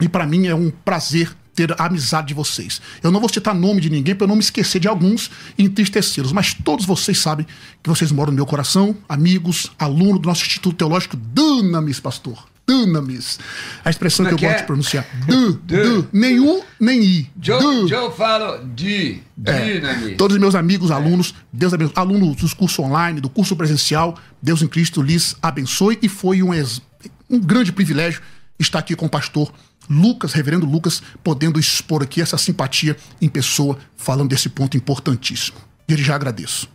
E 0.00 0.08
para 0.08 0.26
mim 0.26 0.46
é 0.46 0.54
um 0.54 0.70
prazer 0.70 1.34
ter 1.54 1.72
a 1.72 1.86
amizade 1.86 2.28
de 2.28 2.34
vocês. 2.34 2.80
Eu 3.02 3.10
não 3.10 3.20
vou 3.20 3.28
citar 3.28 3.54
nome 3.54 3.80
de 3.80 3.88
ninguém 3.88 4.14
para 4.14 4.24
eu 4.24 4.28
não 4.28 4.34
me 4.34 4.42
esquecer 4.42 4.80
de 4.80 4.88
alguns 4.88 5.30
e 5.56 5.64
entristecê-los, 5.64 6.32
mas 6.32 6.52
todos 6.52 6.84
vocês 6.84 7.18
sabem 7.18 7.46
que 7.82 7.88
vocês 7.88 8.10
moram 8.10 8.32
no 8.32 8.36
meu 8.36 8.46
coração, 8.46 8.96
amigos, 9.08 9.70
aluno 9.78 10.18
do 10.18 10.26
nosso 10.26 10.44
Instituto 10.44 10.76
Teológico 10.76 11.16
Dunamis, 11.16 12.00
pastor. 12.00 12.53
Dunamis. 12.66 13.38
A 13.84 13.90
expressão 13.90 14.24
Como 14.24 14.38
que 14.38 14.44
é 14.44 14.48
eu 14.48 14.50
gosto 14.52 14.58
é? 14.58 14.62
de 14.62 14.66
pronunciar. 14.66 15.06
Du, 15.26 15.52
Du. 15.52 16.02
du, 16.02 16.08
nem 16.12 16.40
U, 16.40 16.64
nem 16.80 17.02
I. 17.02 17.30
Joe. 17.40 17.86
Joe 17.88 18.10
fala 18.16 18.64
de 18.74 19.20
É. 19.44 20.14
Todos 20.16 20.36
os 20.36 20.40
meus 20.40 20.54
amigos, 20.54 20.90
alunos, 20.90 21.34
Deus 21.52 21.74
abençoe. 21.74 21.94
Alunos 21.96 22.36
dos 22.36 22.54
cursos 22.54 22.78
online, 22.78 23.20
do 23.20 23.28
curso 23.28 23.54
presencial, 23.56 24.18
Deus 24.40 24.62
em 24.62 24.66
Cristo 24.68 25.02
lhes 25.02 25.36
abençoe. 25.42 25.98
E 26.00 26.08
foi 26.08 26.42
um, 26.42 26.54
ex- 26.54 26.80
um 27.28 27.38
grande 27.38 27.72
privilégio 27.72 28.22
estar 28.58 28.78
aqui 28.78 28.94
com 28.96 29.06
o 29.06 29.10
pastor 29.10 29.52
Lucas, 29.90 30.32
reverendo 30.32 30.64
Lucas, 30.64 31.02
podendo 31.22 31.60
expor 31.60 32.02
aqui 32.02 32.22
essa 32.22 32.38
simpatia 32.38 32.96
em 33.20 33.28
pessoa, 33.28 33.76
falando 33.96 34.30
desse 34.30 34.48
ponto 34.48 34.76
importantíssimo. 34.78 35.58
Desde 35.86 36.02
já 36.06 36.14
agradeço. 36.14 36.66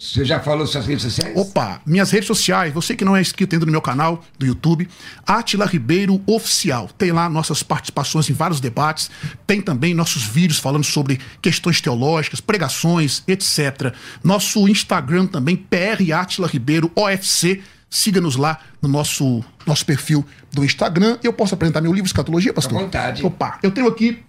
Você 0.00 0.24
já 0.24 0.40
falou 0.40 0.66
suas 0.66 0.86
redes 0.86 1.02
sociais? 1.02 1.36
Opa, 1.36 1.82
minhas 1.84 2.10
redes 2.10 2.26
sociais, 2.26 2.72
você 2.72 2.96
que 2.96 3.04
não 3.04 3.14
é 3.14 3.20
inscrito 3.20 3.54
ainda 3.54 3.66
no 3.66 3.72
meu 3.72 3.82
canal 3.82 4.24
do 4.38 4.46
YouTube, 4.46 4.88
Atila 5.26 5.66
Ribeiro 5.66 6.22
Oficial. 6.26 6.88
Tem 6.96 7.12
lá 7.12 7.28
nossas 7.28 7.62
participações 7.62 8.30
em 8.30 8.32
vários 8.32 8.60
debates, 8.60 9.10
tem 9.46 9.60
também 9.60 9.92
nossos 9.92 10.22
vídeos 10.22 10.58
falando 10.58 10.84
sobre 10.84 11.20
questões 11.42 11.82
teológicas, 11.82 12.40
pregações, 12.40 13.22
etc. 13.28 13.94
Nosso 14.24 14.66
Instagram 14.66 15.26
também, 15.26 15.54
PR 15.54 16.14
Atila 16.14 16.48
Ribeiro 16.48 16.90
OFC. 16.96 17.60
Siga-nos 17.90 18.36
lá 18.36 18.58
no 18.80 18.88
nosso, 18.88 19.44
nosso 19.66 19.84
perfil 19.84 20.24
do 20.50 20.64
Instagram. 20.64 21.18
Eu 21.22 21.32
posso 21.32 21.52
apresentar 21.54 21.82
meu 21.82 21.92
livro 21.92 22.06
Escatologia, 22.06 22.54
pastor? 22.54 22.78
À 22.78 22.82
vontade. 22.82 23.26
Opa, 23.26 23.58
eu 23.62 23.70
tenho 23.70 23.88
aqui 23.88 24.22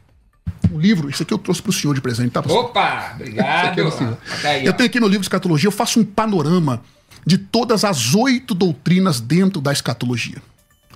um 0.71 0.79
livro, 0.79 1.09
esse 1.09 1.23
aqui 1.23 1.33
eu 1.33 1.37
trouxe 1.37 1.61
para 1.61 1.69
o 1.69 1.73
senhor 1.73 1.93
de 1.93 2.01
presente, 2.01 2.31
tá, 2.31 2.41
pastor? 2.41 2.65
Opa, 2.65 3.13
obrigado. 3.15 3.79
É 3.79 3.91
cima. 3.91 4.17
Tá 4.41 4.49
aí, 4.49 4.65
eu 4.65 4.73
tenho 4.73 4.89
aqui 4.89 4.99
no 4.99 5.07
livro 5.07 5.21
de 5.21 5.25
escatologia, 5.25 5.67
eu 5.67 5.71
faço 5.71 5.99
um 5.99 6.03
panorama 6.05 6.81
de 7.25 7.37
todas 7.37 7.83
as 7.83 8.15
oito 8.15 8.53
doutrinas 8.53 9.19
dentro 9.19 9.61
da 9.61 9.71
escatologia. 9.71 10.41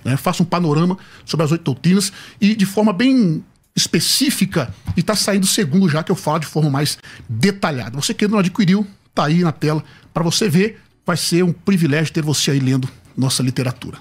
Né? 0.04 0.16
Faço 0.16 0.42
um 0.42 0.46
panorama 0.46 0.98
sobre 1.24 1.44
as 1.44 1.52
oito 1.52 1.64
doutrinas 1.64 2.12
e 2.40 2.54
de 2.54 2.66
forma 2.66 2.92
bem 2.92 3.44
específica, 3.74 4.74
e 4.96 5.00
está 5.00 5.14
saindo 5.14 5.46
segundo 5.46 5.88
já 5.88 6.02
que 6.02 6.10
eu 6.10 6.16
falo 6.16 6.38
de 6.38 6.46
forma 6.46 6.70
mais 6.70 6.98
detalhada. 7.28 7.94
Você 8.00 8.14
que 8.14 8.24
ainda 8.24 8.32
não 8.32 8.40
adquiriu, 8.40 8.86
tá 9.14 9.26
aí 9.26 9.42
na 9.42 9.52
tela 9.52 9.84
para 10.14 10.22
você 10.22 10.48
ver. 10.48 10.80
Vai 11.04 11.16
ser 11.16 11.44
um 11.44 11.52
privilégio 11.52 12.12
ter 12.12 12.22
você 12.22 12.50
aí 12.50 12.58
lendo 12.58 12.88
nossa 13.16 13.42
literatura. 13.42 13.98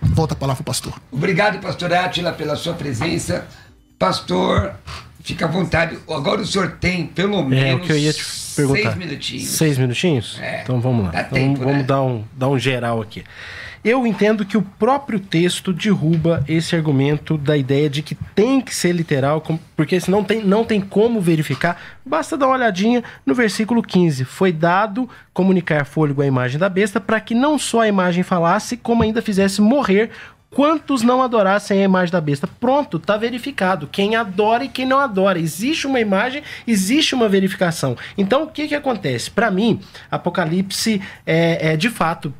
Volta 0.00 0.32
a 0.32 0.36
palavra, 0.36 0.62
pastor. 0.62 0.94
Obrigado, 1.10 1.60
pastor 1.60 1.92
Átila, 1.92 2.32
pela 2.32 2.56
sua 2.56 2.72
presença. 2.72 3.46
Pastor, 3.98 4.74
fica 5.26 5.44
à 5.44 5.48
vontade. 5.48 5.98
Agora 6.08 6.40
o 6.40 6.46
senhor 6.46 6.76
tem 6.80 7.06
pelo 7.06 7.42
menos 7.42 7.64
É 7.64 7.74
o 7.74 7.80
que 7.80 7.92
eu 7.92 7.98
ia 7.98 8.12
te 8.12 8.24
perguntar. 8.54 8.82
seis 8.82 8.94
minutinhos. 8.94 9.48
Seis 9.48 9.76
minutinhos? 9.78 10.38
É. 10.40 10.62
Então 10.62 10.80
vamos 10.80 11.04
lá. 11.06 11.10
Dá 11.10 11.20
Então, 11.22 11.32
tempo, 11.32 11.58
vamos 11.58 11.76
né? 11.78 11.82
dar, 11.82 12.02
um, 12.02 12.24
dar 12.32 12.48
um 12.48 12.58
geral 12.58 13.02
aqui. 13.02 13.24
Eu 13.84 14.04
entendo 14.04 14.44
que 14.44 14.56
o 14.56 14.62
próprio 14.62 15.20
texto 15.20 15.72
derruba 15.72 16.42
esse 16.48 16.74
argumento 16.74 17.38
da 17.38 17.56
ideia 17.56 17.88
de 17.88 18.02
que 18.02 18.16
tem 18.34 18.60
que 18.60 18.74
ser 18.74 18.90
literal, 18.92 19.40
porque 19.76 20.00
senão 20.00 20.24
tem, 20.24 20.42
não 20.44 20.64
tem 20.64 20.80
como 20.80 21.20
verificar. 21.20 21.80
Basta 22.04 22.36
dar 22.36 22.46
uma 22.48 22.56
olhadinha 22.56 23.04
no 23.24 23.32
versículo 23.32 23.80
15. 23.84 24.24
Foi 24.24 24.50
dado 24.50 25.08
comunicar 25.32 25.84
fôlego 25.84 26.20
à 26.20 26.26
imagem 26.26 26.58
da 26.58 26.68
besta 26.68 27.00
para 27.00 27.20
que 27.20 27.32
não 27.32 27.58
só 27.60 27.82
a 27.82 27.88
imagem 27.88 28.24
falasse, 28.24 28.76
como 28.76 29.04
ainda 29.04 29.22
fizesse 29.22 29.60
morrer 29.60 30.10
quantos 30.50 31.02
não 31.02 31.22
adorassem 31.22 31.80
a 31.80 31.84
imagem 31.84 32.12
da 32.12 32.20
besta. 32.20 32.46
Pronto, 32.46 32.98
tá 32.98 33.16
verificado. 33.16 33.86
Quem 33.86 34.16
adora 34.16 34.64
e 34.64 34.68
quem 34.68 34.86
não 34.86 34.98
adora. 34.98 35.38
Existe 35.38 35.86
uma 35.86 36.00
imagem, 36.00 36.42
existe 36.66 37.14
uma 37.14 37.28
verificação. 37.28 37.96
Então, 38.16 38.44
o 38.44 38.46
que 38.48 38.68
que 38.68 38.74
acontece? 38.74 39.30
Para 39.30 39.50
mim, 39.50 39.80
Apocalipse 40.10 41.00
é, 41.26 41.72
é 41.72 41.76
de 41.76 41.90
fato 41.90 42.32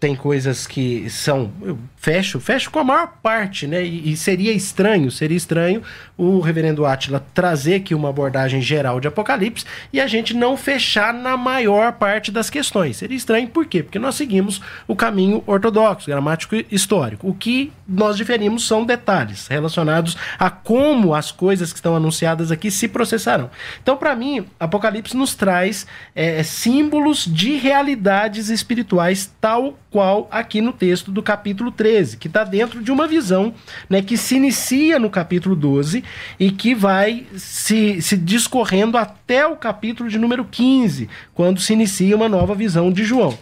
tem 0.00 0.16
coisas 0.16 0.66
que 0.66 1.08
são. 1.10 1.52
Eu 1.60 1.78
fecho, 1.94 2.40
fecho 2.40 2.70
com 2.70 2.78
a 2.78 2.84
maior 2.84 3.12
parte, 3.22 3.66
né? 3.66 3.84
E, 3.84 4.12
e 4.12 4.16
seria 4.16 4.50
estranho, 4.50 5.10
seria 5.10 5.36
estranho 5.36 5.82
o 6.16 6.40
reverendo 6.40 6.86
Átila 6.86 7.24
trazer 7.34 7.74
aqui 7.74 7.94
uma 7.94 8.08
abordagem 8.08 8.62
geral 8.62 8.98
de 8.98 9.06
Apocalipse 9.06 9.66
e 9.92 10.00
a 10.00 10.06
gente 10.06 10.34
não 10.34 10.56
fechar 10.56 11.12
na 11.12 11.36
maior 11.36 11.92
parte 11.92 12.32
das 12.32 12.48
questões. 12.48 12.96
Seria 12.96 13.16
estranho 13.16 13.48
por 13.48 13.66
quê? 13.66 13.82
Porque 13.82 13.98
nós 13.98 14.14
seguimos 14.14 14.62
o 14.88 14.96
caminho 14.96 15.44
ortodoxo, 15.46 16.10
gramático 16.10 16.56
e 16.56 16.66
histórico. 16.70 17.28
O 17.28 17.34
que 17.34 17.70
nós 17.86 18.16
diferimos 18.16 18.66
são 18.66 18.84
detalhes 18.84 19.46
relacionados 19.48 20.16
a 20.38 20.48
como 20.48 21.14
as 21.14 21.30
coisas 21.30 21.72
que 21.72 21.78
estão 21.78 21.94
anunciadas 21.94 22.50
aqui 22.50 22.70
se 22.70 22.88
processarão. 22.88 23.50
Então, 23.82 23.98
para 23.98 24.16
mim, 24.16 24.46
Apocalipse 24.58 25.14
nos 25.14 25.34
traz 25.34 25.86
é, 26.14 26.42
símbolos 26.42 27.26
de 27.26 27.56
realidades 27.56 28.48
espirituais, 28.48 29.30
tal 29.38 29.78
qual 29.90 30.28
aqui 30.30 30.60
no 30.60 30.72
texto 30.72 31.10
do 31.10 31.22
capítulo 31.22 31.72
13, 31.72 32.16
que 32.16 32.28
está 32.28 32.44
dentro 32.44 32.82
de 32.82 32.92
uma 32.92 33.08
visão 33.08 33.52
né, 33.88 34.00
que 34.00 34.16
se 34.16 34.36
inicia 34.36 34.98
no 34.98 35.10
capítulo 35.10 35.56
12 35.56 36.04
e 36.38 36.50
que 36.52 36.74
vai 36.74 37.26
se, 37.36 38.00
se 38.00 38.16
discorrendo 38.16 38.96
até 38.96 39.44
o 39.46 39.56
capítulo 39.56 40.08
de 40.08 40.18
número 40.18 40.44
15, 40.44 41.08
quando 41.34 41.60
se 41.60 41.72
inicia 41.72 42.16
uma 42.16 42.28
nova 42.28 42.54
visão 42.54 42.92
de 42.92 43.04
João. 43.04 43.36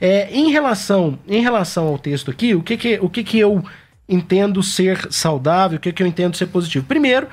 É, 0.00 0.28
em, 0.30 0.50
relação, 0.50 1.18
em 1.26 1.40
relação 1.40 1.88
ao 1.88 1.98
texto 1.98 2.30
aqui, 2.30 2.54
o 2.54 2.62
que, 2.62 2.76
que, 2.76 2.98
o 3.00 3.08
que, 3.08 3.24
que 3.24 3.38
eu 3.38 3.64
entendo 4.06 4.62
ser 4.62 5.10
saudável, 5.10 5.78
o 5.78 5.80
que, 5.80 5.92
que 5.92 6.02
eu 6.02 6.06
entendo 6.06 6.36
ser 6.36 6.46
positivo? 6.46 6.84
Primeiro, 6.84 7.28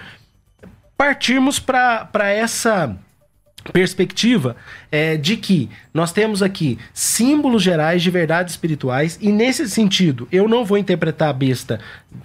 partirmos 0.97 1.59
para 1.59 2.29
essa 2.29 2.95
perspectiva 3.71 4.55
é, 4.91 5.15
de 5.15 5.37
que 5.37 5.69
nós 5.93 6.11
temos 6.11 6.41
aqui 6.41 6.79
símbolos 6.93 7.61
gerais 7.61 8.01
de 8.01 8.09
verdades 8.09 8.53
espirituais 8.53 9.17
e 9.21 9.31
nesse 9.31 9.69
sentido 9.69 10.27
eu 10.31 10.47
não 10.47 10.65
vou 10.65 10.77
interpretar 10.77 11.29
a 11.29 11.33
besta 11.33 11.79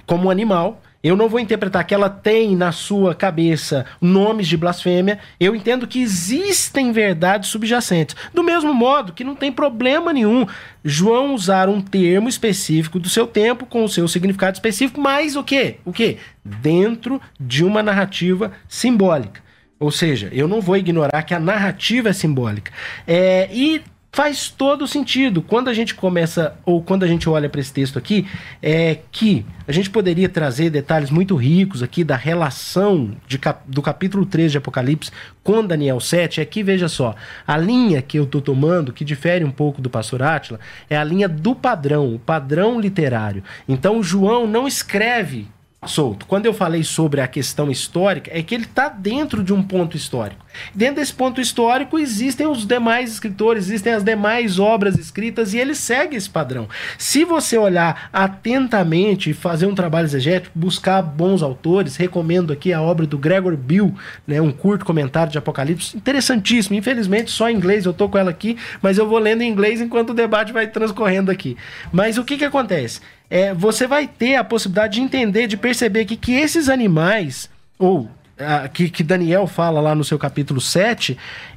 como 0.06 0.28
um 0.28 0.30
animal 0.30 0.82
eu 1.06 1.14
não 1.14 1.28
vou 1.28 1.38
interpretar 1.38 1.86
que 1.86 1.94
ela 1.94 2.10
tem 2.10 2.56
na 2.56 2.72
sua 2.72 3.14
cabeça 3.14 3.86
nomes 4.00 4.48
de 4.48 4.56
blasfêmia. 4.56 5.20
Eu 5.38 5.54
entendo 5.54 5.86
que 5.86 6.00
existem 6.02 6.90
verdades 6.90 7.48
subjacentes. 7.48 8.16
Do 8.34 8.42
mesmo 8.42 8.74
modo 8.74 9.12
que 9.12 9.22
não 9.22 9.36
tem 9.36 9.52
problema 9.52 10.12
nenhum 10.12 10.48
João 10.84 11.32
usar 11.32 11.68
um 11.68 11.80
termo 11.80 12.28
específico 12.28 12.98
do 12.98 13.08
seu 13.08 13.24
tempo 13.24 13.66
com 13.66 13.84
o 13.84 13.88
seu 13.88 14.08
significado 14.08 14.56
específico, 14.56 15.00
mas 15.00 15.36
o 15.36 15.44
quê? 15.44 15.76
O 15.84 15.92
quê? 15.92 16.16
Dentro 16.44 17.20
de 17.38 17.64
uma 17.64 17.84
narrativa 17.84 18.50
simbólica. 18.68 19.45
Ou 19.78 19.90
seja, 19.90 20.28
eu 20.32 20.48
não 20.48 20.60
vou 20.60 20.76
ignorar 20.76 21.22
que 21.22 21.34
a 21.34 21.40
narrativa 21.40 22.08
é 22.08 22.12
simbólica. 22.12 22.72
É, 23.06 23.48
e 23.52 23.82
faz 24.10 24.48
todo 24.48 24.86
sentido 24.86 25.42
quando 25.42 25.68
a 25.68 25.74
gente 25.74 25.94
começa, 25.94 26.56
ou 26.64 26.80
quando 26.82 27.02
a 27.02 27.06
gente 27.06 27.28
olha 27.28 27.50
para 27.50 27.60
esse 27.60 27.70
texto 27.70 27.98
aqui, 27.98 28.26
é 28.62 28.96
que 29.12 29.44
a 29.68 29.72
gente 29.72 29.90
poderia 29.90 30.26
trazer 30.26 30.70
detalhes 30.70 31.10
muito 31.10 31.36
ricos 31.36 31.82
aqui 31.82 32.02
da 32.02 32.16
relação 32.16 33.10
de 33.28 33.36
cap- 33.38 33.60
do 33.66 33.82
capítulo 33.82 34.24
3 34.24 34.52
de 34.52 34.56
Apocalipse 34.56 35.10
com 35.44 35.62
Daniel 35.62 36.00
7. 36.00 36.40
Aqui, 36.40 36.62
veja 36.62 36.88
só, 36.88 37.14
a 37.46 37.58
linha 37.58 38.00
que 38.00 38.18
eu 38.18 38.24
estou 38.24 38.40
tomando, 38.40 38.90
que 38.90 39.04
difere 39.04 39.44
um 39.44 39.50
pouco 39.50 39.82
do 39.82 39.90
pastor 39.90 40.22
Átila, 40.22 40.58
é 40.88 40.96
a 40.96 41.04
linha 41.04 41.28
do 41.28 41.54
padrão, 41.54 42.14
o 42.14 42.18
padrão 42.18 42.80
literário. 42.80 43.44
Então, 43.68 44.02
João 44.02 44.46
não 44.46 44.66
escreve 44.66 45.46
solto. 45.84 46.26
Quando 46.26 46.46
eu 46.46 46.54
falei 46.54 46.82
sobre 46.82 47.20
a 47.20 47.28
questão 47.28 47.70
histórica, 47.70 48.30
é 48.32 48.42
que 48.42 48.54
ele 48.54 48.64
está 48.64 48.88
dentro 48.88 49.44
de 49.44 49.52
um 49.52 49.62
ponto 49.62 49.96
histórico. 49.96 50.44
Dentro 50.74 50.96
desse 50.96 51.12
ponto 51.12 51.40
histórico 51.40 51.98
existem 51.98 52.46
os 52.46 52.66
demais 52.66 53.12
escritores, 53.12 53.66
existem 53.66 53.92
as 53.92 54.02
demais 54.02 54.58
obras 54.58 54.98
escritas 54.98 55.52
e 55.52 55.58
ele 55.58 55.74
segue 55.74 56.16
esse 56.16 56.30
padrão. 56.30 56.68
Se 56.96 57.24
você 57.24 57.58
olhar 57.58 58.08
atentamente 58.12 59.30
e 59.30 59.34
fazer 59.34 59.66
um 59.66 59.74
trabalho 59.74 60.06
exegético, 60.06 60.58
buscar 60.58 61.02
bons 61.02 61.42
autores, 61.42 61.96
recomendo 61.96 62.52
aqui 62.52 62.72
a 62.72 62.80
obra 62.80 63.06
do 63.06 63.18
Gregor 63.18 63.56
Bill, 63.56 63.94
né, 64.26 64.40
um 64.40 64.52
curto 64.52 64.84
comentário 64.84 65.30
de 65.30 65.38
Apocalipse, 65.38 65.96
interessantíssimo. 65.96 66.76
Infelizmente 66.76 67.30
só 67.30 67.50
em 67.50 67.56
inglês, 67.56 67.84
eu 67.84 67.92
tô 67.92 68.08
com 68.08 68.18
ela 68.18 68.30
aqui, 68.30 68.56
mas 68.80 68.98
eu 68.98 69.06
vou 69.06 69.18
lendo 69.18 69.42
em 69.42 69.50
inglês 69.50 69.80
enquanto 69.80 70.10
o 70.10 70.14
debate 70.14 70.52
vai 70.52 70.66
transcorrendo 70.66 71.30
aqui. 71.30 71.56
Mas 71.92 72.16
o 72.18 72.24
que 72.24 72.38
que 72.38 72.44
acontece? 72.44 73.00
É, 73.28 73.52
você 73.52 73.86
vai 73.86 74.06
ter 74.06 74.36
a 74.36 74.44
possibilidade 74.44 74.94
de 74.94 75.00
entender, 75.00 75.46
de 75.46 75.56
perceber 75.56 76.04
que, 76.04 76.16
que 76.16 76.32
esses 76.32 76.68
animais, 76.68 77.50
ou 77.78 78.08
ah, 78.38 78.68
que, 78.68 78.88
que 78.88 79.02
Daniel 79.02 79.46
fala 79.46 79.80
lá 79.80 79.94
no 79.94 80.04
seu 80.04 80.18
capítulo 80.18 80.60
7, 80.60 81.16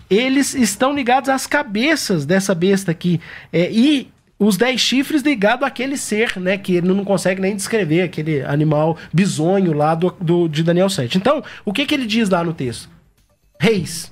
eles 0.10 0.54
estão 0.56 0.94
ligados 0.94 1.30
às 1.30 1.46
cabeças 1.46 2.26
dessa 2.26 2.56
besta 2.56 2.90
aqui. 2.92 3.22
É, 3.54 3.70
e 3.72 4.10
os 4.40 4.58
dez 4.58 4.80
chifres 4.82 5.22
ligados 5.22 5.68
àquele 5.68 5.98
ser, 5.98 6.40
né? 6.40 6.58
Que 6.58 6.76
ele 6.76 6.88
não 6.88 7.04
consegue 7.04 7.42
nem 7.42 7.56
descrever, 7.56 8.02
aquele 8.04 8.42
animal 8.44 8.98
bizonho 9.14 9.74
lá 9.74 9.94
do, 9.94 10.16
do- 10.20 10.48
de 10.48 10.64
Daniel 10.64 10.90
7. 10.90 11.18
Então, 11.18 11.44
o 11.66 11.74
que, 11.74 11.86
que 11.86 11.94
ele 11.94 12.06
diz 12.06 12.30
lá 12.30 12.44
no 12.44 12.54
texto? 12.54 12.90
Reis. 13.60 14.12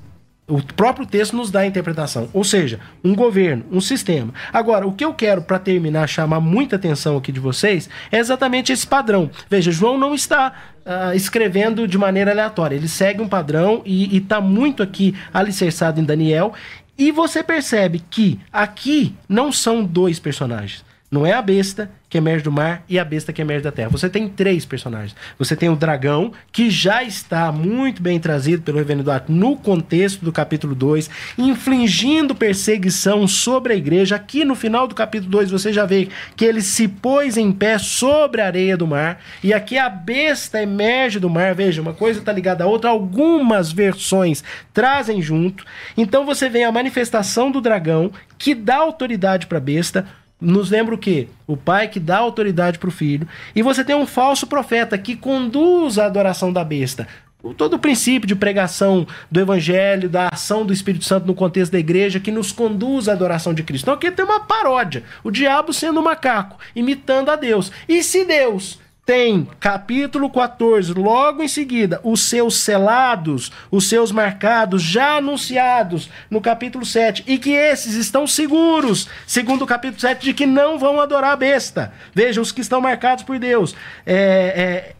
O 0.49 0.63
próprio 0.63 1.05
texto 1.05 1.35
nos 1.35 1.51
dá 1.51 1.59
a 1.59 1.65
interpretação, 1.65 2.29
ou 2.31 2.41
seja, 2.41 2.79
um 3.03 3.13
governo, 3.13 3.65
um 3.69 3.81
sistema. 3.81 4.33
Agora, 4.53 4.87
o 4.87 4.93
que 4.93 5.03
eu 5.03 5.13
quero 5.13 5.41
para 5.41 5.59
terminar 5.59 6.07
chamar 6.07 6.39
muita 6.39 6.77
atenção 6.77 7.17
aqui 7.17 7.33
de 7.33 7.39
vocês 7.39 7.89
é 8.09 8.17
exatamente 8.17 8.71
esse 8.71 8.87
padrão. 8.87 9.29
Veja, 9.49 9.71
João 9.71 9.97
não 9.97 10.15
está 10.15 10.53
ah, 10.85 11.13
escrevendo 11.13 11.85
de 11.85 11.97
maneira 11.97 12.31
aleatória, 12.31 12.77
ele 12.77 12.87
segue 12.87 13.21
um 13.21 13.27
padrão 13.27 13.81
e 13.85 14.15
está 14.15 14.39
muito 14.39 14.81
aqui 14.81 15.13
alicerçado 15.33 15.99
em 15.99 16.05
Daniel. 16.05 16.53
E 16.97 17.11
você 17.11 17.43
percebe 17.43 18.01
que 18.09 18.39
aqui 18.51 19.13
não 19.27 19.51
são 19.51 19.83
dois 19.83 20.17
personagens. 20.17 20.85
Não 21.11 21.25
é 21.25 21.33
a 21.33 21.41
besta 21.41 21.91
que 22.09 22.17
emerge 22.17 22.43
do 22.43 22.51
mar 22.51 22.83
e 22.87 22.97
a 22.97 23.03
besta 23.03 23.33
que 23.33 23.41
emerge 23.41 23.63
da 23.63 23.71
terra. 23.71 23.89
Você 23.89 24.09
tem 24.09 24.29
três 24.29 24.65
personagens. 24.65 25.15
Você 25.37 25.55
tem 25.55 25.69
o 25.69 25.75
dragão, 25.75 26.31
que 26.51 26.69
já 26.69 27.03
está 27.03 27.51
muito 27.51 28.01
bem 28.01 28.19
trazido 28.19 28.61
pelo 28.61 28.77
Reverendo 28.77 29.03
Duarte 29.03 29.31
no 29.31 29.57
contexto 29.57 30.23
do 30.23 30.31
capítulo 30.31 30.73
2, 30.73 31.09
infligindo 31.37 32.33
perseguição 32.33 33.27
sobre 33.27 33.73
a 33.73 33.75
igreja. 33.75 34.15
Aqui 34.15 34.45
no 34.45 34.55
final 34.55 34.87
do 34.87 34.95
capítulo 34.95 35.31
2 35.31 35.51
você 35.51 35.73
já 35.73 35.85
vê 35.85 36.07
que 36.35 36.45
ele 36.45 36.61
se 36.61 36.87
pôs 36.87 37.35
em 37.35 37.51
pé 37.51 37.77
sobre 37.77 38.41
a 38.41 38.45
areia 38.45 38.77
do 38.77 38.87
mar. 38.87 39.19
E 39.43 39.53
aqui 39.53 39.77
a 39.77 39.89
besta 39.89 40.61
emerge 40.61 41.19
do 41.19 41.29
mar. 41.29 41.53
Veja, 41.53 41.81
uma 41.81 41.93
coisa 41.93 42.19
está 42.19 42.31
ligada 42.31 42.63
à 42.63 42.67
outra. 42.67 42.89
Algumas 42.89 43.71
versões 43.71 44.43
trazem 44.73 45.21
junto. 45.21 45.65
Então 45.97 46.25
você 46.25 46.47
vê 46.47 46.63
a 46.63 46.71
manifestação 46.71 47.51
do 47.51 47.59
dragão, 47.59 48.11
que 48.37 48.55
dá 48.55 48.77
autoridade 48.77 49.47
para 49.47 49.57
a 49.57 49.61
besta 49.61 50.05
nos 50.39 50.69
lembra 50.69 50.93
o 50.93 50.97
quê? 50.97 51.27
O 51.45 51.57
pai 51.57 51.87
que 51.87 51.99
dá 51.99 52.17
autoridade 52.17 52.77
para 52.77 52.89
o 52.89 52.91
filho. 52.91 53.27
E 53.55 53.61
você 53.61 53.83
tem 53.83 53.95
um 53.95 54.05
falso 54.05 54.45
profeta 54.47 54.97
que 54.97 55.15
conduz 55.15 55.97
a 55.97 56.05
adoração 56.05 56.53
da 56.53 56.63
besta. 56.63 57.07
Todo 57.55 57.75
o 57.75 57.79
princípio 57.79 58.27
de 58.27 58.35
pregação 58.35 59.07
do 59.31 59.39
evangelho, 59.39 60.09
da 60.09 60.29
ação 60.31 60.65
do 60.65 60.73
Espírito 60.73 61.05
Santo 61.05 61.27
no 61.27 61.35
contexto 61.35 61.71
da 61.71 61.79
igreja, 61.79 62.19
que 62.19 62.31
nos 62.31 62.51
conduz 62.51 63.07
à 63.07 63.13
adoração 63.13 63.53
de 63.53 63.63
Cristo. 63.63 63.85
Então 63.85 63.93
aqui 63.93 64.11
tem 64.11 64.25
uma 64.25 64.41
paródia. 64.41 65.03
O 65.23 65.31
diabo 65.31 65.71
sendo 65.71 65.99
um 65.99 66.03
macaco, 66.03 66.57
imitando 66.75 67.29
a 67.29 67.35
Deus. 67.35 67.71
E 67.87 68.03
se 68.03 68.25
Deus 68.25 68.79
tem 69.07 69.47
capítulo 69.57 70.29
14, 70.29 70.91
logo 70.91 71.41
em 71.41 71.47
seguida, 71.47 72.01
os 72.03 72.23
seus 72.23 72.57
selados, 72.57 73.53
os 73.71 73.87
seus 73.87 74.11
marcados, 74.11 74.83
já 74.83 75.15
anunciados 75.15 76.09
no 76.29 76.41
capítulo 76.41 76.85
7, 76.85 77.23
e 77.25 77.37
que 77.37 77.51
esses 77.51 77.93
estão 77.93 78.27
seguros, 78.27 79.07
segundo 79.25 79.61
o 79.61 79.65
capítulo 79.65 80.01
7, 80.01 80.25
de 80.25 80.33
que 80.33 80.45
não 80.45 80.77
vão 80.77 80.99
adorar 80.99 81.31
a 81.31 81.35
besta. 81.37 81.93
Veja, 82.13 82.41
os 82.41 82.51
que 82.51 82.59
estão 82.59 82.81
marcados 82.81 83.23
por 83.23 83.39
Deus. 83.39 83.73
É, 84.05 84.13
é, 84.13 84.95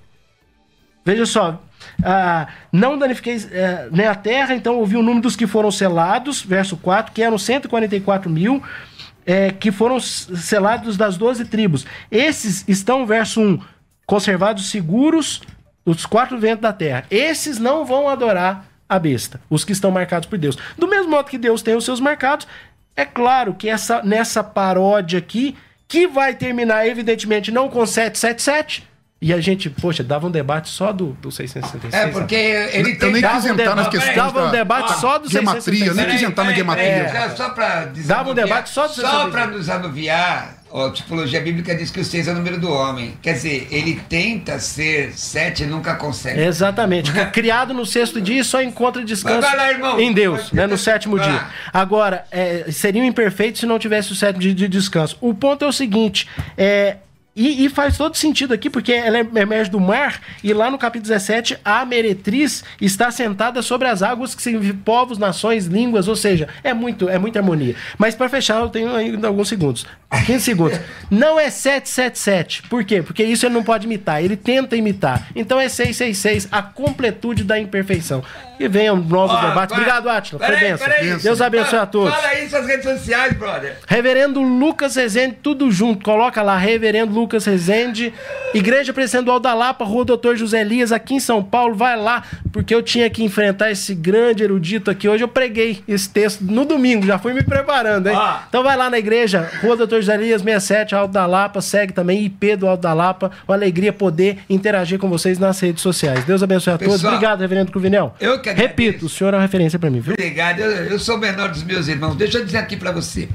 veja 1.04 1.26
só, 1.26 1.62
ah, 2.02 2.48
não 2.72 2.98
danifiqueis 2.98 3.52
é, 3.52 3.90
nem 3.92 4.08
a 4.08 4.16
terra, 4.16 4.56
então 4.56 4.78
ouvi 4.78 4.96
o 4.96 5.04
número 5.04 5.24
dos 5.24 5.36
que 5.36 5.46
foram 5.46 5.70
selados, 5.70 6.42
verso 6.42 6.78
4, 6.78 7.12
que 7.12 7.22
eram 7.22 7.38
144 7.38 8.30
mil, 8.30 8.64
é, 9.26 9.52
que 9.52 9.70
foram 9.70 10.00
selados 10.00 10.96
das 10.96 11.18
12 11.18 11.44
tribos. 11.44 11.86
Esses 12.10 12.64
estão, 12.70 13.06
verso 13.06 13.42
1, 13.42 13.60
conservados 14.08 14.72
seguros 14.72 15.42
os 15.86 16.06
quatro 16.06 16.40
ventos 16.40 16.62
da 16.62 16.74
terra. 16.74 17.06
Esses 17.12 17.60
não 17.60 17.86
vão 17.86 18.10
adorar 18.10 18.66
a 18.90 18.98
besta, 18.98 19.40
os 19.50 19.64
que 19.64 19.72
estão 19.74 19.92
marcados 19.92 20.28
por 20.28 20.40
Deus. 20.40 20.58
Do 20.78 20.88
mesmo 20.88 21.12
modo 21.12 21.30
que 21.30 21.38
Deus 21.38 21.62
tem 21.62 21.76
os 21.76 21.86
seus 21.86 22.00
marcados, 22.00 22.48
é 22.96 23.06
claro 23.06 23.54
que 23.54 23.70
essa, 23.70 24.02
nessa 24.02 24.44
paródia 24.44 25.20
aqui, 25.20 25.56
que 25.88 26.08
vai 26.08 26.34
terminar, 26.34 26.88
evidentemente, 26.88 27.52
não 27.52 27.70
com 27.70 27.86
777, 27.86 28.88
e 29.20 29.34
a 29.34 29.40
gente, 29.42 29.70
poxa, 29.70 30.04
dava 30.04 30.28
um 30.28 30.32
debate 30.32 30.70
só 30.70 30.92
do, 30.94 31.08
do 31.22 31.32
666. 31.32 31.94
É, 31.94 32.08
porque 32.12 32.36
ele 32.36 32.96
tem... 32.96 33.08
Eu 33.08 33.14
nem 33.14 33.22
dava 33.22 33.36
quis 33.42 33.46
um 33.46 33.54
entrar 33.54 33.76
nas 33.76 33.86
debate- 33.88 33.92
questões 33.92 34.16
dava 34.16 34.40
um 34.40 34.46
da 34.46 34.52
debate 34.52 35.00
só 35.00 35.18
do 35.18 35.30
gematria, 35.30 35.86
eu 35.88 35.96
nem 35.96 36.06
666. 36.06 36.12
quis 36.20 36.30
entrar 36.30 36.44
na 36.46 36.54
gematria. 36.54 37.06
peraí, 37.12 37.36
só 37.38 37.50
pra 37.50 37.86
Dava 38.06 38.30
um 38.30 38.34
debate 38.36 38.70
só 38.70 38.84
do 38.88 38.94
Só 38.94 39.02
666. 39.02 39.32
pra 39.32 39.48
nos 39.48 39.70
anuviar, 39.70 40.57
a 40.74 40.92
tipologia 40.92 41.40
bíblica 41.42 41.76
diz 41.76 41.90
que 41.90 42.00
o 42.00 42.04
6 42.06 42.28
é 42.28 42.32
o 42.32 42.36
número 42.36 42.60
do 42.60 42.72
homem. 42.72 43.14
Quer 43.22 43.34
dizer, 43.34 43.68
ele 43.72 44.00
tenta 44.10 44.60
ser 44.60 45.14
7 45.14 45.64
e 45.64 45.66
nunca 45.66 45.96
consegue. 45.96 46.40
Exatamente. 46.42 47.12
Criado 47.32 47.74
no 47.74 47.86
sexto 47.86 48.22
dia 48.22 48.42
e 48.42 48.44
só 48.44 48.62
encontra 48.62 49.04
descanso 49.04 49.42
Vai 49.42 49.56
lá, 49.56 49.72
irmão. 49.72 50.00
em 50.00 50.12
Deus, 50.14 50.50
Vai, 50.50 50.62
né, 50.62 50.68
no 50.68 50.78
sétimo 50.78 51.18
vai 51.18 51.28
dia. 51.28 51.36
lá. 51.38 51.52
Agora, 51.74 52.26
é, 52.32 52.66
seriam 52.72 53.06
imperfeitos 53.06 53.62
se 53.62 53.66
não 53.66 53.80
tivesse 53.80 54.12
o 54.12 54.16
sétimo 54.16 54.42
dia 54.42 54.54
de 54.54 54.68
descanso. 54.68 55.18
O 55.22 55.34
ponto 55.34 55.64
é 55.64 55.68
o 55.68 55.72
seguinte, 55.72 56.28
é, 56.58 56.98
e, 57.38 57.66
e 57.66 57.70
faz 57.70 57.96
todo 57.96 58.16
sentido 58.18 58.54
aqui, 58.54 58.70
porque 58.70 58.92
ela 58.92 59.20
é- 59.20 59.28
emerge 59.42 59.70
do 59.70 59.80
mar, 59.80 60.20
e 60.44 60.52
lá 60.52 60.72
no 60.72 60.78
capítulo 60.78 61.08
17, 61.10 61.58
a 61.64 61.86
meretriz 61.86 62.64
está 62.82 63.12
sentada 63.12 63.62
sobre 63.62 63.88
as 63.88 64.02
águas 64.02 64.34
que 64.34 64.42
significam 64.42 64.82
povos, 64.84 65.18
nações, 65.20 65.66
línguas, 65.68 66.08
ou 66.08 66.16
seja, 66.16 66.48
é 66.64 66.74
muito, 66.74 67.08
é 67.08 67.18
muita 67.20 67.40
harmonia. 67.40 67.76
Mas 67.98 68.16
para 68.16 68.28
fechar, 68.28 68.60
eu 68.60 68.70
tenho 68.70 68.94
ainda 68.96 69.28
alguns 69.28 69.48
segundos. 69.48 69.86
15 70.26 70.40
segundos. 70.44 70.80
Não 71.12 71.40
é 71.40 71.50
777. 71.50 72.64
Por 72.64 72.84
quê? 72.84 73.02
Porque 73.02 73.24
isso 73.24 73.46
ele 73.46 73.54
não 73.54 73.64
pode 73.64 73.86
imitar, 73.86 74.24
ele 74.24 74.36
tenta 74.38 74.76
imitar. 74.76 75.28
Então 75.36 75.60
é 75.60 75.70
666, 75.70 76.48
a 76.52 76.62
completude 76.62 77.44
da 77.44 77.60
imperfeição. 77.60 78.24
E 78.60 78.68
venham 78.68 78.96
novos 78.96 79.36
Ó, 79.36 79.42
debates. 79.42 79.76
vai- 79.76 79.80
Obrigado, 79.86 80.10
Átila. 80.10 80.46
Foi 80.46 80.56
benção. 80.58 80.88
Deus 81.22 81.42
abençoe 81.42 81.80
a 81.80 81.86
todos. 81.86 82.14
Fala 82.14 82.28
aí 82.28 82.50
suas 82.50 82.66
redes 82.66 82.84
sociais, 82.86 83.34
brother. 83.34 83.78
Reverendo 83.88 84.42
Lucas 84.42 84.96
Rezende, 84.96 85.38
tudo 85.42 85.72
junto. 85.72 86.04
Coloca 86.04 86.42
lá, 86.42 86.58
Reverendo 86.58 87.14
Lucas 87.14 87.46
Rezende, 87.46 88.14
Igreja 88.54 88.94
Precendual 88.94 89.40
da 89.40 89.54
Lapa, 89.54 89.84
Rua 89.86 90.06
Doutor 90.06 90.36
José 90.36 90.62
Elias, 90.62 90.92
aqui 90.92 91.16
em 91.16 91.20
São 91.20 91.44
Paulo. 91.44 91.76
Vai 91.76 91.96
lá, 91.98 92.24
porque 92.52 92.74
eu 92.74 92.82
tinha 92.82 93.10
que 93.10 93.24
enfrentar 93.24 93.72
esse 93.72 93.94
grande 93.94 94.44
erudito 94.44 94.90
aqui. 94.90 95.08
Hoje 95.08 95.24
eu 95.24 95.28
preguei 95.28 95.84
esse 95.88 96.10
texto 96.10 96.42
no 96.42 96.66
domingo, 96.66 97.06
já 97.06 97.18
fui 97.20 97.34
me 97.34 97.44
preparando, 97.44 98.08
hein? 98.08 98.16
Ah. 98.18 98.44
Então 98.50 98.64
vai 98.64 98.76
lá 98.78 98.90
na 98.90 98.98
igreja, 98.98 99.50
Rua 99.62 99.76
Doutor 99.76 100.00
José 100.02 100.16
Elias, 100.16 100.42
67, 100.42 100.96
Alto 100.96 101.12
da 101.12 101.26
Lapa. 101.26 101.62
Segue 101.62 101.94
também 101.94 102.24
IP 102.24 102.56
do 102.56 102.68
Alto 102.68 102.82
da 102.82 102.94
Lapa. 102.94 103.32
Uma 103.48 103.56
alegria 103.56 103.92
poder 103.94 104.40
interagir 104.50 104.98
com 105.00 105.10
vocês 105.10 105.38
nas 105.40 105.60
redes 105.60 105.82
sociais. 105.82 106.24
Deus 106.26 106.42
abençoe 106.42 106.74
a 106.74 106.78
todos. 106.78 106.96
Pessoal, 106.96 107.14
Obrigado, 107.14 107.42
Reverendo 107.42 107.72
Cruvinel. 107.72 108.16
eu 108.20 108.40
que 108.56 108.62
agradeço. 108.62 108.68
Repito, 108.70 109.06
o 109.06 109.10
senhor 109.10 109.34
é 109.34 109.38
uma 109.38 109.44
referência 109.44 109.78
pra 109.80 109.90
mim, 109.90 110.00
viu? 110.00 110.14
Obrigado, 110.14 110.60
eu, 110.60 110.72
eu 110.86 111.00
sou 111.00 111.16
o 111.16 111.20
menor 111.20 111.50
dos 111.50 111.64
meus 111.64 111.88
irmãos. 111.88 112.16
Deixa 112.16 112.38
eu 112.40 112.46
dizer 112.46 112.58
aqui 112.58 112.76
pra 112.78 112.92
você. 112.92 113.28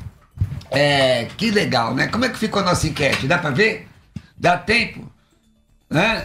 É, 0.71 1.27
que 1.37 1.51
legal, 1.51 1.95
né? 1.95 2.07
Como 2.09 2.25
é 2.25 2.29
que 2.29 2.39
ficou 2.39 2.63
a 2.63 2.65
nossa 2.65 2.87
enquete? 2.87 3.27
Dá 3.27 3.39
pra 3.39 3.51
ver? 3.51 3.87
Dá 4.39 4.57
tempo? 4.57 5.11
Hã? 5.91 6.23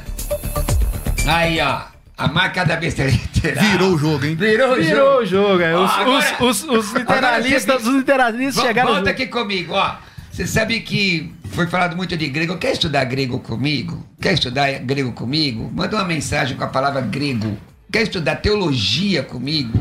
Aí, 1.27 1.59
ó. 1.61 1.81
A 2.17 2.27
marca 2.27 2.63
da 2.65 2.75
besta 2.77 3.03
literal. 3.05 3.63
Virou 3.63 3.93
o 3.93 3.97
jogo, 3.97 4.25
hein? 4.25 4.35
Virou 4.35 4.71
o 4.71 4.75
Virou 4.75 4.97
jogo. 4.97 5.21
o 5.21 5.25
jogo, 5.25 5.61
é. 5.61 5.75
Os, 5.77 5.91
Ó, 5.91 5.93
agora- 6.01 6.35
os, 6.39 6.63
os, 6.63 6.69
os 6.69 6.91
literalistas, 6.93 7.81
você- 7.83 7.89
os 7.89 7.95
literalistas 7.95 8.65
chegaram 8.65 8.93
Volta 8.95 9.09
aqui 9.11 9.27
comigo, 9.27 9.73
ó. 9.73 9.95
Você 10.31 10.47
sabe 10.47 10.79
que 10.81 11.31
foi 11.51 11.67
falado 11.67 11.95
muito 11.95 12.15
de 12.17 12.27
grego. 12.27 12.57
Quer 12.57 12.71
estudar 12.73 13.03
grego 13.05 13.39
comigo? 13.39 14.03
Quer 14.21 14.33
estudar 14.33 14.71
grego 14.79 15.11
comigo? 15.11 15.69
Manda 15.75 15.95
uma 15.95 16.05
mensagem 16.05 16.55
com 16.57 16.63
a 16.63 16.67
palavra 16.67 17.01
grego. 17.01 17.55
Quer 17.91 18.03
estudar 18.03 18.37
teologia 18.37 19.23
comigo? 19.23 19.77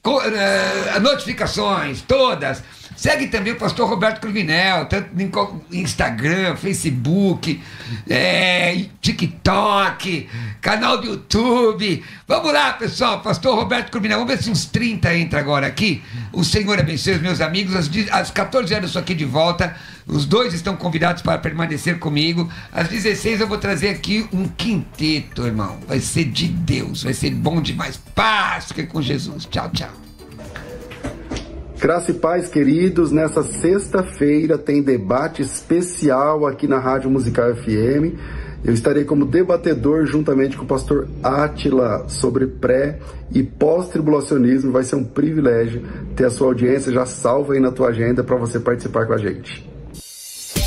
co- 0.03 0.23
eh, 0.23 1.01
notificações, 1.01 2.03
todas. 2.03 2.62
Segue 2.97 3.27
também 3.27 3.53
o 3.53 3.57
pastor 3.57 3.89
Roberto 3.89 4.21
Cruvinel, 4.21 4.87
tanto 4.87 5.09
co- 5.31 5.61
Instagram, 5.73 6.57
Facebook, 6.57 7.61
eh, 8.09 8.87
TikTok, 9.01 10.29
canal 10.61 10.99
do 11.01 11.09
YouTube. 11.09 12.03
Vamos 12.27 12.53
lá, 12.53 12.73
pessoal, 12.75 13.21
pastor 13.21 13.57
Roberto 13.57 13.91
Cruvinel. 13.91 14.19
Vamos 14.21 14.35
ver 14.35 14.43
se 14.43 14.51
uns 14.51 14.65
30 14.66 15.15
entra 15.16 15.41
agora 15.41 15.66
aqui. 15.66 16.03
O 16.33 16.45
Senhor 16.45 16.79
abençoe 16.79 17.15
os 17.15 17.21
meus 17.23 17.41
amigos. 17.41 17.75
Às, 17.75 17.89
de- 17.89 18.09
às 18.11 18.31
14 18.31 18.73
horas 18.73 18.85
eu 18.85 18.87
estou 18.89 19.03
aqui 19.03 19.15
de 19.15 19.25
volta. 19.25 19.75
Os 20.07 20.25
dois 20.27 20.55
estão 20.55 20.77
convidados 20.77 21.23
para 21.23 21.39
permanecer 21.39 21.99
comigo. 21.99 22.51
Às 22.73 22.89
16 22.89 23.41
eu 23.41 23.47
vou 23.49 23.59
trazer 23.59 23.89
aqui 23.89 24.27
um 24.33 24.47
quinteto, 24.49 25.47
irmão. 25.47 25.79
Vai 25.89 25.99
ser 26.01 26.25
de 26.25 26.47
Deus, 26.47 27.03
vai 27.03 27.12
ser 27.15 27.31
bom 27.31 27.61
demais. 27.61 27.99
Paz, 28.15 28.69
com 28.91 29.03
Jesus. 29.03 29.47
Tchau, 29.47 29.71
tchau. 29.71 30.03
Graça 31.85 32.12
e 32.12 32.15
paz, 32.15 32.48
queridos. 32.48 33.12
Nessa 33.12 33.43
sexta-feira 33.43 34.56
tem 34.56 34.82
debate 34.82 35.43
especial 35.43 36.47
aqui 36.47 36.66
na 36.66 36.78
Rádio 36.78 37.11
Musical 37.11 37.55
FM. 37.55 38.16
Eu 38.65 38.73
estarei 38.73 39.05
como 39.05 39.27
debatedor 39.27 40.06
juntamente 40.06 40.56
com 40.56 40.65
o 40.65 40.66
pastor 40.66 41.06
Átila 41.23 42.09
sobre 42.09 42.47
pré 42.47 43.01
e 43.31 43.43
pós-tribulacionismo. 43.43 44.73
Vai 44.73 44.82
ser 44.82 44.97
um 44.97 45.05
privilégio 45.05 45.82
ter 46.16 46.24
a 46.24 46.31
sua 46.31 46.47
audiência 46.47 46.90
já 46.90 47.05
salva 47.05 47.52
aí 47.52 47.61
na 47.61 47.70
tua 47.70 47.89
agenda 47.89 48.24
para 48.24 48.36
você 48.36 48.59
participar 48.59 49.05
com 49.05 49.12
a 49.12 49.19
gente. 49.19 49.73